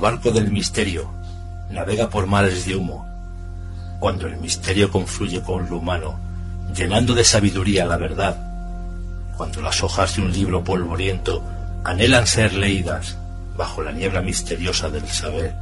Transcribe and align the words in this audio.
Barco 0.00 0.30
del 0.30 0.50
misterio 0.50 1.10
navega 1.70 2.08
por 2.08 2.26
mares 2.26 2.64
de 2.64 2.74
humo, 2.74 3.06
cuando 3.98 4.26
el 4.26 4.38
misterio 4.38 4.90
confluye 4.90 5.42
con 5.42 5.68
lo 5.68 5.76
humano, 5.76 6.18
llenando 6.74 7.14
de 7.14 7.22
sabiduría 7.22 7.84
la 7.84 7.98
verdad, 7.98 8.36
cuando 9.36 9.60
las 9.60 9.82
hojas 9.82 10.16
de 10.16 10.22
un 10.22 10.32
libro 10.32 10.64
polvoriento 10.64 11.42
anhelan 11.84 12.26
ser 12.26 12.54
leídas 12.54 13.18
bajo 13.56 13.82
la 13.82 13.92
niebla 13.92 14.22
misteriosa 14.22 14.88
del 14.88 15.06
saber, 15.06 15.54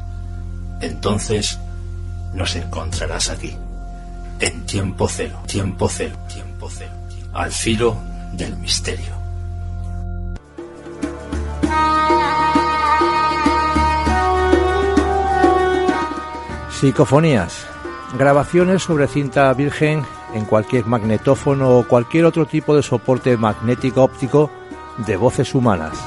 entonces 0.80 1.58
nos 2.32 2.54
encontrarás 2.54 3.30
aquí, 3.30 3.56
en 4.38 4.66
tiempo 4.66 5.08
cero, 5.08 5.42
tiempo 5.46 5.88
cero, 5.88 6.16
tiempo 6.32 6.70
cero, 6.70 6.92
al 7.34 7.50
filo 7.50 7.96
del 8.34 8.56
misterio. 8.56 9.17
Psicofonías. 16.78 17.66
Grabaciones 18.16 18.84
sobre 18.84 19.08
cinta 19.08 19.52
virgen 19.52 20.04
en 20.32 20.44
cualquier 20.44 20.86
magnetófono 20.86 21.76
o 21.76 21.88
cualquier 21.88 22.24
otro 22.24 22.46
tipo 22.46 22.76
de 22.76 22.84
soporte 22.84 23.36
magnético 23.36 24.04
óptico 24.04 24.48
de 24.98 25.16
voces 25.16 25.56
humanas. 25.56 25.98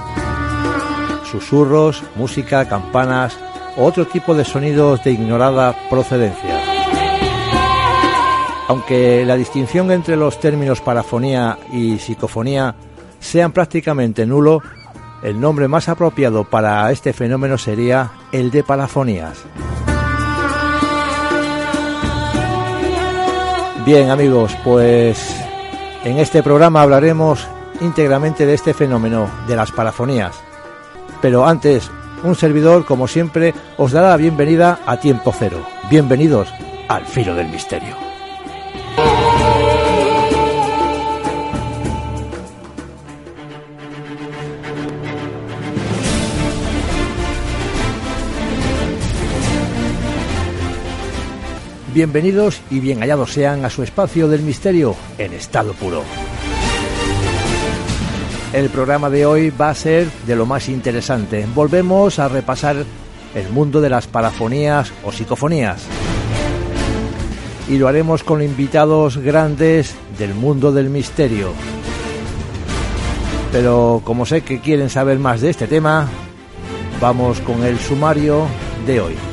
Susurros, 1.30 2.02
música, 2.16 2.70
campanas 2.70 3.38
o 3.76 3.84
otro 3.84 4.08
tipo 4.08 4.34
de 4.34 4.46
sonidos 4.46 5.04
de 5.04 5.12
ignorada 5.12 5.76
procedencia. 5.90 6.62
Aunque 8.70 9.26
la 9.26 9.36
distinción 9.36 9.92
entre 9.92 10.16
los 10.16 10.40
términos 10.40 10.80
parafonía 10.80 11.58
y 11.74 12.00
psicofonía 12.00 12.76
sean 13.20 13.52
prácticamente 13.52 14.26
nulo, 14.26 14.62
el 15.22 15.38
nombre 15.38 15.68
más 15.68 15.90
apropiado 15.90 16.46
para 16.46 16.90
este 16.94 17.12
fenómeno 17.12 17.58
sería 17.58 18.12
el 18.32 18.52
de 18.52 18.64
parafonías. 18.64 19.44
Bien 23.86 24.12
amigos, 24.12 24.56
pues 24.64 25.44
en 26.04 26.20
este 26.20 26.44
programa 26.44 26.84
hablaremos 26.84 27.48
íntegramente 27.80 28.46
de 28.46 28.54
este 28.54 28.76
fenómeno 28.76 29.28
de 29.48 29.56
las 29.56 29.72
parafonías. 29.72 30.36
Pero 31.20 31.48
antes, 31.48 31.90
un 32.24 32.36
servidor, 32.36 32.86
como 32.86 33.08
siempre, 33.08 33.56
os 33.78 33.92
dará 33.92 34.10
la 34.10 34.18
bienvenida 34.18 34.80
a 34.86 34.98
Tiempo 34.98 35.34
Cero. 35.38 35.66
Bienvenidos 35.90 36.54
al 36.90 37.06
Filo 37.06 37.34
del 37.34 37.48
Misterio. 37.48 38.11
Bienvenidos 51.94 52.62
y 52.70 52.80
bien 52.80 53.02
hallados 53.02 53.34
sean 53.34 53.66
a 53.66 53.70
su 53.70 53.84
espacio 53.84 54.30
del 54.30 54.44
misterio 54.44 54.96
en 55.18 55.34
estado 55.34 55.74
puro. 55.74 56.04
El 58.54 58.70
programa 58.70 59.10
de 59.10 59.26
hoy 59.26 59.50
va 59.50 59.72
a 59.72 59.76
ser 59.76 60.08
de 60.26 60.38
lo 60.38 60.46
más 60.46 60.70
interesante. 60.70 61.46
Volvemos 61.54 62.18
a 62.18 62.30
repasar 62.30 62.78
el 63.36 63.50
mundo 63.50 63.82
de 63.82 63.90
las 63.90 64.08
parafonías 64.08 64.94
o 65.04 65.12
psicofonías. 65.12 65.84
Y 67.68 67.78
lo 67.78 67.90
haremos 67.90 68.24
con 68.24 68.42
invitados 68.42 69.18
grandes 69.18 69.94
del 70.18 70.34
mundo 70.34 70.72
del 70.72 70.90
misterio. 70.90 71.52
Pero 73.52 74.02
como 74.06 74.26
sé 74.26 74.44
que 74.44 74.62
quieren 74.62 74.90
saber 74.90 75.20
más 75.20 75.42
de 75.42 75.50
este 75.50 75.68
tema, 75.68 76.08
vamos 77.02 77.42
con 77.42 77.66
el 77.66 77.78
sumario 77.80 78.48
de 78.86 79.02
hoy. 79.02 79.31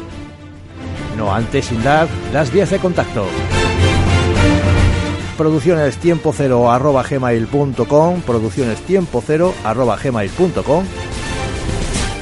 No 1.19 1.34
antes 1.34 1.67
sin 1.67 1.83
dar 1.83 2.06
las 2.33 2.53
vías 2.53 2.71
de 2.71 2.79
contacto. 2.79 3.27
Producciones 5.37 5.97
tiempo 5.99 6.33
cero 6.34 6.71
arroba 6.71 7.03
gmail.com, 7.03 8.21
producciones 8.23 8.81
tiempo 8.83 9.23
cero 9.27 9.53
arroba 9.65 9.97
gmail.com 9.97 10.84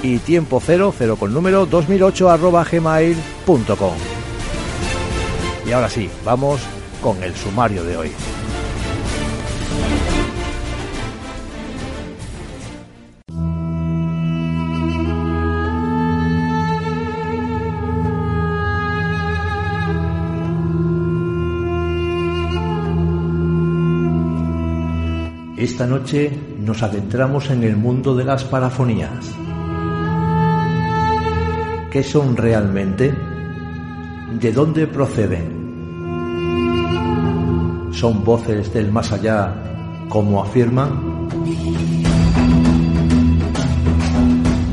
y 0.02 0.18
tiempo 0.18 0.62
cero, 0.64 0.94
cero 0.96 1.16
con 1.16 1.34
número 1.34 1.66
2008 1.66 2.30
arroba 2.30 2.64
gmail.com. 2.64 3.94
Y 5.66 5.72
ahora 5.72 5.90
sí, 5.90 6.10
vamos 6.24 6.60
con 7.02 7.22
el 7.22 7.34
sumario 7.34 7.84
de 7.84 7.96
hoy. 7.98 8.12
Esta 25.76 25.86
noche 25.86 26.32
nos 26.58 26.82
adentramos 26.82 27.50
en 27.50 27.62
el 27.62 27.76
mundo 27.76 28.16
de 28.16 28.24
las 28.24 28.44
parafonías. 28.44 29.30
¿Qué 31.90 32.02
son 32.02 32.34
realmente? 32.34 33.14
¿De 34.40 34.52
dónde 34.52 34.86
proceden? 34.86 35.52
¿Son 37.92 38.24
voces 38.24 38.72
del 38.72 38.90
más 38.90 39.12
allá, 39.12 39.52
como 40.08 40.42
afirman? 40.42 41.28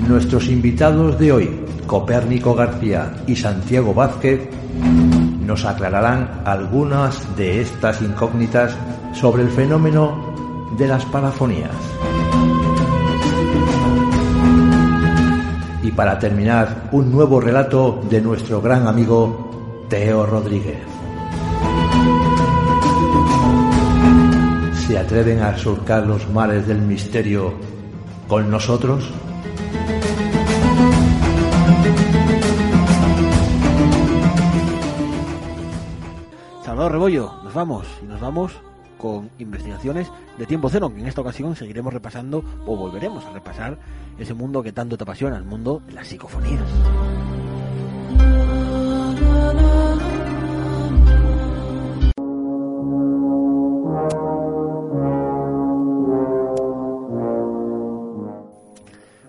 Nuestros 0.07 0.47
invitados 0.47 1.19
de 1.19 1.33
hoy, 1.33 1.49
Copérnico 1.85 2.55
García 2.55 3.13
y 3.27 3.35
Santiago 3.35 3.93
Vázquez, 3.93 4.47
nos 5.45 5.65
aclararán 5.65 6.43
algunas 6.45 7.35
de 7.35 7.59
estas 7.59 8.01
incógnitas 8.01 8.77
sobre 9.11 9.43
el 9.43 9.49
fenómeno 9.49 10.32
de 10.77 10.87
las 10.87 11.05
parafonías. 11.05 11.75
Y 15.81 15.91
para 15.91 16.17
terminar, 16.17 16.89
un 16.91 17.11
nuevo 17.11 17.39
relato 17.39 18.01
de 18.09 18.21
nuestro 18.21 18.61
gran 18.61 18.87
amigo 18.87 19.85
Teo 19.89 20.25
Rodríguez. 20.25 20.79
¿Se 24.87 24.97
atreven 24.97 25.41
a 25.41 25.57
surcar 25.57 26.05
los 26.05 26.29
mares 26.29 26.67
del 26.67 26.79
misterio 26.79 27.53
con 28.27 28.49
nosotros? 28.49 29.11
Salvador 36.63 36.91
Rebollo, 36.93 37.31
nos 37.43 37.53
vamos 37.53 37.87
y 38.01 38.05
nos 38.05 38.19
vamos 38.19 38.53
con 39.03 39.29
investigaciones 39.37 40.09
de 40.37 40.45
tiempo 40.45 40.69
cero, 40.69 40.89
que 40.89 41.01
en 41.01 41.07
esta 41.07 41.19
ocasión 41.19 41.57
seguiremos 41.57 41.91
repasando 41.91 42.41
o 42.65 42.77
volveremos 42.77 43.25
a 43.25 43.33
repasar 43.33 43.77
ese 44.17 44.33
mundo 44.33 44.63
que 44.63 44.71
tanto 44.71 44.95
te 44.95 45.03
apasiona, 45.03 45.35
el 45.35 45.43
mundo 45.43 45.81
de 45.85 45.91
las 45.91 46.07
psicofonías. 46.07 46.63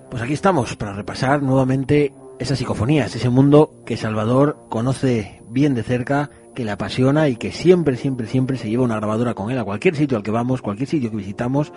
Pues 0.09 0.23
aquí 0.23 0.35
estamos 0.35 0.77
para 0.77 0.93
repasar 0.93 1.43
nuevamente 1.43 2.15
esas 2.39 2.59
psicofonías, 2.59 3.17
ese 3.17 3.29
mundo 3.29 3.83
que 3.85 3.97
Salvador 3.97 4.57
conoce 4.69 5.43
bien 5.49 5.75
de 5.75 5.83
cerca 5.83 6.31
que 6.55 6.65
le 6.65 6.71
apasiona 6.71 7.29
y 7.29 7.37
que 7.37 7.53
siempre, 7.53 7.97
siempre, 7.97 8.27
siempre 8.27 8.57
se 8.57 8.69
lleva 8.69 8.85
una 8.85 8.97
grabadora 8.97 9.35
con 9.35 9.51
él 9.51 9.59
a 9.59 9.65
cualquier 9.65 9.97
sitio 9.97 10.17
al 10.17 10.23
que 10.23 10.31
vamos, 10.31 10.63
cualquier 10.63 10.89
sitio 10.89 11.11
que 11.11 11.17
visitamos, 11.17 11.73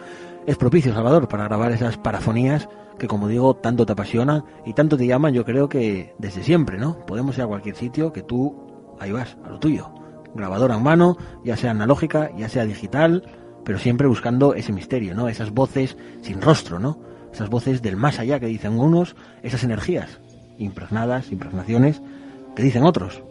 es 0.46 0.56
propicio, 0.56 0.94
Salvador, 0.94 1.28
para 1.28 1.46
grabar 1.46 1.72
esas 1.72 1.98
parafonías 1.98 2.70
que, 2.98 3.08
como 3.08 3.28
digo, 3.28 3.56
tanto 3.56 3.86
te 3.86 3.94
apasionan 3.94 4.44
y 4.66 4.74
tanto 4.74 4.98
te 4.98 5.08
llaman, 5.08 5.34
yo 5.34 5.46
creo 5.46 5.70
que 5.70 6.14
desde 6.18 6.44
siempre, 6.44 6.78
¿no? 6.78 7.06
Podemos 7.06 7.38
ir 7.38 7.44
a 7.44 7.48
cualquier 7.48 7.76
sitio 7.76 8.14
que 8.14 8.24
tú, 8.24 8.96
ahí 9.00 9.12
vas, 9.12 9.38
a 9.44 9.50
lo 9.50 9.60
tuyo. 9.60 9.92
Grabadora 10.34 10.76
en 10.76 10.84
mano, 10.84 11.18
ya 11.44 11.58
sea 11.58 11.72
analógica, 11.72 12.32
ya 12.38 12.50
sea 12.50 12.66
digital, 12.66 13.24
pero 13.66 13.80
siempre 13.80 14.08
buscando 14.08 14.54
ese 14.54 14.72
misterio, 14.72 15.16
¿no? 15.16 15.28
Esas 15.28 15.52
voces 15.52 15.98
sin 16.22 16.42
rostro, 16.42 16.80
¿no? 16.80 17.00
Esas 17.34 17.50
voces 17.50 17.82
del 17.82 17.98
más 17.98 18.20
allá 18.20 18.40
que 18.40 18.46
dicen 18.46 18.80
unos, 18.80 19.16
esas 19.44 19.64
energías 19.64 20.20
impregnadas, 20.58 21.32
impregnaciones 21.32 22.02
que 22.56 22.64
dicen 22.64 22.84
otros. 22.84 23.22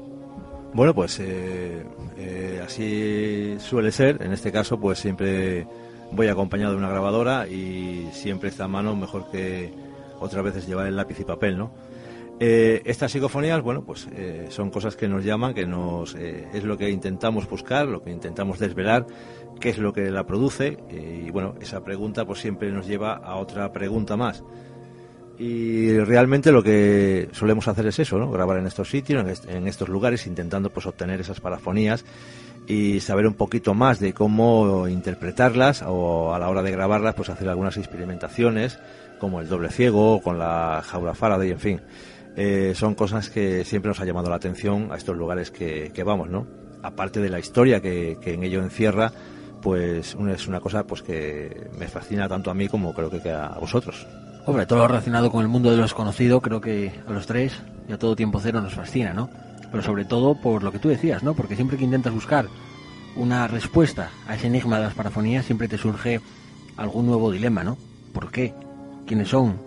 Bueno, 0.76 0.93
pues 0.93 1.19
eh, 1.20 1.82
eh, 2.19 2.61
así 2.62 3.56
suele 3.61 3.90
ser. 3.90 4.20
En 4.20 4.34
este 4.34 4.52
caso, 4.52 4.78
pues 4.78 4.99
siempre 4.99 5.67
voy 6.12 6.28
acompañado 6.28 6.73
de 6.73 6.76
una 6.76 6.90
grabadora 6.90 7.49
y 7.49 8.11
siempre 8.12 8.50
está 8.50 8.69
mano 8.69 8.94
mejor 8.94 9.31
que 9.31 9.73
otras 10.20 10.44
veces 10.44 10.67
llevar 10.67 10.87
el 10.87 10.94
lápiz 10.94 11.19
y 11.19 11.25
papel, 11.25 11.56
¿no? 11.56 11.70
Eh, 12.40 12.82
estas 12.84 13.11
psicofonías, 13.11 13.62
bueno, 13.62 13.84
pues 13.87 14.06
son 14.50 14.69
cosas 14.69 14.96
que 14.96 15.08
nos 15.08 15.25
llaman, 15.25 15.55
que 15.55 15.64
nos 15.64 16.14
es 16.14 16.62
lo 16.62 16.76
que 16.76 16.90
intentamos 16.90 17.49
buscar, 17.49 17.87
lo 17.87 18.02
que 18.02 18.11
intentamos 18.11 18.58
desvelar, 18.58 19.06
qué 19.58 19.70
es 19.70 19.78
lo 19.78 19.94
que 19.94 20.11
la 20.11 20.26
produce 20.26 20.76
y 20.90 21.31
bueno, 21.31 21.55
esa 21.58 21.82
pregunta 21.84 22.26
pues 22.26 22.40
siempre 22.40 22.70
nos 22.70 22.87
lleva 22.87 23.14
a 23.14 23.37
otra 23.37 23.73
pregunta 23.73 24.19
más. 24.19 24.44
Y 25.38 25.99
realmente 25.99 26.50
lo 26.50 26.62
que 26.62 27.29
solemos 27.33 27.69
hacer 27.69 27.87
es 27.87 27.99
eso, 27.99 28.19
¿no? 28.19 28.31
Grabar 28.31 28.59
en 28.59 28.67
estos 28.67 28.88
sitios, 28.88 29.44
en, 29.49 29.67
estos 29.67 29.88
lugares, 29.88 30.27
intentando 30.27 30.71
pues 30.71 30.87
obtener 30.87 31.21
esas 31.21 31.41
parafonías 31.41 32.05
y 32.67 33.00
saber 33.00 33.27
un 33.27 33.35
poquito 33.35 33.75
más 33.75 34.00
de 34.00 34.15
cómo 34.15 34.88
interpretarlas 34.88 35.85
o 35.87 36.35
a 36.35 36.38
la 36.38 36.49
hora 36.49 36.62
de 36.62 36.73
grabarlas 36.73 37.15
pues 37.15 37.29
hacer 37.29 37.49
algunas 37.49 37.77
experimentaciones 37.77 38.79
como 39.21 39.41
el 39.41 39.49
doble 39.49 39.69
ciego 39.69 40.21
con 40.23 40.38
la 40.38 40.83
jaula 40.85 41.15
Faraday, 41.15 41.50
en 41.50 41.61
fin. 41.61 41.81
Eh, 42.37 42.73
son 42.75 42.94
cosas 42.94 43.31
que 43.31 43.65
siempre 43.65 43.91
nos 43.91 44.00
ha 44.00 44.05
llamado 44.05 44.31
la 44.31 44.37
atención 44.37 44.91
a 44.91 44.97
estos 44.97 45.17
lugares 45.17 45.50
que, 45.50 46.03
vamos, 46.05 46.29
¿no? 46.31 46.47
Aparte 46.83 47.21
de 47.21 47.31
la 47.31 47.38
historia 47.38 47.81
que, 47.81 48.19
en 48.23 48.43
ello 48.43 48.62
encierra, 48.62 49.12
pues 49.61 50.17
es 50.31 50.47
una 50.47 50.61
cosa 50.61 50.87
pues 50.87 51.03
que 51.03 51.69
me 51.79 51.88
fascina 51.88 52.29
tanto 52.29 52.50
a 52.50 52.55
mí 52.55 52.69
como 52.69 52.94
creo 52.94 53.11
que 53.11 53.31
a 53.31 53.56
vosotros. 53.61 54.06
Hombre, 54.49 54.65
todo 54.65 54.79
lo 54.79 54.87
relacionado 54.87 55.33
con 55.33 55.43
el 55.43 55.49
mundo 55.49 55.73
de 55.73 55.77
lo 55.77 55.83
desconocido, 55.83 56.41
creo 56.41 56.61
que 56.61 57.01
a 57.05 57.11
los 57.11 57.27
tres 57.27 57.53
y 57.89 57.93
a 57.93 57.99
todo 57.99 58.15
tiempo 58.15 58.39
cero 58.41 58.61
nos 58.61 58.75
fascina, 58.75 59.13
¿no? 59.13 59.29
Pero 59.73 59.83
sobre 59.83 60.05
todo 60.05 60.37
por 60.41 60.63
lo 60.63 60.71
que 60.71 60.79
tú 60.79 60.89
decías, 60.89 61.25
¿no? 61.25 61.35
Porque 61.35 61.57
siempre 61.57 61.77
que 61.77 61.83
intentas 61.83 62.15
buscar 62.15 62.47
una 63.17 63.49
respuesta 63.49 64.11
a 64.29 64.37
ese 64.37 64.47
enigma 64.47 64.77
de 64.77 64.85
las 64.85 64.95
parafonías, 64.95 65.45
siempre 65.45 65.67
te 65.67 65.77
surge 65.77 66.21
algún 66.77 67.07
nuevo 67.07 67.33
dilema, 67.33 67.65
¿no? 67.65 67.77
¿Por 68.13 68.31
qué? 68.31 68.55
¿Quiénes 69.05 69.31
son? 69.31 69.59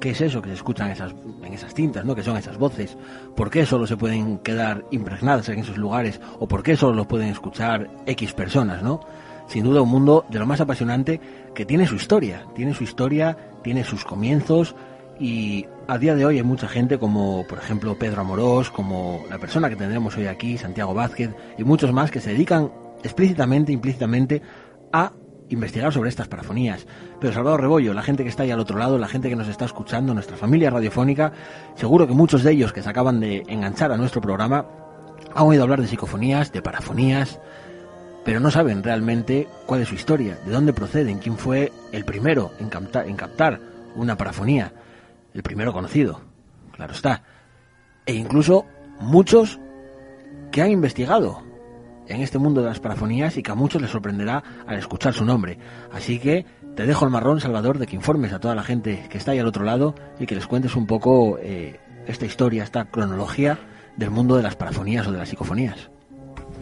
¿Qué 0.00 0.10
es 0.10 0.20
eso 0.20 0.42
que 0.42 0.48
se 0.48 0.56
escuchan 0.56 0.90
esas, 0.90 1.14
en 1.44 1.54
esas 1.54 1.72
cintas, 1.72 2.04
¿no? 2.04 2.16
¿Qué 2.16 2.24
son 2.24 2.36
esas 2.36 2.58
voces? 2.58 2.98
¿Por 3.36 3.50
qué 3.50 3.66
solo 3.66 3.86
se 3.86 3.96
pueden 3.96 4.38
quedar 4.38 4.84
impregnadas 4.90 5.48
en 5.48 5.60
esos 5.60 5.76
lugares? 5.76 6.20
¿O 6.40 6.48
por 6.48 6.64
qué 6.64 6.76
solo 6.76 6.94
lo 6.94 7.06
pueden 7.06 7.28
escuchar 7.28 7.88
X 8.04 8.32
personas, 8.32 8.82
¿no? 8.82 8.98
Sin 9.46 9.62
duda 9.62 9.80
un 9.80 9.88
mundo 9.88 10.26
de 10.28 10.40
lo 10.40 10.46
más 10.46 10.60
apasionante 10.60 11.20
que 11.54 11.64
tiene 11.64 11.86
su 11.86 11.94
historia, 11.94 12.44
tiene 12.54 12.74
su 12.74 12.84
historia 12.84 13.36
tiene 13.68 13.84
sus 13.84 14.02
comienzos 14.02 14.74
y 15.20 15.66
a 15.88 15.98
día 15.98 16.14
de 16.14 16.24
hoy 16.24 16.38
hay 16.38 16.42
mucha 16.42 16.68
gente 16.68 16.98
como 16.98 17.46
por 17.46 17.58
ejemplo 17.58 17.98
Pedro 17.98 18.22
Amorós, 18.22 18.70
como 18.70 19.26
la 19.28 19.36
persona 19.36 19.68
que 19.68 19.76
tendremos 19.76 20.16
hoy 20.16 20.26
aquí, 20.26 20.56
Santiago 20.56 20.94
Vázquez 20.94 21.34
y 21.58 21.64
muchos 21.64 21.92
más 21.92 22.10
que 22.10 22.18
se 22.18 22.30
dedican 22.30 22.72
explícitamente, 23.02 23.70
implícitamente 23.70 24.40
a 24.90 25.12
investigar 25.50 25.92
sobre 25.92 26.08
estas 26.08 26.28
parafonías. 26.28 26.86
Pero 27.20 27.34
Salvador 27.34 27.60
Rebollo, 27.60 27.92
la 27.92 28.00
gente 28.00 28.22
que 28.22 28.30
está 28.30 28.44
ahí 28.44 28.50
al 28.50 28.60
otro 28.60 28.78
lado, 28.78 28.96
la 28.96 29.06
gente 29.06 29.28
que 29.28 29.36
nos 29.36 29.48
está 29.48 29.66
escuchando, 29.66 30.14
nuestra 30.14 30.38
familia 30.38 30.70
radiofónica, 30.70 31.34
seguro 31.74 32.06
que 32.06 32.14
muchos 32.14 32.42
de 32.42 32.52
ellos 32.52 32.72
que 32.72 32.80
se 32.80 32.88
acaban 32.88 33.20
de 33.20 33.42
enganchar 33.48 33.92
a 33.92 33.98
nuestro 33.98 34.22
programa 34.22 34.64
han 35.34 35.46
oído 35.46 35.62
hablar 35.62 35.82
de 35.82 35.88
psicofonías, 35.88 36.52
de 36.52 36.62
parafonías, 36.62 37.38
pero 38.28 38.40
no 38.40 38.50
saben 38.50 38.82
realmente 38.82 39.48
cuál 39.64 39.80
es 39.80 39.88
su 39.88 39.94
historia, 39.94 40.38
de 40.44 40.52
dónde 40.52 40.74
proceden, 40.74 41.18
quién 41.18 41.38
fue 41.38 41.72
el 41.92 42.04
primero 42.04 42.52
en 42.60 42.68
captar, 42.68 43.58
una 43.94 44.18
parafonía, 44.18 44.70
el 45.32 45.42
primero 45.42 45.72
conocido, 45.72 46.20
claro 46.72 46.92
está. 46.92 47.22
E 48.04 48.12
incluso 48.12 48.66
muchos 49.00 49.58
que 50.52 50.60
han 50.60 50.70
investigado 50.70 51.42
en 52.06 52.20
este 52.20 52.36
mundo 52.36 52.60
de 52.60 52.68
las 52.68 52.80
parafonías 52.80 53.38
y 53.38 53.42
que 53.42 53.50
a 53.50 53.54
muchos 53.54 53.80
les 53.80 53.92
sorprenderá 53.92 54.44
al 54.66 54.76
escuchar 54.76 55.14
su 55.14 55.24
nombre. 55.24 55.58
Así 55.90 56.18
que 56.18 56.44
te 56.76 56.84
dejo 56.84 57.06
el 57.06 57.10
marrón, 57.10 57.40
Salvador, 57.40 57.78
de 57.78 57.86
que 57.86 57.96
informes 57.96 58.34
a 58.34 58.40
toda 58.40 58.54
la 58.54 58.62
gente 58.62 59.06
que 59.08 59.16
está 59.16 59.30
ahí 59.30 59.38
al 59.38 59.46
otro 59.46 59.64
lado 59.64 59.94
y 60.20 60.26
que 60.26 60.34
les 60.34 60.46
cuentes 60.46 60.76
un 60.76 60.86
poco 60.86 61.38
eh, 61.40 61.80
esta 62.06 62.26
historia, 62.26 62.62
esta 62.62 62.90
cronología 62.90 63.58
del 63.96 64.10
mundo 64.10 64.36
de 64.36 64.42
las 64.42 64.54
parafonías 64.54 65.06
o 65.06 65.12
de 65.12 65.18
las 65.18 65.30
psicofonías. 65.30 65.88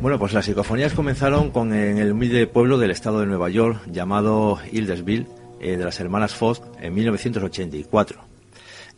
Bueno, 0.00 0.18
pues 0.18 0.34
las 0.34 0.44
psicofonías 0.44 0.92
comenzaron 0.92 1.50
con 1.50 1.72
en 1.72 1.96
el 1.96 2.12
humilde 2.12 2.46
pueblo 2.46 2.76
del 2.76 2.90
estado 2.90 3.20
de 3.20 3.26
Nueva 3.26 3.48
York 3.48 3.80
llamado 3.90 4.58
Hildesville, 4.70 5.26
eh, 5.58 5.78
de 5.78 5.84
las 5.84 5.98
hermanas 6.00 6.34
Foss, 6.34 6.62
en 6.80 6.94
1984. 6.94 8.20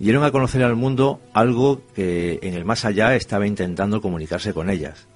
Dieron 0.01 0.25
a 0.25 0.33
conocer 0.33 0.65
al 0.65 0.75
mundo 0.75 1.21
algo 1.33 1.83
que 1.95 2.41
en 2.43 2.55
el 2.55 2.65
más 2.65 2.85
allá 2.85 3.15
estaba 3.15 3.47
intentando 3.47 4.03
comunicarse 4.03 4.53
con 4.53 4.71
ellas. 4.71 5.07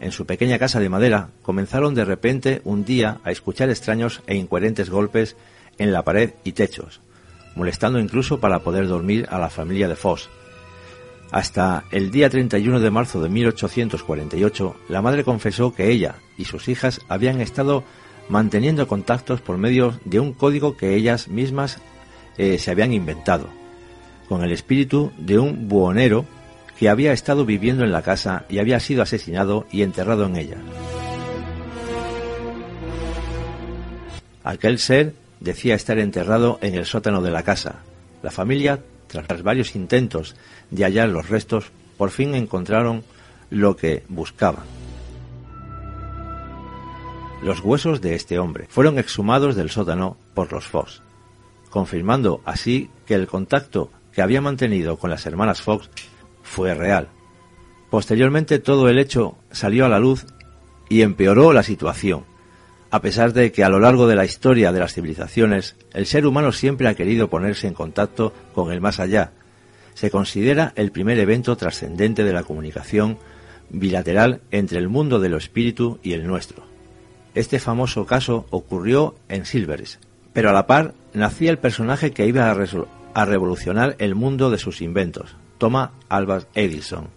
En 0.00 0.10
su 0.10 0.26
pequeña 0.26 0.58
casa 0.58 0.80
de 0.80 0.88
madera 0.88 1.30
comenzaron 1.42 1.94
de 1.94 2.04
repente 2.04 2.60
un 2.64 2.84
día 2.84 3.20
a 3.22 3.30
escuchar 3.30 3.70
extraños 3.70 4.20
e 4.26 4.34
incoherentes 4.34 4.90
golpes 4.90 5.36
en 5.78 5.92
la 5.92 6.02
pared 6.02 6.32
y 6.42 6.52
techos, 6.52 7.00
molestando 7.54 8.00
incluso 8.00 8.40
para 8.40 8.58
poder 8.58 8.88
dormir 8.88 9.28
a 9.30 9.38
la 9.38 9.48
familia 9.48 9.86
de 9.86 9.96
Foss, 9.96 10.28
hasta 11.34 11.82
el 11.90 12.12
día 12.12 12.30
31 12.30 12.78
de 12.78 12.92
marzo 12.92 13.20
de 13.20 13.28
1848, 13.28 14.76
la 14.88 15.02
madre 15.02 15.24
confesó 15.24 15.74
que 15.74 15.90
ella 15.90 16.14
y 16.38 16.44
sus 16.44 16.68
hijas 16.68 17.00
habían 17.08 17.40
estado 17.40 17.82
manteniendo 18.28 18.86
contactos 18.86 19.40
por 19.40 19.58
medio 19.58 19.98
de 20.04 20.20
un 20.20 20.32
código 20.32 20.76
que 20.76 20.94
ellas 20.94 21.26
mismas 21.26 21.80
eh, 22.38 22.56
se 22.58 22.70
habían 22.70 22.92
inventado, 22.92 23.48
con 24.28 24.44
el 24.44 24.52
espíritu 24.52 25.10
de 25.18 25.40
un 25.40 25.66
buhonero 25.66 26.24
que 26.78 26.88
había 26.88 27.12
estado 27.12 27.44
viviendo 27.44 27.82
en 27.82 27.90
la 27.90 28.02
casa 28.02 28.44
y 28.48 28.58
había 28.58 28.78
sido 28.78 29.02
asesinado 29.02 29.66
y 29.72 29.82
enterrado 29.82 30.26
en 30.26 30.36
ella. 30.36 30.58
Aquel 34.44 34.78
ser 34.78 35.14
decía 35.40 35.74
estar 35.74 35.98
enterrado 35.98 36.60
en 36.62 36.76
el 36.76 36.86
sótano 36.86 37.20
de 37.20 37.32
la 37.32 37.42
casa. 37.42 37.80
La 38.22 38.30
familia 38.30 38.78
tras 39.22 39.42
varios 39.42 39.74
intentos 39.76 40.34
de 40.70 40.84
hallar 40.84 41.08
los 41.08 41.28
restos, 41.28 41.70
por 41.96 42.10
fin 42.10 42.34
encontraron 42.34 43.04
lo 43.50 43.76
que 43.76 44.02
buscaban. 44.08 44.64
Los 47.42 47.60
huesos 47.60 48.00
de 48.00 48.14
este 48.14 48.38
hombre 48.38 48.66
fueron 48.68 48.98
exhumados 48.98 49.54
del 49.54 49.70
sótano 49.70 50.16
por 50.34 50.52
los 50.52 50.66
Fox, 50.66 51.02
confirmando 51.70 52.40
así 52.44 52.90
que 53.06 53.14
el 53.14 53.26
contacto 53.26 53.90
que 54.12 54.22
había 54.22 54.40
mantenido 54.40 54.96
con 54.96 55.10
las 55.10 55.26
hermanas 55.26 55.60
Fox 55.60 55.90
fue 56.42 56.74
real. 56.74 57.08
Posteriormente 57.90 58.58
todo 58.58 58.88
el 58.88 58.98
hecho 58.98 59.36
salió 59.50 59.84
a 59.84 59.88
la 59.88 59.98
luz 59.98 60.26
y 60.88 61.02
empeoró 61.02 61.52
la 61.52 61.62
situación, 61.62 62.24
a 62.94 63.00
pesar 63.00 63.32
de 63.32 63.50
que 63.50 63.64
a 63.64 63.68
lo 63.68 63.80
largo 63.80 64.06
de 64.06 64.14
la 64.14 64.24
historia 64.24 64.70
de 64.70 64.78
las 64.78 64.94
civilizaciones 64.94 65.74
el 65.94 66.06
ser 66.06 66.28
humano 66.28 66.52
siempre 66.52 66.86
ha 66.86 66.94
querido 66.94 67.28
ponerse 67.28 67.66
en 67.66 67.74
contacto 67.74 68.32
con 68.54 68.70
el 68.70 68.80
más 68.80 69.00
allá, 69.00 69.32
se 69.94 70.12
considera 70.12 70.72
el 70.76 70.92
primer 70.92 71.18
evento 71.18 71.56
trascendente 71.56 72.22
de 72.22 72.32
la 72.32 72.44
comunicación 72.44 73.18
bilateral 73.68 74.42
entre 74.52 74.78
el 74.78 74.88
mundo 74.88 75.18
de 75.18 75.28
lo 75.28 75.38
espíritu 75.38 75.98
y 76.04 76.12
el 76.12 76.24
nuestro. 76.24 76.62
Este 77.34 77.58
famoso 77.58 78.06
caso 78.06 78.46
ocurrió 78.50 79.16
en 79.28 79.44
Silvers, 79.44 79.98
pero 80.32 80.50
a 80.50 80.52
la 80.52 80.68
par 80.68 80.94
nacía 81.14 81.50
el 81.50 81.58
personaje 81.58 82.12
que 82.12 82.28
iba 82.28 82.48
a, 82.48 82.56
a 83.14 83.24
revolucionar 83.24 83.96
el 83.98 84.14
mundo 84.14 84.50
de 84.50 84.58
sus 84.58 84.80
inventos, 84.80 85.34
Thomas 85.58 85.90
Alva 86.08 86.44
Edison, 86.54 87.08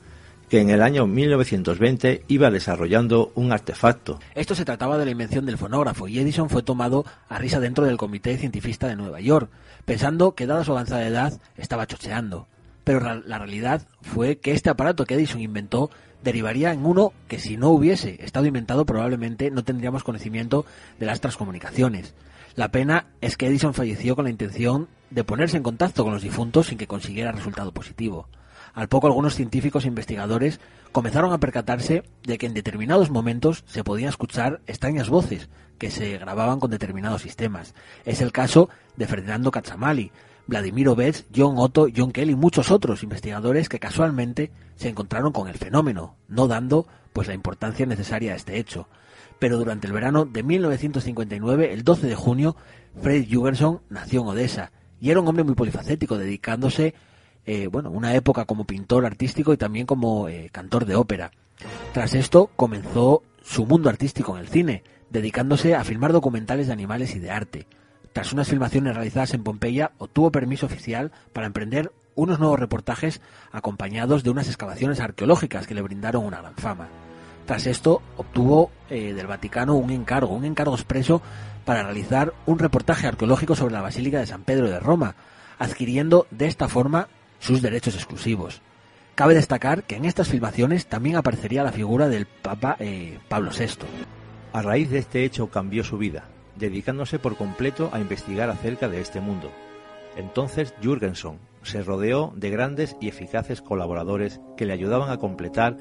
que 0.49 0.61
en 0.61 0.69
el 0.69 0.81
año 0.81 1.07
1920 1.07 2.23
iba 2.27 2.51
desarrollando 2.51 3.31
un 3.35 3.51
artefacto. 3.51 4.19
Esto 4.33 4.55
se 4.55 4.65
trataba 4.65 4.97
de 4.97 5.05
la 5.05 5.11
invención 5.11 5.45
del 5.45 5.57
fonógrafo 5.57 6.07
y 6.07 6.19
Edison 6.19 6.49
fue 6.49 6.63
tomado 6.63 7.05
a 7.29 7.37
risa 7.37 7.59
dentro 7.59 7.85
del 7.85 7.97
Comité 7.97 8.37
Cientifista 8.37 8.87
de 8.87 8.95
Nueva 8.95 9.19
York, 9.19 9.49
pensando 9.85 10.35
que 10.35 10.47
dada 10.47 10.63
su 10.63 10.71
avanzada 10.71 11.07
edad 11.07 11.39
estaba 11.57 11.87
chocheando. 11.87 12.47
Pero 12.83 13.21
la 13.25 13.37
realidad 13.37 13.85
fue 14.01 14.37
que 14.37 14.53
este 14.53 14.69
aparato 14.69 15.05
que 15.05 15.15
Edison 15.15 15.41
inventó 15.41 15.89
derivaría 16.23 16.71
en 16.71 16.85
uno 16.85 17.11
que 17.27 17.39
si 17.39 17.57
no 17.57 17.69
hubiese 17.69 18.23
estado 18.23 18.45
inventado 18.45 18.85
probablemente 18.85 19.51
no 19.51 19.63
tendríamos 19.63 20.03
conocimiento 20.03 20.65
de 20.99 21.05
las 21.05 21.19
transcomunicaciones. 21.19 22.13
La 22.55 22.71
pena 22.71 23.07
es 23.21 23.37
que 23.37 23.47
Edison 23.47 23.73
falleció 23.73 24.15
con 24.15 24.25
la 24.25 24.31
intención 24.31 24.87
de 25.09 25.23
ponerse 25.23 25.57
en 25.57 25.63
contacto 25.63 26.03
con 26.03 26.13
los 26.13 26.23
difuntos 26.23 26.67
sin 26.67 26.77
que 26.77 26.87
consiguiera 26.87 27.31
resultado 27.31 27.71
positivo. 27.71 28.27
Al 28.77 28.89
poco 28.89 29.07
algunos 29.07 29.33
científicos 29.33 29.85
e 29.85 29.87
investigadores 29.87 30.59
comenzaron 30.91 31.33
a 31.33 31.39
percatarse 31.39 32.03
de 32.21 32.37
que 32.37 32.45
en 32.45 32.53
determinados 32.53 33.09
momentos 33.09 33.63
se 33.65 33.83
podían 33.83 34.09
escuchar 34.09 34.61
extrañas 34.67 35.09
voces 35.09 35.49
que 35.79 35.89
se 35.89 36.15
grababan 36.19 36.59
con 36.59 36.69
determinados 36.69 37.23
sistemas. 37.23 37.73
Es 38.05 38.21
el 38.21 38.31
caso 38.31 38.69
de 38.95 39.07
Ferdinando 39.07 39.49
Cacciamali, 39.49 40.11
Vladimir 40.45 40.89
Obetz, 40.89 41.25
John 41.35 41.55
Otto, 41.57 41.87
John 41.93 42.11
Kelly 42.11 42.33
y 42.33 42.35
muchos 42.35 42.69
otros 42.69 43.01
investigadores 43.01 43.67
que 43.67 43.79
casualmente 43.79 44.51
se 44.75 44.89
encontraron 44.89 45.31
con 45.31 45.47
el 45.47 45.55
fenómeno, 45.55 46.15
no 46.27 46.47
dando 46.47 46.85
pues 47.13 47.27
la 47.27 47.33
importancia 47.33 47.87
necesaria 47.87 48.33
a 48.33 48.35
este 48.35 48.59
hecho. 48.59 48.87
Pero 49.39 49.57
durante 49.57 49.87
el 49.87 49.93
verano 49.93 50.25
de 50.25 50.43
1959, 50.43 51.73
el 51.73 51.83
12 51.83 52.05
de 52.05 52.15
junio, 52.15 52.55
Fred 53.01 53.25
Jugerson 53.27 53.81
nació 53.89 54.21
en 54.21 54.27
Odessa 54.27 54.71
y 55.01 55.09
era 55.09 55.19
un 55.19 55.27
hombre 55.27 55.43
muy 55.43 55.55
polifacético, 55.55 56.19
dedicándose 56.19 56.93
eh, 57.47 57.67
bueno, 57.67 57.89
una 57.89 58.13
época 58.13 58.43
como 58.43 58.65
pintor 58.65 59.05
artístico 59.05 59.53
y 59.53 59.57
también 59.57 59.85
como 59.85 60.27
eh, 60.27 60.49
cantor 60.51 60.85
de 60.85 60.95
ópera. 60.95 61.31
Tras 61.93 62.13
esto 62.13 62.51
comenzó 62.57 63.23
su 63.41 63.65
mundo 63.65 63.87
artístico 63.89 64.35
en 64.35 64.41
el 64.41 64.49
cine, 64.49 64.83
dedicándose 65.09 65.73
a 65.73 65.85
filmar 65.85 66.11
documentales 66.11 66.67
de 66.67 66.73
animales 66.73 67.15
y 67.15 67.19
de 67.19 67.31
arte. 67.31 67.65
Tras 68.11 68.33
unas 68.33 68.49
filmaciones 68.49 68.93
realizadas 68.93 69.33
en 69.33 69.43
Pompeya, 69.43 69.91
obtuvo 69.97 70.29
permiso 70.29 70.65
oficial 70.65 71.13
para 71.31 71.47
emprender 71.47 71.93
unos 72.15 72.37
nuevos 72.37 72.59
reportajes 72.59 73.21
acompañados 73.53 74.23
de 74.23 74.29
unas 74.29 74.47
excavaciones 74.47 74.99
arqueológicas 74.99 75.67
que 75.67 75.75
le 75.75 75.81
brindaron 75.81 76.25
una 76.25 76.41
gran 76.41 76.55
fama. 76.55 76.89
Tras 77.45 77.65
esto, 77.65 78.01
obtuvo 78.17 78.71
eh, 78.89 79.13
del 79.13 79.27
Vaticano 79.27 79.75
un 79.75 79.91
encargo, 79.91 80.35
un 80.35 80.43
encargo 80.43 80.75
expreso 80.75 81.21
para 81.63 81.83
realizar 81.83 82.33
un 82.45 82.59
reportaje 82.59 83.07
arqueológico 83.07 83.55
sobre 83.55 83.73
la 83.73 83.81
Basílica 83.81 84.19
de 84.19 84.25
San 84.25 84.43
Pedro 84.43 84.69
de 84.69 84.81
Roma, 84.81 85.15
adquiriendo 85.59 86.27
de 86.29 86.47
esta 86.47 86.67
forma 86.67 87.07
sus 87.39 87.61
derechos 87.61 87.95
exclusivos. 87.95 88.61
Cabe 89.15 89.33
destacar 89.33 89.83
que 89.83 89.95
en 89.95 90.05
estas 90.05 90.29
filmaciones 90.29 90.85
también 90.85 91.15
aparecería 91.15 91.63
la 91.63 91.71
figura 91.71 92.07
del 92.07 92.27
Papa 92.27 92.77
eh, 92.79 93.17
Pablo 93.27 93.51
VI. 93.57 93.85
A 94.53 94.61
raíz 94.61 94.89
de 94.89 94.99
este 94.99 95.23
hecho 95.25 95.49
cambió 95.49 95.83
su 95.83 95.97
vida, 95.97 96.29
dedicándose 96.55 97.19
por 97.19 97.35
completo 97.35 97.89
a 97.93 97.99
investigar 97.99 98.49
acerca 98.49 98.89
de 98.89 99.01
este 99.01 99.19
mundo. 99.19 99.51
Entonces 100.15 100.73
Jürgenson 100.81 101.39
se 101.63 101.83
rodeó 101.83 102.31
de 102.35 102.49
grandes 102.49 102.95
y 103.01 103.07
eficaces 103.07 103.61
colaboradores 103.61 104.39
que 104.55 104.65
le 104.65 104.73
ayudaban 104.73 105.09
a 105.09 105.17
completar 105.17 105.77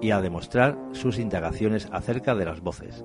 y 0.00 0.10
a 0.10 0.20
demostrar 0.20 0.78
sus 0.92 1.18
indagaciones 1.18 1.88
acerca 1.92 2.34
de 2.34 2.44
las 2.44 2.60
voces. 2.60 3.04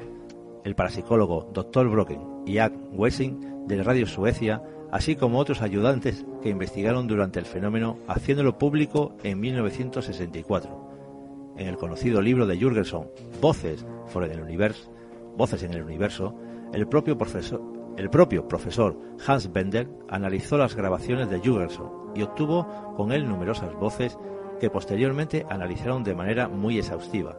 El 0.63 0.75
parapsicólogo 0.75 1.49
Dr. 1.53 1.89
Brocken 1.89 2.21
y 2.45 2.57
Ag 2.57 2.73
Wessing 2.91 3.67
de 3.67 3.83
Radio 3.83 4.07
Suecia, 4.07 4.61
así 4.91 5.15
como 5.15 5.39
otros 5.39 5.61
ayudantes 5.61 6.25
que 6.41 6.49
investigaron 6.49 7.07
durante 7.07 7.39
el 7.39 7.45
fenómeno 7.45 7.97
haciéndolo 8.07 8.57
público 8.57 9.15
en 9.23 9.39
1964. 9.39 11.53
En 11.57 11.67
el 11.67 11.77
conocido 11.77 12.21
libro 12.21 12.45
de 12.45 12.57
Jürgenson, 12.57 13.07
Voces 13.41 13.85
for 14.07 14.23
el 14.23 14.41
Universo, 14.41 14.91
Voces 15.37 15.63
en 15.63 15.73
el 15.73 15.83
Universo, 15.83 16.35
el 16.73 16.87
propio 16.87 17.17
profesor, 17.17 17.61
el 17.97 18.09
propio 18.09 18.47
profesor 18.47 18.97
Hans 19.25 19.51
Bender 19.51 19.89
analizó 20.09 20.57
las 20.57 20.75
grabaciones 20.75 21.29
de 21.29 21.39
Jürgenson 21.39 22.11
y 22.13 22.23
obtuvo 22.23 22.67
con 22.97 23.11
él 23.11 23.27
numerosas 23.27 23.73
voces 23.75 24.17
que 24.59 24.69
posteriormente 24.69 25.45
analizaron 25.49 26.03
de 26.03 26.15
manera 26.15 26.47
muy 26.47 26.77
exhaustiva. 26.77 27.37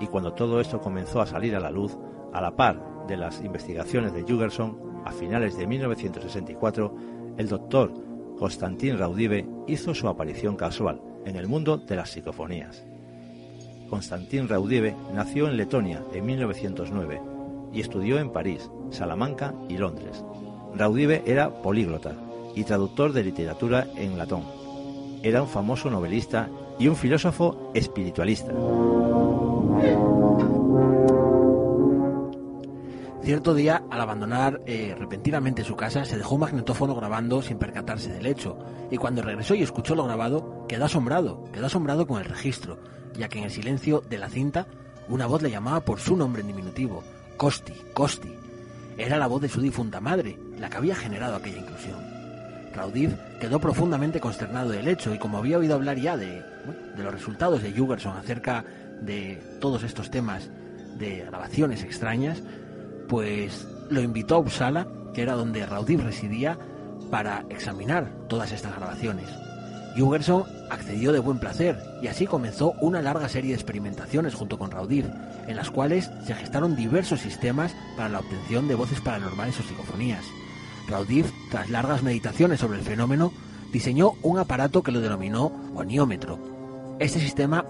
Y 0.00 0.06
cuando 0.06 0.32
todo 0.32 0.60
esto 0.60 0.80
comenzó 0.80 1.20
a 1.20 1.26
salir 1.26 1.54
a 1.54 1.60
la 1.60 1.70
luz, 1.70 1.96
a 2.32 2.40
la 2.40 2.56
par 2.56 3.06
de 3.06 3.16
las 3.16 3.42
investigaciones 3.42 4.12
de 4.12 4.22
Jürgenson, 4.22 4.89
a 5.04 5.12
finales 5.12 5.56
de 5.56 5.66
1964, 5.66 6.94
el 7.38 7.48
doctor 7.48 7.92
Konstantin 8.38 8.98
Raudive 8.98 9.46
hizo 9.66 9.94
su 9.94 10.08
aparición 10.08 10.56
casual 10.56 11.00
en 11.24 11.36
el 11.36 11.46
mundo 11.46 11.76
de 11.76 11.96
las 11.96 12.10
psicofonías. 12.10 12.84
Konstantin 13.88 14.48
Raudive 14.48 14.94
nació 15.12 15.48
en 15.48 15.56
Letonia 15.56 16.02
en 16.14 16.24
1909 16.24 17.20
y 17.72 17.80
estudió 17.80 18.18
en 18.18 18.30
París, 18.30 18.70
Salamanca 18.90 19.54
y 19.68 19.76
Londres. 19.76 20.24
Raudive 20.74 21.22
era 21.26 21.50
políglota 21.62 22.14
y 22.54 22.64
traductor 22.64 23.12
de 23.12 23.24
literatura 23.24 23.86
en 23.96 24.16
latón. 24.16 24.44
Era 25.22 25.42
un 25.42 25.48
famoso 25.48 25.90
novelista 25.90 26.48
y 26.78 26.88
un 26.88 26.96
filósofo 26.96 27.70
espiritualista. 27.74 28.52
Cierto 33.30 33.54
día, 33.54 33.84
al 33.92 34.00
abandonar 34.00 34.60
eh, 34.66 34.92
repentinamente 34.98 35.62
su 35.62 35.76
casa, 35.76 36.04
se 36.04 36.16
dejó 36.16 36.34
un 36.34 36.40
magnetófono 36.40 36.96
grabando 36.96 37.42
sin 37.42 37.58
percatarse 37.58 38.12
del 38.12 38.26
hecho, 38.26 38.58
y 38.90 38.96
cuando 38.96 39.22
regresó 39.22 39.54
y 39.54 39.62
escuchó 39.62 39.94
lo 39.94 40.02
grabado, 40.02 40.66
quedó 40.66 40.86
asombrado, 40.86 41.44
quedó 41.52 41.66
asombrado 41.66 42.08
con 42.08 42.18
el 42.18 42.24
registro, 42.24 42.80
ya 43.14 43.28
que 43.28 43.38
en 43.38 43.44
el 43.44 43.52
silencio 43.52 44.00
de 44.00 44.18
la 44.18 44.28
cinta 44.28 44.66
una 45.08 45.26
voz 45.26 45.42
le 45.42 45.50
llamaba 45.52 45.78
por 45.78 46.00
su 46.00 46.16
nombre 46.16 46.40
en 46.40 46.48
diminutivo, 46.48 47.04
Costi, 47.36 47.72
Costi. 47.94 48.34
Era 48.98 49.16
la 49.16 49.28
voz 49.28 49.42
de 49.42 49.48
su 49.48 49.60
difunta 49.60 50.00
madre, 50.00 50.36
la 50.58 50.68
que 50.68 50.78
había 50.78 50.96
generado 50.96 51.36
aquella 51.36 51.58
inclusión. 51.58 52.00
Raudiv 52.74 53.16
quedó 53.38 53.60
profundamente 53.60 54.18
consternado 54.18 54.70
del 54.70 54.88
hecho 54.88 55.14
y 55.14 55.20
como 55.20 55.38
había 55.38 55.58
oído 55.58 55.76
hablar 55.76 55.98
ya 55.98 56.16
de, 56.16 56.42
de 56.96 57.02
los 57.04 57.14
resultados 57.14 57.62
de 57.62 57.70
Jugerson 57.70 58.16
acerca 58.16 58.64
de 59.02 59.40
todos 59.60 59.84
estos 59.84 60.10
temas 60.10 60.50
de 60.98 61.24
grabaciones 61.26 61.84
extrañas, 61.84 62.42
pues 63.10 63.66
lo 63.90 64.00
invitó 64.00 64.36
a 64.36 64.38
Uppsala, 64.38 64.86
que 65.12 65.22
era 65.22 65.34
donde 65.34 65.66
Raudiv 65.66 66.00
residía, 66.00 66.56
para 67.10 67.44
examinar 67.50 68.08
todas 68.28 68.52
estas 68.52 68.76
grabaciones. 68.76 69.28
Jugerson 69.98 70.44
accedió 70.70 71.10
de 71.10 71.18
buen 71.18 71.40
placer 71.40 71.76
y 72.00 72.06
así 72.06 72.24
comenzó 72.24 72.74
una 72.80 73.02
larga 73.02 73.28
serie 73.28 73.50
de 73.50 73.56
experimentaciones 73.56 74.36
junto 74.36 74.60
con 74.60 74.70
Raudiv, 74.70 75.10
en 75.48 75.56
las 75.56 75.72
cuales 75.72 76.08
se 76.24 76.34
gestaron 76.36 76.76
diversos 76.76 77.18
sistemas 77.18 77.74
para 77.96 78.08
la 78.08 78.20
obtención 78.20 78.68
de 78.68 78.76
voces 78.76 79.00
paranormales 79.00 79.58
o 79.58 79.64
psicofonías. 79.64 80.24
Raudiv, 80.88 81.26
tras 81.50 81.68
largas 81.68 82.04
meditaciones 82.04 82.60
sobre 82.60 82.78
el 82.78 82.84
fenómeno, 82.84 83.32
diseñó 83.72 84.12
un 84.22 84.38
aparato 84.38 84.84
que 84.84 84.92
lo 84.92 85.00
denominó 85.00 85.50
oniómetro. 85.74 86.38
Este 87.00 87.18
sistema 87.18 87.64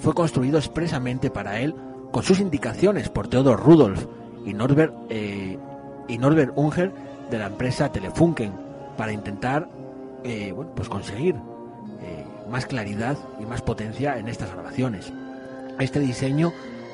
fue 0.00 0.14
construido 0.14 0.58
expresamente 0.58 1.30
para 1.30 1.58
él 1.58 1.74
con 2.12 2.22
sus 2.22 2.38
indicaciones 2.38 3.08
por 3.08 3.26
Theodor 3.26 3.60
Rudolf 3.60 4.06
y 4.44 4.54
Norbert, 4.54 4.94
eh, 5.10 5.58
y 6.08 6.18
Norbert 6.18 6.52
Unger 6.56 6.92
de 7.30 7.38
la 7.38 7.46
empresa 7.46 7.90
Telefunken 7.90 8.52
para 8.96 9.12
intentar 9.12 9.68
eh, 10.24 10.52
bueno, 10.52 10.72
pues 10.74 10.88
conseguir 10.88 11.34
eh, 12.00 12.24
más 12.50 12.66
claridad 12.66 13.16
y 13.40 13.44
más 13.44 13.62
potencia 13.62 14.18
en 14.18 14.28
estas 14.28 14.52
grabaciones. 14.52 15.12
Este 15.78 16.00
diseño 16.00 16.52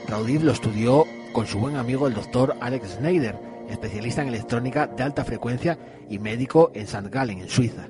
Raudiv 0.08 0.42
lo 0.42 0.52
estudió 0.52 1.04
con 1.32 1.46
su 1.46 1.58
buen 1.58 1.76
amigo 1.76 2.06
el 2.06 2.14
doctor 2.14 2.56
Alex 2.60 2.96
Schneider, 2.96 3.36
especialista 3.68 4.22
en 4.22 4.28
electrónica 4.28 4.86
de 4.86 5.02
alta 5.02 5.24
frecuencia 5.24 5.78
y 6.08 6.18
médico 6.18 6.72
en 6.74 6.82
St. 6.82 7.08
Gallen, 7.08 7.40
en 7.40 7.48
Suiza. 7.48 7.88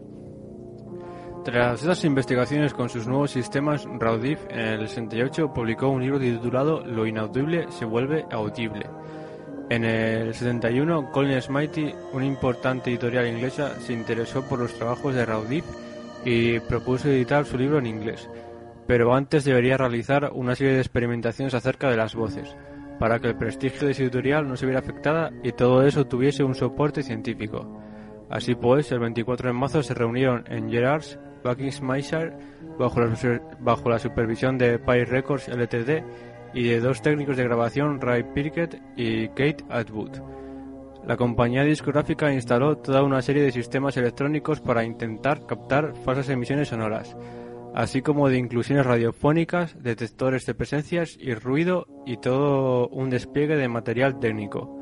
Tras 1.45 1.81
estas 1.81 2.05
investigaciones 2.05 2.75
con 2.75 2.91
sus 2.91 3.07
nuevos 3.07 3.31
sistemas, 3.31 3.87
Raudiv 3.99 4.39
en 4.51 4.81
el 4.81 4.89
68 4.89 5.55
publicó 5.55 5.89
un 5.89 6.03
libro 6.03 6.21
titulado 6.21 6.85
Lo 6.85 7.07
inaudible 7.07 7.67
se 7.71 7.87
vuelve 7.87 8.27
audible. 8.31 8.85
En 9.71 9.85
el 9.85 10.35
71, 10.35 11.13
Colin 11.13 11.41
Smitey, 11.41 11.95
una 12.13 12.27
importante 12.27 12.91
editorial 12.91 13.29
inglesa, 13.29 13.79
se 13.79 13.93
interesó 13.93 14.43
por 14.43 14.59
los 14.59 14.75
trabajos 14.75 15.15
de 15.15 15.25
Raudiv 15.25 15.63
y 16.25 16.59
propuso 16.59 17.09
editar 17.09 17.47
su 17.47 17.57
libro 17.57 17.79
en 17.79 17.87
inglés, 17.87 18.29
pero 18.89 19.15
antes 19.15 19.45
debería 19.45 19.77
realizar 19.77 20.33
una 20.35 20.57
serie 20.57 20.73
de 20.73 20.81
experimentaciones 20.81 21.55
acerca 21.55 21.89
de 21.89 21.97
las 21.97 22.17
voces, 22.17 22.57
para 22.99 23.21
que 23.21 23.29
el 23.29 23.37
prestigio 23.37 23.87
de 23.87 23.95
su 23.95 24.03
editorial 24.03 24.49
no 24.49 24.57
se 24.57 24.67
viera 24.67 24.81
afectada 24.81 25.31
y 25.45 25.53
todo 25.53 25.87
eso 25.87 26.05
tuviese 26.05 26.43
un 26.43 26.57
soporte 26.57 27.05
científico. 27.05 27.81
Así 28.29 28.57
pues, 28.57 28.91
el 28.91 28.99
24 28.99 29.51
de 29.51 29.53
marzo 29.53 29.85
se 29.85 29.95
reunieron 29.95 30.43
en 30.49 30.69
Gerards, 30.69 31.17
Buckinghamshire, 31.45 32.33
bajo 32.77 33.01
la, 33.01 33.41
bajo 33.61 33.89
la 33.89 34.01
supervisión 34.01 34.59
de 34.59 34.81
Pi 34.81 35.05
Records 35.05 35.49
Ltd 35.49 36.03
y 36.55 36.65
de 36.65 36.81
dos 36.81 37.03
técnicos 37.03 37.37
de 37.37 37.45
grabación, 37.45 38.01
Ray 38.01 38.25
Pirkett 38.35 38.81
y 38.97 39.29
Kate 39.29 39.65
Atwood. 39.69 40.19
La 41.07 41.17
compañía 41.17 41.65
discográfica 41.65 42.33
instaló 42.33 42.77
toda 42.77 43.03
una 43.03 43.23
serie 43.23 43.43
de 43.43 43.53
sistemas 43.53 43.97
electrónicos 43.97 44.61
para 44.61 44.85
intentar 44.85 45.47
captar 45.47 45.95
falsas 46.05 46.29
emisiones 46.29 46.69
sonoras, 46.69 47.17
así 47.75 48.03
como 48.03 48.29
de 48.29 48.39
inclusiones 48.39 48.85
radiofónicas, 48.85 49.83
detectores 49.83 50.45
de 50.45 50.55
presencias 50.55 51.17
y 51.19 51.35
ruido 51.35 51.87
y 52.05 52.19
todo 52.19 52.89
un 52.89 53.11
despliegue 53.11 53.57
de 53.57 53.69
material 53.69 54.19
técnico. 54.21 54.79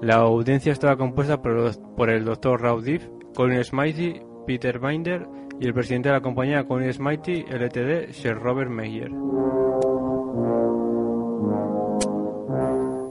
La 0.00 0.16
audiencia 0.16 0.72
estaba 0.72 0.96
compuesta 0.96 1.42
por, 1.42 2.10
el 2.10 2.24
Dr. 2.24 2.60
Raudiv, 2.60 3.08
Colin 3.36 3.62
Smithy, 3.62 4.20
Peter 4.46 4.80
Binder 4.80 5.28
y 5.60 5.66
el 5.66 5.74
presidente 5.74 6.08
de 6.08 6.14
la 6.14 6.22
compañía 6.22 6.64
Colin 6.64 6.92
Smithy 6.92 7.44
Ltd, 7.44 8.12
Sir 8.12 8.34
Robert 8.34 8.70
Meyer. 8.70 9.12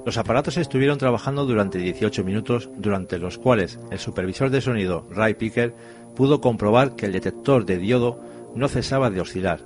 Los 0.04 0.18
aparatos 0.18 0.58
estuvieron 0.58 0.98
trabajando 0.98 1.46
durante 1.46 1.78
18 1.78 2.24
minutos, 2.24 2.70
durante 2.76 3.20
los 3.20 3.38
cuales 3.38 3.80
el 3.92 4.00
supervisor 4.00 4.50
de 4.50 4.62
sonido, 4.62 5.06
Ray 5.12 5.36
Picker, 5.36 5.76
pudo 6.16 6.42
comprobar 6.42 6.96
que 6.96 7.06
el 7.06 7.12
detector 7.12 7.66
de 7.66 7.78
diodo 7.78 8.20
no 8.56 8.68
cesaba 8.68 9.12
de 9.12 9.22
oscilar. 9.22 9.62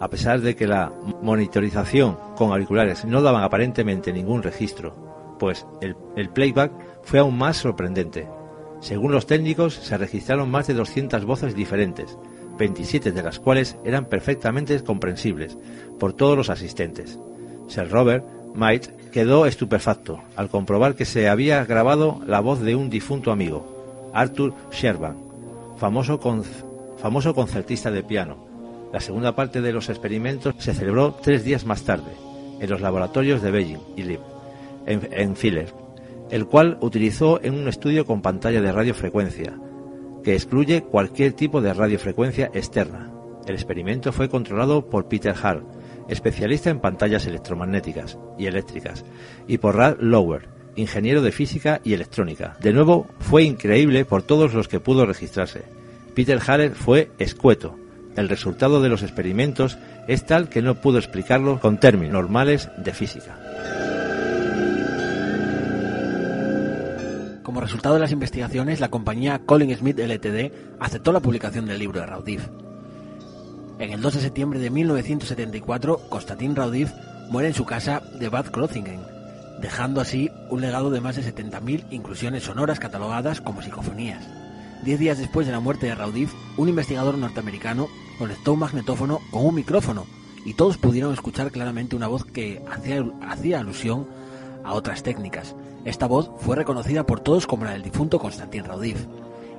A 0.00 0.10
pesar 0.10 0.40
de 0.40 0.56
que 0.56 0.66
la 0.66 0.92
monitorización 1.22 2.18
con 2.36 2.50
auriculares 2.50 3.04
no 3.04 3.22
daban 3.22 3.44
aparentemente 3.44 4.12
ningún 4.12 4.42
registro, 4.42 5.36
pues 5.38 5.66
el, 5.80 5.94
el 6.16 6.30
playback 6.30 6.72
fue 7.02 7.20
aún 7.20 7.38
más 7.38 7.58
sorprendente. 7.58 8.26
Según 8.80 9.12
los 9.12 9.26
técnicos, 9.26 9.74
se 9.74 9.96
registraron 9.98 10.50
más 10.50 10.66
de 10.66 10.74
200 10.74 11.24
voces 11.24 11.54
diferentes, 11.54 12.18
27 12.58 13.12
de 13.12 13.22
las 13.22 13.38
cuales 13.38 13.76
eran 13.84 14.06
perfectamente 14.06 14.82
comprensibles 14.82 15.56
por 15.98 16.12
todos 16.12 16.36
los 16.36 16.50
asistentes. 16.50 17.18
Sir 17.68 17.88
Robert 17.88 18.39
Might 18.54 19.10
quedó 19.10 19.46
estupefacto 19.46 20.20
al 20.36 20.48
comprobar 20.48 20.94
que 20.94 21.04
se 21.04 21.28
había 21.28 21.64
grabado 21.64 22.20
la 22.26 22.40
voz 22.40 22.60
de 22.60 22.74
un 22.74 22.90
difunto 22.90 23.32
amigo, 23.32 24.10
Arthur 24.14 24.54
Sherban, 24.72 25.16
famoso, 25.76 26.20
famoso 26.98 27.34
concertista 27.34 27.90
de 27.90 28.02
piano. 28.02 28.36
La 28.92 29.00
segunda 29.00 29.34
parte 29.34 29.60
de 29.60 29.72
los 29.72 29.88
experimentos 29.88 30.54
se 30.58 30.74
celebró 30.74 31.14
tres 31.22 31.44
días 31.44 31.64
más 31.64 31.82
tarde, 31.82 32.12
en 32.60 32.70
los 32.70 32.80
laboratorios 32.80 33.42
de 33.42 33.50
Beijing 33.50 33.80
y 33.96 34.02
Lip, 34.02 34.20
en, 34.86 35.08
en 35.12 35.36
Filler, 35.36 35.72
el 36.30 36.46
cual 36.46 36.78
utilizó 36.80 37.42
en 37.42 37.54
un 37.54 37.68
estudio 37.68 38.04
con 38.04 38.22
pantalla 38.22 38.60
de 38.60 38.72
radiofrecuencia, 38.72 39.54
que 40.22 40.34
excluye 40.34 40.82
cualquier 40.82 41.32
tipo 41.32 41.60
de 41.60 41.72
radiofrecuencia 41.72 42.50
externa. 42.52 43.10
El 43.46 43.54
experimento 43.54 44.12
fue 44.12 44.28
controlado 44.28 44.86
por 44.90 45.08
Peter 45.08 45.34
Hall, 45.42 45.64
especialista 46.10 46.68
en 46.70 46.80
pantallas 46.80 47.26
electromagnéticas 47.26 48.18
y 48.38 48.46
eléctricas, 48.46 49.04
y 49.46 49.58
por 49.58 49.76
Rad 49.76 49.96
Lower, 50.00 50.48
ingeniero 50.76 51.22
de 51.22 51.32
física 51.32 51.80
y 51.84 51.94
electrónica. 51.94 52.56
De 52.60 52.72
nuevo, 52.72 53.06
fue 53.20 53.44
increíble 53.44 54.04
por 54.04 54.22
todos 54.22 54.52
los 54.52 54.68
que 54.68 54.80
pudo 54.80 55.06
registrarse. 55.06 55.62
Peter 56.14 56.40
Haller 56.46 56.74
fue 56.74 57.10
escueto. 57.18 57.76
El 58.16 58.28
resultado 58.28 58.82
de 58.82 58.88
los 58.88 59.02
experimentos 59.02 59.78
es 60.08 60.26
tal 60.26 60.48
que 60.48 60.62
no 60.62 60.74
pudo 60.80 60.98
explicarlo 60.98 61.60
con 61.60 61.78
términos 61.78 62.12
normales 62.14 62.68
de 62.76 62.92
física. 62.92 63.38
Como 67.42 67.60
resultado 67.60 67.94
de 67.94 68.00
las 68.00 68.12
investigaciones, 68.12 68.80
la 68.80 68.90
compañía 68.90 69.40
Colin 69.44 69.74
Smith 69.76 69.98
Ltd. 69.98 70.52
aceptó 70.78 71.12
la 71.12 71.20
publicación 71.20 71.66
del 71.66 71.78
libro 71.78 72.00
de 72.00 72.06
Raudif. 72.06 72.48
En 73.80 73.92
el 73.92 74.02
2 74.02 74.12
de 74.12 74.20
septiembre 74.20 74.58
de 74.58 74.68
1974, 74.68 76.02
Konstantin 76.10 76.54
Raudif 76.54 76.92
muere 77.30 77.48
en 77.48 77.54
su 77.54 77.64
casa 77.64 78.02
de 78.18 78.28
Bad 78.28 78.50
Krozingen, 78.50 79.00
dejando 79.62 80.02
así 80.02 80.30
un 80.50 80.60
legado 80.60 80.90
de 80.90 81.00
más 81.00 81.16
de 81.16 81.22
70.000 81.22 81.86
inclusiones 81.90 82.42
sonoras 82.42 82.78
catalogadas 82.78 83.40
como 83.40 83.62
psicofonías. 83.62 84.22
Diez 84.84 84.98
días 84.98 85.16
después 85.16 85.46
de 85.46 85.54
la 85.54 85.60
muerte 85.60 85.86
de 85.86 85.94
Raudif, 85.94 86.34
un 86.58 86.68
investigador 86.68 87.16
norteamericano 87.16 87.88
conectó 88.18 88.52
un 88.52 88.58
magnetófono 88.58 89.20
con 89.30 89.46
un 89.46 89.54
micrófono 89.54 90.04
y 90.44 90.52
todos 90.52 90.76
pudieron 90.76 91.14
escuchar 91.14 91.50
claramente 91.50 91.96
una 91.96 92.06
voz 92.06 92.26
que 92.26 92.62
hacía, 92.70 93.02
hacía 93.26 93.60
alusión 93.60 94.06
a 94.62 94.74
otras 94.74 95.02
técnicas. 95.02 95.56
Esta 95.86 96.06
voz 96.06 96.30
fue 96.40 96.54
reconocida 96.54 97.06
por 97.06 97.20
todos 97.20 97.46
como 97.46 97.64
la 97.64 97.72
del 97.72 97.82
difunto 97.82 98.18
Konstantin 98.18 98.66
Raudif. 98.66 99.06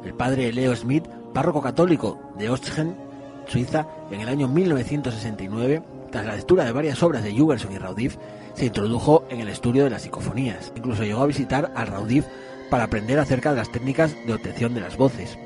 El 0.06 0.13
padre 0.13 0.54
Leo 0.54 0.75
Smith, 0.75 1.08
párroco 1.34 1.63
católico 1.63 2.20
de 2.38 2.51
Ostgen, 2.51 3.11
Suiza, 3.51 3.86
en 4.10 4.22
el 4.22 4.29
año 4.29 4.48
1969, 4.48 5.84
tras 6.10 6.25
la 6.25 6.36
lectura 6.36 6.63
de 6.63 6.72
varias 6.72 7.03
obras 7.03 7.22
de 7.22 7.38
Jugerson 7.38 7.74
y 7.74 7.77
Raudif, 7.77 8.15
se 8.53 8.67
introdujo 8.67 9.25
en 9.29 9.41
el 9.41 9.50
estudio 9.50 9.84
de 9.84 9.89
las 9.89 10.03
psicofonías. 10.03 10.72
Incluso 10.75 11.03
llegó 11.03 11.22
a 11.22 11.27
visitar 11.27 11.70
al 11.75 11.88
Raudif 11.88 12.25
para 12.70 12.86
aprender 12.86 13.20
acerca 13.20 13.51
de 13.51 13.58
las 13.58 13.70
técnicas 13.70 14.15
de 14.25 14.34
obtención 14.34 14.74
de 14.74 14.79
las 14.79 14.96
voces. 14.96 15.38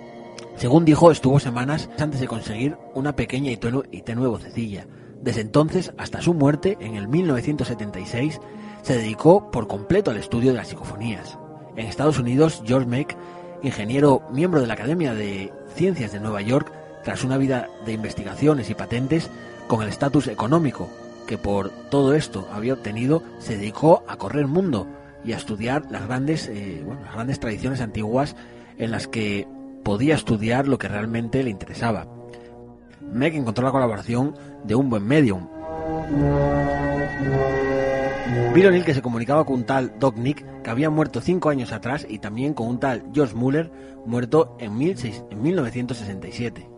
Según 0.55 0.85
dijo, 0.85 1.09
estuvo 1.09 1.39
semanas 1.39 1.89
antes 1.97 2.19
de 2.19 2.27
conseguir 2.27 2.77
una 2.93 3.15
pequeña 3.15 3.51
y 3.51 3.57
tenue, 3.57 4.27
vocecilla. 4.27 4.85
Desde 5.24 5.41
entonces 5.41 5.91
hasta 5.97 6.21
su 6.21 6.35
muerte, 6.35 6.77
en 6.79 6.95
el 6.95 7.07
1976, 7.07 8.39
se 8.83 8.97
dedicó 8.97 9.50
por 9.50 9.67
completo 9.67 10.12
al 10.12 10.17
estudio 10.17 10.51
de 10.51 10.57
las 10.57 10.67
psicofonías. 10.67 11.39
En 11.75 11.88
Estados 11.88 12.19
Unidos, 12.19 12.62
George 12.65 12.88
Meck, 12.88 13.17
ingeniero 13.63 14.21
miembro 14.31 14.62
de 14.62 14.67
la 14.67 14.75
Academia 14.75 15.15
de 15.15 15.51
Ciencias 15.74 16.12
de 16.12 16.19
Nueva 16.19 16.41
York, 16.41 16.71
tras 17.05 17.24
una 17.24 17.38
vida 17.38 17.69
de 17.85 17.93
investigaciones 17.93 18.69
y 18.69 18.75
patentes, 18.75 19.29
con 19.67 19.81
el 19.81 19.89
estatus 19.89 20.27
económico 20.27 20.89
que 21.27 21.38
por 21.38 21.69
todo 21.69 22.13
esto 22.13 22.47
había 22.51 22.74
obtenido, 22.74 23.24
se 23.39 23.57
dedicó 23.57 24.03
a 24.07 24.17
correr 24.17 24.41
el 24.41 24.47
mundo 24.47 24.88
y 25.24 25.33
a 25.33 25.38
estudiar 25.38 25.85
las 25.89 26.07
grandes, 26.07 26.47
eh, 26.47 26.81
bueno, 26.85 27.01
las 27.03 27.13
grandes 27.13 27.39
tradiciones 27.39 27.79
antiguas 27.81 28.35
en 28.77 28.91
las 28.91 29.07
que 29.07 29.47
podía 29.83 30.15
estudiar 30.15 30.67
lo 30.67 30.77
que 30.77 30.88
realmente 30.88 31.43
le 31.43 31.51
interesaba. 31.51 32.07
Meg 33.01 33.35
encontró 33.35 33.65
la 33.65 33.71
colaboración 33.71 34.35
de 34.63 34.75
un 34.75 34.89
buen 34.89 35.05
medium. 35.05 35.47
Bill 38.53 38.83
que 38.83 38.93
se 38.93 39.01
comunicaba 39.01 39.45
con 39.45 39.57
un 39.57 39.65
tal 39.65 40.00
Doc 40.00 40.17
Nick 40.17 40.43
que 40.63 40.69
había 40.69 40.89
muerto 40.89 41.21
cinco 41.21 41.50
años 41.50 41.71
atrás 41.71 42.05
y 42.09 42.19
también 42.19 42.53
con 42.53 42.67
un 42.67 42.79
tal 42.79 43.03
George 43.13 43.35
Muller 43.35 43.71
muerto 44.05 44.57
en, 44.59 44.75
1967. 44.77 46.75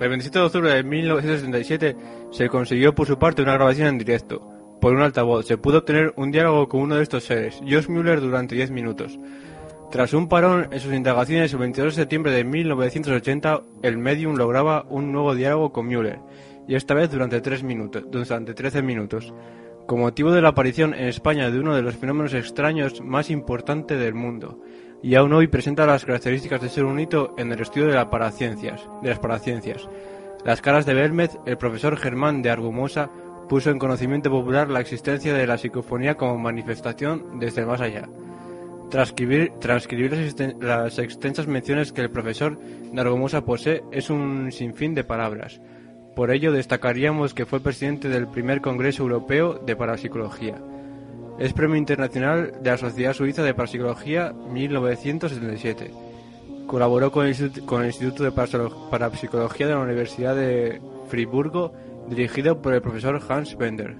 El 0.00 0.10
27 0.10 0.38
de 0.38 0.44
octubre 0.46 0.72
de 0.72 0.82
1977 0.82 1.96
se 2.30 2.48
consiguió 2.48 2.94
por 2.94 3.06
su 3.06 3.18
parte 3.18 3.42
una 3.42 3.54
grabación 3.54 3.88
en 3.88 3.98
directo. 3.98 4.40
Por 4.80 4.94
un 4.94 5.02
altavoz 5.02 5.44
se 5.44 5.58
pudo 5.58 5.78
obtener 5.78 6.14
un 6.16 6.30
diálogo 6.30 6.68
con 6.68 6.80
uno 6.80 6.96
de 6.96 7.02
estos 7.02 7.24
seres, 7.24 7.60
Josh 7.60 7.88
Mueller, 7.88 8.20
durante 8.20 8.54
10 8.54 8.70
minutos. 8.70 9.18
Tras 9.90 10.14
un 10.14 10.28
parón 10.28 10.68
en 10.70 10.80
sus 10.80 10.94
indagaciones, 10.94 11.52
el 11.52 11.58
22 11.58 11.96
de 11.96 12.02
septiembre 12.02 12.32
de 12.32 12.44
1980, 12.44 13.62
el 13.82 13.98
medium 13.98 14.36
lograba 14.36 14.86
un 14.88 15.12
nuevo 15.12 15.34
diálogo 15.34 15.72
con 15.72 15.86
Mueller, 15.86 16.20
y 16.66 16.74
esta 16.74 16.94
vez 16.94 17.10
durante, 17.10 17.40
3 17.40 17.62
minutos, 17.62 18.04
durante 18.10 18.54
13 18.54 18.82
minutos, 18.82 19.34
con 19.88 20.00
motivo 20.00 20.32
de 20.32 20.42
la 20.42 20.50
aparición 20.50 20.92
en 20.92 21.08
España 21.08 21.50
de 21.50 21.58
uno 21.58 21.74
de 21.74 21.80
los 21.80 21.96
fenómenos 21.96 22.34
extraños 22.34 23.00
más 23.00 23.30
importantes 23.30 23.98
del 23.98 24.12
mundo, 24.12 24.60
y 25.02 25.14
aún 25.14 25.32
hoy 25.32 25.46
presenta 25.46 25.86
las 25.86 26.04
características 26.04 26.60
de 26.60 26.68
ser 26.68 26.84
un 26.84 27.00
hito 27.00 27.34
en 27.38 27.50
el 27.50 27.62
estudio 27.62 27.86
de, 27.86 27.94
la 27.94 28.10
paraciencias, 28.10 28.86
las 29.02 29.18
paraciencias. 29.18 29.88
Las 30.44 30.60
caras 30.60 30.84
de 30.84 30.92
Belmez, 30.92 31.38
el 31.46 31.56
profesor 31.56 31.96
Germán 31.96 32.42
de 32.42 32.50
Argumosa 32.50 33.10
puso 33.48 33.70
en 33.70 33.78
conocimiento 33.78 34.30
popular 34.30 34.68
la 34.68 34.80
existencia 34.80 35.32
de 35.32 35.46
la 35.46 35.56
psicofonía 35.56 36.16
como 36.16 36.36
manifestación 36.36 37.40
desde 37.40 37.62
el 37.62 37.66
más 37.66 37.80
allá. 37.80 38.10
Transcribir, 38.90 39.54
transcribir 39.58 40.12
las, 40.60 40.98
extensas 40.98 41.46
menciones 41.46 41.92
que 41.92 42.02
el 42.02 42.10
profesor 42.10 42.58
de 42.58 43.00
Argumosa 43.00 43.42
posee 43.42 43.82
es 43.90 44.10
un 44.10 44.52
sinfín 44.52 44.94
de 44.94 45.04
palabras. 45.04 45.62
Por 46.18 46.32
ello 46.32 46.50
destacaríamos 46.50 47.32
que 47.32 47.46
fue 47.46 47.60
presidente 47.60 48.08
del 48.08 48.26
primer 48.26 48.60
Congreso 48.60 49.04
Europeo 49.04 49.54
de 49.54 49.76
Parapsicología 49.76 50.60
es 51.38 51.52
Premio 51.52 51.76
Internacional 51.76 52.54
de 52.60 52.70
la 52.70 52.76
Sociedad 52.76 53.12
Suiza 53.12 53.44
de 53.44 53.54
Parapsicología 53.54 54.32
1977. 54.32 55.92
Colaboró 56.66 57.12
con 57.12 57.26
el, 57.26 57.36
Instituto 57.86 58.24
de 58.24 58.32
Parapsicología 58.32 59.68
de 59.68 59.74
la 59.74 59.78
Universidad 59.78 60.34
de 60.34 60.82
Friburgo, 61.06 61.72
dirigido 62.08 62.60
por 62.60 62.74
el 62.74 62.82
profesor 62.82 63.22
Hans 63.28 63.56
Bender. 63.56 63.98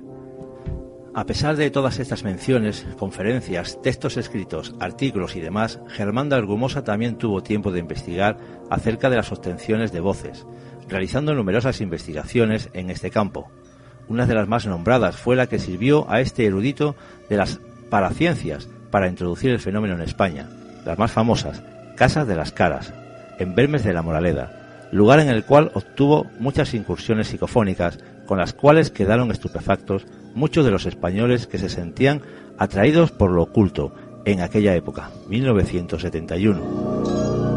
A 1.15 1.25
pesar 1.25 1.55
de 1.55 1.71
todas 1.71 2.01
estas 2.01 2.25
menciones, 2.25 2.85
conferencias, 2.99 3.81
textos 3.81 4.17
escritos, 4.17 4.75
artículos 4.81 5.37
y 5.37 5.41
demás, 5.41 5.81
Germán 5.87 6.29
de 6.29 6.35
Argumosa 6.35 6.83
también 6.83 7.17
tuvo 7.17 7.45
tiempo 7.45 7.71
de 7.71 7.79
investigar 7.79 8.39
acerca 8.71 9.09
de 9.09 9.17
las 9.17 9.31
obtenciones 9.31 9.93
de 9.93 10.01
voces, 10.01 10.45
realizando 10.89 11.35
numerosas 11.35 11.81
investigaciones 11.81 12.71
en 12.73 12.91
este 12.91 13.11
campo. 13.11 13.51
Una 14.09 14.27
de 14.27 14.35
las 14.35 14.49
más 14.49 14.67
nombradas 14.67 15.17
fue 15.17 15.37
la 15.37 15.47
que 15.47 15.59
sirvió 15.59 16.11
a 16.11 16.21
este 16.21 16.47
erudito 16.47 16.97
de 17.29 17.37
las 17.37 17.61
paraciencias 17.91 18.69
para 18.91 19.09
introducir 19.09 19.51
el 19.51 19.61
fenómeno 19.61 19.95
en 19.95 20.01
España. 20.01 20.49
Las 20.85 20.99
más 20.99 21.13
famosas, 21.13 21.63
Casas 21.97 22.27
de 22.27 22.37
las 22.37 22.53
Caras, 22.53 22.95
en 23.39 23.55
Bermes 23.55 23.85
de 23.85 23.93
la 23.93 24.03
Moraleda, 24.03 24.89
lugar 24.93 25.21
en 25.21 25.29
el 25.29 25.45
cual 25.45 25.71
obtuvo 25.75 26.27
muchas 26.39 26.75
incursiones 26.75 27.29
psicofónicas 27.29 27.99
con 28.27 28.39
las 28.39 28.53
cuales 28.53 28.91
quedaron 28.91 29.31
estupefactos 29.31 30.07
muchos 30.35 30.65
de 30.65 30.71
los 30.71 30.87
españoles 30.87 31.47
que 31.47 31.59
se 31.59 31.69
sentían 31.69 32.23
atraídos 32.59 33.11
por 33.11 33.31
lo 33.31 33.43
oculto 33.43 33.93
en 34.25 34.41
aquella 34.41 34.75
época, 34.75 35.11
1971. 35.29 37.48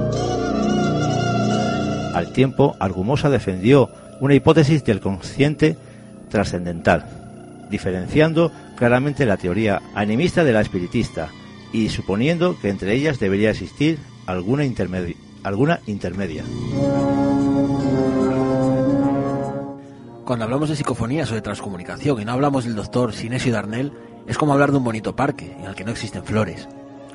Al 2.14 2.34
tiempo, 2.34 2.76
Argumosa 2.80 3.30
defendió 3.30 3.90
una 4.20 4.36
hipótesis 4.36 4.84
del 4.84 5.00
consciente 5.00 5.78
trascendental, 6.30 7.06
diferenciando 7.70 8.52
claramente 8.76 9.26
la 9.26 9.38
teoría 9.38 9.82
animista 9.96 10.44
de 10.44 10.54
la 10.54 10.62
espiritista 10.62 11.30
y 11.72 11.90
suponiendo 11.90 12.58
que 12.60 12.70
entre 12.70 12.94
ellas 12.94 13.20
debería 13.20 13.52
existir 13.52 14.00
alguna, 14.26 14.66
intermedia. 14.66 16.44
Cuando 20.26 20.46
hablamos 20.46 20.70
de 20.70 20.76
psicofonías 20.76 21.32
o 21.32 21.36
de 21.36 21.42
transcomunicación 21.42 22.22
y 22.22 22.26
no 22.26 22.32
hablamos 22.32 22.66
del 22.66 22.76
doctor 22.76 23.14
Sinesio 23.14 23.54
Darnell, 23.54 23.92
es 24.28 24.38
como 24.38 24.54
hablar 24.54 24.72
de 24.72 24.78
un 24.78 24.84
bonito 24.84 25.16
parque 25.16 25.56
en 25.60 25.66
el 25.66 25.76
que 25.76 25.84
no 25.84 25.92
existen 25.92 26.24
flores. 26.24 26.68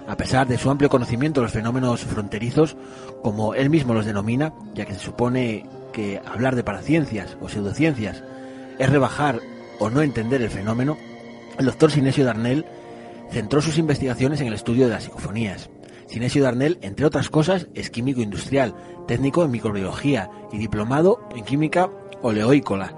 A 0.09 0.17
pesar 0.17 0.47
de 0.47 0.57
su 0.57 0.71
amplio 0.71 0.89
conocimiento 0.89 1.41
de 1.41 1.47
los 1.47 1.53
fenómenos 1.53 2.03
fronterizos, 2.03 2.77
como 3.23 3.55
él 3.55 3.71
mismo 3.71 3.93
los 3.93 4.07
denomina, 4.07 4.53
ya 4.75 4.85
que 4.85 4.95
se 4.95 5.01
supone 5.01 5.67
que 5.93 6.21
hablar 6.25 6.55
de 6.55 6.63
paraciencias 6.63 7.37
o 7.41 7.49
pseudociencias 7.49 8.23
es 8.79 8.89
rebajar 8.89 9.41
o 9.81 9.91
no 9.91 10.03
entender 10.03 10.43
el 10.43 10.51
fenómeno, 10.51 10.97
el 11.59 11.67
doctor 11.67 11.91
Sinesio 11.91 12.25
Darnell 12.25 12.67
centró 13.31 13.61
sus 13.61 13.79
investigaciones 13.79 14.41
en 14.41 14.47
el 14.47 14.55
estudio 14.55 14.87
de 14.87 14.93
las 14.93 15.05
psicofonías. 15.05 15.71
Sinesio 16.07 16.45
Darnell, 16.45 16.79
entre 16.83 17.05
otras 17.05 17.29
cosas, 17.29 17.67
es 17.75 17.91
químico 17.91 18.21
industrial, 18.21 18.75
técnico 19.09 19.45
en 19.45 19.51
microbiología 19.51 20.31
y 20.53 20.59
diplomado 20.59 21.29
en 21.35 21.45
química 21.45 21.91
oleoícola. 22.23 22.95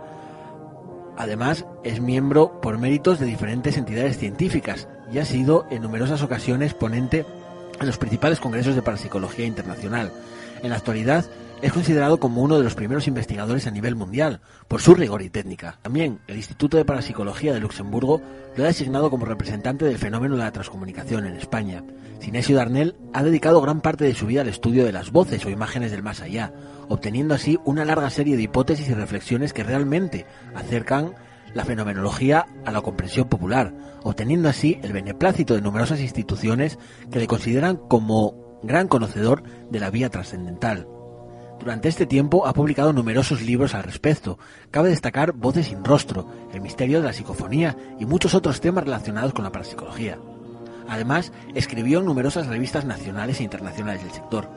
Además, 1.16 1.64
es 1.84 2.02
miembro 2.02 2.60
por 2.60 2.76
méritos 2.76 3.18
de 3.18 3.26
diferentes 3.26 3.78
entidades 3.78 4.18
científicas 4.18 4.88
y 5.12 5.18
ha 5.18 5.24
sido 5.24 5.66
en 5.70 5.82
numerosas 5.82 6.22
ocasiones 6.22 6.74
ponente 6.74 7.24
en 7.80 7.86
los 7.86 7.98
principales 7.98 8.40
congresos 8.40 8.74
de 8.74 8.82
parapsicología 8.82 9.46
internacional. 9.46 10.12
En 10.62 10.70
la 10.70 10.76
actualidad 10.76 11.24
es 11.62 11.72
considerado 11.72 12.20
como 12.20 12.42
uno 12.42 12.56
de 12.56 12.64
los 12.64 12.74
primeros 12.74 13.08
investigadores 13.08 13.66
a 13.66 13.70
nivel 13.70 13.96
mundial 13.96 14.40
por 14.68 14.80
su 14.80 14.94
rigor 14.94 15.22
y 15.22 15.30
técnica. 15.30 15.78
También 15.82 16.20
el 16.28 16.36
Instituto 16.36 16.76
de 16.76 16.84
Parapsicología 16.84 17.52
de 17.52 17.60
Luxemburgo 17.60 18.22
lo 18.56 18.64
ha 18.64 18.68
designado 18.68 19.10
como 19.10 19.26
representante 19.26 19.84
del 19.84 19.98
fenómeno 19.98 20.36
de 20.36 20.44
la 20.44 20.52
transcomunicación 20.52 21.26
en 21.26 21.34
España. 21.34 21.82
Sinesio 22.20 22.56
Darnell 22.56 22.96
ha 23.12 23.22
dedicado 23.22 23.60
gran 23.60 23.80
parte 23.80 24.04
de 24.04 24.14
su 24.14 24.26
vida 24.26 24.42
al 24.42 24.48
estudio 24.48 24.84
de 24.84 24.92
las 24.92 25.10
voces 25.10 25.44
o 25.44 25.50
imágenes 25.50 25.90
del 25.90 26.02
más 26.02 26.20
allá, 26.20 26.52
obteniendo 26.88 27.34
así 27.34 27.58
una 27.64 27.84
larga 27.84 28.10
serie 28.10 28.36
de 28.36 28.42
hipótesis 28.42 28.88
y 28.88 28.94
reflexiones 28.94 29.52
que 29.52 29.64
realmente 29.64 30.26
acercan 30.54 31.14
la 31.58 31.64
fenomenología 31.64 32.46
a 32.64 32.70
la 32.70 32.82
comprensión 32.82 33.28
popular, 33.28 33.74
obteniendo 34.04 34.48
así 34.48 34.78
el 34.84 34.92
beneplácito 34.92 35.54
de 35.54 35.60
numerosas 35.60 35.98
instituciones 35.98 36.78
que 37.10 37.18
le 37.18 37.26
consideran 37.26 37.76
como 37.76 38.60
gran 38.62 38.86
conocedor 38.86 39.42
de 39.68 39.80
la 39.80 39.90
vía 39.90 40.08
trascendental. 40.08 40.86
Durante 41.58 41.88
este 41.88 42.06
tiempo 42.06 42.46
ha 42.46 42.52
publicado 42.52 42.92
numerosos 42.92 43.42
libros 43.42 43.74
al 43.74 43.82
respecto. 43.82 44.38
Cabe 44.70 44.90
destacar 44.90 45.32
Voces 45.32 45.66
sin 45.66 45.84
rostro, 45.84 46.28
El 46.52 46.60
misterio 46.60 47.00
de 47.00 47.08
la 47.08 47.12
psicofonía 47.12 47.76
y 47.98 48.06
muchos 48.06 48.34
otros 48.34 48.60
temas 48.60 48.84
relacionados 48.84 49.32
con 49.32 49.42
la 49.42 49.50
parapsicología. 49.50 50.16
Además, 50.88 51.32
escribió 51.56 51.98
en 51.98 52.04
numerosas 52.04 52.46
revistas 52.46 52.84
nacionales 52.84 53.40
e 53.40 53.42
internacionales 53.42 54.04
del 54.04 54.12
sector. 54.12 54.48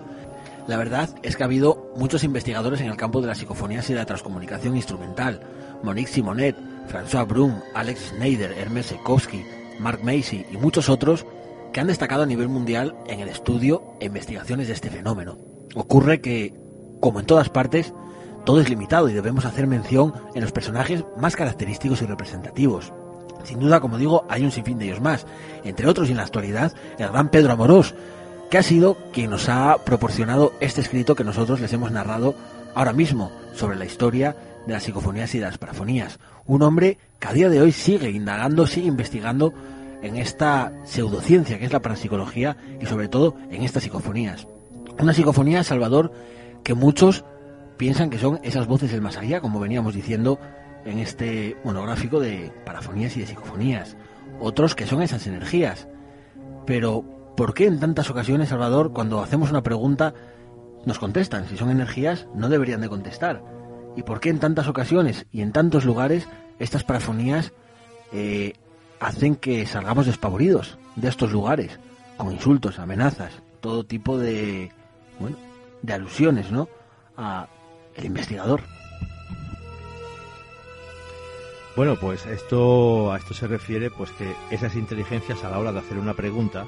La 0.68 0.78
verdad 0.78 1.10
es 1.24 1.36
que 1.36 1.42
ha 1.42 1.48
habido 1.48 1.92
muchos 1.96 2.24
investigadores 2.24 2.80
en 2.82 2.88
el 2.88 2.96
campo 2.96 3.22
de 3.22 3.28
las 3.28 3.40
psicofonías 3.40 3.90
y 3.90 3.94
de 3.94 4.00
la 4.00 4.06
transcomunicación 4.06 4.76
instrumental. 4.76 5.42
Monique 5.82 6.12
Simonet, 6.12 6.56
François 6.88 7.28
Brun, 7.28 7.62
Alex 7.74 8.10
Schneider, 8.10 8.52
Hermes 8.52 8.88
Sekowski, 8.88 9.44
Mark 9.80 10.00
Macy 10.04 10.46
y 10.52 10.58
muchos 10.58 10.90
otros 10.90 11.26
que 11.74 11.80
han 11.80 11.88
destacado 11.88 12.24
a 12.24 12.26
nivel 12.26 12.50
mundial 12.50 12.96
en 13.08 13.20
el 13.20 13.30
estudio 13.30 13.84
e 14.00 14.06
investigaciones 14.06 14.68
de 14.68 14.74
este 14.74 14.90
fenómeno. 14.90 15.38
Ocurre 15.76 16.22
que, 16.22 16.54
como 17.00 17.20
en 17.20 17.26
todas 17.26 17.50
partes, 17.50 17.94
todo 18.46 18.60
es 18.60 18.70
limitado 18.70 19.08
y 19.10 19.14
debemos 19.14 19.46
hacer 19.46 19.68
mención 19.68 20.14
en 20.36 20.42
los 20.42 20.52
personajes 20.52 21.06
más 21.18 21.36
característicos 21.36 22.02
y 22.02 22.06
representativos. 22.06 22.92
Sin 23.44 23.60
duda, 23.60 23.80
como 23.80 23.98
digo, 23.98 24.26
hay 24.30 24.44
un 24.44 24.52
sinfín 24.52 24.78
de 24.78 24.86
ellos 24.86 25.02
más, 25.02 25.26
entre 25.64 25.88
otros 25.88 26.08
y 26.08 26.12
en 26.12 26.18
la 26.18 26.24
actualidad 26.24 26.74
el 26.98 27.10
gran 27.10 27.30
Pedro 27.30 27.54
Amorós, 27.54 27.96
que 28.50 28.58
ha 28.58 28.64
sido 28.64 28.98
quien 29.14 29.30
nos 29.30 29.48
ha 29.50 29.78
proporcionado 29.86 30.54
este 30.60 30.82
escrito 30.82 31.16
que 31.16 31.24
nosotros 31.24 31.62
les 31.62 31.72
hemos 31.74 31.92
narrado 31.92 32.36
ahora 32.76 32.94
mismo 32.94 33.32
sobre 33.54 33.78
la 33.78 33.86
historia 33.86 34.36
de 34.68 34.74
las 34.74 34.84
psicofonías 34.84 35.34
y 35.36 35.40
de 35.40 35.46
las 35.46 35.58
parafonías. 35.58 36.20
Un 36.46 36.64
hombre 36.64 36.98
que 37.20 37.28
a 37.28 37.34
día 37.34 37.50
de 37.50 37.62
hoy 37.62 37.72
sigue 37.72 38.10
indagando, 38.10 38.66
sigue 38.66 38.88
investigando 38.88 39.54
en 40.02 40.16
esta 40.16 40.74
pseudociencia 40.84 41.60
que 41.60 41.66
es 41.66 41.74
la 41.74 41.82
parapsicología 41.82 42.58
y 42.80 42.86
sobre 42.86 43.08
todo 43.08 43.36
en 43.52 43.64
estas 43.64 43.84
psicofonías. 43.84 44.48
Una 45.00 45.14
psicofonía, 45.14 45.64
Salvador, 45.64 46.12
que 46.64 46.74
muchos 46.74 47.24
piensan 47.78 48.10
que 48.10 48.18
son 48.18 48.40
esas 48.44 48.68
voces 48.68 48.92
del 48.92 49.02
más 49.02 49.18
allá, 49.18 49.42
como 49.42 49.60
veníamos 49.60 49.94
diciendo 49.94 50.40
en 50.86 51.00
este 51.00 51.58
monográfico 51.64 52.20
de 52.20 52.52
parafonías 52.66 53.16
y 53.18 53.22
de 53.22 53.28
psicofonías. 53.28 53.96
Otros 54.40 54.76
que 54.76 54.88
son 54.88 55.02
esas 55.02 55.28
energías. 55.28 55.88
Pero, 56.66 57.04
¿por 57.38 57.54
qué 57.54 57.66
en 57.66 57.80
tantas 57.80 58.10
ocasiones, 58.10 58.50
Salvador, 58.50 58.92
cuando 58.94 59.22
hacemos 59.22 59.52
una 59.52 59.64
pregunta, 59.64 60.14
nos 60.86 61.00
contestan? 61.00 61.48
Si 61.48 61.58
son 61.58 61.70
energías, 61.70 62.28
no 62.34 62.50
deberían 62.50 62.82
de 62.82 62.90
contestar. 62.90 63.44
¿Y 63.96 64.04
por 64.04 64.20
qué 64.20 64.30
en 64.30 64.40
tantas 64.40 64.68
ocasiones 64.68 65.26
y 65.32 65.42
en 65.42 65.52
tantos 65.52 65.86
lugares 65.86 66.28
estas 66.60 66.84
parafonías 66.84 67.54
eh, 68.14 68.54
hacen 69.00 69.36
que 69.36 69.66
salgamos 69.66 70.06
despavoridos 70.06 70.78
de 70.96 71.10
estos 71.10 71.32
lugares, 71.32 71.80
con 72.18 72.32
insultos, 72.32 72.80
amenazas, 72.80 73.42
todo 73.60 73.84
tipo 73.84 74.18
de, 74.18 74.72
bueno, 75.20 75.38
de 75.82 75.94
alusiones, 75.94 76.52
¿no? 76.52 76.70
A 77.18 77.48
el 77.96 78.06
investigador. 78.06 78.62
Bueno, 81.76 81.96
pues 82.00 82.26
esto 82.26 83.14
a 83.14 83.18
esto 83.18 83.34
se 83.34 83.48
refiere 83.48 83.90
pues 83.90 84.12
que 84.12 84.36
esas 84.52 84.76
inteligencias 84.76 85.44
a 85.44 85.50
la 85.50 85.58
hora 85.58 85.72
de 85.72 85.80
hacer 85.80 85.98
una 85.98 86.14
pregunta, 86.14 86.66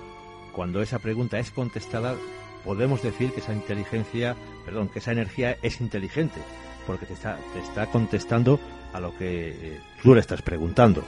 cuando 0.54 0.82
esa 0.82 1.00
pregunta 1.00 1.40
es 1.40 1.52
contestada, 1.52 2.16
podemos 2.64 3.04
decir 3.04 3.34
que 3.34 3.42
esa 3.42 3.54
inteligencia, 3.54 4.36
perdón, 4.66 4.88
que 4.88 5.00
esa 5.00 5.12
energía 5.12 5.58
es 5.62 5.82
inteligente, 5.82 6.40
porque 6.86 7.06
te 7.06 7.14
está, 7.14 7.38
te 7.54 7.60
está 7.60 7.88
contestando 7.88 8.60
a 8.94 9.00
lo 9.00 9.16
que 9.18 9.50
eh, 9.50 9.80
tú 10.02 10.14
le 10.14 10.22
estás 10.22 10.42
preguntando. 10.42 11.04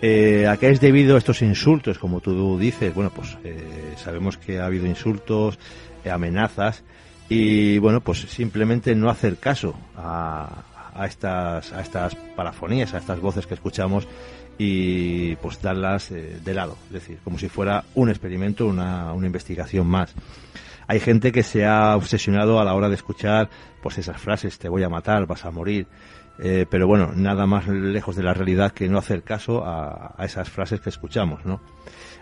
Eh, 0.00 0.46
¿A 0.48 0.56
qué 0.56 0.70
es 0.70 0.80
debido 0.80 1.16
estos 1.16 1.42
insultos? 1.42 1.98
Como 1.98 2.20
tú 2.20 2.58
dices, 2.58 2.92
bueno, 2.92 3.10
pues 3.14 3.36
eh, 3.44 3.94
sabemos 3.96 4.36
que 4.36 4.58
ha 4.58 4.66
habido 4.66 4.86
insultos, 4.86 5.58
amenazas, 6.10 6.82
y 7.28 7.78
bueno, 7.78 8.00
pues 8.00 8.20
simplemente 8.20 8.96
no 8.96 9.08
hacer 9.08 9.36
caso 9.36 9.74
a, 9.96 10.64
a 10.92 11.06
estas, 11.06 11.72
a 11.72 11.80
estas 11.80 12.16
parafonías, 12.34 12.92
a 12.94 12.98
estas 12.98 13.20
voces 13.20 13.46
que 13.46 13.54
escuchamos 13.54 14.08
y 14.58 15.36
pues 15.36 15.62
darlas 15.62 16.10
de 16.10 16.54
lado, 16.54 16.76
es 16.86 16.92
decir, 16.92 17.18
como 17.22 17.38
si 17.38 17.48
fuera 17.48 17.84
un 17.94 18.10
experimento, 18.10 18.66
una, 18.66 19.12
una 19.12 19.26
investigación 19.26 19.86
más. 19.86 20.12
Hay 20.92 21.00
gente 21.00 21.32
que 21.32 21.42
se 21.42 21.64
ha 21.64 21.96
obsesionado 21.96 22.60
a 22.60 22.66
la 22.66 22.74
hora 22.74 22.90
de 22.90 22.96
escuchar 22.96 23.48
pues 23.82 23.96
esas 23.96 24.20
frases, 24.20 24.58
te 24.58 24.68
voy 24.68 24.82
a 24.82 24.90
matar, 24.90 25.24
vas 25.24 25.46
a 25.46 25.50
morir, 25.50 25.86
eh, 26.38 26.66
pero 26.68 26.86
bueno, 26.86 27.12
nada 27.16 27.46
más 27.46 27.66
lejos 27.66 28.14
de 28.14 28.22
la 28.22 28.34
realidad 28.34 28.72
que 28.72 28.90
no 28.90 28.98
hacer 28.98 29.22
caso 29.22 29.64
a, 29.64 30.14
esas 30.22 30.50
frases 30.50 30.82
que 30.82 30.90
escuchamos, 30.90 31.46
¿no? 31.46 31.62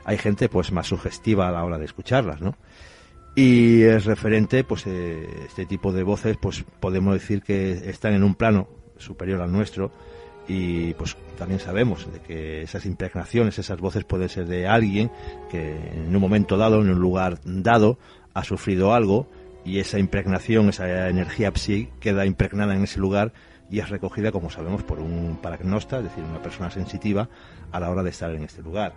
Hay 0.04 0.18
gente 0.18 0.48
pues 0.48 0.70
más 0.70 0.86
sugestiva 0.86 1.48
a 1.48 1.50
la 1.50 1.64
hora 1.64 1.78
de 1.78 1.84
escucharlas, 1.84 2.40
¿no? 2.42 2.54
Y 3.34 3.82
es 3.82 4.04
referente, 4.04 4.62
pues 4.62 4.86
eh, 4.86 5.26
este 5.46 5.66
tipo 5.66 5.92
de 5.92 6.04
voces, 6.04 6.36
pues 6.40 6.64
podemos 6.78 7.14
decir 7.14 7.42
que 7.42 7.72
están 7.72 8.14
en 8.14 8.22
un 8.22 8.36
plano 8.36 8.68
superior 8.98 9.40
al 9.40 9.50
nuestro 9.50 9.90
y 10.46 10.94
pues 10.94 11.16
también 11.38 11.60
sabemos 11.60 12.12
de 12.12 12.20
que 12.20 12.62
esas 12.62 12.84
impregnaciones, 12.86 13.58
esas 13.58 13.80
voces 13.80 14.04
pueden 14.04 14.28
ser 14.28 14.46
de 14.46 14.66
alguien 14.66 15.10
que 15.50 15.76
en 15.92 16.14
un 16.14 16.20
momento 16.20 16.56
dado, 16.56 16.80
en 16.82 16.90
un 16.90 16.98
lugar 16.98 17.38
dado, 17.44 17.98
ha 18.40 18.44
sufrido 18.44 18.94
algo 18.94 19.26
y 19.64 19.78
esa 19.78 19.98
impregnación, 19.98 20.68
esa 20.68 21.08
energía 21.08 21.52
psi 21.54 21.88
queda 22.00 22.26
impregnada 22.26 22.74
en 22.74 22.84
ese 22.84 22.98
lugar 22.98 23.32
y 23.70 23.78
es 23.78 23.88
recogida, 23.88 24.32
como 24.32 24.50
sabemos, 24.50 24.82
por 24.82 24.98
un 24.98 25.38
paragnosta, 25.40 25.98
es 25.98 26.04
decir, 26.04 26.24
una 26.24 26.42
persona 26.42 26.70
sensitiva 26.70 27.28
a 27.70 27.80
la 27.80 27.90
hora 27.90 28.02
de 28.02 28.10
estar 28.10 28.30
en 28.34 28.42
este 28.42 28.62
lugar 28.62 28.94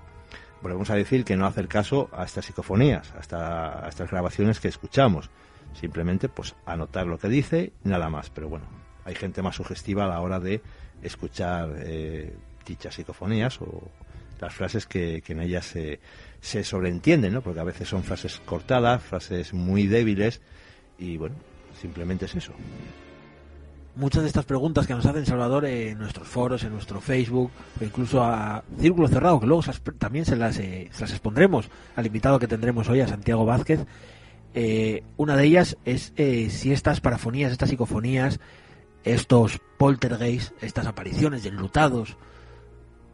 volvemos 0.63 0.89
a 0.89 0.95
decir 0.95 1.25
que 1.25 1.36
no 1.36 1.45
hacer 1.45 1.67
caso 1.67 2.10
a 2.13 2.23
estas 2.23 2.45
psicofonías, 2.45 3.13
a, 3.34 3.86
estas 3.89 4.10
grabaciones 4.10 4.60
que 4.60 4.69
escuchamos. 4.69 5.29
Simplemente, 5.73 6.29
pues, 6.29 6.56
anotar 6.65 7.06
lo 7.06 7.17
que 7.19 7.27
dice, 7.27 7.73
nada 7.84 8.10
más. 8.10 8.29
Pero 8.29 8.47
bueno, 8.47 8.65
hay 9.03 9.13
gente 9.13 9.41
más 9.41 9.58
sugestiva 9.58 10.06
a 10.06 10.08
la 10.08 10.21
hora 10.21 10.39
de 10.39 10.62
escuchar 11.01 11.73
eh, 11.77 12.34
dichas 12.65 12.95
psicofonías 12.95 13.62
o 13.62 13.91
las 14.39 14.53
frases 14.53 14.86
que, 14.86 15.21
en 15.27 15.41
ellas 15.41 15.65
se, 15.65 15.99
se 16.43 16.63
sobreentienden, 16.63 17.34
¿no? 17.34 17.41
Porque 17.41 17.62
a 17.62 17.63
veces 17.63 17.88
son 17.88 18.03
frases 18.03 18.41
cortadas, 18.45 19.01
frases 19.01 19.53
muy 19.53 19.88
débiles 19.88 20.41
y 20.99 21.17
bueno, 21.17 21.36
simplemente 21.79 22.25
es 22.25 22.36
eso 22.36 22.53
muchas 23.95 24.23
de 24.23 24.27
estas 24.27 24.45
preguntas 24.45 24.88
que 24.88 24.93
nos 24.93 25.06
hacen 25.06 25.25
Salvador 25.25 25.65
en 25.65 25.97
nuestros 25.97 26.27
foros, 26.27 26.63
en 26.63 26.71
nuestro 26.71 26.99
Facebook, 26.99 27.51
incluso 27.82 28.23
a 28.23 28.63
Círculo 28.79 29.08
Cerrado, 29.08 29.39
que 29.39 29.45
luego 29.45 29.63
también 29.97 30.25
se 30.25 30.36
las, 30.36 30.58
eh, 30.60 30.89
se 30.91 31.01
las 31.01 31.12
expondremos 31.12 31.69
al 31.95 32.06
invitado 32.06 32.39
que 32.39 32.47
tendremos 32.47 32.89
hoy, 32.89 33.01
a 33.01 33.08
Santiago 33.08 33.45
Vázquez. 33.45 33.86
Eh, 34.56 35.03
una 35.17 35.36
de 35.36 35.45
ellas 35.45 35.77
es 35.86 36.13
eh, 36.15 36.49
si 36.49 36.71
estas 36.71 37.01
parafonías, 37.01 37.51
estas 37.51 37.69
psicofonías, 37.69 38.39
estos 39.03 39.60
poltergeists, 39.77 40.53
estas 40.62 40.88
apariciones 40.88 41.43
de 41.43 41.49
enlutados, 41.49 42.17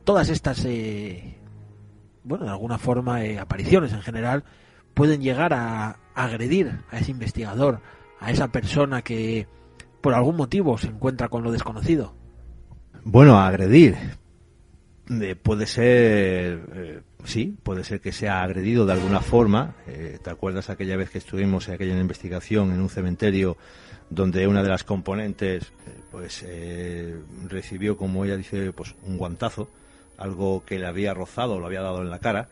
todas 0.03 0.29
estas, 0.29 0.65
bueno, 2.29 2.45
de 2.45 2.51
alguna 2.51 2.77
forma, 2.77 3.21
apariciones 3.41 3.91
en 3.91 4.01
general, 4.01 4.43
pueden 4.93 5.19
llegar 5.19 5.51
a 5.53 5.97
agredir 6.13 6.79
a 6.91 6.99
ese 6.99 7.09
investigador, 7.09 7.81
a 8.19 8.31
esa 8.31 8.49
persona 8.49 9.01
que 9.01 9.47
por 9.99 10.13
algún 10.13 10.37
motivo 10.37 10.77
se 10.77 10.87
encuentra 10.87 11.27
con 11.27 11.43
lo 11.43 11.51
desconocido. 11.51 12.13
Bueno, 13.03 13.39
agredir. 13.39 13.97
Eh, 15.09 15.35
puede 15.35 15.65
ser, 15.65 16.61
eh, 16.75 17.01
sí, 17.23 17.57
puede 17.63 17.83
ser 17.83 17.99
que 17.99 18.11
sea 18.11 18.43
agredido 18.43 18.85
de 18.85 18.93
alguna 18.93 19.21
forma. 19.21 19.75
Eh, 19.87 20.19
¿Te 20.23 20.29
acuerdas 20.29 20.69
aquella 20.69 20.97
vez 20.97 21.09
que 21.09 21.17
estuvimos 21.17 21.67
en 21.67 21.73
aquella 21.73 21.99
investigación 21.99 22.71
en 22.71 22.79
un 22.79 22.89
cementerio 22.89 23.57
donde 24.11 24.45
una 24.45 24.61
de 24.61 24.69
las 24.69 24.83
componentes 24.83 25.71
pues 26.11 26.45
recibió, 27.47 27.97
como 27.97 28.25
ella 28.25 28.37
dice, 28.37 28.71
pues 28.71 28.95
un 29.03 29.17
guantazo, 29.17 29.69
algo 30.19 30.63
que 30.65 30.79
le 30.79 30.87
había 30.87 31.13
rozado, 31.13 31.59
lo 31.59 31.65
había 31.65 31.81
dado 31.81 32.01
en 32.01 32.09
la 32.09 32.19
cara? 32.19 32.47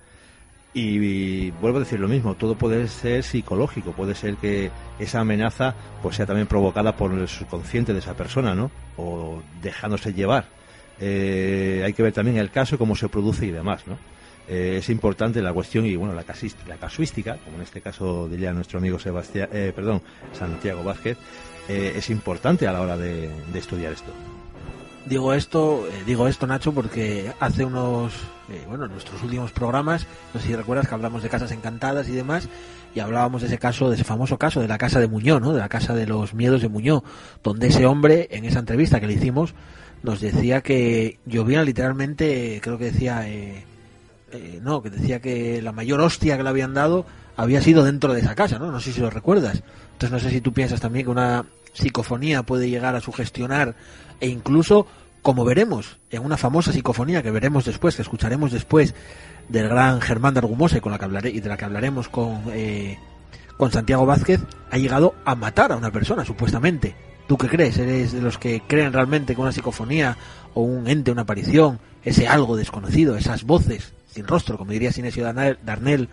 Y, 0.74 1.50
vuelvo 1.52 1.78
a 1.78 1.80
decir 1.80 2.00
lo 2.00 2.08
mismo, 2.08 2.36
todo 2.36 2.56
puede 2.56 2.88
ser 2.88 3.24
psicológico, 3.24 3.94
puede 3.94 4.14
ser 4.14 4.36
que 4.36 4.70
esa 5.00 5.22
amenaza 5.22 5.74
pues 6.04 6.18
sea 6.18 6.28
también 6.28 6.46
provocada 6.46 6.96
por 6.96 7.12
el 7.14 7.28
subconsciente 7.28 7.94
de 7.94 8.00
esa 8.00 8.14
persona, 8.14 8.54
¿no? 8.54 8.70
O 8.96 9.42
dejándose 9.62 10.14
llevar. 10.14 10.46
Eh, 11.00 11.82
hay 11.84 11.94
que 11.94 12.04
ver 12.04 12.14
también 12.14 12.38
el 12.38 12.52
caso, 12.52 12.78
cómo 12.78 12.96
se 12.96 13.10
produce 13.10 13.48
y 13.48 13.52
demás, 13.52 13.88
¿no? 13.88 13.98
Eh, 14.48 14.78
es 14.78 14.90
importante 14.90 15.42
la 15.42 15.52
cuestión 15.52 15.86
y 15.86 15.96
bueno 15.96 16.14
la, 16.14 16.24
la 16.68 16.78
casuística, 16.78 17.38
como 17.38 17.58
en 17.58 17.64
este 17.64 17.82
caso 17.82 18.30
diría 18.30 18.54
nuestro 18.54 18.78
amigo 18.78 19.00
Sebastián, 19.00 19.50
eh, 19.52 19.74
perdón, 19.76 20.02
Santiago 20.34 20.84
Vázquez, 20.84 21.18
es 21.68 22.10
importante 22.12 22.66
a 22.66 22.72
la 22.72 22.80
hora 22.80 22.96
de 22.96 23.30
estudiar 23.54 23.92
esto. 23.92 24.14
Digo 25.08 25.34
esto, 25.34 25.88
eh, 25.88 26.04
digo 26.06 26.28
esto 26.28 26.48
Nacho 26.48 26.74
porque 26.74 27.32
hace 27.40 27.64
unos, 27.64 28.14
eh, 28.50 28.66
bueno, 28.68 28.88
nuestros 28.88 29.24
últimos 29.24 29.54
programas, 29.54 30.06
no 30.34 30.40
sé 30.42 30.48
si 30.48 30.56
recuerdas 30.56 30.88
que 30.88 30.96
hablamos 30.96 31.24
de 31.24 31.30
casas 31.30 31.52
encantadas 31.52 32.10
y 32.10 32.12
demás, 32.12 32.50
y 32.94 33.00
hablábamos 33.00 33.42
de 33.42 33.48
ese 33.48 33.58
caso, 33.58 33.90
de 33.90 33.96
ese 33.96 34.04
famoso 34.04 34.38
caso 34.38 34.60
de 34.60 34.68
la 34.68 34.78
casa 34.78 35.00
de 35.00 35.08
Muñoz, 35.08 35.40
¿no? 35.40 35.54
De 35.54 35.60
la 35.60 35.70
casa 35.70 35.94
de 35.94 36.08
los 36.08 36.34
miedos 36.34 36.62
de 36.62 36.68
Muñoz, 36.68 37.04
donde 37.42 37.68
ese 37.68 37.86
hombre, 37.86 38.28
en 38.32 38.44
esa 38.44 38.60
entrevista 38.60 39.00
que 39.00 39.08
le 39.08 39.14
hicimos, 39.14 39.54
nos 40.04 40.20
decía 40.20 40.62
que 40.62 41.20
llovía 41.26 41.64
literalmente, 41.64 42.60
creo 42.62 42.78
que 42.78 42.92
decía, 42.92 43.30
eh, 43.30 43.64
eh, 44.34 44.60
no, 44.62 44.82
que 44.82 44.90
decía 44.90 45.22
que 45.22 45.62
la 45.62 45.72
mayor 45.72 46.02
hostia 46.02 46.36
que 46.36 46.44
le 46.44 46.50
habían 46.50 46.74
dado 46.74 47.06
había 47.38 47.62
sido 47.62 47.84
dentro 47.84 48.14
de 48.14 48.20
esa 48.20 48.36
casa, 48.36 48.60
¿no? 48.60 48.72
No 48.72 48.80
sé 48.82 48.92
si 48.92 49.00
lo 49.00 49.10
recuerdas. 49.10 49.64
Entonces 49.94 50.12
no 50.12 50.20
sé 50.20 50.32
si 50.32 50.42
tú 50.42 50.52
piensas 50.52 50.82
también 50.82 51.06
que 51.06 51.12
una 51.12 51.46
psicofonía 51.74 52.44
puede 52.44 52.70
llegar 52.70 52.96
a 52.96 53.02
sugestionar 53.02 53.76
e 54.20 54.28
incluso, 54.28 54.88
como 55.22 55.46
veremos 55.46 56.00
en 56.10 56.26
una 56.26 56.36
famosa 56.36 56.74
psicofonía 56.74 57.22
que 57.22 57.32
veremos 57.32 57.64
después, 57.66 57.96
que 57.96 58.02
escucharemos 58.02 58.52
después 58.52 58.96
del 59.48 59.70
gran 59.70 60.02
Germán 60.02 60.34
de 60.34 60.40
Argumose 60.40 60.82
con 60.82 60.92
la 60.92 60.98
que 60.98 61.06
hablaré 61.06 61.30
y 61.30 61.40
de 61.40 61.48
la 61.48 61.58
que 61.58 61.66
hablaremos 61.66 62.10
con 62.10 62.42
eh, 62.52 62.98
con 63.56 63.72
Santiago 63.72 64.06
Vázquez 64.06 64.42
ha 64.72 64.78
llegado 64.78 65.16
a 65.24 65.36
matar 65.36 65.72
a 65.72 65.78
una 65.78 65.92
persona 65.92 66.26
supuestamente. 66.26 66.96
¿Tú 67.28 67.38
qué 67.38 67.48
crees? 67.48 67.78
¿Eres 67.78 68.14
de 68.14 68.22
los 68.22 68.38
que 68.38 68.62
creen 68.66 68.94
realmente 68.94 69.36
que 69.36 69.42
una 69.42 69.52
psicofonía 69.52 70.18
o 70.54 70.62
un 70.62 70.88
ente, 70.88 71.12
una 71.12 71.24
aparición, 71.24 71.80
ese 72.04 72.28
algo 72.28 72.56
desconocido, 72.56 73.16
esas 73.16 73.44
voces 73.44 73.94
sin 74.18 74.26
rostro, 74.26 74.58
como 74.58 74.72
diría 74.72 74.92
Sinesio 74.92 75.24
Darnell, 75.24 76.10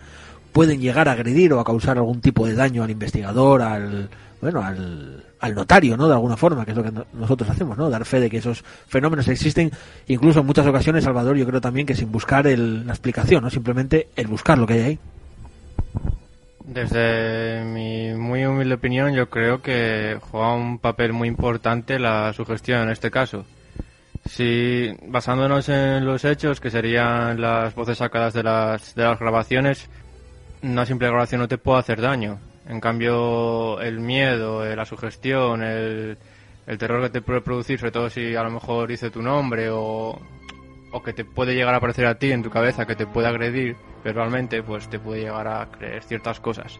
pueden 0.55 0.79
llegar 0.79 1.09
a 1.09 1.11
agredir 1.11 1.51
o 1.51 1.59
a 1.59 1.65
causar 1.65 1.97
algún 1.97 2.21
tipo 2.21 2.47
de 2.47 2.55
daño 2.55 2.81
al 2.81 2.89
investigador, 2.89 3.61
al 3.61 4.09
bueno, 4.39 4.63
al, 4.63 5.53
notario, 5.53 5.97
¿no? 5.97 6.07
De 6.07 6.13
alguna 6.13 6.37
forma, 6.37 6.63
que 6.63 6.71
es 6.71 6.77
lo 6.77 6.83
que 6.83 6.93
nosotros 7.11 7.49
hacemos, 7.49 7.77
¿no? 7.77 7.89
Dar 7.89 8.05
fe 8.05 8.21
de 8.21 8.29
que 8.29 8.37
esos 8.37 8.63
fenómenos 8.87 9.27
existen, 9.27 9.69
incluso 10.07 10.39
en 10.39 10.45
muchas 10.45 10.65
ocasiones, 10.65 11.03
Salvador, 11.03 11.35
yo 11.35 11.45
creo 11.45 11.59
también 11.59 11.85
que 11.85 11.93
sin 11.93 12.09
buscar 12.09 12.47
el, 12.47 12.87
la 12.87 12.93
explicación, 12.93 13.43
¿no? 13.43 13.49
Simplemente 13.49 14.07
el 14.15 14.27
buscar 14.27 14.57
lo 14.57 14.65
que 14.65 14.73
hay 14.75 14.81
ahí. 14.81 14.99
Desde 16.63 17.65
mi 17.65 18.13
muy 18.13 18.45
humilde 18.45 18.75
opinión, 18.75 19.13
yo 19.13 19.29
creo 19.29 19.61
que 19.61 20.17
juega 20.21 20.53
un 20.53 20.79
papel 20.79 21.11
muy 21.11 21.27
importante 21.27 21.99
la 21.99 22.31
sugestión 22.31 22.83
en 22.83 22.91
este 22.91 23.11
caso. 23.11 23.45
Si 24.25 24.89
basándonos 25.05 25.67
en 25.67 26.05
los 26.05 26.23
hechos, 26.23 26.61
que 26.61 26.71
serían 26.71 27.39
las 27.41 27.75
voces 27.75 27.97
sacadas 27.97 28.33
de 28.33 28.41
las, 28.41 28.95
de 28.95 29.03
las 29.03 29.19
grabaciones, 29.19 29.89
una 30.71 30.85
simple 30.85 31.07
grabación 31.07 31.41
no 31.41 31.47
te 31.47 31.57
puede 31.57 31.79
hacer 31.79 32.01
daño. 32.01 32.39
En 32.67 32.79
cambio, 32.79 33.79
el 33.81 33.99
miedo, 33.99 34.65
eh, 34.65 34.75
la 34.75 34.85
sugestión, 34.85 35.63
el, 35.63 36.17
terror 36.79 37.03
que 37.03 37.09
te 37.09 37.21
puede 37.21 37.41
producir, 37.41 37.79
sobre 37.79 37.91
todo 37.91 38.09
si 38.09 38.35
a 38.35 38.43
lo 38.43 38.49
mejor 38.49 38.87
dice 38.87 39.11
tu 39.11 39.21
nombre 39.21 39.69
o, 39.69 40.19
o 40.91 41.03
que 41.03 41.13
te 41.13 41.23
puede 41.23 41.53
llegar 41.53 41.75
a 41.75 41.77
aparecer 41.77 42.07
a 42.07 42.17
ti 42.17 42.31
en 42.31 42.41
tu 42.41 42.49
cabeza, 42.49 42.87
que 42.87 42.95
te 42.95 43.05
puede 43.05 43.27
agredir 43.27 43.75
verbalmente, 44.03 44.63
pues 44.63 44.89
te 44.89 44.99
puede 44.99 45.21
llegar 45.21 45.47
a 45.47 45.69
creer 45.69 46.03
ciertas 46.03 46.39
cosas. 46.39 46.79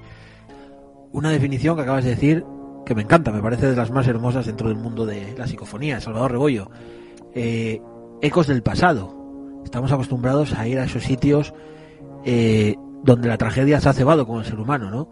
Una 1.11 1.29
definición 1.29 1.75
que 1.75 1.83
acabas 1.83 2.03
de 2.03 2.11
decir 2.11 2.43
que 2.85 2.95
me 2.95 3.03
encanta, 3.03 3.31
me 3.31 3.41
parece 3.41 3.67
de 3.67 3.75
las 3.75 3.91
más 3.91 4.07
hermosas 4.07 4.47
dentro 4.47 4.69
del 4.69 4.77
mundo 4.77 5.05
de 5.05 5.35
la 5.37 5.47
psicofonía, 5.47 6.01
Salvador 6.01 6.31
Rebollo. 6.31 6.71
Eh, 7.33 7.81
ecos 8.21 8.47
del 8.47 8.63
pasado. 8.63 9.61
Estamos 9.63 9.91
acostumbrados 9.91 10.53
a 10.53 10.67
ir 10.67 10.79
a 10.79 10.85
esos 10.85 11.03
sitios 11.03 11.53
eh, 12.23 12.75
donde 13.05 13.29
la 13.29 13.37
tragedia 13.37 13.79
se 13.79 13.87
ha 13.87 13.93
cebado 13.93 14.25
con 14.25 14.39
el 14.39 14.45
ser 14.45 14.59
humano, 14.59 14.89
¿no? 14.89 15.07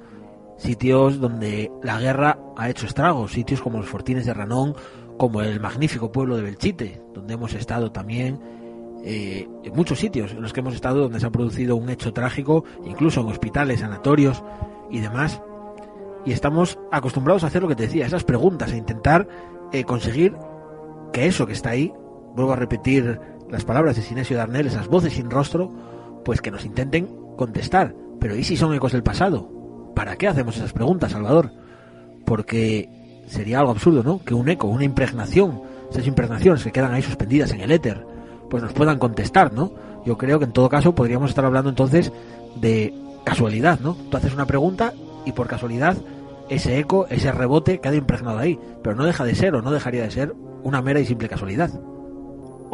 Sitios 0.57 1.19
donde 1.19 1.71
la 1.83 1.99
guerra 1.99 2.39
ha 2.57 2.69
hecho 2.69 2.87
estragos, 2.87 3.31
sitios 3.31 3.61
como 3.61 3.77
los 3.77 3.87
Fortines 3.87 4.25
de 4.25 4.33
Ranón, 4.33 4.75
como 5.17 5.41
el 5.41 5.59
magnífico 5.59 6.11
pueblo 6.11 6.35
de 6.35 6.41
Belchite, 6.41 7.01
donde 7.13 7.35
hemos 7.35 7.53
estado 7.53 7.91
también 7.91 8.39
eh, 9.03 9.47
muchos 9.75 9.99
sitios 9.99 10.31
en 10.31 10.41
los 10.41 10.53
que 10.53 10.61
hemos 10.61 10.73
estado 10.73 11.01
donde 11.01 11.19
se 11.19 11.27
ha 11.27 11.31
producido 11.31 11.75
un 11.75 11.89
hecho 11.89 12.13
trágico, 12.13 12.63
incluso 12.83 13.21
en 13.21 13.27
hospitales, 13.27 13.81
sanatorios 13.81 14.43
y 14.89 14.99
demás. 14.99 15.39
Y 16.25 16.31
estamos 16.31 16.79
acostumbrados 16.91 17.43
a 17.43 17.47
hacer 17.47 17.61
lo 17.61 17.67
que 17.67 17.75
te 17.75 17.83
decía, 17.83 18.07
esas 18.07 18.23
preguntas, 18.23 18.71
a 18.71 18.77
intentar 18.77 19.27
eh, 19.71 19.83
conseguir 19.83 20.33
que 21.11 21.27
eso 21.27 21.45
que 21.45 21.53
está 21.53 21.71
ahí, 21.71 21.93
vuelvo 22.33 22.53
a 22.53 22.55
repetir 22.55 23.19
las 23.51 23.65
palabras 23.65 23.97
de 23.97 24.01
Sinesio 24.01 24.37
Darnell, 24.37 24.65
esas 24.65 24.87
voces 24.87 25.13
sin 25.13 25.29
rostro, 25.29 25.69
pues 26.25 26.41
que 26.41 26.49
nos 26.49 26.65
intenten 26.65 27.22
contestar. 27.35 27.95
Pero 28.19 28.35
¿y 28.35 28.43
si 28.43 28.55
son 28.55 28.73
ecos 28.73 28.91
del 28.91 29.03
pasado? 29.03 29.91
¿Para 29.95 30.15
qué 30.15 30.27
hacemos 30.27 30.57
esas 30.57 30.73
preguntas, 30.73 31.11
Salvador? 31.11 31.51
Porque 32.25 32.89
sería 33.27 33.59
algo 33.59 33.71
absurdo, 33.71 34.03
¿no? 34.03 34.23
Que 34.23 34.33
un 34.33 34.49
eco, 34.49 34.67
una 34.67 34.85
impregnación, 34.85 35.61
esas 35.91 36.07
impregnaciones 36.07 36.63
que 36.63 36.71
quedan 36.71 36.93
ahí 36.93 37.01
suspendidas 37.01 37.51
en 37.51 37.61
el 37.61 37.71
éter, 37.71 38.05
pues 38.49 38.63
nos 38.63 38.73
puedan 38.73 38.99
contestar, 38.99 39.53
¿no? 39.53 39.73
Yo 40.05 40.17
creo 40.17 40.39
que 40.39 40.45
en 40.45 40.53
todo 40.53 40.69
caso 40.69 40.95
podríamos 40.95 41.29
estar 41.29 41.45
hablando 41.45 41.69
entonces 41.69 42.11
de 42.55 42.93
casualidad, 43.23 43.79
¿no? 43.79 43.95
Tú 44.09 44.17
haces 44.17 44.33
una 44.33 44.45
pregunta 44.45 44.93
y 45.25 45.31
por 45.31 45.47
casualidad 45.47 45.97
ese 46.49 46.77
eco, 46.77 47.07
ese 47.09 47.31
rebote 47.31 47.79
queda 47.79 47.95
impregnado 47.95 48.37
ahí, 48.37 48.59
pero 48.83 48.95
no 48.95 49.05
deja 49.05 49.23
de 49.23 49.35
ser 49.35 49.55
o 49.55 49.61
no 49.61 49.71
dejaría 49.71 50.03
de 50.03 50.11
ser 50.11 50.33
una 50.63 50.81
mera 50.81 50.99
y 50.99 51.05
simple 51.05 51.29
casualidad. 51.29 51.71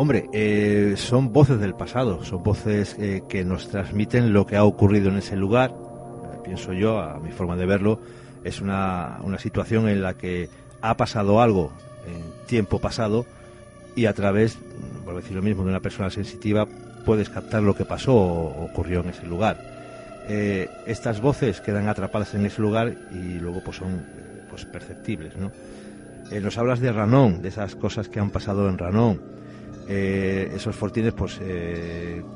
Hombre, 0.01 0.29
eh, 0.31 0.93
son 0.95 1.33
voces 1.33 1.59
del 1.59 1.73
pasado, 1.73 2.23
son 2.23 2.41
voces 2.41 2.95
eh, 2.99 3.23
que 3.27 3.43
nos 3.43 3.67
transmiten 3.67 4.31
lo 4.31 4.45
que 4.45 4.55
ha 4.55 4.63
ocurrido 4.63 5.09
en 5.09 5.17
ese 5.17 5.35
lugar. 5.35 5.71
Eh, 5.71 6.37
pienso 6.41 6.71
yo, 6.71 7.01
a 7.01 7.19
mi 7.19 7.33
forma 7.33 7.57
de 7.57 7.65
verlo, 7.65 7.99
es 8.45 8.61
una, 8.61 9.19
una 9.23 9.37
situación 9.39 9.89
en 9.89 10.01
la 10.01 10.13
que 10.13 10.47
ha 10.79 10.95
pasado 10.95 11.41
algo 11.41 11.73
en 12.07 12.23
tiempo 12.47 12.79
pasado 12.79 13.25
y 13.93 14.05
a 14.05 14.13
través 14.13 14.57
por 15.03 15.17
decir 15.17 15.35
lo 15.35 15.41
mismo, 15.41 15.63
de 15.63 15.71
una 15.71 15.81
persona 15.81 16.09
sensitiva, 16.09 16.65
puedes 17.05 17.29
captar 17.29 17.61
lo 17.61 17.75
que 17.75 17.83
pasó 17.83 18.15
o 18.15 18.63
ocurrió 18.63 19.01
en 19.01 19.09
ese 19.09 19.25
lugar. 19.25 19.59
Estas 20.29 21.19
voces 21.19 21.59
quedan 21.59 21.89
atrapadas 21.89 22.33
en 22.35 22.45
ese 22.45 22.61
lugar 22.61 22.95
y 23.11 23.37
luego 23.37 23.61
pues 23.65 23.75
son 23.75 24.05
pues 24.49 24.63
perceptibles, 24.63 25.35
¿no? 25.35 25.51
Nos 26.41 26.57
hablas 26.57 26.79
de 26.79 26.93
Ranón, 26.93 27.41
de 27.41 27.49
esas 27.49 27.75
cosas 27.75 28.07
que 28.07 28.21
han 28.21 28.29
pasado 28.29 28.69
en 28.69 28.77
Ranón. 28.77 29.39
Esos 29.89 30.75
fortines, 30.75 31.13
pues 31.13 31.41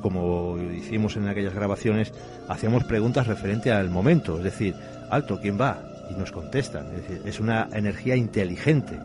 como 0.02 0.58
hicimos 0.58 1.16
en 1.16 1.28
aquellas 1.28 1.54
grabaciones, 1.54 2.12
hacíamos 2.48 2.84
preguntas 2.84 3.26
referente 3.26 3.70
al 3.70 3.90
momento, 3.90 4.38
es 4.38 4.44
decir, 4.44 4.74
alto, 5.10 5.38
¿quién 5.40 5.58
va? 5.60 5.78
Y 6.10 6.14
nos 6.14 6.32
contestan, 6.32 6.86
es 6.88 7.02
decir, 7.02 7.22
es 7.24 7.40
una 7.40 7.68
energía 7.72 8.16
inteligente. 8.16 8.98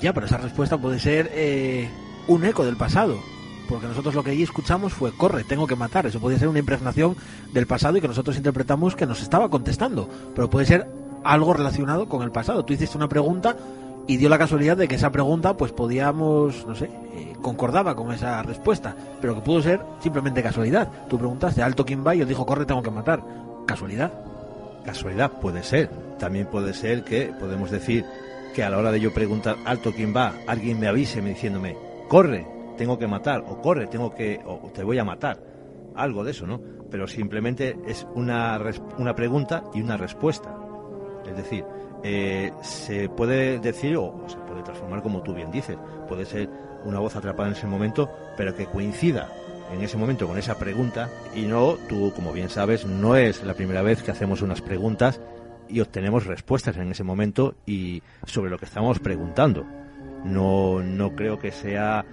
Ya, 0.00 0.12
pero 0.12 0.26
esa 0.26 0.38
respuesta 0.38 0.78
puede 0.78 0.98
ser 0.98 1.30
un 2.26 2.44
eco 2.44 2.64
del 2.64 2.76
pasado. 2.76 3.18
Porque 3.68 3.86
nosotros 3.86 4.16
lo 4.16 4.24
que 4.24 4.32
allí 4.32 4.42
escuchamos 4.42 4.92
fue, 4.92 5.12
corre, 5.12 5.44
tengo 5.44 5.64
que 5.64 5.76
matar. 5.76 6.04
Eso 6.04 6.18
podía 6.18 6.40
ser 6.40 6.48
una 6.48 6.58
impregnación 6.58 7.14
del 7.52 7.68
pasado 7.68 7.96
y 7.96 8.00
que 8.00 8.08
nosotros 8.08 8.36
interpretamos 8.36 8.96
que 8.96 9.06
nos 9.06 9.22
estaba 9.22 9.48
contestando. 9.48 10.08
Pero 10.34 10.50
puede 10.50 10.66
ser 10.66 10.88
algo 11.22 11.52
relacionado 11.52 12.08
con 12.08 12.22
el 12.22 12.32
pasado. 12.32 12.64
Tú 12.64 12.72
hiciste 12.72 12.96
una 12.96 13.08
pregunta 13.08 13.56
y 14.10 14.16
dio 14.16 14.28
la 14.28 14.38
casualidad 14.38 14.76
de 14.76 14.88
que 14.88 14.96
esa 14.96 15.12
pregunta, 15.12 15.56
pues 15.56 15.70
podíamos, 15.70 16.66
no 16.66 16.74
sé, 16.74 16.86
eh, 17.14 17.32
concordaba 17.40 17.94
con 17.94 18.10
esa 18.10 18.42
respuesta. 18.42 18.96
Pero 19.20 19.36
que 19.36 19.40
pudo 19.40 19.62
ser 19.62 19.80
simplemente 20.00 20.42
casualidad. 20.42 20.90
Tú 21.08 21.16
preguntaste, 21.16 21.62
alto 21.62 21.86
quién 21.86 22.04
va 22.04 22.16
y 22.16 22.20
él 22.20 22.26
dijo, 22.26 22.44
corre, 22.44 22.66
tengo 22.66 22.82
que 22.82 22.90
matar. 22.90 23.22
¿Casualidad? 23.68 24.12
Casualidad 24.84 25.30
puede 25.40 25.62
ser. 25.62 25.90
También 26.18 26.48
puede 26.48 26.74
ser 26.74 27.04
que 27.04 27.32
podemos 27.38 27.70
decir 27.70 28.04
que 28.52 28.64
a 28.64 28.70
la 28.70 28.78
hora 28.78 28.90
de 28.90 28.98
yo 28.98 29.14
preguntar, 29.14 29.54
alto 29.64 29.92
quién 29.92 30.12
va, 30.12 30.32
alguien 30.48 30.80
me 30.80 30.88
avise 30.88 31.22
me 31.22 31.28
diciéndome, 31.28 31.76
corre, 32.08 32.48
tengo 32.76 32.98
que 32.98 33.06
matar, 33.06 33.44
o 33.46 33.62
corre, 33.62 33.86
tengo 33.86 34.12
que, 34.12 34.40
o 34.44 34.72
te 34.74 34.82
voy 34.82 34.98
a 34.98 35.04
matar. 35.04 35.40
Algo 35.94 36.24
de 36.24 36.32
eso, 36.32 36.48
¿no? 36.48 36.60
Pero 36.90 37.06
simplemente 37.06 37.78
es 37.86 38.08
una, 38.16 38.60
una 38.98 39.14
pregunta 39.14 39.62
y 39.72 39.82
una 39.82 39.96
respuesta. 39.96 40.52
Es 41.28 41.36
decir, 41.36 41.64
eh, 42.02 42.52
se 42.62 43.08
puede 43.08 43.58
decir 43.58 43.96
o 43.96 44.24
se 44.26 44.36
puede 44.38 44.62
transformar 44.62 45.02
como 45.02 45.22
tú 45.22 45.34
bien 45.34 45.50
dices. 45.50 45.76
Puede 46.08 46.24
ser 46.24 46.48
una 46.84 46.98
voz 46.98 47.16
atrapada 47.16 47.48
en 47.48 47.56
ese 47.56 47.66
momento, 47.66 48.10
pero 48.36 48.54
que 48.54 48.66
coincida 48.66 49.28
en 49.72 49.82
ese 49.82 49.96
momento 49.96 50.26
con 50.26 50.36
esa 50.36 50.58
pregunta 50.58 51.08
y 51.34 51.42
no, 51.42 51.76
tú 51.88 52.12
como 52.14 52.32
bien 52.32 52.48
sabes, 52.48 52.84
no 52.86 53.16
es 53.16 53.44
la 53.44 53.54
primera 53.54 53.82
vez 53.82 54.02
que 54.02 54.10
hacemos 54.10 54.42
unas 54.42 54.60
preguntas 54.60 55.20
y 55.68 55.80
obtenemos 55.80 56.26
respuestas 56.26 56.76
en 56.76 56.90
ese 56.90 57.04
momento 57.04 57.54
y 57.66 58.02
sobre 58.24 58.50
lo 58.50 58.58
que 58.58 58.64
estamos 58.64 58.98
preguntando. 58.98 59.64
No, 60.24 60.82
no 60.82 61.14
creo 61.14 61.38
que 61.38 61.52
sea 61.52 62.04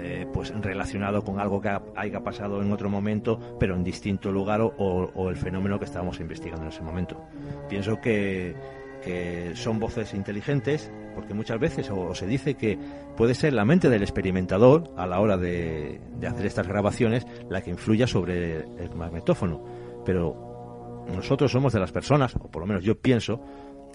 eh, 0.00 0.26
pues 0.32 0.52
relacionado 0.60 1.24
con 1.24 1.40
algo 1.40 1.60
que 1.60 1.76
haya 1.96 2.20
pasado 2.20 2.62
en 2.62 2.70
otro 2.72 2.88
momento, 2.88 3.56
pero 3.58 3.74
en 3.74 3.82
distinto 3.82 4.30
lugar 4.30 4.60
o, 4.60 5.28
el 5.28 5.36
fenómeno 5.36 5.78
que 5.78 5.86
estábamos 5.86 6.20
investigando 6.20 6.64
en 6.64 6.68
ese 6.68 6.82
momento. 6.82 7.20
Pienso 7.68 8.00
que, 8.00 8.54
que 9.02 9.52
son 9.54 9.78
voces 9.78 10.14
inteligentes, 10.14 10.90
porque 11.14 11.34
muchas 11.34 11.58
veces 11.58 11.90
o, 11.90 12.14
se 12.14 12.26
dice 12.26 12.54
que 12.54 12.78
puede 13.16 13.34
ser 13.34 13.52
la 13.52 13.64
mente 13.64 13.88
del 13.88 14.02
experimentador 14.02 14.92
a 14.96 15.06
la 15.06 15.20
hora 15.20 15.36
de, 15.36 16.00
hacer 16.26 16.46
estas 16.46 16.66
grabaciones 16.66 17.26
la 17.48 17.62
que 17.62 17.70
influya 17.70 18.06
sobre 18.06 18.58
el 18.58 18.94
magnetófono, 18.94 19.64
pero 20.04 21.04
nosotros 21.14 21.50
somos 21.50 21.72
de 21.72 21.80
las 21.80 21.92
personas, 21.92 22.34
o 22.36 22.50
por 22.50 22.62
lo 22.62 22.66
menos 22.66 22.84
yo 22.84 22.98
pienso, 23.00 23.40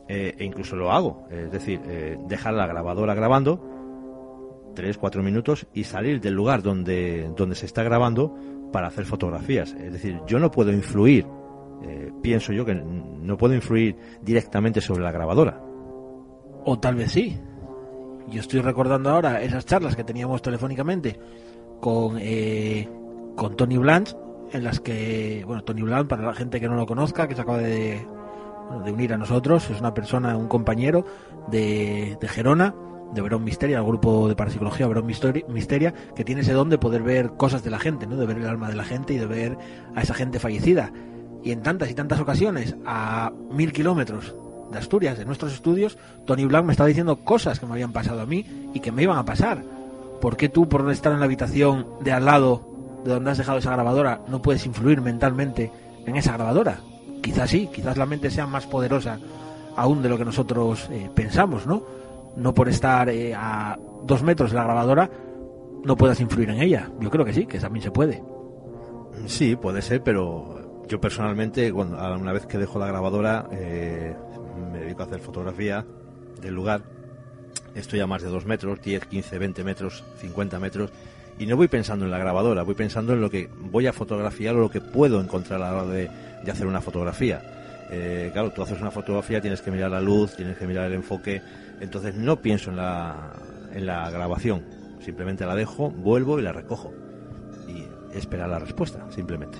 eh, 0.07 0.35
e 0.37 0.43
incluso 0.43 0.75
lo 0.75 0.91
hago, 0.91 1.27
es 1.31 1.51
decir, 1.51 1.79
eh, 1.85 2.17
dejar 2.27 2.53
la 2.53 2.67
grabadora 2.67 3.13
grabando 3.13 3.73
tres, 4.73 4.97
cuatro 4.97 5.23
minutos 5.23 5.67
y 5.73 5.83
salir 5.83 6.19
del 6.19 6.33
lugar 6.33 6.61
donde, 6.61 7.31
donde 7.35 7.55
se 7.55 7.65
está 7.65 7.83
grabando 7.83 8.35
para 8.71 8.87
hacer 8.87 9.05
fotografías. 9.05 9.73
Es 9.73 9.93
decir, 9.93 10.19
yo 10.27 10.39
no 10.39 10.51
puedo 10.51 10.71
influir, 10.71 11.25
eh, 11.83 12.11
pienso 12.21 12.53
yo 12.53 12.65
que 12.65 12.75
no 12.75 13.37
puedo 13.37 13.53
influir 13.53 13.95
directamente 14.21 14.81
sobre 14.81 15.03
la 15.03 15.11
grabadora. 15.11 15.61
O 16.65 16.79
tal 16.79 16.95
vez 16.95 17.11
sí. 17.11 17.37
Yo 18.29 18.39
estoy 18.39 18.61
recordando 18.61 19.09
ahora 19.09 19.41
esas 19.41 19.65
charlas 19.65 19.95
que 19.95 20.03
teníamos 20.03 20.41
telefónicamente 20.41 21.19
con, 21.81 22.17
eh, 22.19 22.87
con 23.35 23.55
Tony 23.57 23.77
Blanche, 23.77 24.15
en 24.51 24.63
las 24.63 24.79
que, 24.79 25.43
bueno, 25.45 25.63
Tony 25.63 25.81
Blanche, 25.81 26.07
para 26.07 26.23
la 26.23 26.33
gente 26.33 26.59
que 26.59 26.69
no 26.69 26.75
lo 26.75 26.85
conozca, 26.85 27.27
que 27.27 27.35
se 27.35 27.41
acaba 27.41 27.57
de, 27.57 28.05
de 28.85 28.91
unir 28.91 29.13
a 29.13 29.17
nosotros, 29.17 29.69
es 29.69 29.79
una 29.79 29.93
persona, 29.93 30.37
un 30.37 30.47
compañero 30.47 31.05
de, 31.49 32.17
de 32.19 32.27
Gerona, 32.27 32.73
de 33.13 33.21
Verón 33.21 33.43
Misteria, 33.43 33.77
el 33.77 33.83
grupo 33.83 34.27
de 34.27 34.35
parapsicología 34.35 34.87
Verón 34.87 35.05
Misteria, 35.05 35.93
que 36.15 36.23
tiene 36.23 36.41
ese 36.41 36.53
don 36.53 36.69
de 36.69 36.77
poder 36.77 37.03
ver 37.03 37.33
cosas 37.33 37.63
de 37.63 37.69
la 37.69 37.79
gente, 37.79 38.07
¿no? 38.07 38.15
de 38.17 38.25
ver 38.25 38.37
el 38.37 38.47
alma 38.47 38.69
de 38.69 38.75
la 38.75 38.83
gente 38.83 39.13
y 39.13 39.17
de 39.17 39.25
ver 39.25 39.57
a 39.95 40.01
esa 40.01 40.13
gente 40.13 40.39
fallecida. 40.39 40.91
Y 41.43 41.51
en 41.51 41.61
tantas 41.61 41.89
y 41.89 41.93
tantas 41.93 42.19
ocasiones, 42.19 42.75
a 42.85 43.31
mil 43.51 43.73
kilómetros 43.73 44.35
de 44.71 44.77
Asturias, 44.77 45.17
de 45.17 45.25
nuestros 45.25 45.53
estudios, 45.53 45.97
Tony 46.25 46.45
Black 46.45 46.65
me 46.65 46.73
estaba 46.73 46.87
diciendo 46.87 47.17
cosas 47.17 47.59
que 47.59 47.65
me 47.65 47.73
habían 47.73 47.91
pasado 47.91 48.21
a 48.21 48.25
mí 48.25 48.71
y 48.73 48.79
que 48.79 48.91
me 48.91 49.03
iban 49.03 49.17
a 49.17 49.25
pasar. 49.25 49.63
¿Por 50.21 50.37
qué 50.37 50.49
tú, 50.49 50.69
por 50.69 50.89
estar 50.91 51.11
en 51.11 51.19
la 51.19 51.25
habitación 51.25 51.85
de 52.01 52.13
al 52.13 52.25
lado 52.25 53.01
de 53.03 53.13
donde 53.13 53.31
has 53.31 53.37
dejado 53.37 53.57
esa 53.57 53.71
grabadora, 53.71 54.21
no 54.27 54.41
puedes 54.41 54.65
influir 54.65 55.01
mentalmente 55.01 55.71
en 56.05 56.15
esa 56.15 56.33
grabadora? 56.33 56.79
Quizás 57.21 57.49
sí, 57.49 57.69
quizás 57.73 57.97
la 57.97 58.05
mente 58.05 58.31
sea 58.31 58.47
más 58.47 58.65
poderosa 58.65 59.19
aún 59.75 60.01
de 60.01 60.09
lo 60.09 60.17
que 60.17 60.25
nosotros 60.25 60.87
eh, 60.91 61.09
pensamos, 61.13 61.65
¿no? 61.65 61.83
no 62.35 62.53
por 62.53 62.69
estar 62.69 63.09
eh, 63.09 63.33
a 63.35 63.77
dos 64.03 64.23
metros 64.23 64.51
de 64.51 64.57
la 64.57 64.63
grabadora 64.63 65.09
no 65.83 65.97
puedas 65.97 66.19
influir 66.19 66.49
en 66.49 66.61
ella. 66.61 66.89
Yo 66.99 67.09
creo 67.09 67.25
que 67.25 67.33
sí, 67.33 67.45
que 67.45 67.59
también 67.59 67.83
se 67.83 67.91
puede. 67.91 68.23
Sí, 69.25 69.55
puede 69.55 69.81
ser, 69.81 70.01
pero 70.01 70.62
yo 70.87 70.99
personalmente, 70.99 71.71
cuando, 71.71 71.97
una 72.15 72.33
vez 72.33 72.45
que 72.45 72.57
dejo 72.57 72.79
la 72.79 72.87
grabadora, 72.87 73.47
eh, 73.51 74.15
me 74.71 74.79
dedico 74.79 75.03
a 75.03 75.05
hacer 75.05 75.19
fotografía 75.19 75.85
del 76.41 76.53
lugar. 76.53 76.83
Estoy 77.75 77.99
a 78.01 78.07
más 78.07 78.21
de 78.21 78.29
dos 78.29 78.45
metros, 78.45 78.81
10, 78.81 79.05
15, 79.05 79.39
20 79.39 79.63
metros, 79.63 80.03
50 80.17 80.59
metros, 80.59 80.91
y 81.39 81.45
no 81.45 81.57
voy 81.57 81.67
pensando 81.67 82.05
en 82.05 82.11
la 82.11 82.19
grabadora, 82.19 82.63
voy 82.63 82.75
pensando 82.75 83.13
en 83.13 83.21
lo 83.21 83.29
que 83.29 83.49
voy 83.57 83.87
a 83.87 83.93
fotografiar 83.93 84.55
o 84.55 84.59
lo 84.59 84.69
que 84.69 84.81
puedo 84.81 85.19
encontrar 85.19 85.61
a 85.61 85.71
la 85.71 85.81
hora 85.81 85.91
de, 85.91 86.09
hacer 86.51 86.67
una 86.67 86.81
fotografía. 86.81 87.41
Eh, 87.89 88.29
claro, 88.33 88.51
tú 88.51 88.61
haces 88.61 88.79
una 88.79 88.91
fotografía, 88.91 89.41
tienes 89.41 89.61
que 89.61 89.71
mirar 89.71 89.91
la 89.91 90.01
luz, 90.01 90.35
tienes 90.35 90.57
que 90.57 90.67
mirar 90.67 90.85
el 90.85 90.93
enfoque, 90.93 91.41
entonces 91.79 92.15
no 92.15 92.41
pienso 92.41 92.69
en 92.69 92.77
la, 92.77 93.33
en 93.73 93.85
la 93.85 94.09
grabación, 94.11 94.63
simplemente 95.03 95.45
la 95.45 95.55
dejo, 95.55 95.89
vuelvo 95.89 96.39
y 96.39 96.43
la 96.43 96.51
recojo. 96.51 96.93
Y 97.67 97.87
esperar 98.15 98.49
la 98.49 98.59
respuesta, 98.59 99.05
simplemente. 99.09 99.57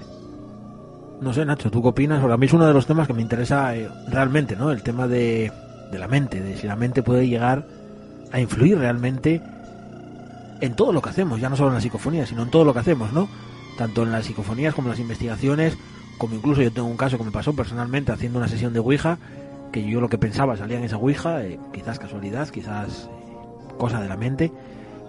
No 1.24 1.34
sé, 1.34 1.46
Nacho, 1.46 1.72
¿tú 1.72 1.82
qué 1.82 1.88
opinas? 1.88 2.20
Porque 2.20 2.34
a 2.34 2.38
mí 2.38 2.48
es 2.48 2.54
uno 2.54 2.68
de 2.68 2.74
los 2.74 2.86
temas 2.86 3.08
que 3.08 3.14
me 3.14 3.22
interesa 3.22 3.76
eh, 3.78 3.90
realmente, 4.10 4.58
¿no? 4.58 4.72
El 4.72 4.84
tema 4.84 5.08
de, 5.08 5.52
la 5.94 6.10
mente, 6.10 6.42
de 6.42 6.58
si 6.58 6.68
la 6.68 6.76
mente 6.76 7.02
puede 7.02 7.30
llegar 7.30 7.66
a 8.34 8.42
influir 8.42 8.78
realmente 8.78 9.42
en 10.60 10.76
todo 10.76 10.92
lo 10.92 11.02
que 11.02 11.10
hacemos, 11.10 11.40
ya 11.40 11.50
no 11.50 11.56
solo 11.56 11.70
en 11.70 11.76
la 11.76 11.82
psicofonía, 11.82 12.26
sino 12.26 12.44
en 12.44 12.50
todo 12.50 12.66
lo 12.66 12.74
que 12.74 12.80
hacemos, 12.80 13.14
¿no? 13.14 13.30
Tanto 13.78 14.04
en 14.04 14.12
las 14.12 14.26
psicofonías 14.26 14.76
como 14.76 14.90
en 14.90 14.92
las 14.92 15.00
investigaciones, 15.00 15.78
como 16.18 16.36
incluso 16.36 16.62
yo 16.62 16.74
tengo 16.74 16.90
un 16.90 16.98
caso 16.98 17.18
que 17.18 17.24
me 17.24 17.32
pasó 17.32 17.56
personalmente 17.56 18.12
haciendo 18.12 18.40
una 18.40 18.50
sesión 18.50 18.74
de 18.74 18.80
Ouija 18.80 19.18
que 19.72 19.84
yo 19.84 20.02
lo 20.02 20.10
que 20.10 20.18
pensaba 20.18 20.58
salía 20.58 20.78
en 20.78 20.84
esa 20.84 20.98
Ouija, 20.98 21.42
eh, 21.44 21.58
quizás 21.72 22.00
casualidad, 22.00 22.50
quizás 22.50 23.10
eh, 23.10 23.74
cosa 23.78 24.02
de 24.02 24.10
la 24.10 24.18
mente, 24.18 24.52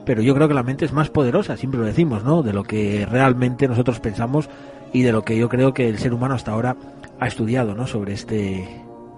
pero 0.06 0.22
yo 0.22 0.32
creo 0.34 0.46
que 0.46 0.54
la 0.54 0.62
mente 0.62 0.84
es 0.84 0.92
más 0.92 1.10
poderosa, 1.10 1.56
siempre 1.56 1.80
lo 1.80 1.86
decimos, 1.86 2.22
¿no? 2.22 2.42
De 2.42 2.52
lo 2.52 2.62
que 2.62 3.04
realmente 3.10 3.66
nosotros 3.66 3.98
pensamos 4.00 4.48
y 4.94 5.02
de 5.02 5.12
lo 5.12 5.22
que 5.22 5.36
yo 5.36 5.48
creo 5.48 5.74
que 5.74 5.88
el 5.88 5.98
ser 5.98 6.14
humano 6.14 6.36
hasta 6.36 6.52
ahora 6.52 6.76
ha 7.18 7.26
estudiado, 7.26 7.74
¿no? 7.74 7.86
Sobre 7.86 8.14
este, 8.14 8.64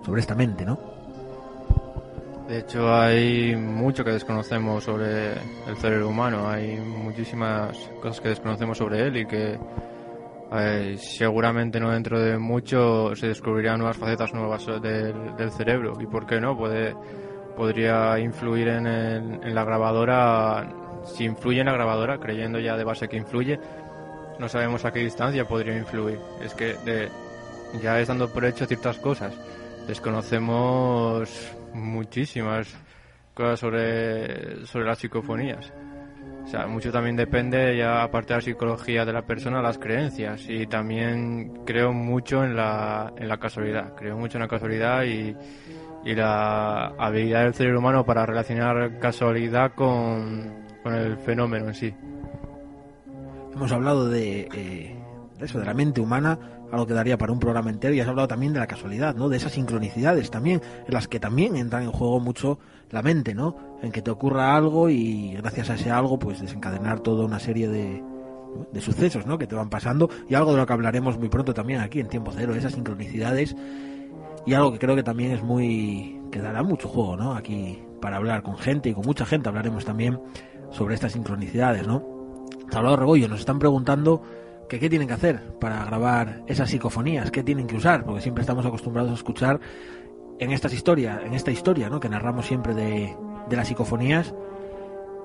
sobre 0.05 0.23
esta 0.23 0.35
mente, 0.35 0.65
¿no? 0.65 0.79
De 2.49 2.61
hecho, 2.61 2.93
hay 2.93 3.55
mucho 3.55 4.03
que 4.03 4.12
desconocemos 4.12 4.85
sobre 4.85 5.33
el 5.33 5.77
cerebro 5.79 6.09
humano, 6.09 6.49
hay 6.49 6.77
muchísimas 6.79 7.77
cosas 8.01 8.21
que 8.23 8.31
desconocemos 8.31 8.79
sobre 8.79 9.07
él 9.07 9.19
y 9.19 9.27
que 9.27 9.59
eh, 10.53 10.97
seguramente 10.99 11.79
no 11.79 11.91
dentro 11.91 12.21
de 12.21 12.39
mucho 12.39 13.15
se 13.15 13.29
descubrirán 13.29 13.79
nuevas 13.79 13.99
facetas 13.99 14.33
nuevas 14.33 14.65
del, 14.81 15.51
cerebro 15.51 15.93
y 16.01 16.07
por 16.07 16.25
qué 16.25 16.41
no 16.41 16.57
puede 16.57 16.95
podría 17.55 18.19
influir 18.19 18.69
en, 18.69 18.87
en, 18.87 19.55
la 19.55 19.65
grabadora 19.65 20.69
si 21.05 21.25
influye 21.25 21.61
en 21.61 21.67
la 21.67 21.73
grabadora 21.73 22.19
creyendo 22.19 22.61
ya 22.61 22.77
de 22.77 22.85
base 22.85 23.09
que 23.09 23.17
influye 23.17 23.59
no 24.38 24.49
sabemos 24.49 24.85
a 24.85 24.92
qué 24.92 25.01
distancia 25.01 25.46
podría 25.46 25.77
influir 25.77 26.18
es 26.42 26.55
que 26.55 26.75
de, 26.85 27.09
ya 27.83 28.01
estando 28.01 28.33
por 28.33 28.44
hecho 28.44 28.66
ciertas 28.66 28.99
cosas 28.99 29.35
desconocemos 29.87 31.31
muchísimas 31.72 32.68
cosas 33.35 33.61
sobre 33.61 34.66
sobre 34.66 34.87
las 34.87 34.99
psicofonías 34.99 35.72
o 36.46 36.49
sea, 36.49 36.68
mucho 36.68 36.92
también 36.92 37.16
depende, 37.16 37.77
ya 37.77 38.05
aparte 38.05 38.33
de 38.33 38.37
la 38.37 38.40
psicología 38.40 39.05
de 39.05 39.12
la 39.12 39.22
persona, 39.22 39.61
las 39.61 39.79
creencias. 39.79 40.49
Y 40.49 40.68
también 40.68 41.64
creo 41.66 41.92
mucho 41.92 42.44
en 42.44 42.55
la, 42.55 43.12
en 43.16 43.29
la 43.29 43.37
casualidad. 43.38 43.96
Creo 43.96 44.16
mucho 44.16 44.38
en 44.38 44.42
la 44.42 44.49
casualidad 44.49 45.03
y, 45.03 45.35
y 46.05 46.14
la 46.14 46.94
habilidad 46.99 47.42
del 47.42 47.55
cerebro 47.55 47.81
humano 47.81 48.05
para 48.05 48.25
relacionar 48.25 49.01
casualidad 49.01 49.72
con, 49.75 50.66
con 50.85 50.94
el 50.94 51.16
fenómeno 51.16 51.66
en 51.66 51.75
sí. 51.75 51.92
Hemos 53.57 53.73
hablado 53.73 54.07
de, 54.07 54.51
eh, 54.53 54.95
eso, 55.40 55.59
de 55.59 55.64
la 55.64 55.73
mente 55.73 56.03
humana, 56.03 56.38
algo 56.71 56.87
que 56.87 56.92
daría 56.92 57.16
para 57.16 57.33
un 57.33 57.40
programa 57.40 57.71
entero, 57.71 57.95
y 57.95 58.01
has 58.01 58.07
hablado 58.07 58.29
también 58.29 58.53
de 58.53 58.59
la 58.59 58.66
casualidad, 58.66 59.14
¿no? 59.14 59.31
De 59.31 59.38
esas 59.38 59.53
sincronicidades 59.53 60.31
también, 60.31 60.61
en 60.87 60.92
las 60.92 61.09
que 61.09 61.19
también 61.19 61.57
entran 61.57 61.85
en 61.85 61.90
juego 61.90 62.21
mucho 62.21 62.59
la 62.90 63.01
mente, 63.01 63.35
¿no? 63.35 63.57
En 63.81 63.92
que 63.92 64.03
te 64.03 64.11
ocurra 64.11 64.55
algo 64.55 64.90
y 64.90 65.33
gracias 65.38 65.71
a 65.71 65.75
ese 65.77 65.90
algo, 65.90 66.19
pues 66.19 66.42
desencadenar 66.42 67.01
toda 67.01 67.25
una 67.25 67.40
serie 67.40 67.66
de, 67.69 68.05
de 68.75 68.81
sucesos, 68.83 69.25
¿no? 69.25 69.38
Que 69.38 69.47
te 69.47 69.55
van 69.55 69.71
pasando 69.71 70.11
y 70.29 70.35
algo 70.35 70.53
de 70.53 70.59
lo 70.59 70.66
que 70.66 70.75
hablaremos 70.75 71.19
muy 71.19 71.31
pronto 71.31 71.55
también 71.55 71.81
aquí 71.81 71.99
en 71.99 72.09
Tiempo 72.09 72.33
Cero, 72.37 72.55
esas 72.55 72.75
sincronicidades 72.75 73.57
y 74.45 74.53
algo 74.53 74.71
que 74.71 74.79
creo 74.79 74.95
que 74.97 75.03
también 75.03 75.31
es 75.31 75.42
muy 75.42 76.21
que 76.31 76.40
dará 76.40 76.62
mucho 76.62 76.88
juego, 76.88 77.16
¿no? 77.16 77.35
Aquí 77.35 77.83
para 78.03 78.19
hablar 78.19 78.42
con 78.42 78.59
gente 78.59 78.90
y 78.90 78.92
con 78.92 79.07
mucha 79.07 79.25
gente 79.25 79.49
hablaremos 79.49 79.87
también 79.87 80.21
sobre 80.73 80.95
estas 80.95 81.12
sincronicidades, 81.12 81.87
¿no? 81.87 82.16
Salvador 82.71 83.01
Rebollo, 83.01 83.29
nos 83.29 83.41
están 83.41 83.59
preguntando 83.59 84.23
que 84.69 84.79
qué 84.81 84.91
tienen 84.91 85.09
que 85.09 85.15
hacer 85.15 85.59
para 85.59 85.85
grabar 85.85 86.43
esas 86.47 86.71
psicofonías, 86.71 87.31
qué 87.31 87.43
tienen 87.43 87.67
que 87.67 87.77
usar, 87.77 88.05
porque 88.05 88.21
siempre 88.21 88.43
estamos 88.43 88.67
acostumbrados 88.67 89.13
a 89.13 89.15
escuchar 89.15 89.61
en 90.39 90.53
estas 90.53 90.73
historias, 90.73 91.23
en 91.25 91.35
esta 91.35 91.51
historia, 91.51 91.89
¿no? 91.89 92.01
que 92.01 92.09
narramos 92.09 92.47
siempre 92.47 92.75
de, 92.75 93.17
de 93.49 93.57
las 93.57 93.69
psicofonías, 93.69 94.35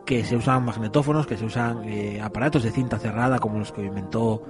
que 0.05 0.23
se 0.23 0.35
usan 0.35 0.65
magnetófonos, 0.65 1.27
que 1.27 1.37
se 1.37 1.45
usan 1.45 1.83
eh, 1.87 2.19
aparatos 2.21 2.63
de 2.63 2.71
cinta 2.71 2.97
cerrada 2.97 3.39
como 3.39 3.59
los 3.59 3.71
que 3.71 3.83
inventó 3.83 4.43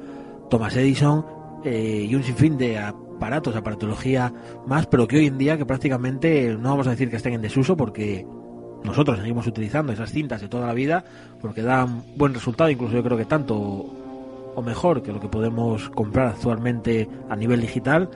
Thomas 0.49 0.75
Edison 0.75 1.25
eh, 1.63 2.05
y 2.09 2.15
un 2.15 2.23
sinfín 2.23 2.57
de 2.57 2.79
aparatos, 2.79 3.55
aparatología 3.55 4.33
más, 4.65 4.87
pero 4.87 5.07
que 5.07 5.17
hoy 5.17 5.27
en 5.27 5.37
día 5.37 5.57
que 5.57 5.65
prácticamente 5.65 6.55
no 6.57 6.69
vamos 6.69 6.87
a 6.87 6.91
decir 6.91 7.09
que 7.09 7.17
estén 7.17 7.33
en 7.33 7.41
desuso 7.41 7.77
porque 7.77 8.25
nosotros 8.83 9.19
seguimos 9.19 9.47
utilizando 9.47 9.93
esas 9.93 10.11
cintas 10.11 10.41
de 10.41 10.47
toda 10.47 10.67
la 10.67 10.73
vida 10.73 11.03
porque 11.41 11.61
dan 11.61 12.03
buen 12.15 12.33
resultado, 12.33 12.69
incluso 12.69 12.93
yo 12.93 13.03
creo 13.03 13.17
que 13.17 13.25
tanto 13.25 13.55
o 14.53 14.61
mejor 14.61 15.01
que 15.01 15.13
lo 15.13 15.19
que 15.19 15.29
podemos 15.29 15.89
comprar 15.89 16.27
actualmente 16.27 17.07
a 17.29 17.35
nivel 17.35 17.61
digital 17.61 18.09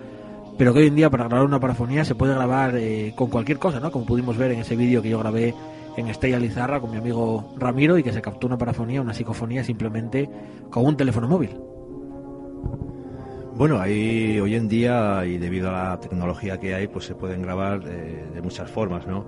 pero 0.57 0.73
que 0.73 0.79
hoy 0.79 0.87
en 0.87 0.95
día 0.95 1.09
para 1.09 1.27
grabar 1.27 1.45
una 1.45 1.59
parafonía 1.59 2.05
se 2.05 2.15
puede 2.15 2.33
grabar 2.33 2.75
eh, 2.77 3.13
con 3.15 3.29
cualquier 3.29 3.59
cosa, 3.59 3.79
¿no? 3.79 3.91
Como 3.91 4.05
pudimos 4.05 4.37
ver 4.37 4.51
en 4.51 4.59
ese 4.59 4.75
vídeo 4.75 5.01
que 5.01 5.09
yo 5.09 5.19
grabé 5.19 5.53
en 5.97 6.07
Estella 6.07 6.39
Lizarra 6.39 6.79
con 6.79 6.91
mi 6.91 6.97
amigo 6.97 7.53
Ramiro 7.57 7.97
y 7.97 8.03
que 8.03 8.13
se 8.13 8.21
captó 8.21 8.47
una 8.47 8.57
parafonía, 8.57 9.01
una 9.01 9.13
psicofonía 9.13 9.63
simplemente 9.63 10.29
con 10.69 10.85
un 10.85 10.95
teléfono 10.95 11.27
móvil. 11.27 11.57
Bueno, 13.55 13.79
ahí 13.79 14.39
hoy 14.39 14.55
en 14.55 14.67
día 14.67 15.25
y 15.25 15.37
debido 15.37 15.69
a 15.69 15.89
la 15.89 15.99
tecnología 15.99 16.59
que 16.59 16.75
hay, 16.75 16.87
pues 16.87 17.05
se 17.05 17.15
pueden 17.15 17.41
grabar 17.41 17.81
de 17.83 18.41
muchas 18.41 18.69
formas, 18.69 19.07
¿no? 19.07 19.25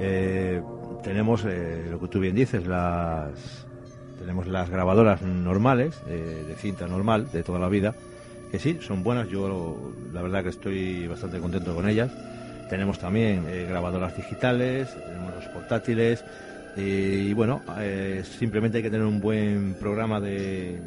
Eh, 0.00 0.62
tenemos 1.02 1.44
eh, 1.44 1.86
lo 1.90 2.00
que 2.00 2.08
tú 2.08 2.20
bien 2.20 2.34
dices, 2.34 2.66
las 2.66 3.66
tenemos 4.18 4.46
las 4.46 4.68
grabadoras 4.68 5.22
normales 5.22 5.94
de 6.06 6.54
cinta 6.56 6.86
normal 6.86 7.32
de 7.32 7.42
toda 7.42 7.58
la 7.58 7.70
vida 7.70 7.94
que 8.50 8.58
sí, 8.58 8.78
son 8.80 9.02
buenas. 9.02 9.28
Yo 9.28 9.76
la 10.12 10.22
verdad 10.22 10.42
que 10.42 10.48
estoy 10.50 11.06
bastante 11.06 11.38
contento 11.38 11.74
con 11.74 11.88
ellas. 11.88 12.10
Tenemos 12.68 12.98
también 12.98 13.46
eh, 13.48 13.66
grabadoras 13.68 14.16
digitales, 14.16 14.94
tenemos 14.94 15.34
los 15.34 15.44
portátiles 15.46 16.24
eh, 16.76 17.26
y 17.28 17.32
bueno, 17.32 17.62
eh, 17.78 18.22
simplemente 18.38 18.78
hay 18.78 18.82
que 18.82 18.90
tener 18.90 19.06
un 19.06 19.20
buen 19.20 19.74
programa 19.74 20.20
de, 20.20 20.80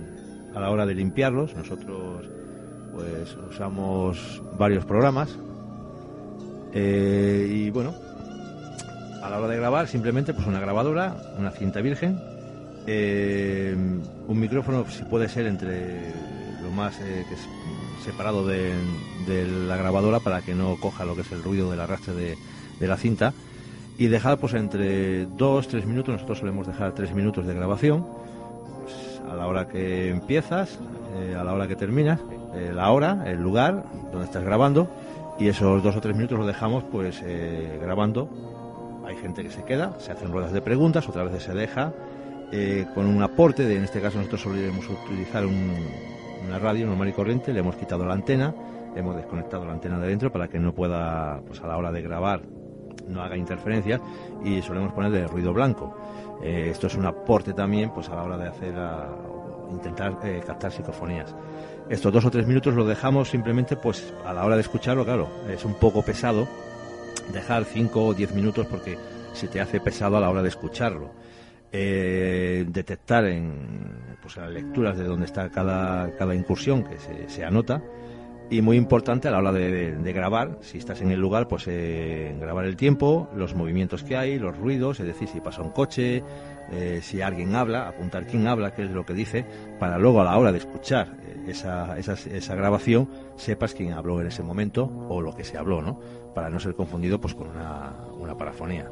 a 0.56 0.60
la 0.60 0.70
hora 0.70 0.86
de 0.86 0.96
limpiarlos. 0.96 1.56
Nosotros 1.56 2.26
pues 2.94 3.36
usamos 3.50 4.42
varios 4.58 4.86
programas 4.86 5.38
y 6.76 7.70
bueno, 7.70 7.94
a 9.24 9.30
la 9.30 9.38
hora 9.38 9.48
de 9.48 9.58
grabar 9.58 9.88
simplemente 9.88 10.34
pues 10.34 10.46
una 10.46 10.60
grabadora, 10.60 11.16
una 11.40 11.52
cinta 11.52 11.82
virgen, 11.82 12.20
un 12.86 14.40
micrófono 14.40 14.86
si 14.90 15.04
puede 15.04 15.30
ser 15.30 15.48
entre 15.48 16.12
lo 16.62 16.70
más 16.72 17.00
eh, 17.00 17.26
separado 18.04 18.46
de, 18.46 18.74
la 19.68 19.78
grabadora 19.78 20.20
para 20.20 20.42
que 20.42 20.54
no 20.54 20.78
coja 20.80 21.06
lo 21.06 21.16
que 21.16 21.22
es 21.22 21.32
el 21.32 21.42
ruido 21.42 21.72
del 21.72 21.80
arrastre 21.80 22.14
de, 22.14 22.88
la 22.88 22.98
cinta. 22.98 23.34
y 23.98 24.08
dejar 24.08 24.40
pues 24.40 24.54
entre 24.56 25.26
dos, 25.26 25.70
tres 25.70 25.86
minutos, 25.86 26.14
nosotros 26.14 26.40
solemos 26.40 26.68
dejar 26.68 26.94
tres 26.94 27.14
minutos 27.14 27.46
de 27.46 27.54
grabación, 27.54 28.06
pues, 28.82 29.22
a 29.32 29.36
la 29.36 29.48
hora 29.48 29.70
que 29.70 30.10
empiezas, 30.10 30.80
eh, 31.16 31.36
a 31.40 31.46
la 31.46 31.54
hora 31.54 31.68
que 31.68 31.78
terminas, 31.78 32.20
eh, 32.56 32.72
la 32.74 32.92
hora, 32.92 33.24
el 33.26 33.42
lugar 33.42 33.86
donde 34.12 34.26
estás 34.26 34.44
grabando 34.44 34.90
y 35.40 35.48
esos 35.48 35.82
dos 35.82 35.96
o 35.96 36.02
tres 36.02 36.16
minutos 36.16 36.38
los 36.38 36.48
dejamos 36.48 36.84
pues 36.92 37.22
eh, 37.24 37.80
grabando. 37.82 38.30
Hay 39.06 39.18
gente 39.18 39.44
que 39.44 39.52
se 39.52 39.64
queda, 39.64 40.00
se 40.00 40.12
hacen 40.12 40.32
ruedas 40.32 40.54
de 40.54 40.62
preguntas, 40.62 41.08
otras 41.08 41.26
veces 41.26 41.44
se 41.44 41.54
deja 41.54 41.94
con 42.94 43.08
un 43.08 43.24
aporte, 43.24 43.64
en 43.76 43.84
este 43.84 44.00
caso 44.00 44.18
nosotros 44.18 44.42
solemos 44.42 44.88
utilizar 44.88 45.44
una 45.46 46.60
radio 46.60 46.86
normal 46.86 47.10
y 47.10 47.14
corriente, 47.14 47.52
le 47.52 47.62
hemos 47.62 47.76
quitado 47.76 48.06
la 48.06 48.14
antena, 48.14 48.54
hemos 48.96 49.16
desconectado 49.16 49.66
la 49.66 49.72
antena 49.72 49.98
de 49.98 50.08
dentro 50.08 50.32
para 50.32 50.48
que 50.48 50.60
no 50.60 50.72
pueda, 50.72 51.42
pues 51.48 51.62
a 51.62 51.68
la 51.68 51.78
hora 51.78 51.92
de 51.92 52.04
grabar, 52.04 52.44
no 53.08 53.24
haga 53.24 53.38
interferencias 53.38 54.02
y 54.44 54.62
solemos 54.62 54.94
ponerle 54.94 55.26
ruido 55.28 55.52
blanco. 55.52 55.98
esto 56.44 56.88
es 56.88 56.96
un 56.96 57.06
aporte 57.06 57.54
también 57.54 57.90
pues 57.90 58.08
a 58.10 58.16
la 58.16 58.24
hora 58.24 58.38
de 58.38 58.48
hacer 58.48 58.76
intentar 59.72 60.20
captar 60.46 60.72
psicofonías. 60.72 61.36
Estos 61.90 62.14
dos 62.14 62.24
o 62.24 62.30
tres 62.30 62.46
minutos 62.46 62.76
los 62.76 62.88
dejamos 62.88 63.30
simplemente, 63.30 63.76
pues 63.76 64.14
a 64.26 64.32
la 64.32 64.46
hora 64.46 64.56
de 64.56 64.62
escucharlo, 64.62 65.04
claro, 65.04 65.28
es 65.50 65.66
un 65.66 65.74
poco 65.74 66.04
pesado 66.04 66.48
dejar 67.32 67.66
cinco 67.66 68.08
o 68.08 68.14
diez 68.14 68.34
minutos 68.34 68.68
porque 68.68 68.98
se 69.34 69.48
te 69.48 69.62
hace 69.62 69.80
pesado 69.80 70.18
a 70.18 70.20
la 70.20 70.30
hora 70.30 70.42
de 70.42 70.50
escucharlo. 70.50 71.12
Eh, 71.76 72.66
detectar 72.68 73.26
en 73.26 73.52
pues, 74.22 74.38
las 74.38 74.52
lecturas 74.52 74.96
de 74.96 75.06
dónde 75.06 75.26
está 75.26 75.50
cada, 75.50 76.16
cada 76.18 76.36
incursión 76.36 76.84
que 76.84 76.98
se, 77.28 77.44
anota 77.44 77.82
y 78.52 78.62
muy 78.62 78.78
importante 78.78 79.28
a 79.28 79.32
la 79.32 79.40
hora 79.40 79.52
de, 79.52 80.14
grabar, 80.14 80.60
si 80.62 80.78
estás 80.78 81.02
en 81.02 81.10
el 81.10 81.20
lugar, 81.20 81.48
pues 81.48 81.64
eh, 81.68 82.36
grabar 82.40 82.66
el 82.66 82.76
tiempo, 82.76 83.28
los 83.36 83.56
movimientos 83.56 84.04
que 84.04 84.16
hay, 84.16 84.38
los 84.38 84.56
ruidos, 84.56 85.00
es 85.00 85.08
decir, 85.08 85.28
si 85.28 85.42
pasa 85.42 85.64
un 85.64 85.72
coche, 85.72 86.22
eh, 86.72 87.00
si 87.02 87.22
alguien 87.22 87.56
habla, 87.56 87.88
apuntar 87.88 88.28
quién 88.28 88.46
habla, 88.46 88.76
qué 88.76 88.84
es 88.84 88.92
lo 88.92 89.04
que 89.04 89.16
dice, 89.16 89.44
para 89.80 89.98
luego 89.98 90.22
a 90.22 90.26
la 90.26 90.38
hora 90.38 90.52
de 90.52 90.60
escuchar 90.60 91.08
esa, 91.48 91.98
esa, 91.98 92.14
esa, 92.14 92.56
grabación 92.56 93.10
sepas 93.36 93.74
quién 93.74 93.94
habló 93.94 94.22
en 94.22 94.28
ese 94.28 94.44
momento 94.44 94.86
o 95.10 95.22
lo 95.22 95.34
que 95.34 95.44
se 95.44 95.58
habló, 95.58 95.82
¿no? 95.82 96.00
Para 96.34 96.50
no 96.50 96.60
ser 96.60 96.76
confundido 96.76 97.20
pues 97.20 97.34
con 97.34 97.50
una, 97.50 97.94
una 98.20 98.38
parafonía. 98.38 98.90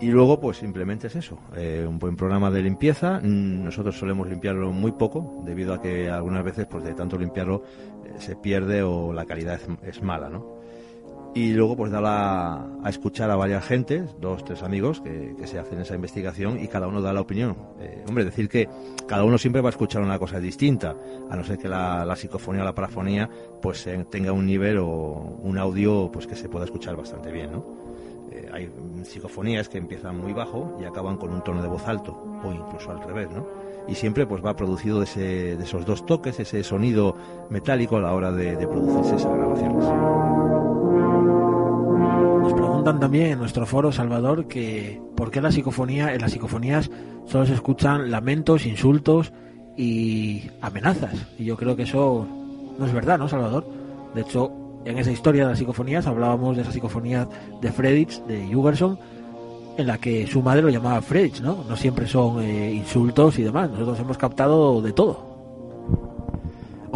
Y 0.00 0.08
luego, 0.08 0.40
pues 0.40 0.56
simplemente 0.58 1.06
es 1.06 1.16
eso, 1.16 1.38
eh, 1.56 1.86
un 1.88 1.98
buen 1.98 2.16
programa 2.16 2.50
de 2.50 2.62
limpieza. 2.62 3.20
Nosotros 3.20 3.96
solemos 3.96 4.28
limpiarlo 4.28 4.72
muy 4.72 4.92
poco, 4.92 5.42
debido 5.44 5.72
a 5.72 5.80
que 5.80 6.10
algunas 6.10 6.42
veces, 6.44 6.66
pues 6.66 6.84
de 6.84 6.94
tanto 6.94 7.16
limpiarlo, 7.16 7.62
se 8.18 8.34
pierde 8.36 8.82
o 8.82 9.12
la 9.12 9.24
calidad 9.24 9.60
es 9.82 10.02
mala, 10.02 10.28
¿no? 10.28 10.63
Y 11.34 11.52
luego 11.52 11.76
pues 11.76 11.90
da 11.90 12.00
a 12.04 12.88
escuchar 12.88 13.30
a 13.30 13.36
varias 13.36 13.64
gentes, 13.64 14.14
dos, 14.20 14.44
tres 14.44 14.62
amigos 14.62 15.00
que, 15.00 15.34
se 15.46 15.58
hacen 15.58 15.80
esa 15.80 15.94
investigación 15.94 16.62
y 16.62 16.68
cada 16.68 16.86
uno 16.86 17.02
da 17.02 17.12
la 17.12 17.20
opinión. 17.20 17.56
Eh, 17.80 18.04
hombre, 18.08 18.24
decir 18.24 18.48
que 18.48 18.68
cada 19.06 19.24
uno 19.24 19.36
siempre 19.36 19.60
va 19.60 19.68
a 19.68 19.70
escuchar 19.70 20.00
una 20.02 20.18
cosa 20.18 20.38
distinta, 20.38 20.96
a 21.28 21.36
no 21.36 21.44
ser 21.44 21.58
que 21.58 21.68
la, 21.68 22.14
psicofonía 22.16 22.62
o 22.62 22.64
la 22.64 22.74
parafonía 22.74 23.28
pues 23.60 23.86
eh, 23.88 24.06
tenga 24.08 24.32
un 24.32 24.46
nivel 24.46 24.78
o 24.78 24.86
un 25.42 25.58
audio 25.58 26.10
pues 26.12 26.26
que 26.26 26.36
se 26.36 26.48
pueda 26.48 26.64
escuchar 26.64 26.96
bastante 26.96 27.32
bien, 27.32 27.52
¿no? 27.52 27.64
Eh, 28.30 28.48
hay 28.52 28.70
psicofonías 29.02 29.68
que 29.68 29.78
empiezan 29.78 30.18
muy 30.18 30.32
bajo 30.32 30.78
y 30.80 30.84
acaban 30.84 31.16
con 31.16 31.32
un 31.32 31.42
tono 31.42 31.60
de 31.62 31.68
voz 31.68 31.86
alto 31.88 32.40
o 32.42 32.52
incluso 32.52 32.92
al 32.92 33.02
revés, 33.02 33.28
¿no? 33.30 33.46
Y 33.88 33.96
siempre 33.96 34.26
pues 34.26 34.44
va 34.44 34.56
producido 34.56 34.98
de, 35.00 35.04
ese, 35.04 35.56
de 35.56 35.64
esos 35.64 35.84
dos 35.84 36.06
toques, 36.06 36.38
ese 36.38 36.62
sonido 36.62 37.16
metálico 37.50 37.96
a 37.96 38.00
la 38.00 38.14
hora 38.14 38.30
de, 38.30 38.56
de 38.56 38.66
producirse 38.66 39.16
esas 39.16 39.36
grabaciones. 39.36 40.73
También 42.84 43.32
en 43.32 43.38
nuestro 43.38 43.64
foro, 43.64 43.92
Salvador, 43.92 44.46
que 44.46 45.00
por 45.16 45.30
qué 45.30 45.40
la 45.40 45.50
psicofonía, 45.50 46.14
en 46.14 46.20
las 46.20 46.32
psicofonías 46.32 46.90
solo 47.26 47.46
se 47.46 47.54
escuchan 47.54 48.10
lamentos, 48.10 48.66
insultos 48.66 49.32
y 49.76 50.42
amenazas. 50.60 51.14
Y 51.38 51.44
yo 51.44 51.56
creo 51.56 51.76
que 51.76 51.84
eso 51.84 52.26
no 52.78 52.84
es 52.84 52.92
verdad, 52.92 53.18
¿no, 53.18 53.28
Salvador? 53.28 53.66
De 54.14 54.20
hecho, 54.20 54.52
en 54.84 54.98
esa 54.98 55.10
historia 55.10 55.44
de 55.44 55.50
las 55.50 55.58
psicofonías 55.58 56.06
hablábamos 56.06 56.56
de 56.56 56.62
esa 56.62 56.72
psicofonía 56.72 57.26
de 57.60 57.72
Fredrich, 57.72 58.22
de 58.26 58.46
Jugerson, 58.52 58.98
en 59.78 59.86
la 59.86 59.98
que 59.98 60.26
su 60.26 60.42
madre 60.42 60.62
lo 60.62 60.68
llamaba 60.68 61.00
Fredrich, 61.00 61.40
¿no? 61.40 61.64
No 61.68 61.76
siempre 61.76 62.06
son 62.06 62.42
eh, 62.42 62.72
insultos 62.72 63.38
y 63.38 63.44
demás. 63.44 63.70
Nosotros 63.70 63.98
hemos 63.98 64.18
captado 64.18 64.82
de 64.82 64.92
todo. 64.92 65.23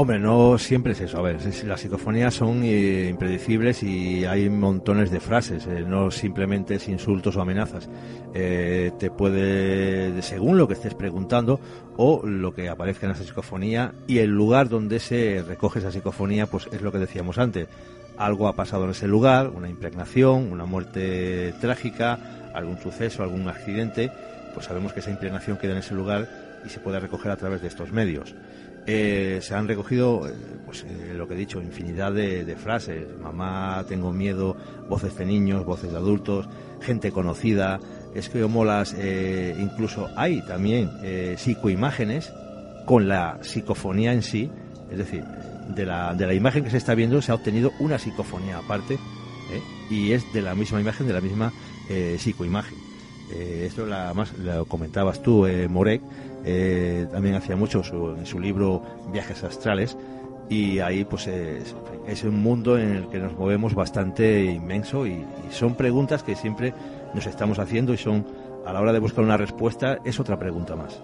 Hombre, 0.01 0.21
no 0.21 0.59
siempre 0.59 0.93
es 0.93 1.01
eso. 1.01 1.19
A 1.19 1.23
ver, 1.23 1.39
las 1.65 1.81
psicofonías 1.81 2.33
son 2.33 2.63
eh, 2.63 3.09
impredecibles 3.11 3.83
y 3.83 4.25
hay 4.27 4.49
montones 4.49 5.11
de 5.11 5.19
frases, 5.19 5.67
eh, 5.67 5.85
no 5.85 6.13
simplemente 6.13 6.77
es 6.77 6.87
insultos 6.87 7.35
o 7.35 7.41
amenazas. 7.41 7.89
Eh, 8.33 8.93
te 8.97 9.11
puede, 9.11 10.23
según 10.23 10.57
lo 10.57 10.69
que 10.69 10.75
estés 10.75 10.95
preguntando 10.95 11.59
o 11.97 12.25
lo 12.25 12.55
que 12.55 12.69
aparezca 12.69 13.07
en 13.07 13.13
esa 13.13 13.25
psicofonía 13.25 13.93
y 14.07 14.19
el 14.19 14.31
lugar 14.31 14.69
donde 14.69 15.01
se 15.01 15.43
recoge 15.43 15.81
esa 15.81 15.91
psicofonía, 15.91 16.47
pues 16.47 16.69
es 16.71 16.81
lo 16.81 16.93
que 16.93 16.99
decíamos 16.99 17.37
antes. 17.37 17.67
Algo 18.17 18.47
ha 18.47 18.55
pasado 18.55 18.85
en 18.85 18.91
ese 18.91 19.09
lugar, 19.09 19.49
una 19.49 19.69
impregnación, 19.69 20.53
una 20.53 20.65
muerte 20.65 21.55
trágica, 21.61 22.53
algún 22.55 22.79
suceso, 22.79 23.25
algún 23.25 23.49
accidente, 23.49 24.13
pues 24.55 24.67
sabemos 24.67 24.93
que 24.93 25.01
esa 25.01 25.11
impregnación 25.11 25.57
queda 25.57 25.73
en 25.73 25.79
ese 25.79 25.97
lugar 25.97 26.29
y 26.65 26.69
se 26.69 26.79
puede 26.79 27.01
recoger 27.01 27.33
a 27.33 27.37
través 27.37 27.63
de 27.63 27.67
estos 27.67 27.91
medios. 27.91 28.37
Eh, 28.91 29.41
se 29.43 29.55
han 29.55 29.69
recogido, 29.69 30.27
eh, 30.27 30.33
pues 30.65 30.83
eh, 30.83 31.13
lo 31.15 31.29
que 31.29 31.35
he 31.35 31.37
dicho, 31.37 31.61
infinidad 31.61 32.11
de, 32.11 32.57
frases. 32.57 33.07
Mamá, 33.21 33.85
tengo 33.87 34.13
miedo, 34.13 34.57
voces 34.89 35.15
de 35.19 35.27
niños, 35.27 35.67
voces 35.67 35.93
de 35.93 35.99
adultos, 35.99 36.49
gente 36.81 37.13
conocida, 37.13 37.81
es 38.15 38.31
que 38.31 38.43
molas, 38.47 38.97
incluso 39.59 40.09
hay 40.17 40.41
también 40.47 40.91
psicoimágenes 41.37 42.33
con 42.87 43.07
la 43.07 43.39
psicofonía 43.43 44.15
en 44.15 44.23
sí, 44.23 44.51
es 44.91 44.97
decir, 44.97 45.23
de 45.23 45.85
la, 45.85 46.15
de 46.15 46.27
la 46.27 46.33
imagen 46.33 46.65
que 46.65 46.71
se 46.71 46.79
está 46.79 46.95
viendo 46.95 47.21
se 47.21 47.31
ha 47.31 47.35
obtenido 47.35 47.73
una 47.81 47.99
psicofonía 47.99 48.57
aparte 48.59 48.99
y 49.91 50.13
es 50.13 50.33
de 50.33 50.41
la 50.41 50.55
misma 50.55 50.81
imagen, 50.81 51.07
de 51.07 51.13
la 51.13 51.21
misma 51.21 51.53
psicoimagen. 52.17 52.79
esto 53.31 53.85
la, 53.85 54.15
más, 54.15 54.33
lo 54.39 54.65
comentabas 54.65 55.21
tú, 55.23 55.47
Morek, 55.69 56.01
eh, 56.45 57.07
también 57.11 57.35
hacía 57.35 57.57
mucho 57.57 57.83
en 58.17 58.27
su 58.27 58.39
libro 58.41 58.83
Viajes 59.13 59.45
Astrales 59.45 59.97
y 60.49 60.79
ahí 60.79 61.05
pues 61.05 61.27
es, 61.27 62.25
un 62.25 62.41
mundo 62.41 62.79
en 62.79 62.97
el 62.97 63.09
que 63.09 63.19
nos 63.19 63.37
movemos 63.37 63.75
bastante 63.75 64.45
inmenso 64.45 65.07
y, 65.07 65.25
son 65.51 65.75
preguntas 65.75 66.23
que 66.23 66.35
siempre 66.35 66.73
nos 67.15 67.27
estamos 67.27 67.59
haciendo 67.59 67.93
y 67.95 67.97
son 67.97 68.27
a 68.67 68.73
la 68.73 68.81
hora 68.81 68.93
de 68.93 68.99
buscar 68.99 69.25
una 69.25 69.37
respuesta 69.37 69.99
es 70.05 70.21
otra 70.21 70.39
pregunta 70.39 70.77
más. 70.77 71.01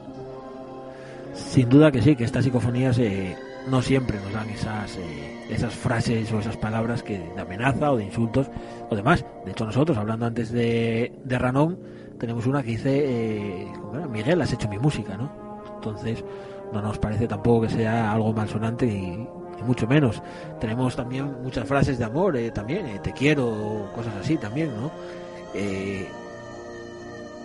Sin 1.35 1.68
duda 1.68 1.91
que 1.91 2.03
sí, 2.03 2.14
que 2.14 2.24
estas 2.24 2.45
psicofonías 2.45 2.99
eh, 2.99 3.37
no 3.68 3.82
siempre 3.82 4.18
nos 4.20 4.32
dan 4.32 4.49
esas, 4.51 4.97
eh, 4.97 5.47
esas 5.51 5.74
frases 5.74 6.30
o 6.32 6.39
esas 6.39 6.57
palabras 6.57 7.03
que 7.03 7.18
de 7.18 7.41
amenaza 7.41 7.91
o 7.91 7.97
de 7.97 8.05
insultos 8.05 8.49
o 8.91 8.95
demás. 8.95 9.24
De 9.45 9.53
hecho 9.53 9.64
nosotros, 9.64 9.97
hablando 9.99 10.26
antes 10.26 10.53
de, 10.53 11.12
de 11.24 11.39
Ranón, 11.39 11.78
tenemos 12.18 12.46
una 12.46 12.62
que 12.62 12.70
dice, 12.70 13.04
eh, 13.04 13.72
Miguel, 14.10 14.40
has 14.40 14.52
hecho 14.52 14.68
mi 14.68 14.78
música, 14.78 15.16
¿no? 15.16 15.30
Entonces, 15.76 16.24
no 16.72 16.80
nos 16.80 16.98
parece 16.98 17.26
tampoco 17.26 17.62
que 17.62 17.70
sea 17.70 18.12
algo 18.12 18.32
malsonante 18.32 18.86
y, 18.86 19.28
mucho 19.64 19.86
menos. 19.86 20.22
Tenemos 20.60 20.94
también 20.94 21.42
muchas 21.42 21.66
frases 21.66 21.96
de 21.96 22.04
amor, 22.04 22.36
eh, 22.36 22.50
también, 22.50 22.84
eh, 22.86 22.98
te 23.02 23.12
quiero, 23.12 23.90
cosas 23.94 24.14
así 24.16 24.36
también, 24.36 24.70
¿no? 24.76 24.90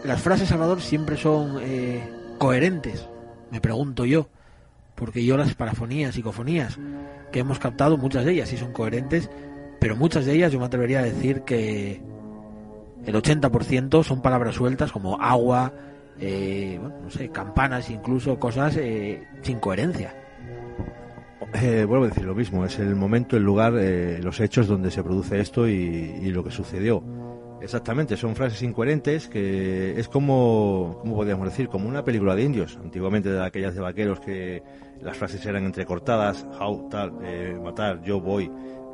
las 0.03 0.21
frases, 0.21 0.49
Salvador, 0.49 0.81
siempre 0.81 1.15
son 1.15 1.59
coherentes, 2.39 3.07
me 3.51 3.61
pregunto 3.61 4.05
yo, 4.05 4.27
porque 4.95 5.23
yo 5.23 5.37
las 5.37 5.53
parafonías, 5.53 6.15
psicofonías 6.15 6.79
que 7.31 7.39
hemos 7.39 7.59
captado, 7.59 7.97
muchas 7.97 8.25
de 8.25 8.31
ellas 8.31 8.49
sí 8.49 8.57
son 8.57 8.73
coherentes, 8.73 9.29
pero 9.79 9.95
muchas 9.95 10.25
de 10.25 10.33
ellas 10.33 10.51
yo 10.51 10.59
me 10.59 10.65
atrevería 10.65 10.99
a 10.99 11.03
decir 11.03 11.43
que 11.43 12.01
el 13.05 13.15
80% 13.15 14.03
son 14.03 14.21
palabras 14.21 14.55
sueltas 14.55 14.91
como 14.91 15.19
agua, 15.21 15.73
eh, 16.19 16.79
no 16.79 17.09
sé, 17.09 17.29
campanas, 17.29 17.89
incluso 17.89 18.37
cosas 18.37 18.75
eh, 18.77 19.23
sin 19.41 19.59
coherencia. 19.59 20.15
Eh, 21.53 21.85
vuelvo 21.85 22.05
a 22.05 22.07
decir 22.09 22.25
lo 22.25 22.35
mismo, 22.35 22.65
es 22.65 22.77
el 22.77 22.95
momento, 22.95 23.37
el 23.37 23.43
lugar, 23.43 23.73
los 23.73 24.39
hechos 24.39 24.67
donde 24.67 24.91
se 24.91 25.01
produce 25.01 25.39
esto 25.39 25.67
y, 25.67 26.29
lo 26.29 26.43
que 26.43 26.51
sucedió. 26.51 27.03
Exactamente, 27.61 28.15
son 28.15 28.35
frases 28.35 28.61
incoherentes 28.61 29.27
que 29.27 29.99
es 29.99 30.07
como, 30.07 30.99
¿cómo 31.01 31.15
podríamos 31.15 31.49
decir? 31.49 31.67
Como 31.67 31.89
una 31.89 32.03
película 32.03 32.35
de 32.35 32.43
indios, 32.43 32.77
antiguamente 32.81 33.29
de 33.29 33.43
aquellas 33.43 33.75
de 33.75 33.81
vaqueros 33.81 34.19
que 34.19 34.61
las 35.01 35.17
frases 35.17 35.45
eran 35.45 35.65
entrecortadas, 35.65 36.45
how, 36.59 36.87
tal, 36.89 37.13
matar, 37.63 38.01
yo 38.03 38.21
voy, 38.21 38.49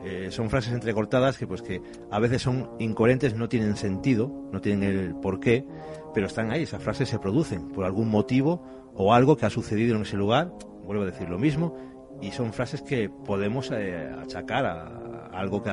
eh, 0.05 0.29
son 0.29 0.51
frases 0.51 0.71
entrecortadas 0.71 1.39
que 1.39 1.47
pues 1.47 1.63
que 1.63 1.81
a 2.11 2.19
veces 2.19 2.43
son 2.43 2.69
incoherentes, 2.77 3.33
no 3.33 3.49
tienen 3.49 3.75
sentido, 3.75 4.31
no 4.51 4.61
tienen 4.61 4.83
el 4.83 5.15
porqué, 5.15 5.65
pero 6.13 6.27
están 6.27 6.51
ahí, 6.51 6.61
esas 6.61 6.83
frases 6.83 7.09
se 7.09 7.17
producen 7.17 7.69
por 7.69 7.85
algún 7.85 8.09
motivo 8.09 8.61
o 8.93 9.15
algo 9.15 9.35
que 9.35 9.47
ha 9.47 9.49
sucedido 9.49 9.95
en 9.95 10.03
ese 10.03 10.15
lugar, 10.15 10.53
vuelvo 10.83 11.01
a 11.01 11.07
decir 11.07 11.27
lo 11.27 11.39
mismo, 11.39 11.75
y 12.21 12.31
son 12.31 12.53
frases 12.53 12.83
que 12.83 13.09
podemos 13.09 13.71
eh, 13.71 14.13
achacar 14.21 14.65
a, 14.65 15.27
algo 15.33 15.63
que 15.63 15.71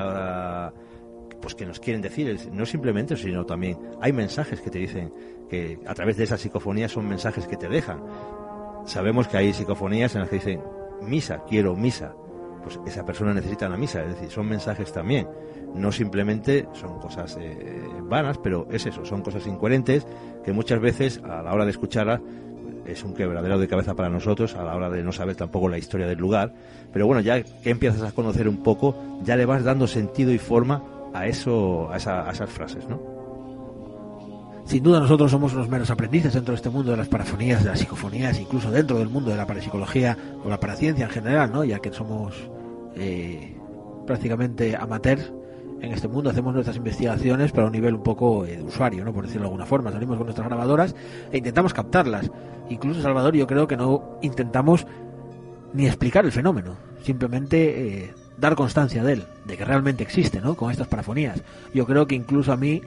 pues 1.43 1.55
que 1.55 1.67
nos 1.67 1.79
quieren 1.79 2.01
decir, 2.01 2.39
no 2.53 2.65
simplemente, 2.65 3.17
sino 3.17 3.45
también 3.45 3.79
hay 4.01 4.13
mensajes 4.13 4.63
que 4.63 4.71
te 4.71 4.79
dicen 4.79 5.13
que 5.51 5.79
a 5.87 5.93
través 5.93 6.17
de 6.17 6.25
esas 6.25 6.41
psicofonías 6.41 6.93
son 6.93 7.07
mensajes 7.07 7.47
que 7.47 7.57
te 7.57 7.69
dejan. 7.69 8.03
Sabemos 8.87 9.29
que 9.29 9.37
hay 9.37 9.53
psicofonías 9.53 10.15
en 10.15 10.23
las 10.23 10.31
que 10.31 10.37
dicen 10.37 10.63
misa, 11.03 11.43
quiero 11.49 11.77
misa. 11.77 12.15
Pues 12.63 12.79
esa 12.87 13.05
persona 13.05 13.35
necesita 13.35 13.69
la 13.69 13.77
misa, 13.77 14.03
es 14.03 14.15
decir, 14.15 14.31
son 14.31 14.49
mensajes 14.49 14.93
también. 14.93 15.29
No 15.75 15.91
simplemente 15.91 16.69
son 16.75 16.99
cosas 17.01 17.37
eh, 17.41 17.83
vanas, 18.03 18.39
pero 18.39 18.69
es 18.71 18.87
eso, 18.87 19.05
son 19.05 19.23
cosas 19.23 19.47
incoherentes 19.47 20.07
que 20.45 20.53
muchas 20.53 20.81
veces 20.81 21.21
a 21.25 21.43
la 21.43 21.53
hora 21.53 21.65
de 21.65 21.71
escucharlas 21.71 22.21
es 22.87 23.05
un 23.05 23.15
quebradero 23.15 23.59
de 23.59 23.69
cabeza 23.69 23.95
para 23.95 24.09
nosotros 24.09 24.55
a 24.55 24.65
la 24.65 24.75
hora 24.75 24.91
de 24.91 25.03
no 25.03 25.13
saber 25.13 25.37
tampoco 25.37 25.69
la 25.69 25.79
historia 25.79 26.07
del 26.07 26.19
lugar. 26.19 26.53
Pero 26.93 27.07
bueno, 27.07 27.21
ya 27.21 27.43
que 27.43 27.71
empiezas 27.71 28.03
a 28.03 28.13
conocer 28.13 28.49
un 28.49 28.63
poco, 28.63 28.95
ya 29.23 29.37
le 29.37 29.47
vas 29.47 29.65
dando 29.65 29.87
sentido 29.87 30.33
y 30.33 30.39
forma 30.39 30.83
a 31.15 31.27
eso, 31.27 31.91
a, 31.91 31.97
esas 31.97 32.51
frases, 32.51 32.89
¿no? 32.89 33.12
Sin 34.73 34.83
duda 34.83 35.01
nosotros 35.01 35.31
somos 35.31 35.53
unos 35.53 35.69
meros 35.69 35.91
aprendices 35.91 36.33
dentro 36.33 36.53
de 36.53 36.57
este 36.57 36.71
mundo 36.71 36.93
de 36.93 36.97
las 36.97 37.07
parafonías, 37.07 37.63
de 37.63 37.69
las 37.69 37.79
psicofonías, 37.79 38.41
incluso 38.41 38.71
dentro 38.71 38.99
del 38.99 39.11
mundo 39.11 39.31
de 39.31 39.37
la 39.37 39.47
parapsicología 39.47 40.17
o 40.43 40.49
la 40.49 40.59
paraciencia 40.59 41.05
en 41.05 41.11
general, 41.11 41.53
¿no? 41.53 41.63
Ya 41.63 41.79
que 41.79 41.93
somos 41.93 42.35
eh, 42.97 43.55
prácticamente 44.07 44.75
amateurs 44.75 45.31
en 45.83 45.93
este 45.93 46.09
mundo, 46.09 46.31
hacemos 46.31 46.55
nuestras 46.55 46.79
investigaciones 46.79 47.53
pero 47.53 47.65
a 47.65 47.67
un 47.67 47.73
nivel 47.73 47.97
un 47.97 48.03
poco 48.03 48.47
eh, 48.47 48.57
de 48.57 48.63
usuario, 48.63 49.05
¿no? 49.05 49.13
Por 49.13 49.27
decirlo 49.27 49.43
de 49.43 49.49
alguna 49.49 49.67
forma. 49.67 49.93
Salimos 49.93 50.17
con 50.17 50.25
nuestras 50.25 50.49
grabadoras 50.49 50.97
e 51.31 51.37
intentamos 51.37 51.75
captarlas. 51.75 52.31
Incluso, 52.71 53.03
Salvador, 53.03 53.37
yo 53.37 53.47
creo 53.47 53.69
que 53.69 53.77
no 53.77 54.17
intentamos 54.23 54.87
ni 55.75 55.85
explicar 55.85 56.25
el 56.25 56.33
fenómeno, 56.33 56.77
simplemente 57.03 58.05
eh, 58.05 58.15
dar 58.39 58.55
constancia 58.55 59.05
de 59.05 59.13
él, 59.13 59.25
de 59.45 59.59
que 59.59 59.67
realmente 59.67 60.03
existe, 60.03 60.41
¿no? 60.41 60.55
Con 60.55 60.71
estas 60.71 60.89
parafonías. 60.89 61.43
Yo 61.75 61.85
creo 61.85 62.07
que 62.07 62.15
incluso 62.15 62.55
a 62.55 62.57
mí 62.57 62.81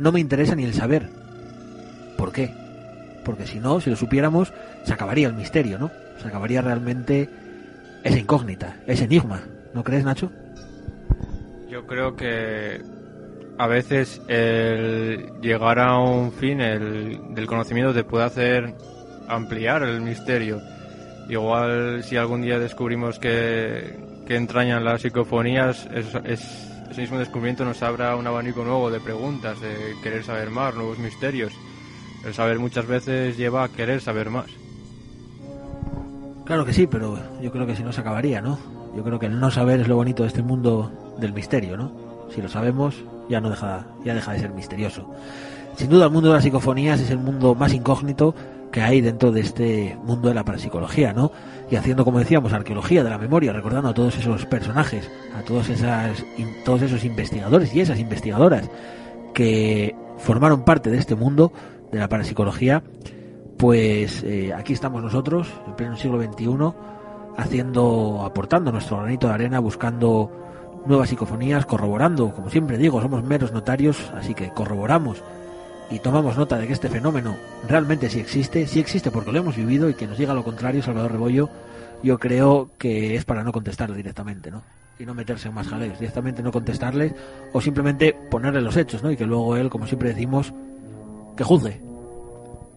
no 0.00 0.10
me 0.10 0.18
interesa 0.18 0.56
ni 0.56 0.64
el 0.64 0.74
saber. 0.74 1.19
¿Por 2.20 2.32
qué? 2.32 2.50
Porque 3.24 3.46
si 3.46 3.60
no, 3.60 3.80
si 3.80 3.88
lo 3.88 3.96
supiéramos, 3.96 4.52
se 4.84 4.92
acabaría 4.92 5.26
el 5.26 5.32
misterio, 5.32 5.78
¿no? 5.78 5.90
Se 6.20 6.28
acabaría 6.28 6.60
realmente 6.60 7.30
esa 8.04 8.18
incógnita, 8.18 8.76
ese 8.86 9.04
enigma. 9.04 9.40
¿No 9.72 9.82
crees, 9.82 10.04
Nacho? 10.04 10.30
Yo 11.70 11.86
creo 11.86 12.16
que 12.16 12.82
a 13.56 13.66
veces 13.66 14.20
el 14.28 15.32
llegar 15.40 15.78
a 15.78 15.98
un 15.98 16.30
fin 16.30 16.60
el, 16.60 17.34
del 17.34 17.46
conocimiento 17.46 17.94
te 17.94 18.04
puede 18.04 18.24
hacer 18.24 18.74
ampliar 19.26 19.82
el 19.82 20.02
misterio. 20.02 20.60
Igual 21.26 22.04
si 22.04 22.18
algún 22.18 22.42
día 22.42 22.58
descubrimos 22.58 23.18
que, 23.18 23.98
que 24.26 24.36
entrañan 24.36 24.84
las 24.84 25.00
psicofonías, 25.00 25.88
ese 25.94 27.00
mismo 27.00 27.18
descubrimiento 27.18 27.64
nos 27.64 27.82
abra 27.82 28.14
un 28.14 28.26
abanico 28.26 28.62
nuevo 28.62 28.90
de 28.90 29.00
preguntas, 29.00 29.58
de 29.62 29.94
querer 30.02 30.22
saber 30.22 30.50
más, 30.50 30.74
nuevos 30.74 30.98
misterios. 30.98 31.54
El 32.24 32.34
saber 32.34 32.58
muchas 32.58 32.86
veces 32.86 33.36
lleva 33.36 33.64
a 33.64 33.68
querer 33.68 34.00
saber 34.00 34.30
más. 34.30 34.46
Claro 36.44 36.64
que 36.64 36.72
sí, 36.72 36.86
pero 36.86 37.18
yo 37.40 37.52
creo 37.52 37.66
que 37.66 37.76
si 37.76 37.82
no 37.82 37.92
se 37.92 38.00
acabaría, 38.00 38.40
¿no? 38.42 38.58
Yo 38.96 39.04
creo 39.04 39.18
que 39.18 39.26
el 39.26 39.38
no 39.38 39.50
saber 39.50 39.80
es 39.80 39.88
lo 39.88 39.96
bonito 39.96 40.24
de 40.24 40.28
este 40.28 40.42
mundo 40.42 40.90
del 41.18 41.32
misterio, 41.32 41.76
¿no? 41.76 41.92
Si 42.34 42.42
lo 42.42 42.48
sabemos, 42.48 43.04
ya 43.28 43.40
no 43.40 43.50
deja, 43.50 43.86
ya 44.04 44.14
deja 44.14 44.32
de 44.32 44.40
ser 44.40 44.50
misterioso. 44.50 45.08
Sin 45.76 45.88
duda, 45.88 46.06
el 46.06 46.10
mundo 46.10 46.28
de 46.28 46.34
las 46.34 46.44
psicofonías 46.44 47.00
es 47.00 47.10
el 47.10 47.18
mundo 47.18 47.54
más 47.54 47.72
incógnito 47.72 48.34
que 48.70 48.82
hay 48.82 49.00
dentro 49.00 49.32
de 49.32 49.40
este 49.40 49.96
mundo 50.04 50.28
de 50.28 50.34
la 50.34 50.44
parapsicología, 50.44 51.12
¿no? 51.12 51.32
Y 51.70 51.76
haciendo, 51.76 52.04
como 52.04 52.18
decíamos, 52.18 52.52
arqueología 52.52 53.04
de 53.04 53.10
la 53.10 53.18
memoria, 53.18 53.52
recordando 53.52 53.88
a 53.88 53.94
todos 53.94 54.16
esos 54.16 54.46
personajes, 54.46 55.08
a 55.38 55.42
todos, 55.42 55.68
esas, 55.68 56.24
todos 56.64 56.82
esos 56.82 57.04
investigadores 57.04 57.74
y 57.74 57.80
esas 57.80 57.98
investigadoras 57.98 58.68
que 59.34 59.94
formaron 60.18 60.64
parte 60.64 60.90
de 60.90 60.98
este 60.98 61.14
mundo 61.14 61.52
de 61.90 61.98
la 61.98 62.08
parapsicología, 62.08 62.82
pues 63.56 64.22
eh, 64.22 64.52
aquí 64.54 64.72
estamos 64.72 65.02
nosotros, 65.02 65.48
en 65.66 65.74
pleno 65.74 65.96
siglo 65.96 66.22
XXI, 66.22 66.74
haciendo, 67.36 68.22
aportando 68.24 68.72
nuestro 68.72 68.98
granito 68.98 69.28
de 69.28 69.34
arena, 69.34 69.60
buscando 69.60 70.30
nuevas 70.86 71.10
psicofonías, 71.10 71.66
corroborando, 71.66 72.32
como 72.32 72.48
siempre 72.50 72.78
digo, 72.78 73.00
somos 73.02 73.22
meros 73.22 73.52
notarios, 73.52 74.10
así 74.14 74.34
que 74.34 74.50
corroboramos 74.50 75.22
y 75.90 75.98
tomamos 75.98 76.36
nota 76.36 76.56
de 76.56 76.66
que 76.66 76.72
este 76.72 76.88
fenómeno 76.88 77.36
realmente 77.68 78.08
sí 78.08 78.20
existe, 78.20 78.66
sí 78.66 78.80
existe 78.80 79.10
porque 79.10 79.32
lo 79.32 79.38
hemos 79.38 79.56
vivido 79.56 79.90
y 79.90 79.94
que 79.94 80.06
nos 80.06 80.18
diga 80.18 80.34
lo 80.34 80.44
contrario, 80.44 80.82
Salvador 80.82 81.12
Rebollo, 81.12 81.50
yo 82.02 82.18
creo 82.18 82.70
que 82.78 83.16
es 83.16 83.24
para 83.24 83.42
no 83.42 83.52
contestarle 83.52 83.96
directamente, 83.96 84.50
¿no? 84.50 84.62
Y 84.98 85.04
no 85.04 85.14
meterse 85.14 85.48
en 85.48 85.54
más 85.54 85.68
jaleos, 85.68 85.98
directamente 85.98 86.42
no 86.42 86.52
contestarle 86.52 87.14
o 87.52 87.60
simplemente 87.60 88.16
ponerle 88.30 88.60
los 88.60 88.76
hechos, 88.76 89.02
¿no? 89.02 89.10
Y 89.10 89.16
que 89.16 89.26
luego 89.26 89.56
él, 89.56 89.68
como 89.68 89.86
siempre 89.86 90.10
decimos, 90.10 90.54
que 91.40 91.44
juzgue. 91.44 91.80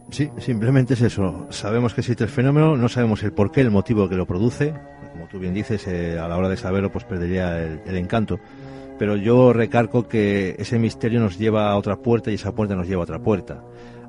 Sí, 0.09 0.29
simplemente 0.39 0.93
es 0.93 1.01
eso. 1.01 1.47
Sabemos 1.49 1.93
que 1.93 1.99
existe 1.99 2.23
el 2.23 2.29
fenómeno, 2.29 2.77
no 2.77 2.87
sabemos 2.87 3.21
el 3.23 3.33
porqué, 3.33 3.59
el 3.59 3.71
motivo 3.71 4.07
que 4.07 4.15
lo 4.15 4.25
produce. 4.25 4.73
Como 5.11 5.27
tú 5.27 5.37
bien 5.37 5.53
dices, 5.53 5.85
eh, 5.87 6.17
a 6.17 6.29
la 6.29 6.37
hora 6.37 6.47
de 6.47 6.55
saberlo, 6.55 6.89
pues 6.89 7.03
perdería 7.03 7.61
el 7.61 7.97
encanto 7.97 8.39
pero 8.97 9.17
yo 9.17 9.53
recargo 9.53 10.07
que 10.07 10.55
ese 10.59 10.79
misterio 10.79 11.19
nos 11.19 11.37
lleva 11.37 11.71
a 11.71 11.75
otra 11.75 11.97
puerta 11.97 12.31
y 12.31 12.35
esa 12.35 12.55
puerta 12.55 12.73
nos 12.75 12.87
lleva 12.87 13.01
a 13.01 13.03
otra 13.03 13.19
puerta. 13.19 13.61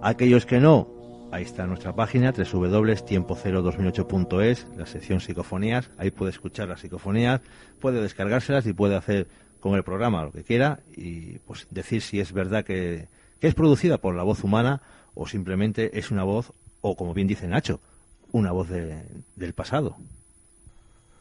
Aquellos 0.02 0.46
que 0.46 0.61
no, 0.61 0.86
ahí 1.32 1.42
está 1.42 1.66
nuestra 1.66 1.96
página 1.96 2.32
www.tiempo02008.es, 2.32 4.68
la 4.76 4.86
sección 4.86 5.18
psicofonías, 5.20 5.90
ahí 5.98 6.12
puede 6.12 6.30
escuchar 6.30 6.68
las 6.68 6.78
psicofonías, 6.80 7.40
puede 7.80 8.00
descargárselas 8.02 8.66
y 8.66 8.72
puede 8.72 8.94
hacer 8.94 9.26
con 9.59 9.74
el 9.74 9.82
programa 9.82 10.22
lo 10.22 10.30
que 10.30 10.44
quiera 10.44 10.78
y 10.94 11.40
pues 11.40 11.66
decir 11.70 12.02
si 12.02 12.20
es 12.20 12.32
verdad 12.32 12.64
que, 12.64 13.09
que 13.41 13.49
es 13.49 13.55
producida 13.55 13.99
por 13.99 14.14
la 14.14 14.22
voz 14.22 14.45
humana 14.45 14.82
o 15.14 15.26
simplemente 15.26 15.99
es 15.99 16.11
una 16.11 16.24
voz, 16.24 16.53
o 16.80 16.97
como 16.97 17.14
bien 17.14 17.28
dice 17.28 17.49
Nacho, 17.49 17.80
una 18.32 18.53
voz 18.53 18.68
del 18.68 19.55
pasado. 19.55 19.97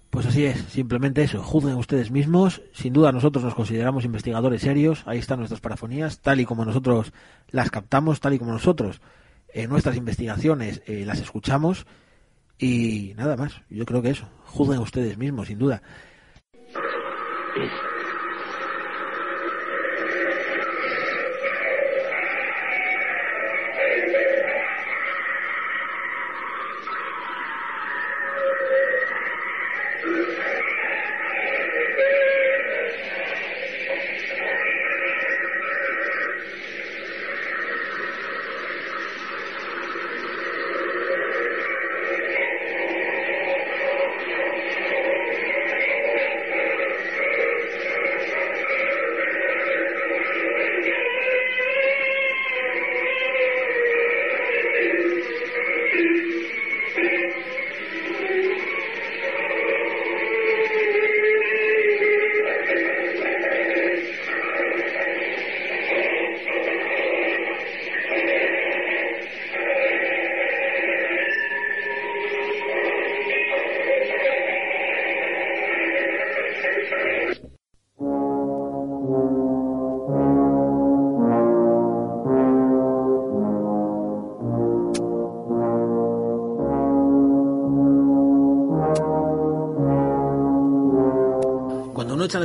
Pues 0.09 0.27
así 0.27 0.45
es, 0.45 0.59
simplemente 0.69 1.23
eso, 1.23 1.41
juzguen 1.41 1.75
ustedes 1.75 2.11
mismos. 2.11 2.61
Sin 2.71 2.93
duda 2.93 3.11
nosotros 3.11 3.43
nos 3.43 3.55
consideramos 3.55 4.05
investigadores 4.05 4.61
serios, 4.61 5.03
ahí 5.07 5.17
están 5.17 5.39
nuestras 5.39 5.59
parafonías, 5.59 6.19
tal 6.19 6.39
y 6.39 6.45
como 6.45 6.65
nosotros 6.65 7.13
las 7.49 7.71
captamos, 7.71 8.19
tal 8.19 8.33
y 8.33 8.39
como 8.39 8.51
nosotros 8.51 9.01
en 9.53 9.69
nuestras 9.69 9.95
investigaciones 9.95 10.81
eh, 10.85 11.03
las 11.05 11.19
escuchamos. 11.19 11.87
Y 12.59 13.13
nada 13.17 13.35
más, 13.35 13.61
yo 13.69 13.85
creo 13.85 14.01
que 14.03 14.11
eso, 14.11 14.27
juzguen 14.45 14.79
ustedes 14.79 15.17
mismos, 15.17 15.47
sin 15.47 15.57
duda. 15.57 15.81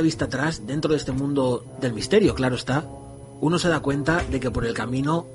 Vista 0.09 0.25
atrás, 0.25 0.65
dentro 0.65 0.89
de 0.89 0.97
este 0.97 1.11
mundo 1.11 1.63
del 1.79 1.93
misterio, 1.93 2.33
claro 2.33 2.55
está, 2.55 2.83
uno 3.41 3.59
se 3.59 3.69
da 3.69 3.79
cuenta 3.79 4.23
de 4.31 4.39
que 4.39 4.49
por 4.49 4.65
el 4.65 4.73
camino 4.73 5.27